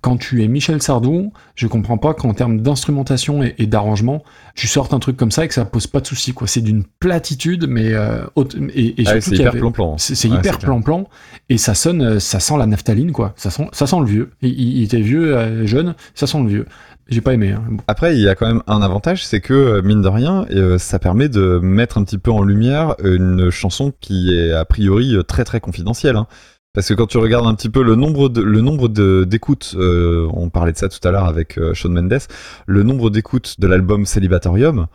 [0.00, 4.22] quand tu es Michel Sardou, je comprends pas qu'en termes d'instrumentation et, et d'arrangement,
[4.54, 6.46] tu sortes un truc comme ça et que ça pose pas de soucis, quoi.
[6.46, 8.24] C'est d'une platitude, mais euh,
[8.74, 9.98] et, et Ah c'est hyper plan-plan.
[9.98, 11.08] C'est Ouais, hyper plan-plan
[11.48, 13.32] et ça sonne, euh, ça sent la naphtaline, quoi.
[13.36, 14.30] Ça sent, ça sent le vieux.
[14.42, 16.66] Il, il- était vieux, euh, jeune, ça sent le vieux.
[17.08, 17.52] J'ai pas aimé.
[17.52, 17.62] hein.
[17.86, 20.76] Après, il y a quand même un avantage, c'est que, euh, mine de rien, euh,
[20.76, 25.14] ça permet de mettre un petit peu en lumière une chanson qui est a priori
[25.28, 26.16] très très confidentielle.
[26.16, 26.26] hein.
[26.76, 29.74] Parce que quand tu regardes un petit peu le nombre de, le nombre de- d'écoutes,
[29.78, 32.18] euh, on parlait de ça tout à l'heure avec euh, Shawn Mendes,
[32.66, 34.86] le nombre d'écoutes de l'album Célibatorium,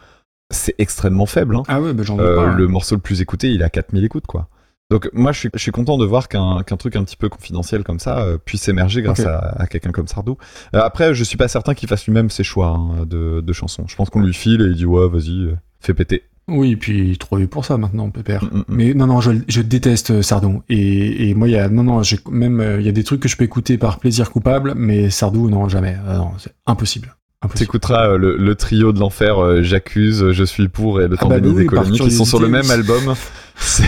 [0.52, 1.56] c'est extrêmement faible.
[1.56, 1.64] hein.
[1.68, 2.50] Ah ouais, bah j'en veux Euh, pas.
[2.52, 2.56] hein.
[2.56, 4.48] le morceau le plus écouté, il a 4000 écoutes, quoi.
[4.92, 7.30] Donc moi, je suis, je suis content de voir qu'un qu'un truc un petit peu
[7.30, 10.38] confidentiel comme ça euh, puisse émerger grâce à, à quelqu'un comme Sardou.
[10.74, 13.86] Après, je suis pas certain qu'il fasse lui-même ses choix hein, de, de chansons.
[13.88, 16.24] Je pense qu'on lui file et il dit ouais, vas-y, fais péter.
[16.52, 18.44] Oui, et puis trop vu pour ça maintenant, Pépère.
[18.44, 18.64] Mm, mm, mm.
[18.70, 20.62] Mais non, non, je, je déteste euh, Sardou.
[20.70, 23.22] Et, et moi, il y a, non, non, même, euh, il y a des trucs
[23.22, 25.98] que je peux écouter par plaisir coupable, mais Sardou, non, jamais.
[26.08, 27.16] Euh, non, c'est impossible.
[27.56, 31.22] T'écouteras euh, le, le trio de l'enfer, euh, J'accuse, Je suis pour et Le Ah
[31.22, 33.16] temps bah béni oui, des par colonies qui sont sur le même album.
[33.56, 33.84] C'est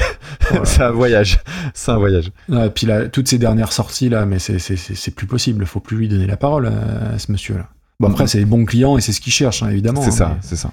[0.49, 0.87] Voilà.
[0.87, 1.39] un voyage.
[1.73, 2.31] C'est un voyage.
[2.51, 5.65] Ah, et puis là, toutes ces dernières sorties là, mais c'est, plus possible.
[5.65, 7.69] Faut plus lui donner la parole à, à ce monsieur-là.
[7.99, 10.01] Bon après, c'est les bons clients et c'est ce qu'il cherche, hein, évidemment.
[10.01, 10.71] C'est hein, ça, c'est ça.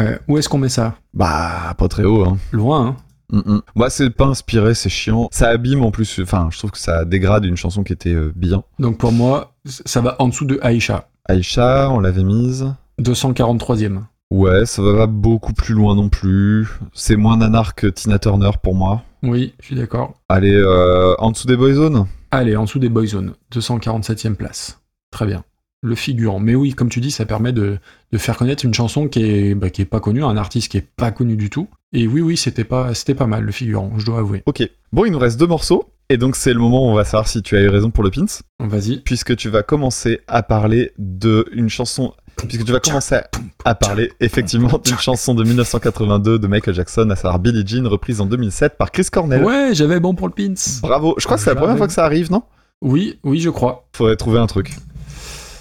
[0.00, 2.38] Euh, où est-ce qu'on met ça Bah, pas très haut, hein.
[2.52, 2.96] Loin, hein.
[3.32, 3.62] Mm, mm.
[3.74, 5.28] Moi, c'est pas inspiré, c'est chiant.
[5.32, 6.20] Ça abîme en plus.
[6.22, 8.64] Enfin, je trouve que ça dégrade une chanson qui était euh, bien.
[8.78, 12.66] Donc pour moi, ça va en dessous de Aïcha, Aïcha, on l'avait mise.
[13.00, 14.02] 243e.
[14.30, 16.68] Ouais, ça va beaucoup plus loin non plus.
[16.92, 19.02] C'est moins nanar que Tina Turner pour moi.
[19.22, 20.14] Oui, je suis d'accord.
[20.28, 24.80] Allez, euh, en dessous des Boyzone Allez, en dessous des Boyzone, 247e place.
[25.10, 25.44] Très bien.
[25.86, 26.40] Le figurant.
[26.40, 27.76] Mais oui, comme tu dis, ça permet de,
[28.10, 30.78] de faire connaître une chanson qui est, bah, qui est pas connue, un artiste qui
[30.78, 31.68] est pas connu du tout.
[31.92, 34.42] Et oui, oui, c'était pas, c'était pas mal, le figurant, je dois avouer.
[34.46, 34.66] Ok.
[34.92, 35.90] Bon, il nous reste deux morceaux.
[36.08, 38.02] Et donc, c'est le moment où on va savoir si tu as eu raison pour
[38.02, 38.24] le pins.
[38.60, 38.98] Vas-y.
[39.00, 42.14] Puisque tu vas commencer à parler de une chanson.
[42.48, 43.28] Puisque tu vas commencer à-
[43.66, 48.20] à parler effectivement d'une chanson de 1982 de Michael Jackson, à savoir Billie Jean, reprise
[48.22, 49.44] en 2007 par Chris Cornell.
[49.44, 50.54] Ouais, j'avais bon pour le pins.
[50.82, 51.14] Bravo.
[51.18, 52.42] Je crois que c'est la première fois que ça arrive, non?
[52.82, 53.86] Oui, oui, je crois.
[53.94, 54.74] Faudrait trouver un truc.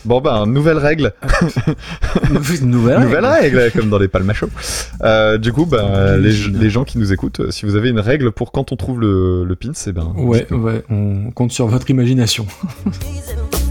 [0.06, 1.14] Bon ben, nouvelle règle.
[2.61, 2.99] Nouvelle.
[2.99, 4.49] Nouvelle règle, comme dans les palmachos.
[5.01, 7.99] Euh, du coup, ben, les, les gens qui nous écoutent, euh, si vous avez une
[7.99, 10.14] règle pour quand on trouve le, le pins, eh ben.
[10.17, 12.45] Ouais, ouais, on compte sur votre imagination.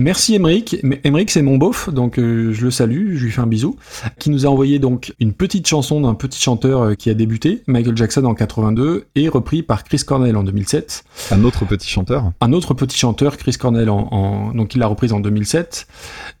[0.00, 0.76] Merci Emeric.
[1.04, 3.76] Emeric, c'est mon beauf, donc euh, je le salue, je lui fais un bisou.
[4.18, 7.62] Qui nous a envoyé donc une petite chanson d'un petit chanteur euh, qui a débuté,
[7.66, 11.04] Michael Jackson en 82, et repris par Chris Cornell en 2007.
[11.32, 12.32] Un autre petit chanteur.
[12.40, 15.86] Un autre petit chanteur, Chris Cornell, en, en- donc il l'a reprise en 2007.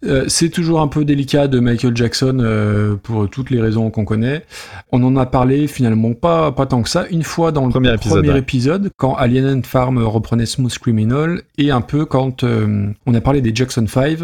[0.06, 4.06] Euh, c'est toujours un peu délicat de Michael Jackson euh, pour toutes les raisons qu'on
[4.06, 4.42] connaît.
[4.90, 7.92] On en a parlé finalement pas, pas tant que ça, une fois dans le Premier
[7.92, 8.38] épisode, premier ouais.
[8.38, 13.42] épisode, quand Alien and Farm reprenait Smooth Criminal, et un peu quand on a parlé
[13.42, 14.18] des Jackson 5,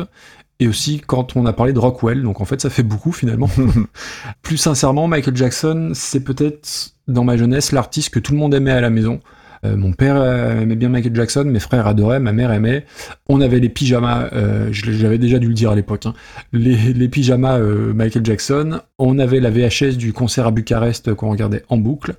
[0.59, 2.23] et aussi quand on a parlé de Rockwell.
[2.23, 3.51] Donc en fait, ça fait beaucoup finalement.
[4.43, 8.73] Plus sincèrement, Michael Jackson, c'est peut-être dans ma jeunesse l'artiste que tout le monde aimait
[8.73, 9.21] à la maison.
[9.65, 12.85] Euh, mon père euh, aimait bien Michael Jackson, mes frères adoraient, ma mère aimait.
[13.29, 16.15] On avait les pyjamas, euh, j'avais déjà dû le dire à l'époque, hein,
[16.53, 18.81] les, les pyjamas euh, Michael Jackson.
[18.99, 22.15] On avait la VHS du concert à Bucarest qu'on regardait en boucle.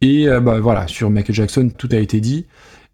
[0.00, 2.46] Et bah, voilà, sur Michael Jackson, tout a été dit.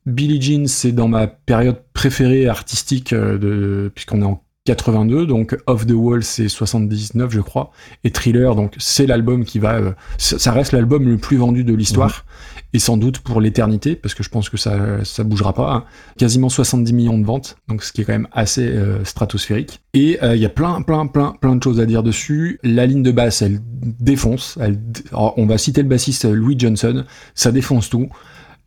[0.09, 5.57] Billie Jean, c'est dans ma période préférée artistique, euh, de, puisqu'on est en 82, donc
[5.67, 7.71] Off the Wall c'est 79 je crois,
[8.05, 11.73] et Thriller donc c'est l'album qui va, euh, ça reste l'album le plus vendu de
[11.73, 12.27] l'histoire,
[12.75, 15.85] et sans doute pour l'éternité, parce que je pense que ça ça bougera pas, hein.
[16.19, 19.81] quasiment 70 millions de ventes, donc ce qui est quand même assez euh, stratosphérique.
[19.95, 22.61] Et euh, il y a plein plein plein plein de choses à dire dessus.
[22.63, 24.79] La ligne de basse elle défonce, elle,
[25.13, 27.05] alors, on va citer le bassiste Louis Johnson,
[27.35, 28.11] ça défonce tout.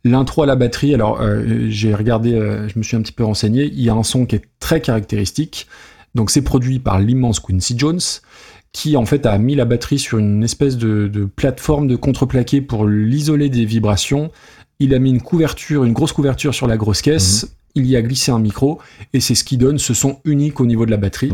[0.04, 3.24] L'intro à la batterie, alors euh, j'ai regardé, euh, je me suis un petit peu
[3.24, 5.68] renseigné, il y a un son qui est très caractéristique.
[6.14, 8.00] Donc c'est produit par l'immense Quincy Jones,
[8.72, 12.60] qui en fait a mis la batterie sur une espèce de, de plateforme de contreplaqué
[12.60, 14.30] pour l'isoler des vibrations.
[14.80, 17.54] Il a mis une couverture, une grosse couverture sur la grosse caisse.
[17.74, 18.80] Il y a glissé un micro
[19.14, 21.30] et c'est ce qui donne ce son unique au niveau de la batterie.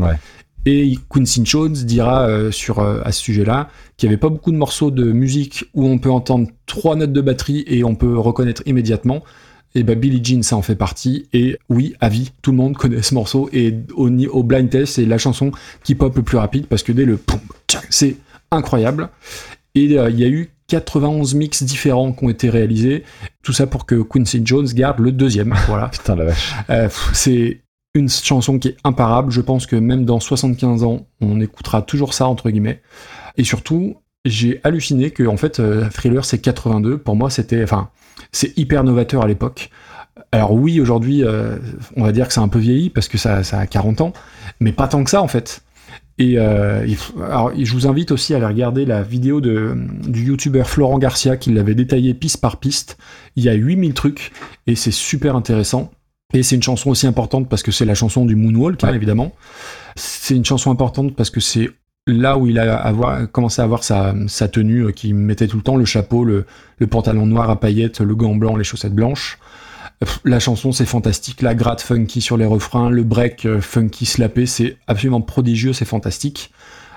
[0.71, 4.51] Et Quincy Jones dira euh, sur euh, à ce sujet-là qu'il n'y avait pas beaucoup
[4.51, 8.19] de morceaux de musique où on peut entendre trois notes de batterie et on peut
[8.19, 9.23] reconnaître immédiatement.
[9.73, 11.27] Et bah Billie Jean ça en fait partie.
[11.33, 13.49] Et oui à vie tout le monde connaît ce morceau.
[13.51, 15.51] Et au, au blind test c'est la chanson
[15.83, 17.19] qui pop le plus rapide parce que dès le
[17.89, 18.17] c'est
[18.51, 19.09] incroyable.
[19.73, 23.05] Et euh, il y a eu 91 mix différents qui ont été réalisés.
[23.41, 25.55] Tout ça pour que Quincy Jones garde le deuxième.
[25.67, 25.87] Voilà.
[25.87, 26.53] Putain la vache.
[27.13, 27.61] C'est
[27.93, 29.31] une chanson qui est imparable.
[29.31, 32.81] Je pense que même dans 75 ans on écoutera toujours ça entre guillemets.
[33.37, 37.89] Et surtout j'ai halluciné que en fait euh, Thriller c'est 82 pour moi c'était enfin
[38.31, 39.69] c'est hyper novateur à l'époque.
[40.31, 41.57] Alors oui aujourd'hui euh,
[41.95, 44.13] on va dire que c'est un peu vieilli parce que ça, ça a 40 ans
[44.59, 45.63] mais pas tant que ça en fait.
[46.19, 51.37] Et euh, je vous invite aussi à aller regarder la vidéo du youtubeur Florent Garcia
[51.37, 52.97] qui l'avait détaillé piste par piste.
[53.37, 54.33] Il y a 8000 trucs
[54.67, 55.91] et c'est super intéressant.
[56.33, 59.33] Et c'est une chanson aussi importante parce que c'est la chanson du Moonwalk, hein, évidemment.
[59.95, 61.71] C'est une chanson importante parce que c'est
[62.05, 65.57] là où il a avoir, commencé à avoir sa, sa tenue euh, qui mettait tout
[65.57, 66.45] le temps, le chapeau, le,
[66.77, 69.39] le pantalon noir à paillettes, le gant blanc, les chaussettes blanches.
[70.23, 74.45] La chanson c'est fantastique, la gratte funky sur les refrains, le break euh, funky slappé,
[74.45, 76.51] c'est absolument prodigieux, c'est fantastique.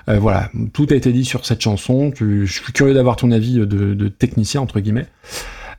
[0.09, 2.11] Euh, voilà, tout a été dit sur cette chanson.
[2.15, 5.07] Je suis curieux d'avoir ton avis de, de technicien entre guillemets.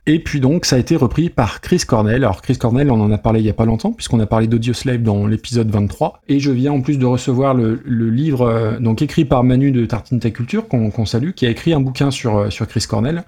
[0.07, 2.23] Et puis donc ça a été repris par Chris Cornell.
[2.23, 4.45] Alors Chris Cornell, on en a parlé il y a pas longtemps puisqu'on a parlé
[4.45, 6.21] d'Audioslave dans l'épisode 23.
[6.27, 9.85] Et je viens en plus de recevoir le, livre euh, donc écrit par Manu de
[9.85, 13.23] Tartine Ta Culture qu'on salue, qui a écrit un bouquin sur euh, sur Chris Cornell.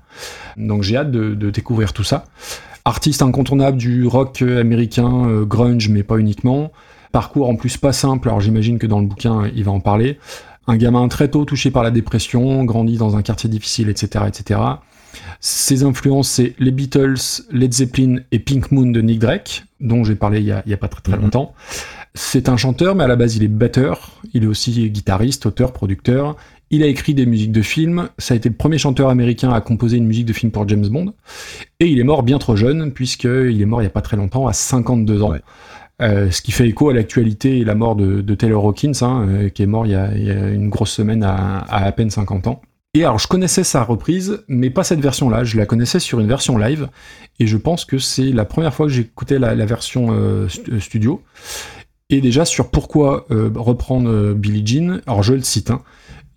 [0.56, 2.26] Donc j'ai hâte de, découvrir tout ça.
[2.86, 6.72] Artiste incontournable du rock euh, américain, grunge, mais pas uniquement.
[7.12, 10.20] Parcours en plus pas simple, alors j'imagine que dans le bouquin, il va en parler.
[10.68, 14.60] Un gamin très tôt touché par la dépression, grandi dans un quartier difficile, etc., etc.
[15.40, 20.16] Ses influences, c'est les Beatles, Led Zeppelin et Pink Moon de Nick Drake, dont j'ai
[20.16, 21.54] parlé il y a, il y a pas très très longtemps.
[22.14, 24.20] C'est un chanteur, mais à la base, il est batteur.
[24.34, 26.36] Il est aussi guitariste, auteur, producteur.
[26.72, 28.10] Il a écrit des musiques de films.
[28.18, 30.88] Ça a été le premier chanteur américain à composer une musique de film pour James
[30.88, 31.14] Bond.
[31.80, 34.18] Et il est mort bien trop jeune, puisqu'il est mort il y a pas très
[34.18, 35.34] longtemps, à 52 ans.
[36.02, 39.26] Euh, ce qui fait écho à l'actualité et la mort de, de Taylor Hawkins, hein,
[39.28, 41.86] euh, qui est mort il y, a, il y a une grosse semaine à, à
[41.86, 42.62] à peine 50 ans.
[42.98, 45.44] Et alors, je connaissais sa reprise, mais pas cette version-là.
[45.44, 46.90] Je la connaissais sur une version live,
[47.40, 50.80] et je pense que c'est la première fois que j'écoutais la, la version euh, euh,
[50.80, 51.22] studio.
[52.10, 55.84] Et déjà sur pourquoi euh, reprendre Billie Jean, alors je le cite, hein.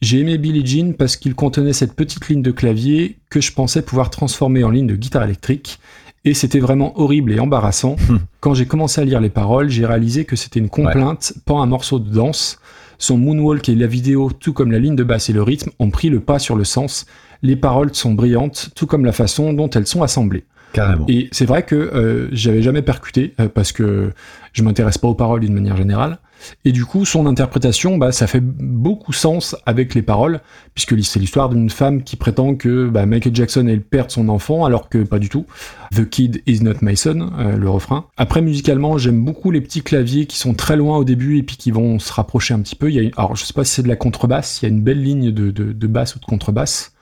[0.02, 3.80] j'ai aimé Billie Jean parce qu'il contenait cette petite ligne de clavier que je pensais
[3.80, 5.80] pouvoir transformer en ligne de guitare électrique,
[6.26, 7.96] et c'était vraiment horrible et embarrassant.
[8.40, 11.64] Quand j'ai commencé à lire les paroles, j'ai réalisé que c'était une complainte, pas un
[11.64, 12.60] morceau de danse.
[13.00, 15.90] Son moonwalk et la vidéo, tout comme la ligne de basse et le rythme, ont
[15.90, 17.06] pris le pas sur le sens.
[17.42, 20.44] Les paroles sont brillantes, tout comme la façon dont elles sont assemblées.
[20.74, 21.06] Carrément.
[21.08, 24.12] Et c'est vrai que euh, j'avais jamais percuté euh, parce que
[24.52, 26.18] je m'intéresse pas aux paroles d'une manière générale.
[26.64, 30.40] Et du coup, son interprétation, bah, ça fait beaucoup sens avec les paroles,
[30.74, 34.12] puisque c'est l'histoire d'une femme qui prétend que bah, Michael Jackson est le père de
[34.12, 35.46] son enfant, alors que pas du tout.
[35.94, 38.06] The kid is not my son, euh, le refrain.
[38.16, 41.56] Après, musicalement, j'aime beaucoup les petits claviers qui sont très loin au début et puis
[41.56, 42.90] qui vont se rapprocher un petit peu.
[42.90, 44.66] Il y a une- alors, je sais pas si c'est de la contrebasse, il y
[44.66, 46.92] a une belle ligne de, de, basse ou de contrebasse.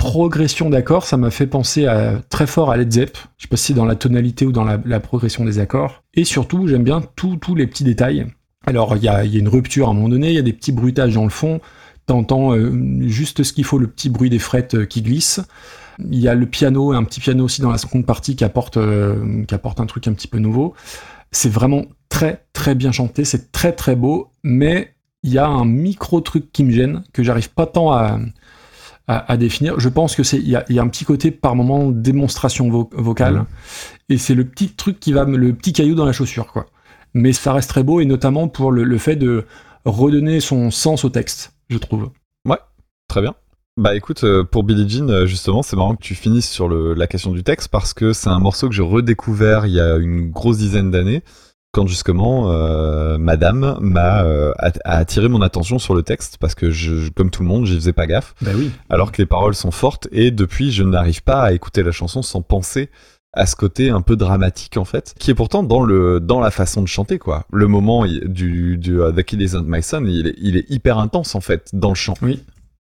[0.00, 3.18] Progression d'accords, ça m'a fait penser à, très fort à Led Zepp.
[3.36, 6.02] Je sais pas si c'est dans la tonalité ou dans la, progression des accords.
[6.14, 8.26] Et surtout, j'aime bien tous les petits détails.
[8.66, 10.38] Alors, il y a, il y a une rupture à un moment donné, il y
[10.38, 11.60] a des petits bruitages dans le fond.
[12.06, 12.72] T'entends euh,
[13.08, 15.42] juste ce qu'il faut, le petit bruit des frettes euh, qui glissent.
[16.10, 18.78] Il y a le piano, un petit piano aussi dans la seconde partie qui apporte,
[18.78, 20.72] euh, qui apporte un truc un petit peu nouveau.
[21.30, 25.66] C'est vraiment très très bien chanté, c'est très très beau, mais il y a un
[25.66, 28.18] micro truc qui me gêne, que j'arrive pas tant à,
[29.10, 29.78] à, à définir.
[29.80, 31.90] Je pense que c'est il y a, il y a un petit côté par moment
[31.90, 33.44] démonstration vo- vocale, Mhm.
[34.10, 36.66] et c'est le petit truc qui va me- le petit caillou dans la chaussure quoi.
[37.14, 39.44] Mais ça reste très beau et notamment pour le, le fait de
[39.84, 42.10] redonner son sens au texte, je trouve.
[43.08, 43.34] Très bien.
[43.76, 46.94] Bah écoute, euh, pour Billie Jean, euh, justement, c'est marrant que tu finisses sur le-
[46.94, 49.96] la question du texte parce que c'est un morceau que j'ai redécouvert il y a
[49.96, 51.24] une grosse dizaine d'années
[51.72, 56.54] quand justement euh, Madame m'a euh, a, a attiré mon attention sur le texte parce
[56.54, 58.34] que je, comme tout le monde, j'y faisais pas gaffe.
[58.42, 58.70] Bah oui.
[58.88, 62.22] Alors que les paroles sont fortes et depuis, je n'arrive pas à écouter la chanson
[62.22, 62.90] sans penser
[63.32, 66.50] à ce côté un peu dramatique en fait, qui est pourtant dans le dans la
[66.50, 67.44] façon de chanter quoi.
[67.52, 70.98] Le moment du du uh, The Kid Isn't My Son, il est, il est hyper
[70.98, 72.14] intense en fait dans le chant.
[72.22, 72.42] Oui.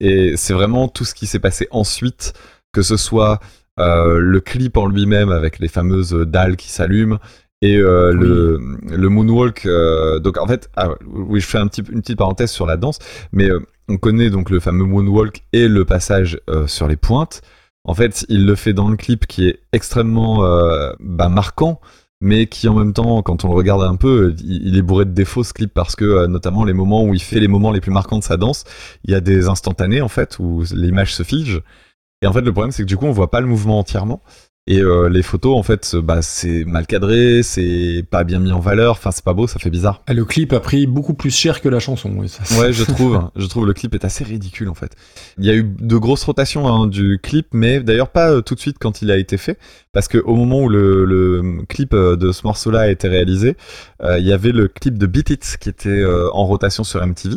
[0.02, 2.34] Et c'est vraiment tout ce qui s'est passé ensuite,
[2.74, 3.40] que ce soit
[3.80, 7.20] euh, le clip en lui-même avec les fameuses dalles qui s'allument
[7.66, 8.60] et euh, le,
[8.96, 9.66] le moonwalk.
[9.66, 12.78] euh, donc en fait, ah, oui, je fais un petit, une petite parenthèse sur la
[12.78, 13.00] danse,
[13.32, 17.42] mais euh, on connaît donc le fameux moonwalk et le passage sur les pointes.
[17.84, 20.44] En fait, il le fait dans le clip qui est extrêmement
[21.00, 21.80] bah, marquant,
[22.20, 25.06] mais qui en même temps, quand on le regarde un peu, il, il est bourré
[25.06, 27.80] de défauts ce clip parce que notamment les moments où il fait les moments les
[27.82, 28.64] plus marquants de sa danse,
[29.04, 31.62] il y a des instantanés en fait où l'image se fige.
[32.24, 34.24] Et en fait, le problème c'est que du coup, on voit pas le mouvement entièrement.
[34.68, 38.60] Et euh, les photos, en fait, bah, c'est mal cadré, c'est pas bien mis en
[38.60, 38.94] valeur.
[38.94, 40.02] Enfin, c'est pas beau, ça fait bizarre.
[40.08, 42.12] Ah, Le clip a pris beaucoup plus cher que la chanson.
[42.18, 43.30] oui, ça, Ouais, je trouve.
[43.36, 44.96] je trouve le clip est assez ridicule en fait.
[45.38, 48.56] Il y a eu de grosses rotations hein, du clip, mais d'ailleurs pas euh, tout
[48.56, 49.60] de suite quand il a été fait,
[49.92, 53.58] parce que au moment où le, le clip euh, de ce morceau-là a été réalisé,
[54.02, 57.06] euh, il y avait le clip de Beat It qui était euh, en rotation sur
[57.06, 57.36] MTV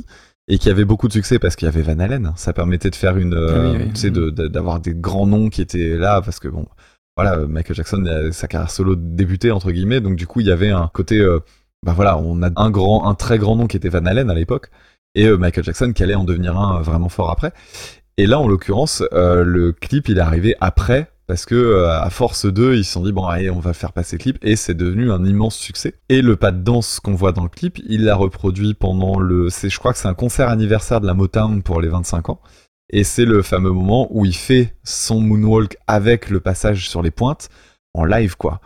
[0.51, 2.33] et qui avait beaucoup de succès parce qu'il y avait Van Halen.
[2.37, 3.91] Ça permettait de faire une, euh, Ah oui, oui.
[3.93, 6.65] tu sais, de- de- d'avoir des grands noms qui étaient là parce que bon.
[7.19, 10.53] Voilà, Michael Jackson, euh, sa carrière solo débutait entre guillemets, donc du coup il y
[10.53, 11.41] avait un côté, euh,
[11.85, 14.35] bah voilà, on a un grand, un très grand nom qui était Van Halen à
[14.35, 14.71] l'époque,
[15.17, 17.53] et euh, Michael Jackson qui allait en devenir un vraiment fort après.
[18.19, 22.77] Et là, en l'occurrence, le clip il est arrivé après parce que à force d'eux,
[22.77, 25.11] ils se sont dit bon allez, on va faire passer le clip et c'est devenu
[25.11, 25.95] un immense succès.
[26.09, 29.51] Et le pas de danse qu'on voit dans le clip, il l'a reproduit pendant le,
[29.51, 32.41] c'est je crois que c'est un concert anniversaire de la Motown pour les 25 ans.
[32.91, 37.11] Et c'est le fameux moment où il fait son moonwalk avec le passage sur les
[37.11, 37.49] pointes
[37.95, 38.61] en live quoi.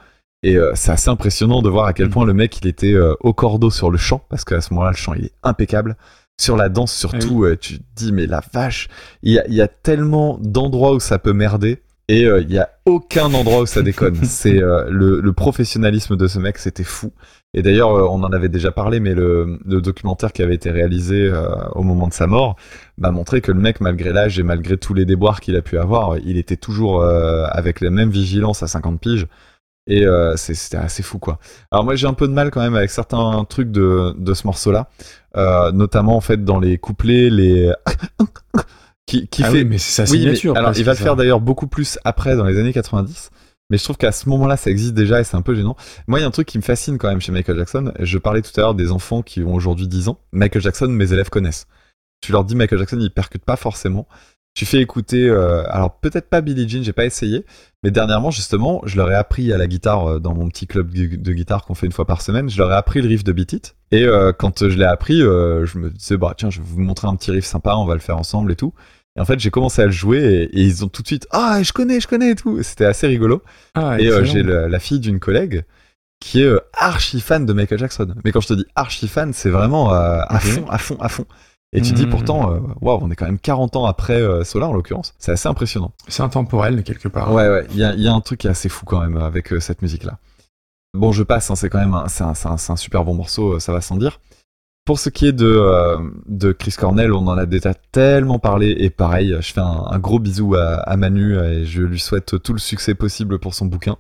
[0.45, 3.15] Et euh, c'est assez impressionnant de voir à quel point le mec il était euh,
[3.21, 5.97] au cordeau sur le chant parce qu'à ce moment-là le chant il est impeccable.
[6.41, 8.89] Sur la danse surtout, euh, tu te dis mais la vache,
[9.23, 12.53] il y a, il y a tellement d'endroits où ça peut merder et euh, il
[12.53, 14.17] y a aucun endroit où ça déconne.
[14.25, 17.13] c'est euh, le, le professionnalisme de ce mec, c'était fou.
[17.55, 20.71] Et d'ailleurs, euh, on en avait déjà parlé, mais le, le documentaire qui avait été
[20.71, 22.57] réalisé euh, au moment de sa mort
[22.97, 25.79] m'a montré que le mec, malgré l'âge et malgré tous les déboires qu'il a pu
[25.79, 29.27] avoir, il était toujours euh, avec la même vigilance à 50 piges.
[29.89, 31.41] Et euh, c'était assez fou, quoi.
[31.73, 34.47] Alors moi, j'ai un peu de mal quand même avec certains trucs de, de ce
[34.47, 34.89] morceau-là,
[35.37, 37.73] euh, notamment en fait dans les couplets, les
[39.07, 39.59] qui, qui Ah fait.
[39.59, 40.57] oui, mais c'est sa Oui, mais- signature.
[40.57, 43.31] alors, il va le faire d'ailleurs beaucoup plus après, dans les années 90.
[43.71, 45.77] Mais je trouve qu'à ce moment-là, ça existe déjà et c'est un peu gênant.
[46.07, 47.93] Moi, il y a un truc qui me fascine quand même chez Michael Jackson.
[48.01, 50.19] Je parlais tout à l'heure des enfants qui ont aujourd'hui 10 ans.
[50.33, 51.67] Michael Jackson, mes élèves connaissent.
[52.21, 54.07] Tu leur dis Michael Jackson, ils percutent pas forcément.
[54.55, 57.47] Tu fais écouter, euh, alors peut-être pas Billie Jean, j'ai pas essayé,
[57.83, 60.93] mais dernièrement justement, je leur ai appris à la guitare euh, dans mon petit club
[60.93, 62.51] de, de guitare qu'on fait une fois par semaine.
[62.51, 63.77] Je leur ai appris le riff de Beat It.
[63.93, 66.81] Et euh, quand je l'ai appris, euh, je me disais bah tiens, je vais vous
[66.81, 68.73] montrer un petit riff sympa, on va le faire ensemble et tout.
[69.17, 71.27] Et en fait, j'ai commencé à le jouer et, et ils ont tout de suite
[71.31, 72.63] ah je connais, je connais et tout.
[72.63, 73.43] C'était assez rigolo.
[73.75, 75.65] Ah, et euh, j'ai la fille d'une collègue
[76.21, 78.15] qui est archi fan de Michael Jackson.
[78.25, 81.27] Mais quand je te dis archi fan, c'est vraiment à fond, à fond, à fond.
[81.75, 82.11] Et tu dis Mhm.
[82.11, 85.15] pourtant, waouh, on est quand même 40 ans après Solar en l'occurrence.
[85.19, 85.93] C'est assez impressionnant.
[86.07, 87.33] C'est intemporel quelque part.
[87.33, 89.17] Ouais, ouais, il y a, y a un truc qui est assez fou quand même
[89.17, 90.19] avec cette musique-là.
[90.95, 93.05] Bon, je passe, hein, c'est quand même un, c'est un, c'est un- c'est un super
[93.05, 94.21] bon morceau, euh, ça va sans dire.
[94.85, 95.97] Pour ce qui est de, euh,
[96.27, 99.99] de Chris Cornell, on en a déjà tellement parlé et pareil, je fais un, un
[100.01, 103.67] gros bisou à, à Manu et je lui souhaite tout le succès possible pour son
[103.67, 103.97] bouquin.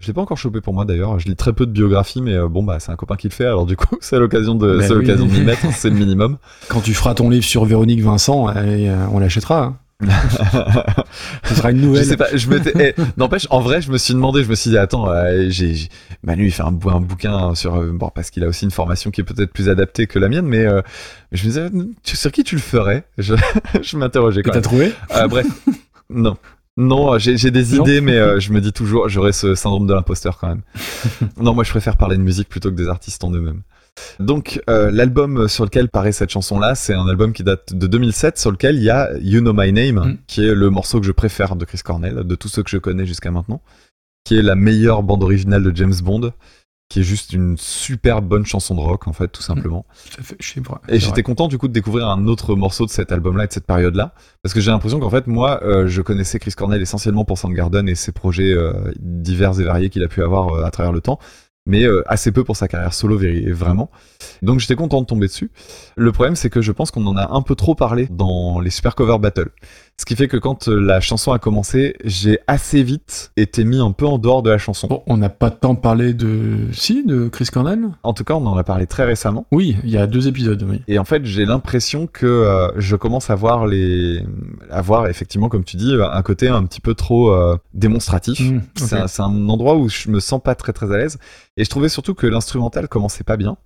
[0.00, 2.32] Je l'ai pas encore chopé pour moi d'ailleurs, je lis très peu de biographies mais
[2.34, 4.78] euh, bon bah c'est un copain qui le fait alors du coup c'est l'occasion de,
[4.78, 5.02] Ben c'est oui.
[5.02, 6.38] l'occasion de m'y mettre, c'est le minimum.
[6.68, 9.62] Quand tu feras ton livre sur Véronique Vincent, euh, on l'achètera.
[9.62, 9.76] hein.
[11.44, 12.04] Ce sera une Je nouvelle.
[12.04, 12.94] sais pas, je m'étais.
[12.98, 15.88] eh, N'empêche, en vrai, je me suis demandé, je me suis dit, attends, euh, j'ai,
[16.22, 17.76] Manu, il fait un, bou- un bouquin sur.
[17.76, 20.28] euh, bon, parce qu'il a aussi une formation qui est peut-être plus adaptée que la
[20.28, 20.82] mienne, mais euh,
[21.32, 21.70] je me disais,
[22.02, 23.04] tu- sur qui tu le ferais?
[23.18, 23.34] Je,
[23.82, 24.62] je m'interrogeais Et quand t'as même.
[24.62, 24.92] trouvé?
[25.28, 25.46] Bref,
[26.10, 26.36] non.
[26.76, 27.84] Non, j'ai des Non.
[27.84, 30.62] idées, mais je me dis toujours, j'aurais ce syndrome de l'imposteur quand même.
[31.40, 33.62] non, moi, je préfère parler de musique plutôt que des artistes en eux-mêmes.
[34.20, 38.38] Donc, euh, l'album sur lequel paraît cette chanson-là, c'est un album qui date de 2007,
[38.38, 40.18] sur lequel il y a You Know My Name, Mm.
[40.26, 42.78] qui est le morceau que je préfère de Chris Cornell, de tous ceux que je
[42.78, 43.60] connais jusqu'à maintenant,
[44.24, 46.32] qui est la meilleure bande originale de James Bond,
[46.90, 49.86] qui est juste une super bonne chanson de rock, en fait, tout simplement.
[50.16, 50.80] Ça fait- je sais pas.
[50.88, 53.52] Et j'étais content du coup de découvrir un autre morceau de cet album-là et de
[53.52, 57.24] cette période-là, parce que j'ai l'impression qu'en fait moi, euh, je connaissais Chris Cornell essentiellement
[57.24, 60.92] pour Soundgarden et ses projets euh, divers et variés qu'il a pu avoir à travers
[60.92, 61.18] le temps,
[61.66, 63.18] mais euh, assez peu pour sa carrière solo
[63.52, 63.90] vraiment.
[64.42, 65.50] Donc j'étais content de tomber dessus.
[65.96, 68.70] Le problème c'est que je pense qu'on en a un peu trop parlé dans les
[68.70, 69.50] Super Cover Battle,
[69.96, 73.78] ce qui fait que quand euh, la chanson a commencé, j'ai assez vite été mis
[73.78, 74.88] un peu en dehors de la chanson.
[74.88, 76.68] Bon, on n'a pas tant parlé de.
[76.72, 77.88] Si, de Chris Cornell?
[78.02, 79.46] En tout cas, on en a parlé très récemment.
[79.52, 80.82] Oui, il y a deux épisodes, oui.
[80.88, 84.20] Et en fait, j'ai l'impression que euh, je commence à voir les,
[84.68, 88.40] à voir effectivement, comme tu dis, un côté un petit peu trop euh, démonstratif.
[88.40, 91.18] Mmh, C'est un, endroit où je me sens pas très très à l'aise.
[91.56, 93.56] Et je trouvais surtout que l'instrumental commençait pas bien.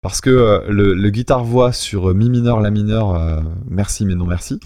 [0.00, 4.60] Parce que le, le guitare-voix sur mi mineur, la mineur, euh, merci mais non merci.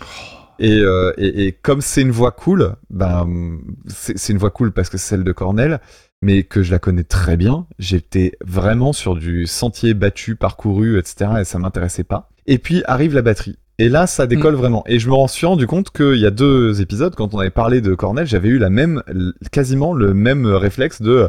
[0.58, 4.88] Et, euh, et, et comme c'est une voix cool, ben c'est une voix cool parce
[4.88, 5.80] que c'est celle de Cornell,
[6.22, 7.66] mais que je la connais très bien.
[7.78, 11.30] J'étais vraiment sur du sentier battu, parcouru, etc.
[11.40, 12.30] Et ça m'intéressait pas.
[12.46, 13.58] Et puis arrive la batterie.
[13.80, 14.82] Et là, ça décolle vraiment.
[14.88, 17.80] Et je me suis rendu compte qu'il y a deux épisodes, quand on avait parlé
[17.80, 19.04] de Cornell, j'avais eu la même,
[19.52, 21.28] quasiment le même réflexe de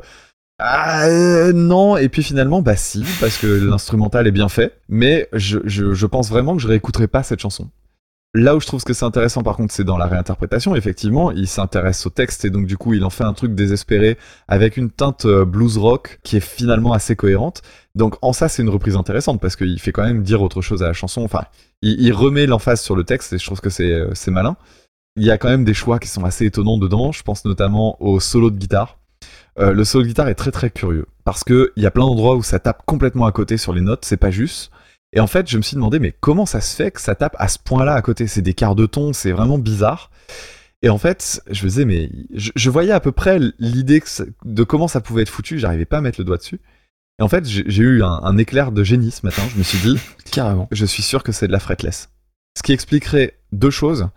[0.62, 5.30] ah euh, non et puis finalement bah si parce que l'instrumental est bien fait mais
[5.32, 7.70] je, je, je pense vraiment que je réécouterai pas cette chanson
[8.34, 11.32] là où je trouve que c'est intéressant par contre c'est dans la réinterprétation effectivement.
[11.32, 14.18] Il s'intéresse au texte et donc du coup il en fait un truc désespéré
[14.48, 17.62] avec une teinte euh, blues rock qui est finalement assez cohérente.
[17.96, 20.84] Donc en ça c'est une reprise intéressante parce qu'il fait quand même dire autre chose
[20.84, 21.24] à la chanson.
[21.24, 21.46] Enfin
[21.82, 24.58] il, remet l'emphase sur le texte et je trouve que c'est euh, c'est malin.
[25.16, 27.12] Il y a quand même des choix qui sont assez étonnants dedans.
[27.12, 29.00] Je pense notamment au solo de guitare.
[29.58, 32.06] Euh, le solo de guitare est très très curieux parce que il y a plein
[32.06, 34.72] d'endroits où ça tape complètement à côté sur les notes, c'est pas juste.
[35.14, 37.36] Et en fait, je me suis demandé mais comment ça se fait que ça tape
[37.40, 38.28] à ce point-là à côté?
[38.28, 40.12] C'est des quarts de ton, c'est vraiment bizarre.
[40.82, 44.02] Et en fait, je me disais mais je, je voyais à peu près l'idée
[44.46, 46.60] de comment ça pouvait être foutu, j'arrivais pas à mettre le doigt dessus.
[47.20, 49.42] Et en fait, j'ai j'ai eu un, un éclair de génie ce matin.
[49.52, 50.00] Je me suis dit
[50.32, 50.68] Carrément.
[50.72, 52.10] je suis sûr que c'est de la fretless.
[52.58, 54.08] Ce qui expliquerait deux choses.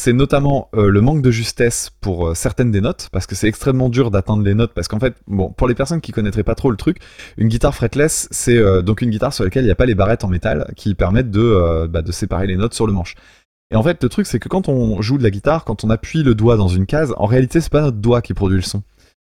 [0.00, 3.48] C'est notamment euh, le manque de justesse pour euh, certaines des notes, parce que c'est
[3.48, 6.54] extrêmement dur d'atteindre les notes, parce qu'en fait, bon, pour les personnes qui connaîtraient pas
[6.54, 6.98] trop le truc,
[7.36, 9.96] une guitare fretless, c'est euh, donc une guitare sur laquelle il n'y a pas les
[9.96, 13.16] barrettes en métal qui permettent de, bah, de séparer les notes sur le manche.
[13.72, 15.90] Et en fait, le truc, c'est que quand on joue de la guitare, quand on
[15.90, 18.62] appuie le doigt dans une case, en réalité, c'est pas notre doigt qui produit le
[18.62, 18.84] son.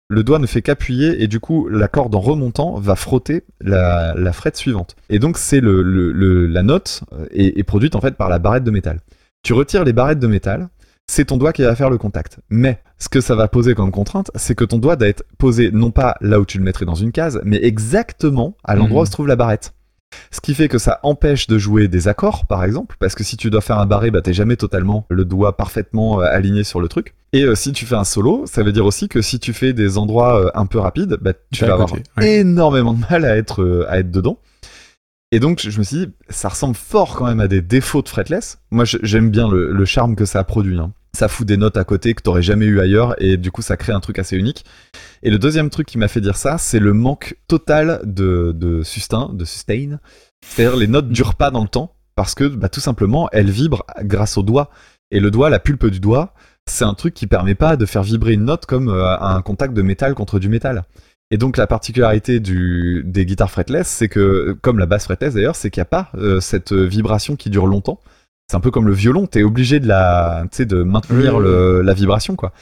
[0.09, 4.15] Le doigt ne fait qu'appuyer et du coup, la corde en remontant va frotter la,
[4.15, 4.95] la frette suivante.
[5.09, 8.63] Et donc, c'est le, le- la note est, est produite en fait par la barrette
[8.63, 9.01] de métal.
[9.43, 10.69] Tu retires les barrettes de métal,
[11.05, 12.39] c'est ton doigt qui va faire le contact.
[12.49, 15.69] Mais ce que ça va poser comme contrainte, c'est que ton doigt doit être posé
[15.69, 19.03] non pas là où tu le mettrais dans une case, mais exactement à l'endroit Mhm.
[19.03, 19.73] où se trouve la barrette.
[20.31, 23.35] Ce qui fait que ça empêche de jouer des accords, par exemple, parce que si
[23.35, 26.79] tu dois faire un barré, bah t'es jamais totalement le doigt parfaitement euh, aligné sur
[26.79, 27.13] le truc.
[27.33, 29.73] Et euh, si tu fais un solo, ça veut dire aussi que si tu fais
[29.73, 32.03] des endroits euh, un peu rapides, bah tu vas avoir ouais.
[32.39, 34.37] énormément de mal à être euh, à être dedans.
[35.33, 38.07] Et donc je me suis dit, ça ressemble fort quand même à des défauts de
[38.07, 38.59] fretless.
[38.69, 40.77] Moi j'aime bien le, charme que ça a produit.
[40.77, 40.93] hein.
[41.17, 43.75] Ça fout des notes à côté que t'aurais jamais eu ailleurs et du coup ça
[43.75, 44.63] crée un truc assez unique.
[45.23, 48.83] Et le deuxième truc qui m'a fait dire ça, c'est le manque total de, de
[48.83, 49.97] sustain, de sustain.
[50.45, 53.87] C'est-à-dire les notes durent pas dans le temps parce que bah, tout simplement elles vibrent
[54.01, 54.69] grâce au doigt.
[55.09, 56.35] Et le doigt, la pulpe du doigt,
[56.67, 59.73] c'est un truc qui permet pas de faire vibrer une note comme euh, un contact
[59.73, 60.83] de métal contre du métal.
[61.33, 65.55] Et donc la particularité du, des guitares fretless, c'est que, comme la basse fretless d'ailleurs,
[65.55, 67.99] c'est qu'il n'y a pas euh, cette vibration qui dure longtemps.
[68.47, 70.45] C'est un peu comme le violon, t'es obligé de la,
[70.85, 72.53] maintenir Oui, oui, le- la vibration quoi.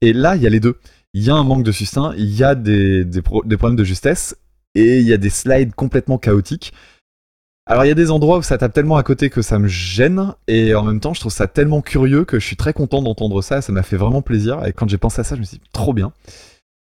[0.00, 0.74] Et là, il y a les deux.
[1.14, 3.76] Il y a un manque de sustain, il y a des, des, pro- des problèmes
[3.76, 4.36] de justesse,
[4.74, 6.72] et il y a des slides complètement chaotiques.
[7.68, 9.68] Alors il y a des endroits où ça tape tellement à côté que ça me
[9.68, 13.02] gêne, et en même temps je trouve ça tellement curieux que je suis très content
[13.02, 15.44] d'entendre ça, ça m'a fait vraiment plaisir, et quand j'ai pensé à ça je me
[15.46, 16.12] suis dit trop bien.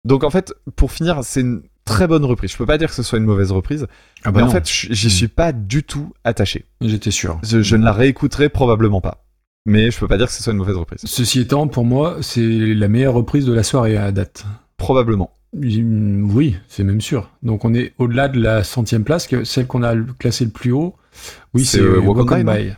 [0.04, 2.52] Donc en fait, pour finir, c'est une- très bonne reprise.
[2.52, 3.86] Je peux pas dire que ce soit une mauvaise reprise,
[4.22, 4.52] Ah mais bah en non.
[4.52, 6.66] fait, j'y suis pas du tout attaché.
[6.82, 7.40] J'étais sûr.
[7.42, 9.24] Je, je ne la réécouterai probablement pas.
[9.66, 11.00] Mais je peux pas dire que ce soit une mauvaise reprise.
[11.04, 14.44] Ceci étant, pour moi, c'est la meilleure reprise de la soirée à date.
[14.76, 15.32] Probablement.
[15.52, 17.28] Oui, c'est même sûr.
[17.42, 20.70] Donc on est au-delà de la centième place, que celle qu'on a classée le plus
[20.70, 20.94] haut.
[21.54, 22.72] Oui, C'est, euh, Walk on By.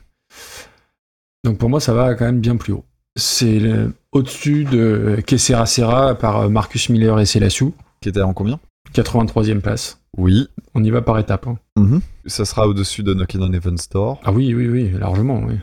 [1.44, 2.84] Donc pour moi, ça va quand même bien plus haut.
[3.16, 8.22] C'est euh, au-dessus de Que Sera Sera par euh, Marcus Miller et Selassou, Qui était
[8.22, 8.60] en combien?
[8.94, 9.98] 83e place.
[10.16, 10.48] Oui.
[10.74, 11.46] On y va par étapes.
[11.46, 12.00] hein.
[12.26, 14.20] Ça sera au-dessus de Knocking on Heaven's Door.
[14.24, 15.54] Ah oui, oui, oui, largement, oui.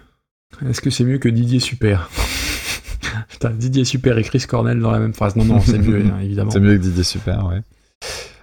[0.67, 2.09] Est-ce que c'est mieux que Didier Super?
[3.29, 5.35] Putain, Didier Super et Chris Cornell dans la même phrase.
[5.35, 6.49] Non, non, c'est mieux, hein, évidemment.
[6.51, 7.61] C'est mieux que Didier Super, ouais.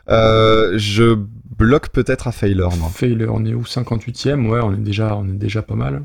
[0.09, 1.17] Euh, je
[1.59, 2.89] bloque peut-être à Failure, moi.
[2.91, 3.63] Failure, on est où?
[3.63, 6.05] 58ème Ouais, on est déjà, on est déjà pas mal.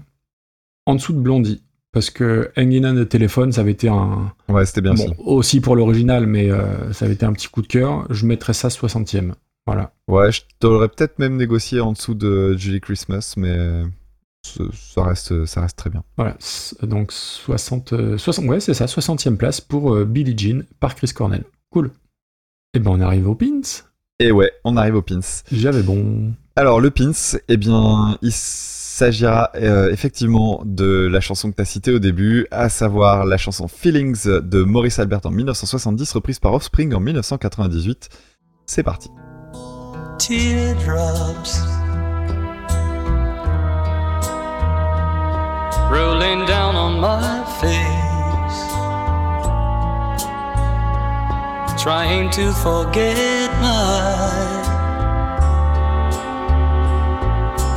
[0.87, 1.61] En dessous de Blondie.
[1.93, 4.31] Parce que Hanging on the Telephone, ça avait été un.
[4.47, 5.15] Ouais, c'était bien Bon, aussi.
[5.25, 8.05] aussi pour l'original, mais euh, ça avait été un petit coup de cœur.
[8.09, 9.33] Je mettrais ça 60ème.
[9.65, 9.91] Voilà.
[10.07, 13.83] Ouais, je t'aurais peut-être même négocié en dessous de Julie Christmas, mais
[14.43, 16.03] ça, reste, ça reste très bien.
[16.17, 16.35] Voilà.
[16.81, 17.93] Donc 60.
[17.93, 21.43] euh, 60 ouais, c'est ça, 60ème place pour euh, Billie Jean par Chris Cornell.
[21.71, 21.91] Cool.
[22.73, 23.61] Et ben, on arrive au pins.
[24.19, 25.19] Et ouais, on arrive au pins.
[25.51, 26.33] J'avais bon.
[26.55, 27.11] Alors, le pins,
[27.47, 28.31] eh bien, il
[28.91, 33.37] s'agira euh, effectivement de la chanson que tu as citée au début, à savoir la
[33.37, 38.09] chanson Feelings de Maurice Albert en 1970, reprise par Offspring en 1998.
[38.65, 39.09] C'est parti.
[45.89, 48.61] rolling down on my face,
[51.81, 54.80] trying to forget my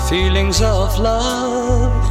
[0.08, 2.04] feelings of love.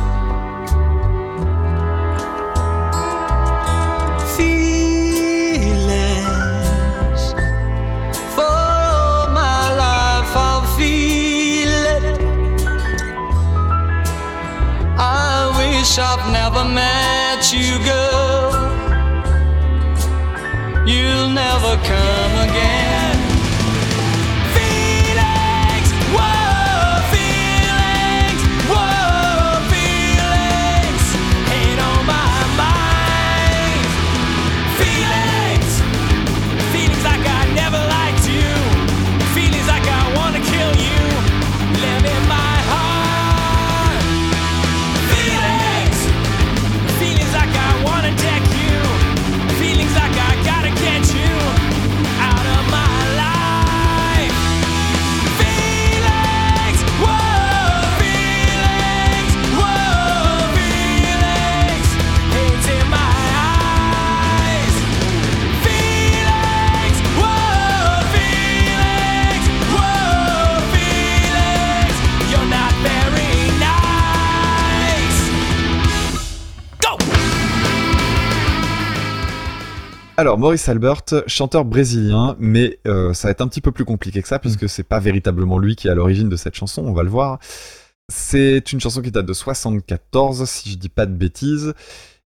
[4.36, 5.74] Feelings
[8.36, 12.04] for my life I'll feel it.
[14.98, 18.52] I wish I've never met you, girl.
[20.88, 22.93] You'll never come again.
[80.24, 84.22] Alors, Maurice Albert, chanteur brésilien, mais euh, ça va être un petit peu plus compliqué
[84.22, 86.94] que ça, puisque c'est pas véritablement lui qui est à l'origine de cette chanson, on
[86.94, 87.40] va le voir.
[88.08, 91.74] C'est une chanson qui date de 74, si je dis pas de bêtises,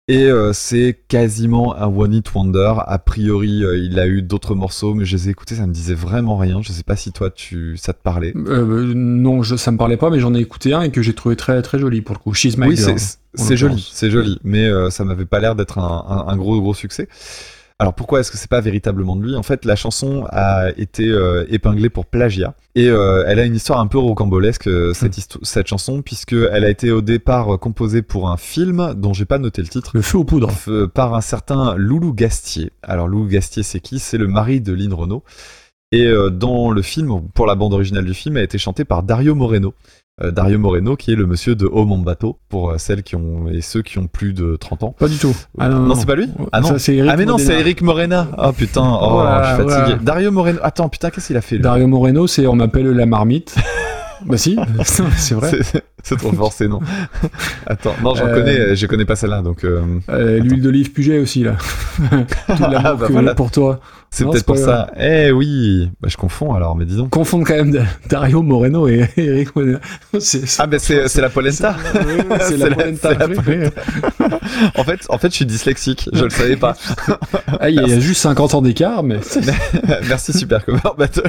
[0.09, 2.75] et euh, c'est quasiment un One Hit Wonder.
[2.87, 5.73] A priori, euh, il a eu d'autres morceaux, mais je les ai écoutés, ça me
[5.73, 6.61] disait vraiment rien.
[6.61, 8.35] Je sais pas si toi, tu, ça te parlait.
[8.37, 11.15] Euh, non, je, ça me parlait pas, mais j'en ai écouté un et que j'ai
[11.15, 12.35] trouvé très très joli pour le coup.
[12.35, 16.31] She's My oui, c'est- joli, c'est joli, mais ça m'avait pas l'air d'être un, un-
[16.31, 17.09] un gros gros succès.
[17.79, 19.37] Alors pourquoi est-ce que c'est pas véritablement de lui?
[19.37, 23.55] En fait, la chanson a été euh, épinglée pour plagiat et euh, elle a une
[23.55, 27.59] histoire un peu rocambolesque euh, cette, histo- cette chanson puisque elle a été au départ
[27.59, 29.91] composée pour un film dont j'ai pas noté le titre.
[29.93, 30.51] Le feu aux poudres.
[30.95, 32.73] Par un certain Loulou Gastier.
[32.83, 33.99] Alors Loulou Gastier, c'est qui?
[33.99, 35.23] C'est le mari de Lynn Renault.
[35.93, 39.35] Et dans le film, pour la bande originale du film, a été chanté par Dario
[39.35, 39.75] Moreno.
[40.23, 43.17] Euh, Dario Moreno, qui est le monsieur de Oh mon bateau, pour euh, celles qui
[43.17, 44.97] ont et ceux qui ont plus de 30 ans.
[44.99, 45.37] Pas du tout.
[45.59, 46.27] Ah non, non, non, c'est pas lui.
[46.53, 48.27] Ah non, Ça, c'est Eric ah mais non, c'est Eric Morena.
[48.39, 49.83] Oh putain, oh, Voilà, je suis fatigué.
[49.89, 50.03] voilà.
[50.03, 50.59] Dario Moreno.
[50.63, 53.57] Attends, putain, qu'est-ce qu'il a fait lui Dario Moreno, c'est on m'appelle la marmite.
[54.25, 54.57] bah si,
[55.19, 55.51] c'est vrai.
[56.03, 56.81] C'est- trop forcé, non
[57.67, 59.65] Attends, non, j'en Euh, connais, je connais pas celle-là, donc.
[59.65, 61.57] euh, Euh, L'huile d'olive Puget aussi là.
[61.99, 63.35] Tout l'amour Ah, bah que voilà.
[63.35, 63.81] pour toi.
[64.11, 64.91] C'est peut-être pour ça.
[64.99, 67.11] Eh oui, bah, je confonds alors, mais dis donc.
[67.11, 69.49] Confondre quand même Dario Moreno et Eric.
[70.19, 71.77] C'est Ah, ben c'est c'est la polenta.
[72.41, 73.11] c'est la polenta.
[74.77, 76.09] en fait, en fait, je suis dyslexique.
[76.13, 76.75] Je le savais pas.
[77.61, 79.19] Ah, il y a juste 50 ans d'écart, mais
[80.09, 81.23] Merci Super Cover Battle.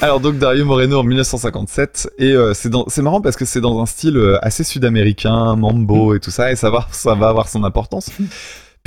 [0.00, 3.60] Alors donc Dario Moreno en 1957 et euh, c'est dans- c'est marrant parce que c'est
[3.60, 7.28] dans un style euh, assez sud-américain, mambo et tout ça et ça va ça va
[7.28, 8.10] avoir son importance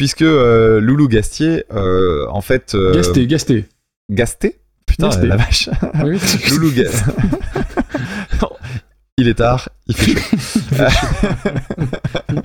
[0.01, 3.65] puisque euh, Loulou Gastier euh, en fait euh, Gasté, Gasté.
[4.09, 4.55] Gasté
[4.87, 5.27] putain, Gaspé.
[5.27, 5.69] la vache.
[6.03, 6.17] Oui.
[6.49, 6.89] Loulou Ga-
[8.41, 8.49] Non,
[9.19, 10.37] Il est tard, il fait chaud.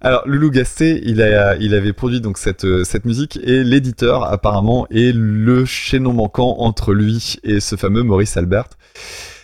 [0.00, 4.24] Alors, Loulou Gasté, il, a, il avait produit donc cette, euh, cette musique et l'éditeur,
[4.24, 8.68] apparemment, est le chaînon manquant entre lui et ce fameux Maurice Albert.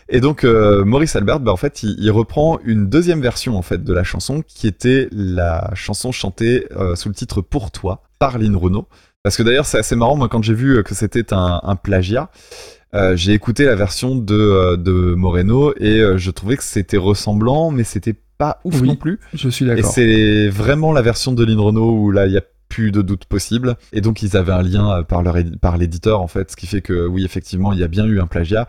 [0.08, 3.62] Et donc, euh, Maurice Albert, bah, en fait, il, il reprend une deuxième version en
[3.62, 8.02] fait de la chanson qui était la chanson chantée euh, sous le titre Pour toi
[8.18, 8.86] par Lynn Renault.
[9.22, 12.30] Parce que d'ailleurs, c'est assez marrant, moi, quand j'ai vu que c'était un, un plagiat,
[12.94, 16.96] euh, j'ai écouté la version de, euh, de Moreno et euh, je trouvais que c'était
[16.96, 19.18] ressemblant, mais c'était pas ouf Oui, non plus.
[19.32, 19.90] Je suis Et d'accord.
[19.90, 23.24] c'est vraiment la version de Lynn Renault où là, il y a plus de doute
[23.26, 23.76] possible.
[23.92, 26.56] Et donc, ils avaient un lien euh, par, leur édi- par l'éditeur, en fait, ce
[26.56, 28.68] qui fait que, oui, effectivement, il y a bien eu un plagiat.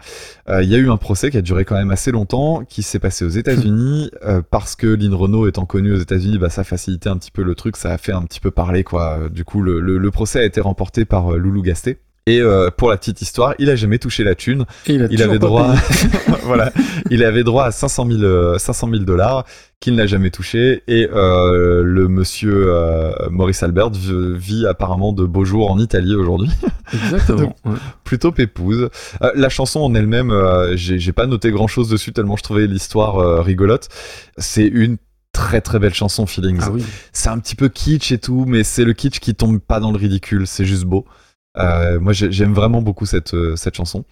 [0.50, 2.84] Euh, il y a eu un procès qui a duré quand même assez longtemps, qui
[2.84, 6.64] s'est passé aux États-Unis, euh, parce que Lynn Renault étant connue aux États-Unis, bah, ça
[6.64, 9.30] facilitait un petit peu le truc, ça a fait un petit peu parler, quoi.
[9.30, 12.00] Du coup, le, le, le procès a été remporté par Loulou Gasté.
[12.28, 14.66] Et euh, pour la petite histoire, il a jamais touché la thune.
[14.88, 16.36] Et il a Il toujours avait droit, payé.
[16.44, 16.74] voilà,
[17.12, 19.46] il avait droit à 500 000, euh, 500 000 dollars
[19.80, 20.82] qu'il n'a jamais touché.
[20.88, 26.50] Et euh, le monsieur euh, Maurice Albert vit apparemment de beaux jours en Italie aujourd'hui,
[26.92, 27.56] Exactement.
[27.66, 27.76] ouais.
[28.04, 28.90] plutôt pépouse.
[29.22, 30.34] Euh, la chanson en elle-même,
[30.74, 33.88] j'ai pas noté grand-chose dessus tellement je trouvais l'histoire rigolote.
[34.40, 34.98] C'est une
[35.32, 36.62] très très belle chanson Feelings.
[36.64, 36.84] Ah oui.
[37.14, 39.92] C'est un petit peu kitsch et tout, mais c'est le kitsch qui tombe pas dans
[39.92, 41.06] le ridicule, c'est juste beau.
[41.58, 44.06] Euh, moi, j'ai- j'aime vraiment beaucoup cette, euh, cette chanson.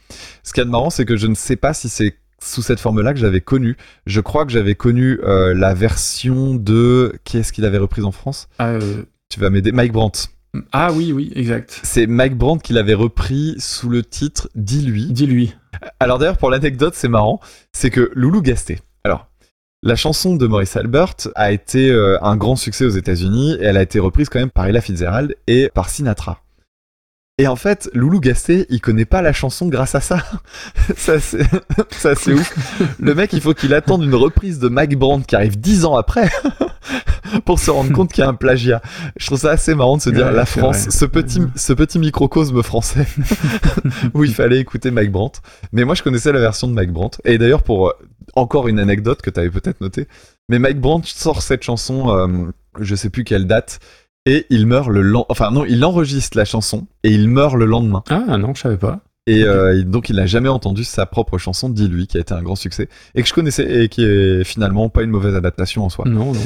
[0.44, 3.14] Ce qui est marrant, c'est que je ne sais pas si c'est sous cette forme-là
[3.14, 3.78] que j'avais connu.
[4.06, 7.14] Je crois que j'avais connu euh, la version de...
[7.24, 8.48] Qui est-ce qu'il avait reprise en France?
[8.60, 10.28] Ah, euh, Tu vas m'aider Mike Brandt.
[10.74, 11.80] ah oui, oui, exact.
[11.84, 15.06] C'est Mike Brandt qui l'avait repris sous le titre Dis-lui.
[15.08, 15.54] Dis-lui.
[16.00, 17.40] Alors d'ailleurs, pour l'anecdote, c'est marrant,
[17.72, 18.80] c'est que Loulou Gasté.
[19.06, 19.28] Alors,
[19.82, 21.92] la chanson de Maurice Albert a été
[22.22, 25.36] un grand succès aux États-Unis et elle a été reprise quand même par Ella Fitzgerald
[25.48, 26.40] et par Sinatra.
[27.40, 30.24] Et en fait, Loulou Gasté, il connaît pas la chanson grâce à ça.
[30.96, 31.44] ça c'est
[31.90, 32.80] ça c'est ouf.
[33.00, 35.96] Le mec, il faut qu'il attende une reprise de Mike Brandt qui arrive dix ans
[35.96, 36.30] après
[37.46, 38.84] pour se rendre compte qu'il y a un plagiat.
[39.18, 40.92] Je trouve ça assez marrant de se dire Ouais, la France, vrai.
[40.92, 43.08] ce petit ce petit microcosme français
[44.14, 45.40] où il fallait écouter Mike Brandt.
[45.72, 47.20] Mais moi, je connaissais la version de Mike Brandt.
[47.26, 47.94] Et d'ailleurs, pour euh,
[48.36, 50.08] encore une anecdote que tu avais peut-être notée,
[50.50, 52.28] mais Mike Brandt sort cette chanson, euh,
[52.80, 53.80] je sais plus quelle date,
[54.26, 55.26] et il meurt le lendemain.
[55.30, 58.04] Enfin, non, il enregistre la chanson et il meurt le lendemain.
[58.10, 59.02] Ah non, je savais pas.
[59.26, 62.34] Et euh, il- donc, il n'a jamais entendu sa propre chanson, Dis-lui, qui a été
[62.34, 65.86] un grand succès et que je connaissais et qui est finalement pas une mauvaise adaptation
[65.86, 66.06] en soi.
[66.08, 66.40] Non, non.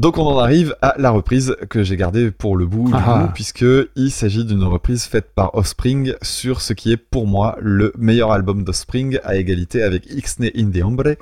[0.00, 3.18] Donc on en arrive à la reprise que j'ai gardée pour le bout, Ah.
[3.26, 7.58] bout, puisque il s'agit d'une reprise faite par Offspring sur ce qui est pour moi
[7.60, 11.16] le meilleur album d'Offspring à égalité avec Ixnay in the Hombre.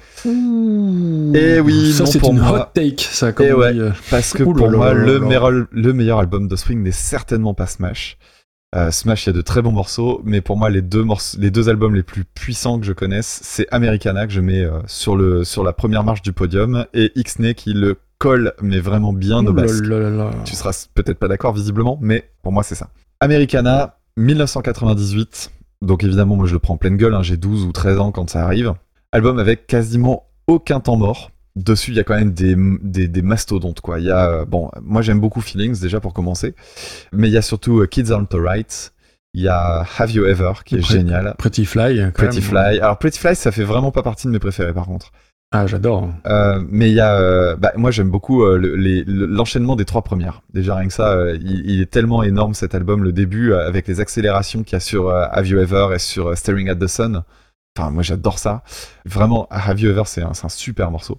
[1.34, 2.68] Et oui, ça c'est pour une moi.
[2.68, 3.72] hot take, ça, comme on ouais.
[3.72, 3.80] dit.
[3.80, 3.90] euh.
[4.10, 8.16] Parce que pour moi, le meilleur, le meilleur album d'Offspring n'est certainement pas Smash.
[8.76, 11.04] Euh, Smash, il y a de très bons morceaux, mais pour moi, les deux,
[11.38, 14.78] les deux albums les plus puissants que je connaisse, c'est Americana que je mets euh,
[14.86, 19.12] sur, le, sur la première marche du podium et Ixnay qui le colle, mais vraiment
[19.12, 19.84] bien au basque.
[20.44, 22.90] Tu seras peut-être pas d'accord visiblement, mais pour moi c'est ça.
[23.20, 25.52] Americana, 1998.
[25.82, 28.12] Donc évidemment, moi je le prends en pleine gueule, hein, j'ai 12 ou 13 ans
[28.12, 28.74] quand ça arrive.
[29.12, 31.30] Album avec quasiment aucun temps mort.
[31.56, 33.98] Dessus, il y a quand même des, des, des mastodontes, quoi.
[33.98, 36.54] Il y a, euh, bon, moi j'aime beaucoup Feelings déjà pour commencer,
[37.12, 38.92] mais il y a surtout euh, Kids Aren't Alright.
[39.34, 41.34] Il y a Have You Ever qui est génial.
[41.38, 41.98] Pretty Fly.
[41.98, 42.48] quand Pretty même.
[42.48, 42.80] Fly.
[42.80, 45.12] Alors Pretty Fly, ça fait vraiment pas partie de mes préférés par contre.
[45.50, 46.10] Ah, j'adore.
[46.26, 49.76] Euh, mais il y a, euh, bah, moi j'aime beaucoup euh, le- les- le- l'enchaînement
[49.76, 50.42] des trois premières.
[50.52, 53.66] Déjà rien que ça, euh, il, il est tellement énorme cet album, le début euh,
[53.66, 56.68] avec les accélérations qu'il y a sur euh, Have You Ever et sur euh, Staring
[56.68, 57.22] at the Sun.
[57.78, 58.62] Enfin, moi j'adore ça.
[59.06, 61.18] Vraiment, Have You Ever, c'est un, super morceau.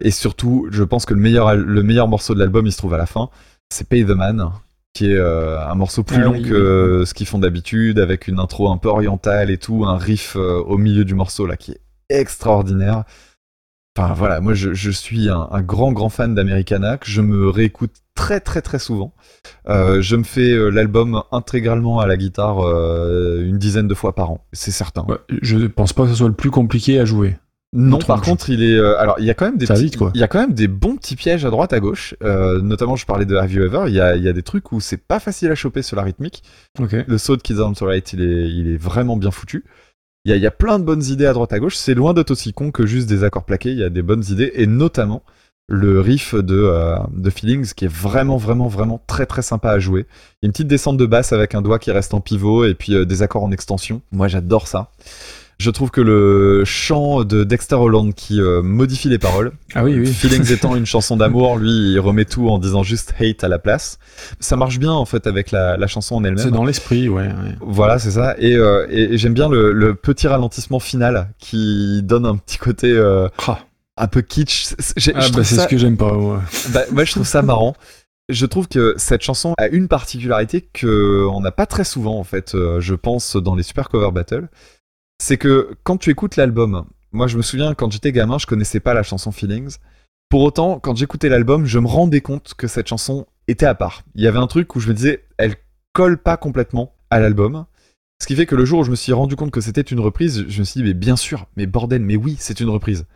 [0.00, 2.94] Et surtout, je pense que le meilleur, le meilleur morceau de l'album, il se trouve
[2.94, 3.28] à la fin.
[3.70, 4.50] C'est Pay the Man,
[4.92, 8.28] qui est euh, un morceau plus Ah long oui, que ce qu'ils font d'habitude, avec
[8.28, 11.56] une intro un peu orientale et tout, un riff euh, au milieu du morceau là
[11.56, 13.02] qui est extraordinaire.
[13.96, 17.48] Enfin voilà, moi je, je suis un, un grand grand fan d'Americana que je me
[17.48, 19.14] réécoute très très très souvent.
[19.68, 24.14] Euh, je me fais euh, l'album intégralement à la guitare euh, une dizaine de fois
[24.14, 25.04] par an, c'est certain.
[25.08, 27.36] Ouais, je pense pas que ce soit le plus compliqué à jouer.
[27.76, 28.78] Non, par contre, il est.
[28.78, 30.12] alors, il y a quand même des petits- vite, quoi.
[30.14, 32.14] il y a quand même des bons petits pièges à droite, à gauche.
[32.20, 33.84] Notamment, je parlais de Have You Ever.
[33.88, 35.96] Il y a, il y a des trucs où c'est pas facile à choper sur
[35.96, 36.44] la rythmique.
[37.08, 39.64] Le saut de Kids Aren't Alright, il est, il est vraiment bien foutu.
[40.26, 41.76] Il y, a, plein de bonnes idées à droite à gauche.
[41.76, 43.72] C'est loin d'être aussi con que juste des accords plaqués.
[43.72, 45.22] Il y a des bonnes idées et notamment
[45.68, 50.06] le riff de, euh, Feelings qui est vraiment, vraiment, vraiment très, très sympa à jouer.
[50.42, 53.04] Une petite descente de basse avec un doigt qui reste en pivot et puis euh,
[53.04, 54.00] des accords en extension.
[54.12, 54.90] Moi, j'adore ça.
[55.58, 59.94] Je trouve que le chant de Dexter Holland qui euh, modifie les paroles, Ah oui,
[59.98, 60.06] oui.
[60.06, 63.58] Feelings étant une chanson d'amour, lui il remet tout en disant juste hate à la
[63.58, 63.98] place.
[64.40, 66.42] Ça marche bien en fait avec la, la chanson en elle-même.
[66.44, 67.28] C'est dans l'esprit, ouais.
[67.28, 67.56] ouais.
[67.60, 68.34] Voilà, c'est ça.
[68.38, 72.58] Et, euh, et, et j'aime bien le, le petit ralentissement final qui donne un petit
[72.58, 73.60] côté euh, Ah,
[73.96, 74.72] un peu kitsch.
[74.72, 76.12] Ah, bah, c'est ça- ce que j'aime pas.
[76.16, 76.38] ouais.
[76.72, 77.74] bah, moi, je trouve ça marrant.
[78.28, 82.24] Je trouve que cette chanson a une particularité que on n'a pas très souvent en
[82.24, 84.48] fait, je pense, dans les super cover battle.
[85.18, 88.80] C'est que quand tu écoutes l'album, moi je me souviens quand j'étais gamin, je connaissais
[88.80, 89.76] pas la chanson Feelings.
[90.28, 94.02] Pour autant, quand j'écoutais l'album, je me rendais compte que cette chanson était à part.
[94.14, 95.54] Il y avait un truc où je me disais, elle
[95.92, 97.66] colle pas complètement à l'album.
[98.20, 100.00] Ce qui fait que le jour où je me suis rendu compte que c'était une
[100.00, 103.06] reprise, je me suis dit, mais bien sûr, mais bordel, mais oui, c'est une reprise.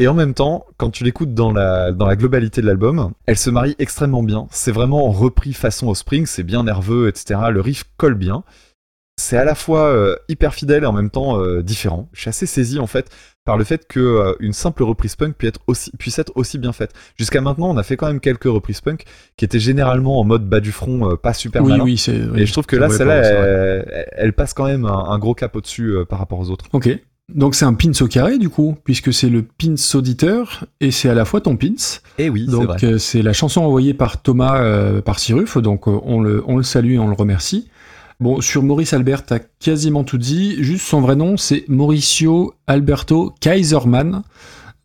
[0.00, 3.36] Et en même temps, quand tu l'écoutes dans la, dans la globalité de l'album, elle
[3.36, 4.46] se marie extrêmement bien.
[4.52, 7.40] C'est vraiment repris façon Offspring, c'est bien nerveux, etc.
[7.50, 8.44] Le riff colle bien.
[9.18, 12.08] C'est à la fois euh, hyper fidèle et en même temps euh, différent.
[12.12, 13.10] Je suis assez saisi en fait
[13.44, 16.56] par le fait que euh, une simple reprise punk puisse être aussi, puisse être aussi
[16.56, 16.92] bien faite.
[17.18, 19.02] Jusqu'à maintenant, on a fait quand même quelques reprises punk
[19.36, 21.84] qui étaient généralement en mode bas du front, pas super Oui, malin.
[21.84, 22.12] oui, c'est.
[22.12, 23.16] oui, Et je trouve que là, celle-là,
[24.12, 26.66] elle, passe quand même un, un gros cap au-dessus par rapport aux autres.
[26.72, 26.88] Ok.
[27.34, 31.10] Donc c'est un pins au carré du coup, puisque c'est le pins auditeur et c'est
[31.10, 31.74] à la fois ton pins.
[32.18, 36.44] Et oui, c'est Donc c'est la chanson envoyée par Thomas par Cyruf, donc on, le,
[36.46, 37.68] on le salue et on le remercie.
[38.20, 40.56] Bon, sur Maurice Albert, t'as quasiment tout dit.
[40.58, 44.22] Juste son vrai nom, c'est Mauricio Alberto Kaiserman.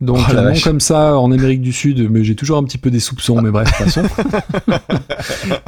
[0.01, 2.77] Donc Oh un nom comme ça en Amérique du Sud, mais j'ai toujours un petit
[2.77, 4.03] peu des soupçons, mais bref, passons.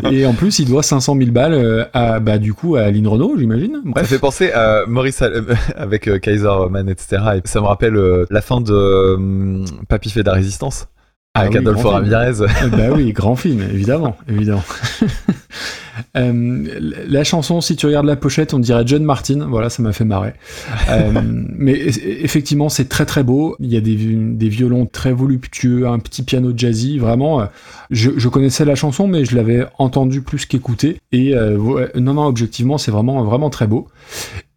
[0.11, 3.07] et en plus, il doit 500 000 balles euh, à, bah, du coup, à Aline
[3.07, 3.81] Renault, j'imagine.
[3.95, 5.23] Ça fait penser à Maurice
[5.75, 7.23] avec euh, Kaiserman, etc.
[7.37, 10.87] Et ça me rappelle euh, la fin de euh, Papy fait de la résistance
[11.33, 11.89] avec Ah oui, Adolfo.
[11.89, 12.45] Ramirez.
[12.71, 14.63] Bah oui, grand film, évidemment, évidemment.
[16.15, 16.67] Euh,
[17.07, 19.47] la chanson, si tu regardes la pochette, on dirait John Martin.
[19.49, 20.33] Voilà, ça m'a fait marrer.
[20.89, 21.11] Euh,
[21.55, 23.55] mais effectivement, c'est très très beau.
[23.59, 26.97] Il y a des, des violons très voluptueux, un petit piano jazzy.
[26.97, 27.47] Vraiment,
[27.91, 30.97] je, je connaissais la chanson, mais je l'avais entendue plus qu'écoutée.
[31.11, 33.87] Et euh, ouais, non, non, objectivement, c'est vraiment vraiment très beau.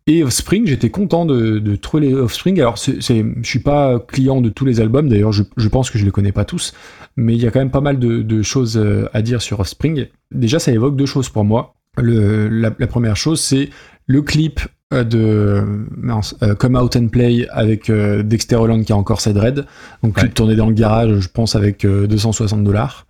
[0.08, 2.58] Et Offspring, j'étais content de, de trouver les Offspring.
[2.60, 5.06] Alors, c'est, je suis pas client de tous les albums.
[5.06, 6.72] D'ailleurs, je, je pense que je les connais pas tous
[7.20, 9.58] mais il y a quand même pas mal de, de choses euh, à dire sur
[9.58, 10.06] Offspring.
[10.30, 11.74] Déjà, ça évoque deux choses pour moi.
[11.96, 13.70] Le, la, la première chose, c'est
[14.06, 14.60] le clip
[14.94, 15.64] euh, de
[15.96, 19.64] mince, euh, Come Out and Play avec euh, Dexter Holland qui a encore ses dreads.
[20.04, 20.32] Donc, clip Ouais.
[20.32, 23.06] tourné dans le garage, je pense, avec euh, 260 dollars.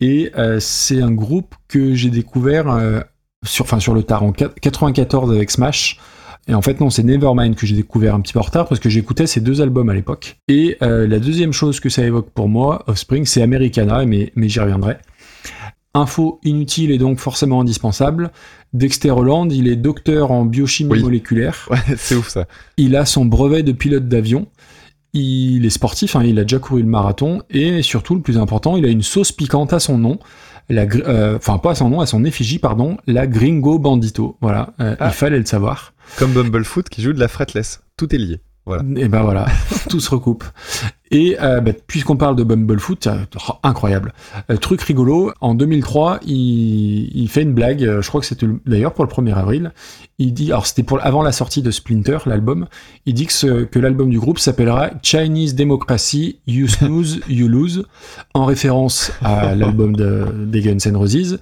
[0.00, 2.66] Et c'est un groupe que j'ai découvert
[3.44, 6.00] sur, enfin, sur le tard en 94 avec Smash.
[6.48, 8.80] Et en fait, non, c'est Nevermind que j'ai découvert un petit peu en retard parce
[8.80, 10.38] que j'écoutais ces deux albums à l'époque.
[10.48, 14.48] Et euh, la deuxième chose que ça évoque pour moi, Offspring, c'est Americana, mais, mais
[14.48, 14.96] j'y reviendrai.
[15.94, 18.32] Info inutile et donc forcément indispensable.
[18.72, 21.02] Dexter Holland, il est docteur en biochimie Oui.
[21.02, 21.68] moléculaire.
[21.70, 22.46] Ouais, c'est ouf ça.
[22.78, 24.46] Il a son brevet de pilote d'avion.
[25.14, 27.42] Il est sportif, hein, il a déjà couru le marathon.
[27.50, 30.18] Et surtout, le plus important, il a une sauce piquante à son nom.
[30.68, 32.96] La, euh, enfin, pas à son nom, à son effigie, pardon.
[33.06, 34.36] La Gringo Bandito.
[34.40, 35.08] Voilà, euh, Ah.
[35.08, 35.92] il fallait le savoir.
[36.18, 37.82] Comme Bumblefoot qui joue de la fretless.
[37.96, 38.40] Tout est lié.
[38.64, 38.84] Voilà.
[38.96, 39.46] Et ben voilà,
[39.90, 40.44] tout se recoupe.
[41.10, 43.08] Et euh, bah, puisqu'on parle de Bumblefoot,
[43.48, 44.14] oh, incroyable.
[44.50, 48.46] Euh, truc rigolo, en 2003, il, il fait une blague, euh, je crois que c'était
[48.46, 49.72] le- d'ailleurs pour le 1er avril.
[50.18, 52.66] Il dit, alors c'était pour avant la sortie de Splinter, l'album,
[53.04, 57.84] il dit que, ce- que l'album du groupe s'appellera Chinese Democracy, You Snooze, You Lose,
[58.32, 61.40] en référence à l'album de, des Guns N' Roses.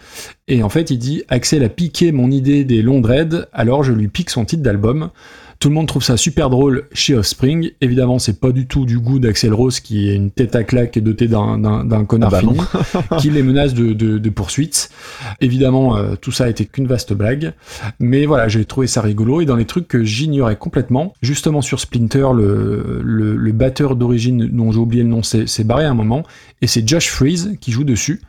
[0.49, 3.92] Et en fait, il dit, Axel a piqué mon idée des longs dreads, alors je
[3.92, 5.10] lui pique son titre d'album.
[5.60, 7.72] Tout le monde trouve ça super drôle chez Offspring.
[7.82, 10.97] Évidemment, c'est pas du tout du goût d'Axel Rose, qui est une tête à claque
[10.97, 11.58] et doté d'un,
[12.08, 12.58] connard Ah bah fini,
[13.18, 14.89] qui les menace de, de, de poursuites.
[15.42, 17.52] Évidemment, euh, tout ça a été qu'une vaste blague.
[17.98, 19.42] Mais voilà, j'ai trouvé ça rigolo.
[19.42, 24.47] Et dans les trucs que j'ignorais complètement, justement sur Splinter, le, le, le batteur d'origine
[24.47, 26.24] dont j'ai oublié le nom s'est, s'est barré à un moment.
[26.62, 28.22] Et c'est Josh Freeze qui joue dessus.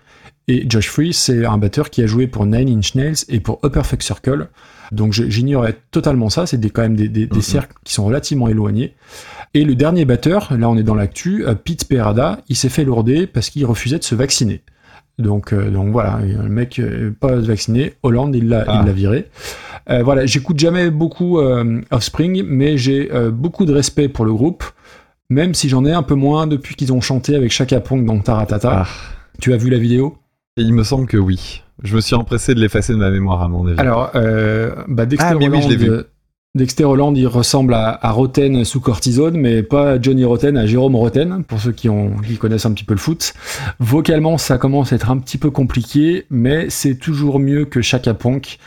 [0.48, 3.60] Et Josh Freeze, c'est un batteur qui a joué pour Nine Inch Nails et pour
[3.64, 4.48] Upper Fuck Circle.
[4.92, 7.42] Donc j'ignorais totalement ça, c'est des, quand même des, des, des Mhm.
[7.42, 8.96] cercles qui sont relativement éloignés.
[9.54, 12.84] Et le dernier batteur, là on est dans l'actu, euh, Pete Perada, il s'est fait
[12.84, 14.62] lourder parce qu'il refusait de se vacciner.
[15.20, 18.84] Donc, euh, donc voilà, le mec euh, pas vacciné, Hollande il l'a Ah.
[18.92, 19.30] viré.
[19.90, 24.34] Euh, voilà, j'écoute jamais beaucoup euh, Offspring, mais j'ai euh, beaucoup de respect pour le
[24.34, 24.64] groupe,
[25.30, 28.20] même si j'en ai un peu moins depuis qu'ils ont chanté avec Chaka Pong dans
[28.20, 28.84] Taratata.
[28.84, 28.88] Ah.
[29.40, 30.18] Tu as vu la vidéo?
[30.58, 31.64] Il me semble que oui.
[31.84, 33.80] Je me suis empressé de l'effacer de ma mémoire à mon avis.
[33.80, 35.90] Alors, euh, bah Dexter Ah, mais oui, je l'ai Holland, vu.
[35.92, 36.04] euh,
[36.54, 40.66] Dexter Holland, il ressemble à, à Roten sous cortisone, mais pas à Johnny Roten, à
[40.68, 43.34] Jérôme Roten, pour ceux qui, ont, qui connaissent un petit peu le foot.
[43.80, 48.14] Vocalement, ça commence à être un petit peu compliqué, mais c'est toujours mieux que Chaka
[48.14, 48.60] Punk,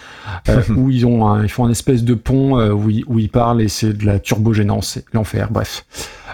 [0.48, 3.18] euh, où ils, ont un- ils font un espèce de pont euh, où, ils, où
[3.18, 5.84] ils parlent et c'est de la turbogénance, c'est l'enfer, bref.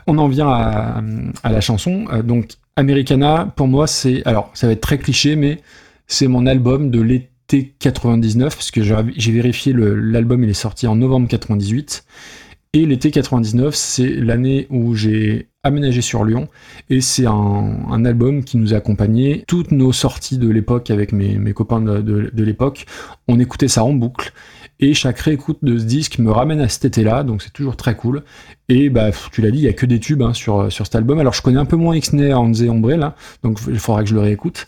[0.07, 1.03] On en vient à,
[1.43, 2.05] à la chanson.
[2.25, 4.23] Donc, Americana, pour moi, c'est...
[4.27, 5.61] Alors, ça va être très cliché, mais
[6.07, 10.97] c'est mon album de l'été 99, parce que j'ai vérifié, l'album il est sorti en
[10.97, 12.05] novembre 98.
[12.73, 16.49] Et l'été 99, c'est l'année où j'ai aménagé sur Lyon.
[16.89, 19.45] Et c'est un, album qui nous a accompagnés.
[19.47, 22.87] Toutes nos sorties de l'époque avec mes, copains de l'époque,
[23.29, 24.33] on écoutait ça en boucle.
[24.81, 27.95] Et chaque réécoute de ce disque me ramène à cet été-là, donc c'est toujours très
[27.95, 28.23] cool.
[28.69, 30.95] Et bah, tu l'as dit, il y a que des tubes hein, sur, sur cet
[30.95, 31.19] album.
[31.19, 34.15] Alors je connais un peu moins Ixnay, Hanze, Ombre, là, donc il faudra que je
[34.15, 34.67] le réécoute.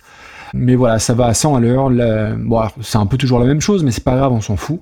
[0.54, 1.90] Mais voilà, ça va à 100 à l'heure.
[2.38, 4.80] Bon, c'est un peu toujours la même chose, mais c'est pas grave, on s'en fout.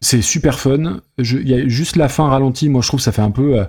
[0.00, 1.00] C'est super fun.
[1.18, 2.68] Il y a juste la fin ralentie.
[2.68, 3.64] Moi, je trouve que ça fait un peu euh,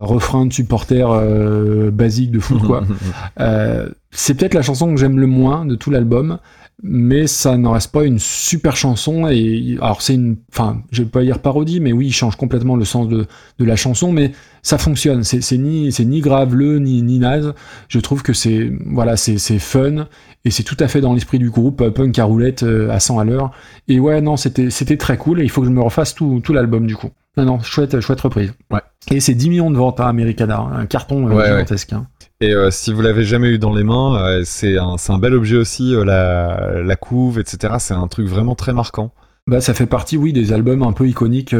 [0.00, 2.84] refrain de supporter euh, basique de foot, quoi.
[3.40, 6.38] Euh, c'est peut-être la chanson que j'aime le moins de tout l'album,
[6.82, 9.28] mais ça n'en reste pas une super chanson.
[9.28, 12.76] Et alors c'est une, enfin, je vais pas dire parodie, mais oui, il change complètement
[12.76, 13.26] le sens de,
[13.58, 15.22] de la chanson, mais ça fonctionne.
[15.24, 17.54] C'est ni, c'est ni graveleux ni ni naze.
[17.88, 20.06] Je trouve que c'est, voilà, c'est fun
[20.44, 23.00] et c'est tout à fait dans l'esprit du groupe euh, punk à roulette euh, à
[23.00, 23.50] 100 à l'heure.
[23.88, 25.40] Et ouais, non, c'était c'était très cool.
[25.40, 27.10] Et il faut que je me refasse tout tout l'album du coup.
[27.36, 28.52] Non, non, chouette, chouette reprise.
[28.70, 28.80] Ouais.
[29.10, 31.46] Et c'est 10 millions de ventes à Americana, hein, un carton euh, ouais.
[31.46, 31.92] gigantesque.
[31.92, 32.06] hein.
[32.44, 35.34] Et euh, si vous l'avez jamais eu dans les mains, euh, c'est un, un bel
[35.34, 37.76] objet aussi, euh, la, la couve, etc.
[37.78, 39.12] C'est un truc vraiment très marquant.
[39.46, 41.56] Bah, ça fait partie, oui, des albums un peu iconiques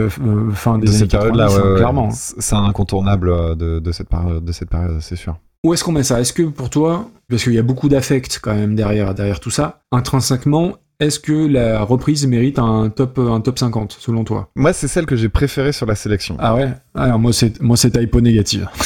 [0.52, 2.08] fin des de années cette période-là, 90, ouais, hein, clairement.
[2.10, 5.36] C'est incontournable de, de cette période, de cette période, c'est sûr.
[5.64, 6.20] Où est-ce qu'on met ça?
[6.20, 9.50] Est-ce que pour toi, parce qu'il y a beaucoup d'affect quand même derrière, derrière tout
[9.50, 14.50] ça, intrinsèquement, est-ce que la reprise mérite un top, un top 50 selon toi?
[14.54, 16.36] Moi, c'est celle que j'ai préférée sur la sélection.
[16.38, 16.72] Ah ouais?
[16.94, 18.68] Alors moi c'est moi c'est typo négative.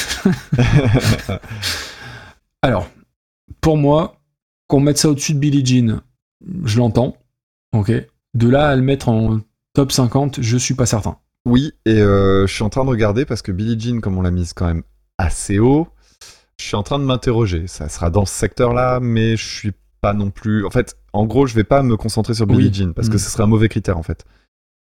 [2.62, 2.88] Alors,
[3.60, 4.16] pour moi,
[4.66, 6.00] qu'on mette ça au-dessus de Billie Jean,
[6.64, 7.16] je l'entends.
[7.72, 7.92] Ok?
[8.34, 9.40] De là à le mettre en
[9.74, 11.18] top 50, je suis pas certain.
[11.46, 14.22] Oui, et euh, je suis en train de regarder parce que Billie Jean, comme on
[14.22, 14.82] l'a mise quand même
[15.18, 15.88] assez haut,
[16.58, 17.66] je suis en train de m'interroger.
[17.66, 20.64] Ça sera dans ce secteur-là, mais je suis pas non plus.
[20.66, 22.74] En fait, en gros, je vais pas me concentrer sur Billie Oui.
[22.74, 23.18] Jean parce que Mm.
[23.18, 24.24] ce serait un mauvais critère en fait.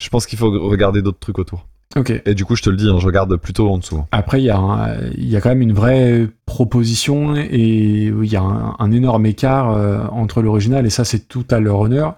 [0.02, 1.68] Je pense qu'il faut regarder d'autres trucs autour.
[1.95, 2.22] Ok.
[2.26, 4.03] Et du coup, je te le dis, hein, je regarde plutôt en dessous.
[4.11, 8.26] Après, il y, a un- il y a quand même une vraie proposition et il
[8.26, 11.80] y a un, un énorme écart euh, entre l'original et ça, c'est tout à leur
[11.80, 12.16] honneur.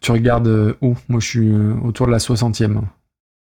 [0.00, 0.94] Tu regardes euh, où?
[1.08, 2.80] Moi, je suis euh, autour de la 60e,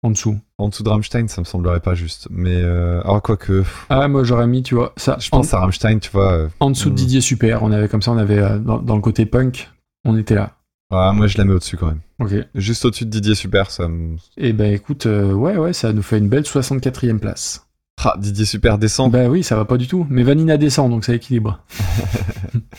[0.06, 0.38] en dessous.
[0.58, 2.28] En dessous de Rammstein, ça me semblerait pas juste.
[2.30, 5.18] Mais euh, alors quoi que, Ah, moi, j'aurais mis, tu vois, ça.
[5.20, 6.32] je pense en, à Rammstein, tu vois.
[6.32, 6.98] euh, en dessous de mm.
[6.98, 7.64] Didier Super.
[7.64, 9.70] On avait comme ça, on avait euh, dans, dans le côté punk,
[10.06, 10.54] on était là.
[10.92, 12.00] ouais, moi, je la mets au-dessus quand même.
[12.20, 12.34] Ok.
[12.56, 14.18] Juste au-dessus de Didier Super, ça me.
[14.38, 17.66] Et ben, écoute, euh, ouais, ouais, ça nous fait une belle 64e place.
[18.04, 19.12] Ah, Didier Super descend.
[19.12, 20.06] Bah oui, ça va pas du tout.
[20.10, 21.60] Mais Vanina descend, donc ça équilibre.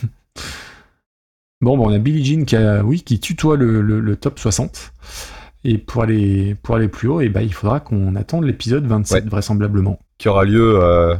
[1.61, 4.39] bon, bon, on a Billie Jean qui, a, oui, qui tutoie le, le- le top
[4.39, 4.93] 60.
[5.63, 9.23] Et pour aller, pour aller plus haut, et ben, il faudra qu'on attende l'épisode 27,
[9.23, 9.29] Ouais.
[9.29, 9.99] vraisemblablement.
[10.17, 11.15] qui aura lieu euh,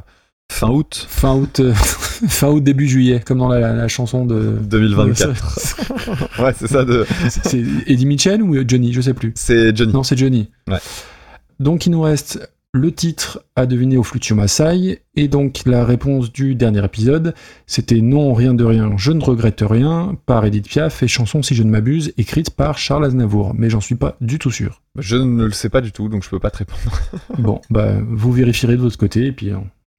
[0.52, 4.58] fin août Fin août, euh, fin août, début juillet, comme dans la, la chanson de.
[4.62, 6.40] 2024.
[6.44, 6.86] ouais, c'est ça.
[6.86, 7.06] De...
[7.30, 8.94] C'est c'est Eddie Mitchell ou Johnny?
[8.94, 9.34] Je sais plus.
[9.36, 9.92] C'est Johnny.
[9.94, 10.50] Non, c'est Johnny.
[10.68, 10.80] Ouais.
[11.60, 16.32] Donc il nous reste le titre à deviner au Flutio Maasai, et donc la réponse
[16.32, 17.34] du dernier épisode,
[17.66, 21.56] c'était Non, rien de rien, je ne regrette rien, par Edith Piaf, et chanson, si
[21.56, 24.82] je ne m'abuse, écrite par Charles Aznavour, mais j'en suis pas du tout sûr.
[24.98, 26.80] Je ne le sais pas du tout, donc je peux pas te répondre.
[27.40, 29.58] Bon, bah, vous vérifierez de votre côté, et puis euh,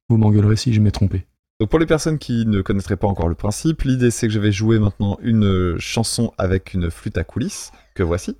[0.09, 1.25] vous m'engueulerez si je m'ai trompé.
[1.59, 4.39] Donc pour les personnes qui ne connaîtraient pas encore le principe, l'idée c'est que je
[4.39, 8.37] vais jouer maintenant une chanson avec une flûte à coulisses, que voici,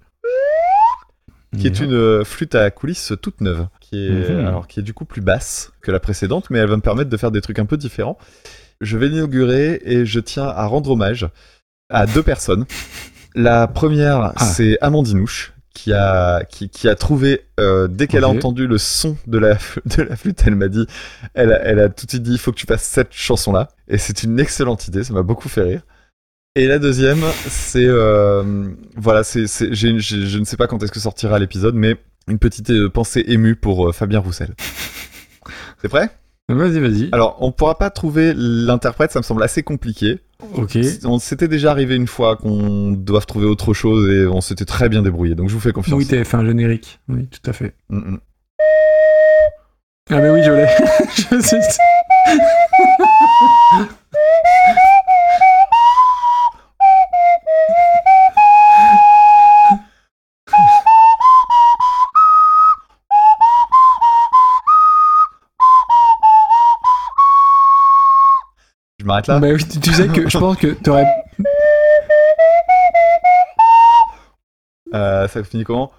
[1.57, 4.45] qui est une euh, flûte à coulisses toute neuve, qui est, Mhm.
[4.45, 7.09] alors, qui est du coup plus basse que la précédente, mais elle va me permettre
[7.09, 8.17] de faire des trucs un peu différents.
[8.81, 11.27] Je vais l'inaugurer et je tiens à rendre hommage
[11.89, 12.65] à deux personnes.
[13.35, 14.45] La première, Ah.
[14.45, 19.17] c'est Amandinouche, qui a, qui, qui a trouvé, euh, dès qu'elle a entendu le son
[19.27, 19.55] de la,
[19.97, 20.85] de la flûte, elle m'a dit,
[21.33, 23.69] elle elle a tout de suite dit, il faut que tu fasses cette chanson-là.
[23.87, 25.81] Et c'est une excellente idée, ça m'a beaucoup fait rire.
[26.55, 28.43] Et la deuxième, c'est, euh,
[28.95, 31.95] voilà, c'est, je ne sais pas quand est-ce que sortira l'épisode, mais
[32.27, 34.55] une petite euh, pensée émue pour euh, Fabien Roussel.
[35.81, 36.09] C'est prêt?
[36.49, 37.09] Vas-y, vas-y.
[37.11, 40.19] Alors, on pourra pas trouver l'interprète, ça me semble assez compliqué.
[40.55, 40.77] Ok.
[41.05, 44.89] On s'était déjà arrivé une fois qu'on doive trouver autre chose et on s'était très
[44.89, 45.97] bien débrouillé, donc je vous fais confiance.
[45.97, 46.99] Oui, t'avais fait un générique.
[47.07, 47.75] Oui, tout à fait.
[47.89, 48.19] Mm, mm.
[50.09, 50.67] Ah, mais oui, je l'ai.
[51.39, 51.59] Je sais.
[69.09, 69.39] M'arrête là.
[69.39, 71.05] Bah oui, tu- tu sais que je pense que t'aurais.
[74.93, 75.91] Euh, ça finit comment?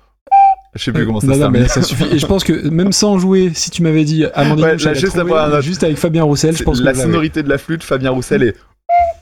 [0.75, 1.63] Je sais plus comment ça non, se non, termine.
[1.63, 2.07] mais ça suffit.
[2.13, 5.17] Et je pense que même sans jouer, si tu m'avais dit Amandine, Ouais, là, juste
[5.17, 5.61] trouvé, après un autre.
[5.63, 7.09] juste avec Fabien Roussel, je pense que la vous l'avez.
[7.11, 8.55] sonorité de la flûte, Fabien Roussel et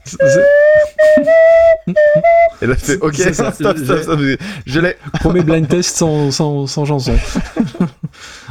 [2.62, 4.18] et là c'est ok ça, stop, stop, stop,
[4.64, 7.14] je l'ai Premier blind test sans, sans, sans chanson.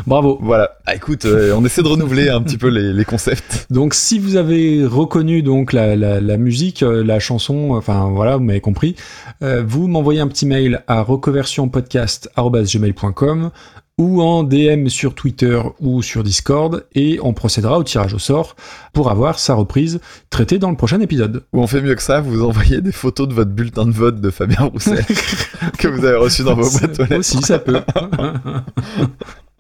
[0.06, 0.38] Bravo.
[0.42, 3.94] voilà ah, écoute euh, on essaie de renouveler un petit peu les, les concepts Donc,
[3.94, 8.44] si vous avez reconnu donc la, la, la musique, euh, la chanson, enfin voilà, vous
[8.44, 8.96] m'avez compris,
[9.44, 13.52] euh, vous m'envoyez un petit mail à reconversionpodcast@gmail.com
[14.00, 18.56] ou en DM sur Twitter ou sur Discord et on procédera au tirage au sort
[18.94, 21.44] pour avoir sa reprise traitée dans le prochain épisode.
[21.52, 24.22] ou on fait mieux que ça vous envoyez des photos de votre bulletin de vote
[24.22, 25.04] de Fabien Roussel
[25.80, 27.82] que vous avez reçu dans vos boîtes aux lettres Aussi, ça peut.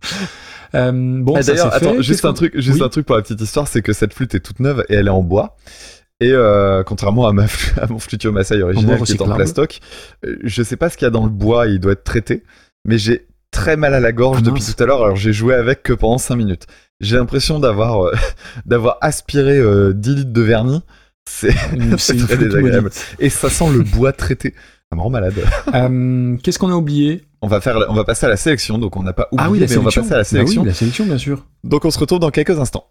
[0.76, 2.02] Euh, bon, Ah, D'ailleurs, fait.
[2.04, 2.84] juste un truc, juste Oui.
[2.84, 5.08] un truc pour la petite histoire, c'est que cette flûte est toute neuve et elle
[5.08, 5.56] est en bois.
[6.20, 7.46] Et euh, contrairement à, ma,
[7.82, 9.80] à mon flutio Maasai original qui est en plastoc,
[10.26, 12.44] euh, je sais pas ce qu'il y a dans le bois, il doit être traité,
[12.84, 15.02] mais j'ai très mal à la gorge Ah, depuis tout à l'heure.
[15.04, 16.68] Alors j'ai joué avec que pendant 5 minutes.
[17.00, 18.14] J'ai l'impression d'avoir euh,
[18.66, 20.82] d'avoir aspiré euh, 10 litres de vernis.
[21.30, 21.54] C'est
[22.18, 22.90] très désagréable.
[23.20, 24.54] Et ça sent le bois traité.
[24.92, 25.36] Ça me rend malade.
[26.44, 27.24] Qu'est-ce qu'on a oublié?
[27.42, 28.78] On va faire, on va passer à la sélection.
[28.80, 30.02] Donc on n'a pas oublié, Ah oui, la mais on va sélection.
[30.02, 30.62] passer à la Bah sélection.
[30.64, 31.46] oui, la sélection, bien sûr.
[31.64, 32.86] Donc on se retrouve dans quelques instants.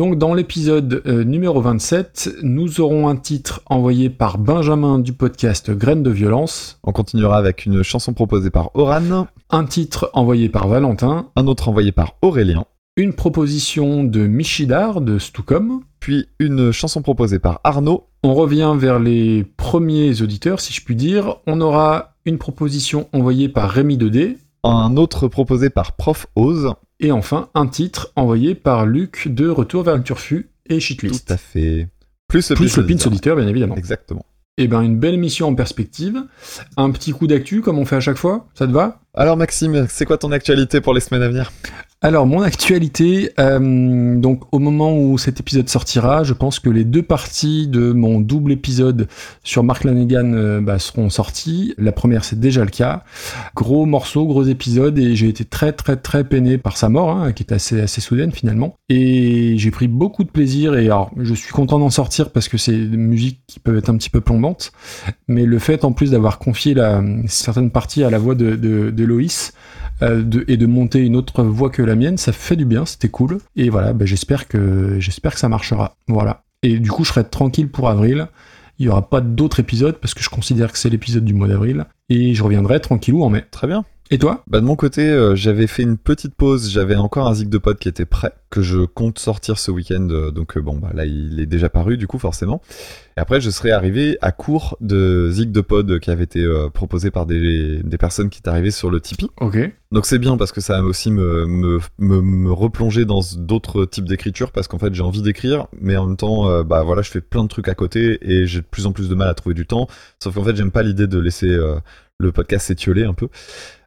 [0.00, 5.70] Donc dans l'épisode euh, numéro 27, nous aurons un titre envoyé par Benjamin du podcast
[5.70, 10.68] Graines de violence, On continuera avec une chanson proposée par Oran, un titre envoyé par
[10.68, 12.64] Valentin, un autre envoyé par Aurélien,
[12.96, 15.82] une proposition de Michidar de Stucom.
[15.98, 20.96] puis une chanson proposée par Arnaud, On revient vers les premiers auditeurs, si je puis
[20.96, 21.36] dire.
[21.46, 24.38] On aura une proposition envoyée par Rémi 2D.
[24.64, 26.74] Un autre proposé par Prof Oz.
[26.98, 31.26] Et enfin, un titre envoyé par Luc de Retour vers le Turfu et Shitlist.
[31.26, 31.88] Tout à fait.
[32.28, 33.76] Plus le Plus le pins auditeur, bien évidemment.
[33.76, 34.24] Exactement.
[34.58, 36.22] Et ben, une belle mission en perspective.
[36.76, 38.46] Un petit coup d'actu, comme on fait à chaque fois.
[38.54, 39.00] Ça te va?
[39.12, 41.50] Alors Maxime, c'est quoi ton actualité pour les semaines à venir?
[42.02, 46.84] Alors, mon actualité, euh, donc au moment où cet épisode sortira, je pense que les
[46.84, 49.06] deux parties de mon double épisode
[49.44, 51.74] sur Mark Lanegan euh, bah, seront sorties.
[51.76, 53.04] La première, c'est déjà le cas.
[53.54, 57.32] Gros morceau, gros épisode, et j'ai été très très très peiné par sa mort, hein,
[57.32, 58.76] qui est assez assez soudaine finalement.
[58.88, 62.56] Et j'ai pris beaucoup de plaisir, et alors je suis content d'en sortir parce que
[62.56, 64.72] c'est des musiques qui peuvent être un petit peu plombantes,
[65.28, 66.74] mais le fait en plus d'avoir confié
[67.26, 69.52] certaines parties à la voix de Loïs,
[70.02, 73.08] euh, et de monter une autre voix que la mienne, ça fait du bien, c'était
[73.08, 73.38] cool.
[73.56, 75.96] Et voilà, bah, j'espère que j'espère que ça marchera.
[76.08, 76.44] Voilà.
[76.62, 78.28] Et du coup, je serai tranquille pour avril.
[78.78, 81.48] Il y aura pas d'autres épisodes parce que je considère que c'est l'épisode du mois
[81.48, 81.84] d'avril.
[82.08, 83.44] Et je reviendrai tranquillou en mai.
[83.50, 83.84] Très bien.
[84.12, 84.42] Et toi?
[84.48, 87.58] Bah de mon côté, euh, j'avais fait une petite pause, j'avais encore un zig de
[87.58, 90.90] pod qui était prêt, que je compte sortir ce week-end, euh, donc euh, bon bah
[90.92, 92.60] là il est déjà paru du coup forcément.
[93.16, 96.68] Et après je serai arrivé à court de zig de pod qui avait été euh,
[96.70, 99.30] proposé par des, des personnes qui étaient arrivées sur le Tipeee.
[99.40, 99.58] Ok.
[99.92, 103.84] Donc c'est bien parce que ça va aussi me, me, me, me replonger dans d'autres
[103.84, 107.10] types d'écriture parce qu'en fait j'ai envie d'écrire mais en même temps bah voilà je
[107.10, 109.34] fais plein de trucs à côté et j'ai de plus en plus de mal à
[109.34, 109.86] trouver du temps
[110.20, 111.56] sauf qu'en fait j'aime pas l'idée de laisser
[112.20, 113.28] le podcast s'étioler un peu.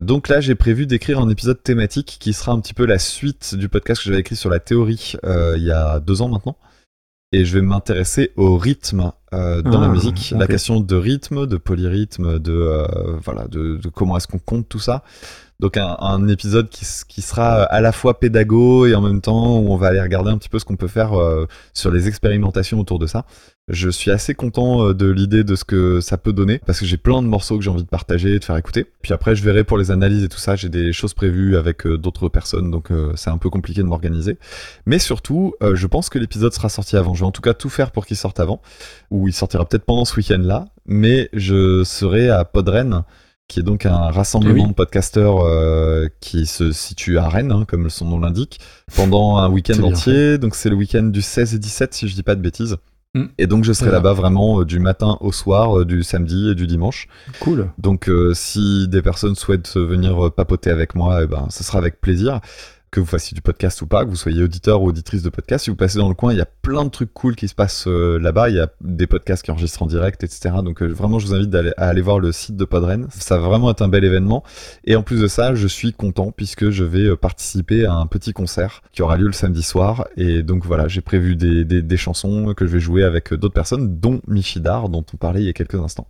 [0.02, 3.56] Donc là j'ai prévu d'écrire un épisode thématique qui sera un petit peu la suite
[3.56, 6.58] du podcast que j'avais écrit sur la théorie euh, il y a deux ans maintenant.
[7.36, 11.48] Et je vais m'intéresser au rythme euh, dans Ah, la musique, la question de rythme,
[11.48, 12.86] de polyrythme, de euh,
[13.24, 15.04] voilà, de, de comment est-ce qu'on compte tout ça.
[15.60, 19.58] Donc un, un épisode qui, qui sera à la fois pédago et en même temps
[19.58, 21.14] où on va aller regarder un petit peu ce qu'on peut faire
[21.74, 23.26] sur les expérimentations autour de ça.
[23.70, 26.86] Je suis assez content euh, de l'idée de ce que ça peut donner parce que
[26.86, 28.86] j'ai plein de morceaux que j'ai envie de partager et de faire écouter.
[29.02, 31.86] Puis après je verrai pour les analyses et tout ça, j'ai des choses prévues avec
[31.86, 34.38] euh, d'autres personnes donc euh, c'est un peu compliqué de m'organiser.
[34.86, 37.14] Mais surtout, je pense que l'épisode sera sorti avant.
[37.14, 38.62] Je vais en tout cas tout faire pour qu'il sorte avant
[39.12, 43.04] ou il sortira peut-être pendant ce week-end là, mais je serai à Podren
[43.48, 44.70] qui est donc un rassemblement oui.
[44.70, 48.60] de podcasteurs euh, qui se situe à Rennes, hein, comme son nom l'indique,
[48.96, 50.38] pendant un week-end entier.
[50.38, 52.78] Donc c'est le week-end du 16 et 17, si je dis pas de bêtises.
[53.16, 53.26] Mm.
[53.38, 56.56] Et donc je serai là-bas vraiment euh, du matin au soir, euh, du samedi et
[56.56, 57.08] du dimanche.
[57.40, 57.70] Cool.
[57.78, 62.02] Donc euh, si des personnes souhaitent venir papoter avec moi, eh ben, ce sera avec
[62.02, 62.42] plaisir.
[62.94, 65.64] Que vous fassiez du podcast ou pas, que vous soyez auditeur ou auditrice de podcast,
[65.64, 67.56] si vous passez dans le coin, il y a plein de trucs cool qui se
[67.56, 68.50] passent euh, là-bas.
[68.50, 70.56] Il y a des podcasts qui enregistrent en direct, etc.
[70.64, 73.08] Donc euh, vraiment, je vous invite à aller voir le site de Podren.
[73.10, 74.44] Ça va vraiment être un bel événement.
[74.86, 78.06] Et en plus de ça, je suis content puisque je vais euh, participer à un
[78.06, 80.08] petit concert qui aura lieu le samedi soir.
[80.16, 84.00] Et donc voilà, j'ai prévu des, des, chansons que je vais jouer avec d'autres personnes,
[84.00, 86.08] dont Michidar, dont on parlait il y a quelques instants.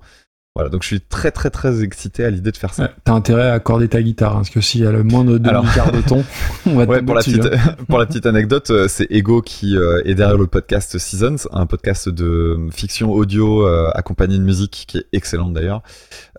[0.56, 2.83] Voilà, donc je suis très très très excité à l'idée de faire ça.
[2.83, 5.40] Ouais, T'as intérêt à accorder ta guitare, hein, parce que s'il y a le moindre
[5.40, 6.23] demi-quart de ton,
[6.67, 7.75] on va te Ouais, pour la, petite, hein.
[7.90, 11.65] pour la petite anecdote, euh, c'est Ego qui euh, est derrière le podcast Seasons, un
[11.65, 15.82] podcast de fiction audio euh, accompagné de musique qui est excellente d'ailleurs,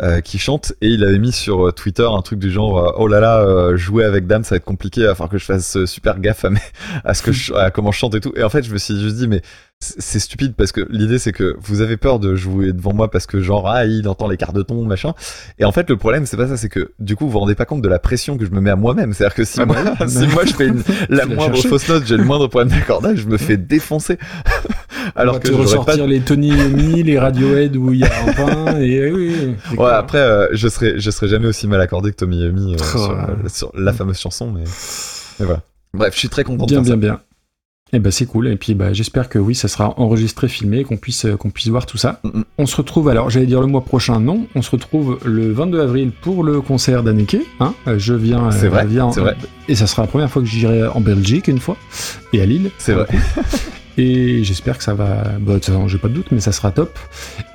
[0.01, 2.93] euh, qui chante et il avait mis sur euh, Twitter un truc du genre euh,
[2.99, 5.39] oh là là euh, jouer avec Dame ça va être compliqué, il va falloir que
[5.39, 6.61] je fasse euh, super gaffe à, mes-
[7.05, 8.33] à ce que je, à comment je chante et tout.
[8.37, 9.43] Et en fait je me suis juste dit mais
[9.85, 13.27] c'est stupide parce que l'idée c'est que vous avez peur de jouer devant moi parce
[13.27, 15.15] que genre ah il entend les quarts de ton machin.
[15.59, 17.55] Et en fait le problème c'est pas ça c'est que du coup vous vous rendez
[17.55, 19.13] pas compte de la pression que je me mets à moi-même.
[19.13, 20.09] C'est à dire que si Ah bah moi oui.
[20.09, 23.27] si moi je fais une, la moindre fausse note j'ai le moindre problème d'accordage je
[23.29, 24.19] me fais défoncer.
[25.17, 28.11] On alors que j'aurais ressortir pas les Tony Yomi, les Radiohead où il y a
[28.27, 32.11] un pain, et oui, ouais après euh, je serais je serais jamais aussi mal accordé
[32.11, 34.65] que Tommy Yumi euh, Oh sur, euh, la fameuse chanson mais,
[35.39, 35.61] mais voilà.
[35.93, 37.21] Bref je suis très content Bien, de bien, bien.
[37.97, 38.49] Eh ben c'est cool.
[38.49, 41.69] Et puis bah, j'espère que oui, ça sera enregistré, filmé, qu'on puisse euh, qu'on puisse
[41.69, 42.21] voir tout ça.
[42.25, 42.45] Mm, mm.
[42.59, 44.47] On se retrouve alors, j'allais dire le mois prochain, non.
[44.57, 47.37] On se retrouve le 22 avril pour le concert d'Anneke.
[47.61, 48.51] Hein Euh, je viens.
[48.51, 49.37] C'est vrai, viens- c'est vrai.
[49.69, 51.77] Et ça sera la première fois que j'irai en Belgique une fois
[52.33, 52.71] et à Lille.
[52.79, 53.07] c'est vrai
[53.97, 55.23] Et j'espère que ça va.
[55.41, 56.99] Bah, de toute façon, j'ai pas de doute, mais ça sera top.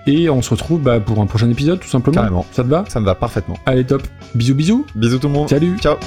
[0.08, 2.16] Et on se retrouve bah, pour un prochain épisode, tout simplement.
[2.16, 2.46] Carrément.
[2.54, 2.86] Ça te va?
[2.88, 4.04] Ça me va parfaitement Allez, top.
[4.36, 4.86] Bisous, bisous.
[4.96, 5.78] bisous tout le monde Salut.
[5.80, 5.98] ciao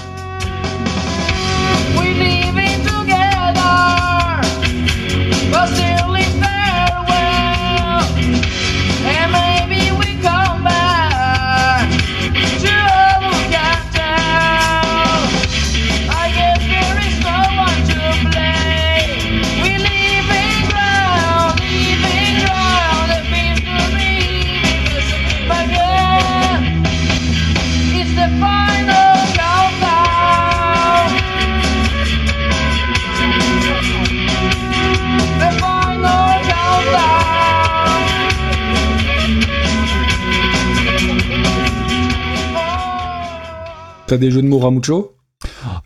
[44.12, 45.14] T'as des jeux de mots Ramucho?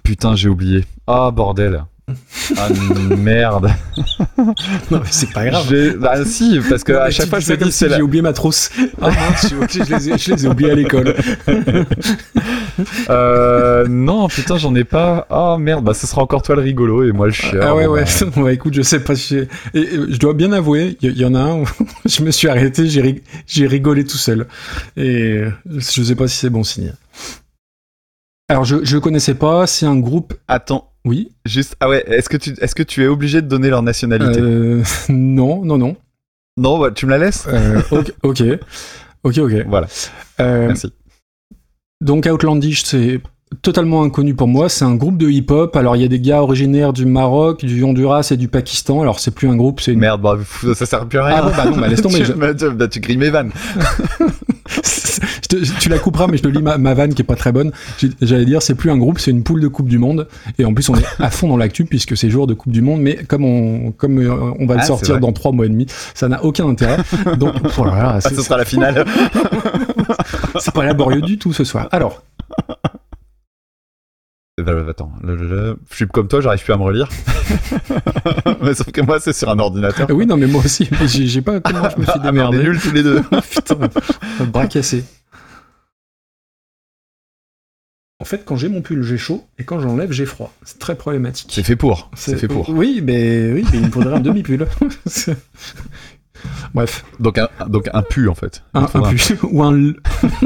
[0.03, 1.85] Putain j'ai oublié ah bordel
[2.57, 2.69] ah
[3.19, 3.69] merde
[4.39, 4.55] Non,
[4.91, 5.73] mais c'est pas grave.
[5.99, 8.03] Bah si parce que Non, à chaque fois je me dis si c'est la J'ai
[8.03, 8.71] oublié ma trousse.
[9.01, 11.15] Ah mince, je, je les ai, je les ai oubliés à l'école.
[13.09, 15.27] Euh, non, putain, j'en ai pas.
[15.31, 17.59] Ah merde, bah ce sera encore toi le rigolo et moi le chien.
[17.63, 18.05] Ah ouais, Bon, ouais.
[18.05, 19.37] bah, Ouais, écoute, je sais pas si.
[19.37, 21.65] Et, et, je dois bien avouer, il y, y en a un où
[22.05, 24.47] je me suis arrêté, j'ai rig- j'ai rigolé tout seul.
[24.99, 25.43] Et
[25.75, 26.93] je sais pas si c'est bon signe.
[28.49, 30.35] Alors, je, je connaissais pas, c'est un groupe.
[30.47, 31.33] Attends, Oui.
[31.45, 31.77] juste.
[31.81, 34.83] Ah ouais, est-ce que tu, est-ce que tu es obligé de donner leur nationalité Euh,
[35.09, 35.97] non, non, non.
[36.57, 37.47] Non, bah, tu me la laisses.
[37.49, 38.43] Euh, ok, ok.
[39.25, 39.53] Ok, ok.
[39.67, 39.89] Voilà,
[40.41, 40.93] Euh, merci.
[42.01, 43.21] Donc Outlandish, c'est
[43.63, 44.69] totalement inconnu pour moi.
[44.69, 45.75] C'est un groupe de hip-hop.
[45.75, 49.01] Alors il y a des gars originaires du Maroc, du Honduras et du Pakistan.
[49.03, 49.99] Alors c'est plus un groupe, c'est une.
[50.01, 50.37] Merde, bah,
[50.75, 51.37] ça sert plus à rien.
[51.39, 53.31] Ah bon, bah non, bah laisse tomber, tu, je- bah, tu, bah, tu grilles mes
[53.31, 53.51] vannes.
[55.49, 57.53] Te- tu la couperas, mais je te lis ma, ma vanne qui est pas très
[57.53, 57.73] bonne.
[58.21, 60.27] J'allais dire, c'est plus un groupe, c'est une poule de Coupe du Monde.
[60.59, 62.83] Et en plus, on est à fond dans l'actu puisque c'est jour de Coupe du
[62.83, 63.01] Monde.
[63.01, 65.69] Mais comme on, comme euh, on va Ah, le c'est sortir dans trois mois et
[65.69, 66.99] demi, ça n'a aucun intérêt.
[67.39, 69.05] Donc, oh là là, Ah, c'est ce sera la finale.
[70.59, 71.89] c'est pas laborieux du tout ce soir.
[71.93, 72.23] Alors,
[74.89, 77.09] Attends, le- le- le- je suis comme toi, j'arrive plus à me relire.
[78.63, 80.07] Mais sauf que moi, c'est sur un ordinateur.
[80.11, 82.49] oui, non, mais moi aussi, mais j'ai pas comment je me suis Ah, mais on
[82.49, 82.59] est démerdé.
[82.63, 83.23] nuls tous les deux.
[83.51, 83.77] Putain,
[84.47, 85.05] bras cassé.
[88.27, 90.53] Fait, quand j'ai mon pull, j'ai chaud, et quand j'enlève, j'ai froid.
[90.65, 91.51] C'est très problématique.
[91.53, 92.11] C'est fait pour.
[92.15, 92.69] C'est fait pour.
[92.71, 94.67] Oui, mais oui, mais il me faudrait un demi-pull.
[96.75, 98.63] Bref, Donc un, donc un pu en fait.
[98.75, 99.15] Un, un
[99.51, 99.97] ou un l-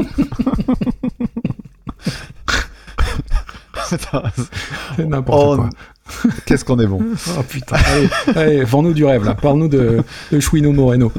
[4.95, 5.69] c'est n'importe Oh, quoi.
[6.45, 7.03] Qu'est-ce qu'on est bon.
[7.37, 9.35] Oh putain, allez, allez vends-nous du rêve là.
[9.35, 10.01] Parle-nous de,
[10.31, 11.11] de Chouino Moreno.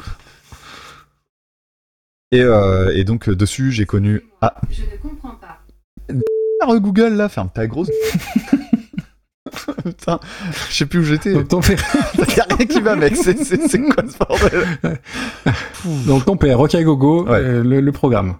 [2.32, 4.22] Et, euh, et donc euh, dessus, j'ai connu.
[4.40, 5.58] Ah, Je ne comprends pas.
[6.66, 7.90] Re Google là, ferme ta grosse.
[9.84, 10.18] Putain,
[10.70, 11.32] je sais plus où j'étais.
[11.34, 11.82] Donc ton père,
[12.36, 13.16] Y a rien qui va, mec.
[13.16, 15.00] C'est c'est- c'est quoi ce bordel
[16.06, 17.38] donc ton père, Rock à Gogo, Ouais.
[17.38, 18.36] euh, le, le programme.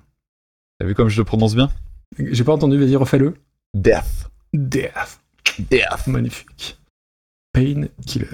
[0.79, 1.71] T'as vu comme je le prononce bien?
[2.19, 3.35] J'ai pas entendu, vas-y, refais-le.
[3.75, 4.31] Death.
[4.53, 5.21] Death.
[5.71, 6.07] Death.
[6.07, 6.79] Magnifique.
[7.53, 8.27] Pain Killer.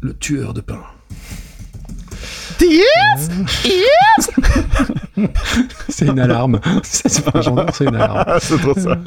[0.00, 0.82] Le tueur de pain.
[2.60, 3.30] Yes
[3.64, 4.30] Yes
[5.88, 6.60] C'est une alarme.
[6.82, 8.24] c'est pas un gendarme, c'est une alarme.
[8.40, 8.98] c'est trop ça.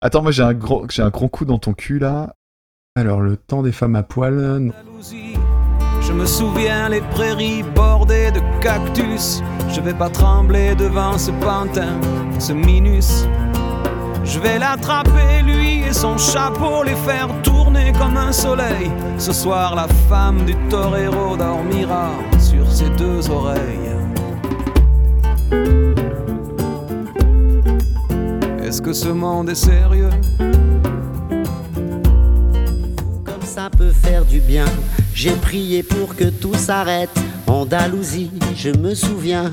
[0.00, 2.34] Attends, moi j'ai un, gros, un gros coup dans ton cul là.
[2.94, 4.34] Alors, le temps des femmes à poil.
[4.34, 4.70] Euh,
[6.02, 9.42] Je me souviens les prairies bordées de cactus.
[9.70, 11.98] Je vais pas trembler devant ce pantin,
[12.38, 13.26] ce minus.
[14.24, 18.90] Je vais l'attraper, lui et son chapeau, les faire tourner comme un soleil.
[19.18, 23.90] Ce soir, la femme du torero dormira sur ses deux oreilles.
[28.62, 30.10] Est-ce que ce monde est sérieux?
[33.24, 34.64] Comme ça peut faire du bien.
[35.14, 37.10] J'ai prié pour que tout s'arrête.
[37.46, 39.52] Andalousie, je me souviens,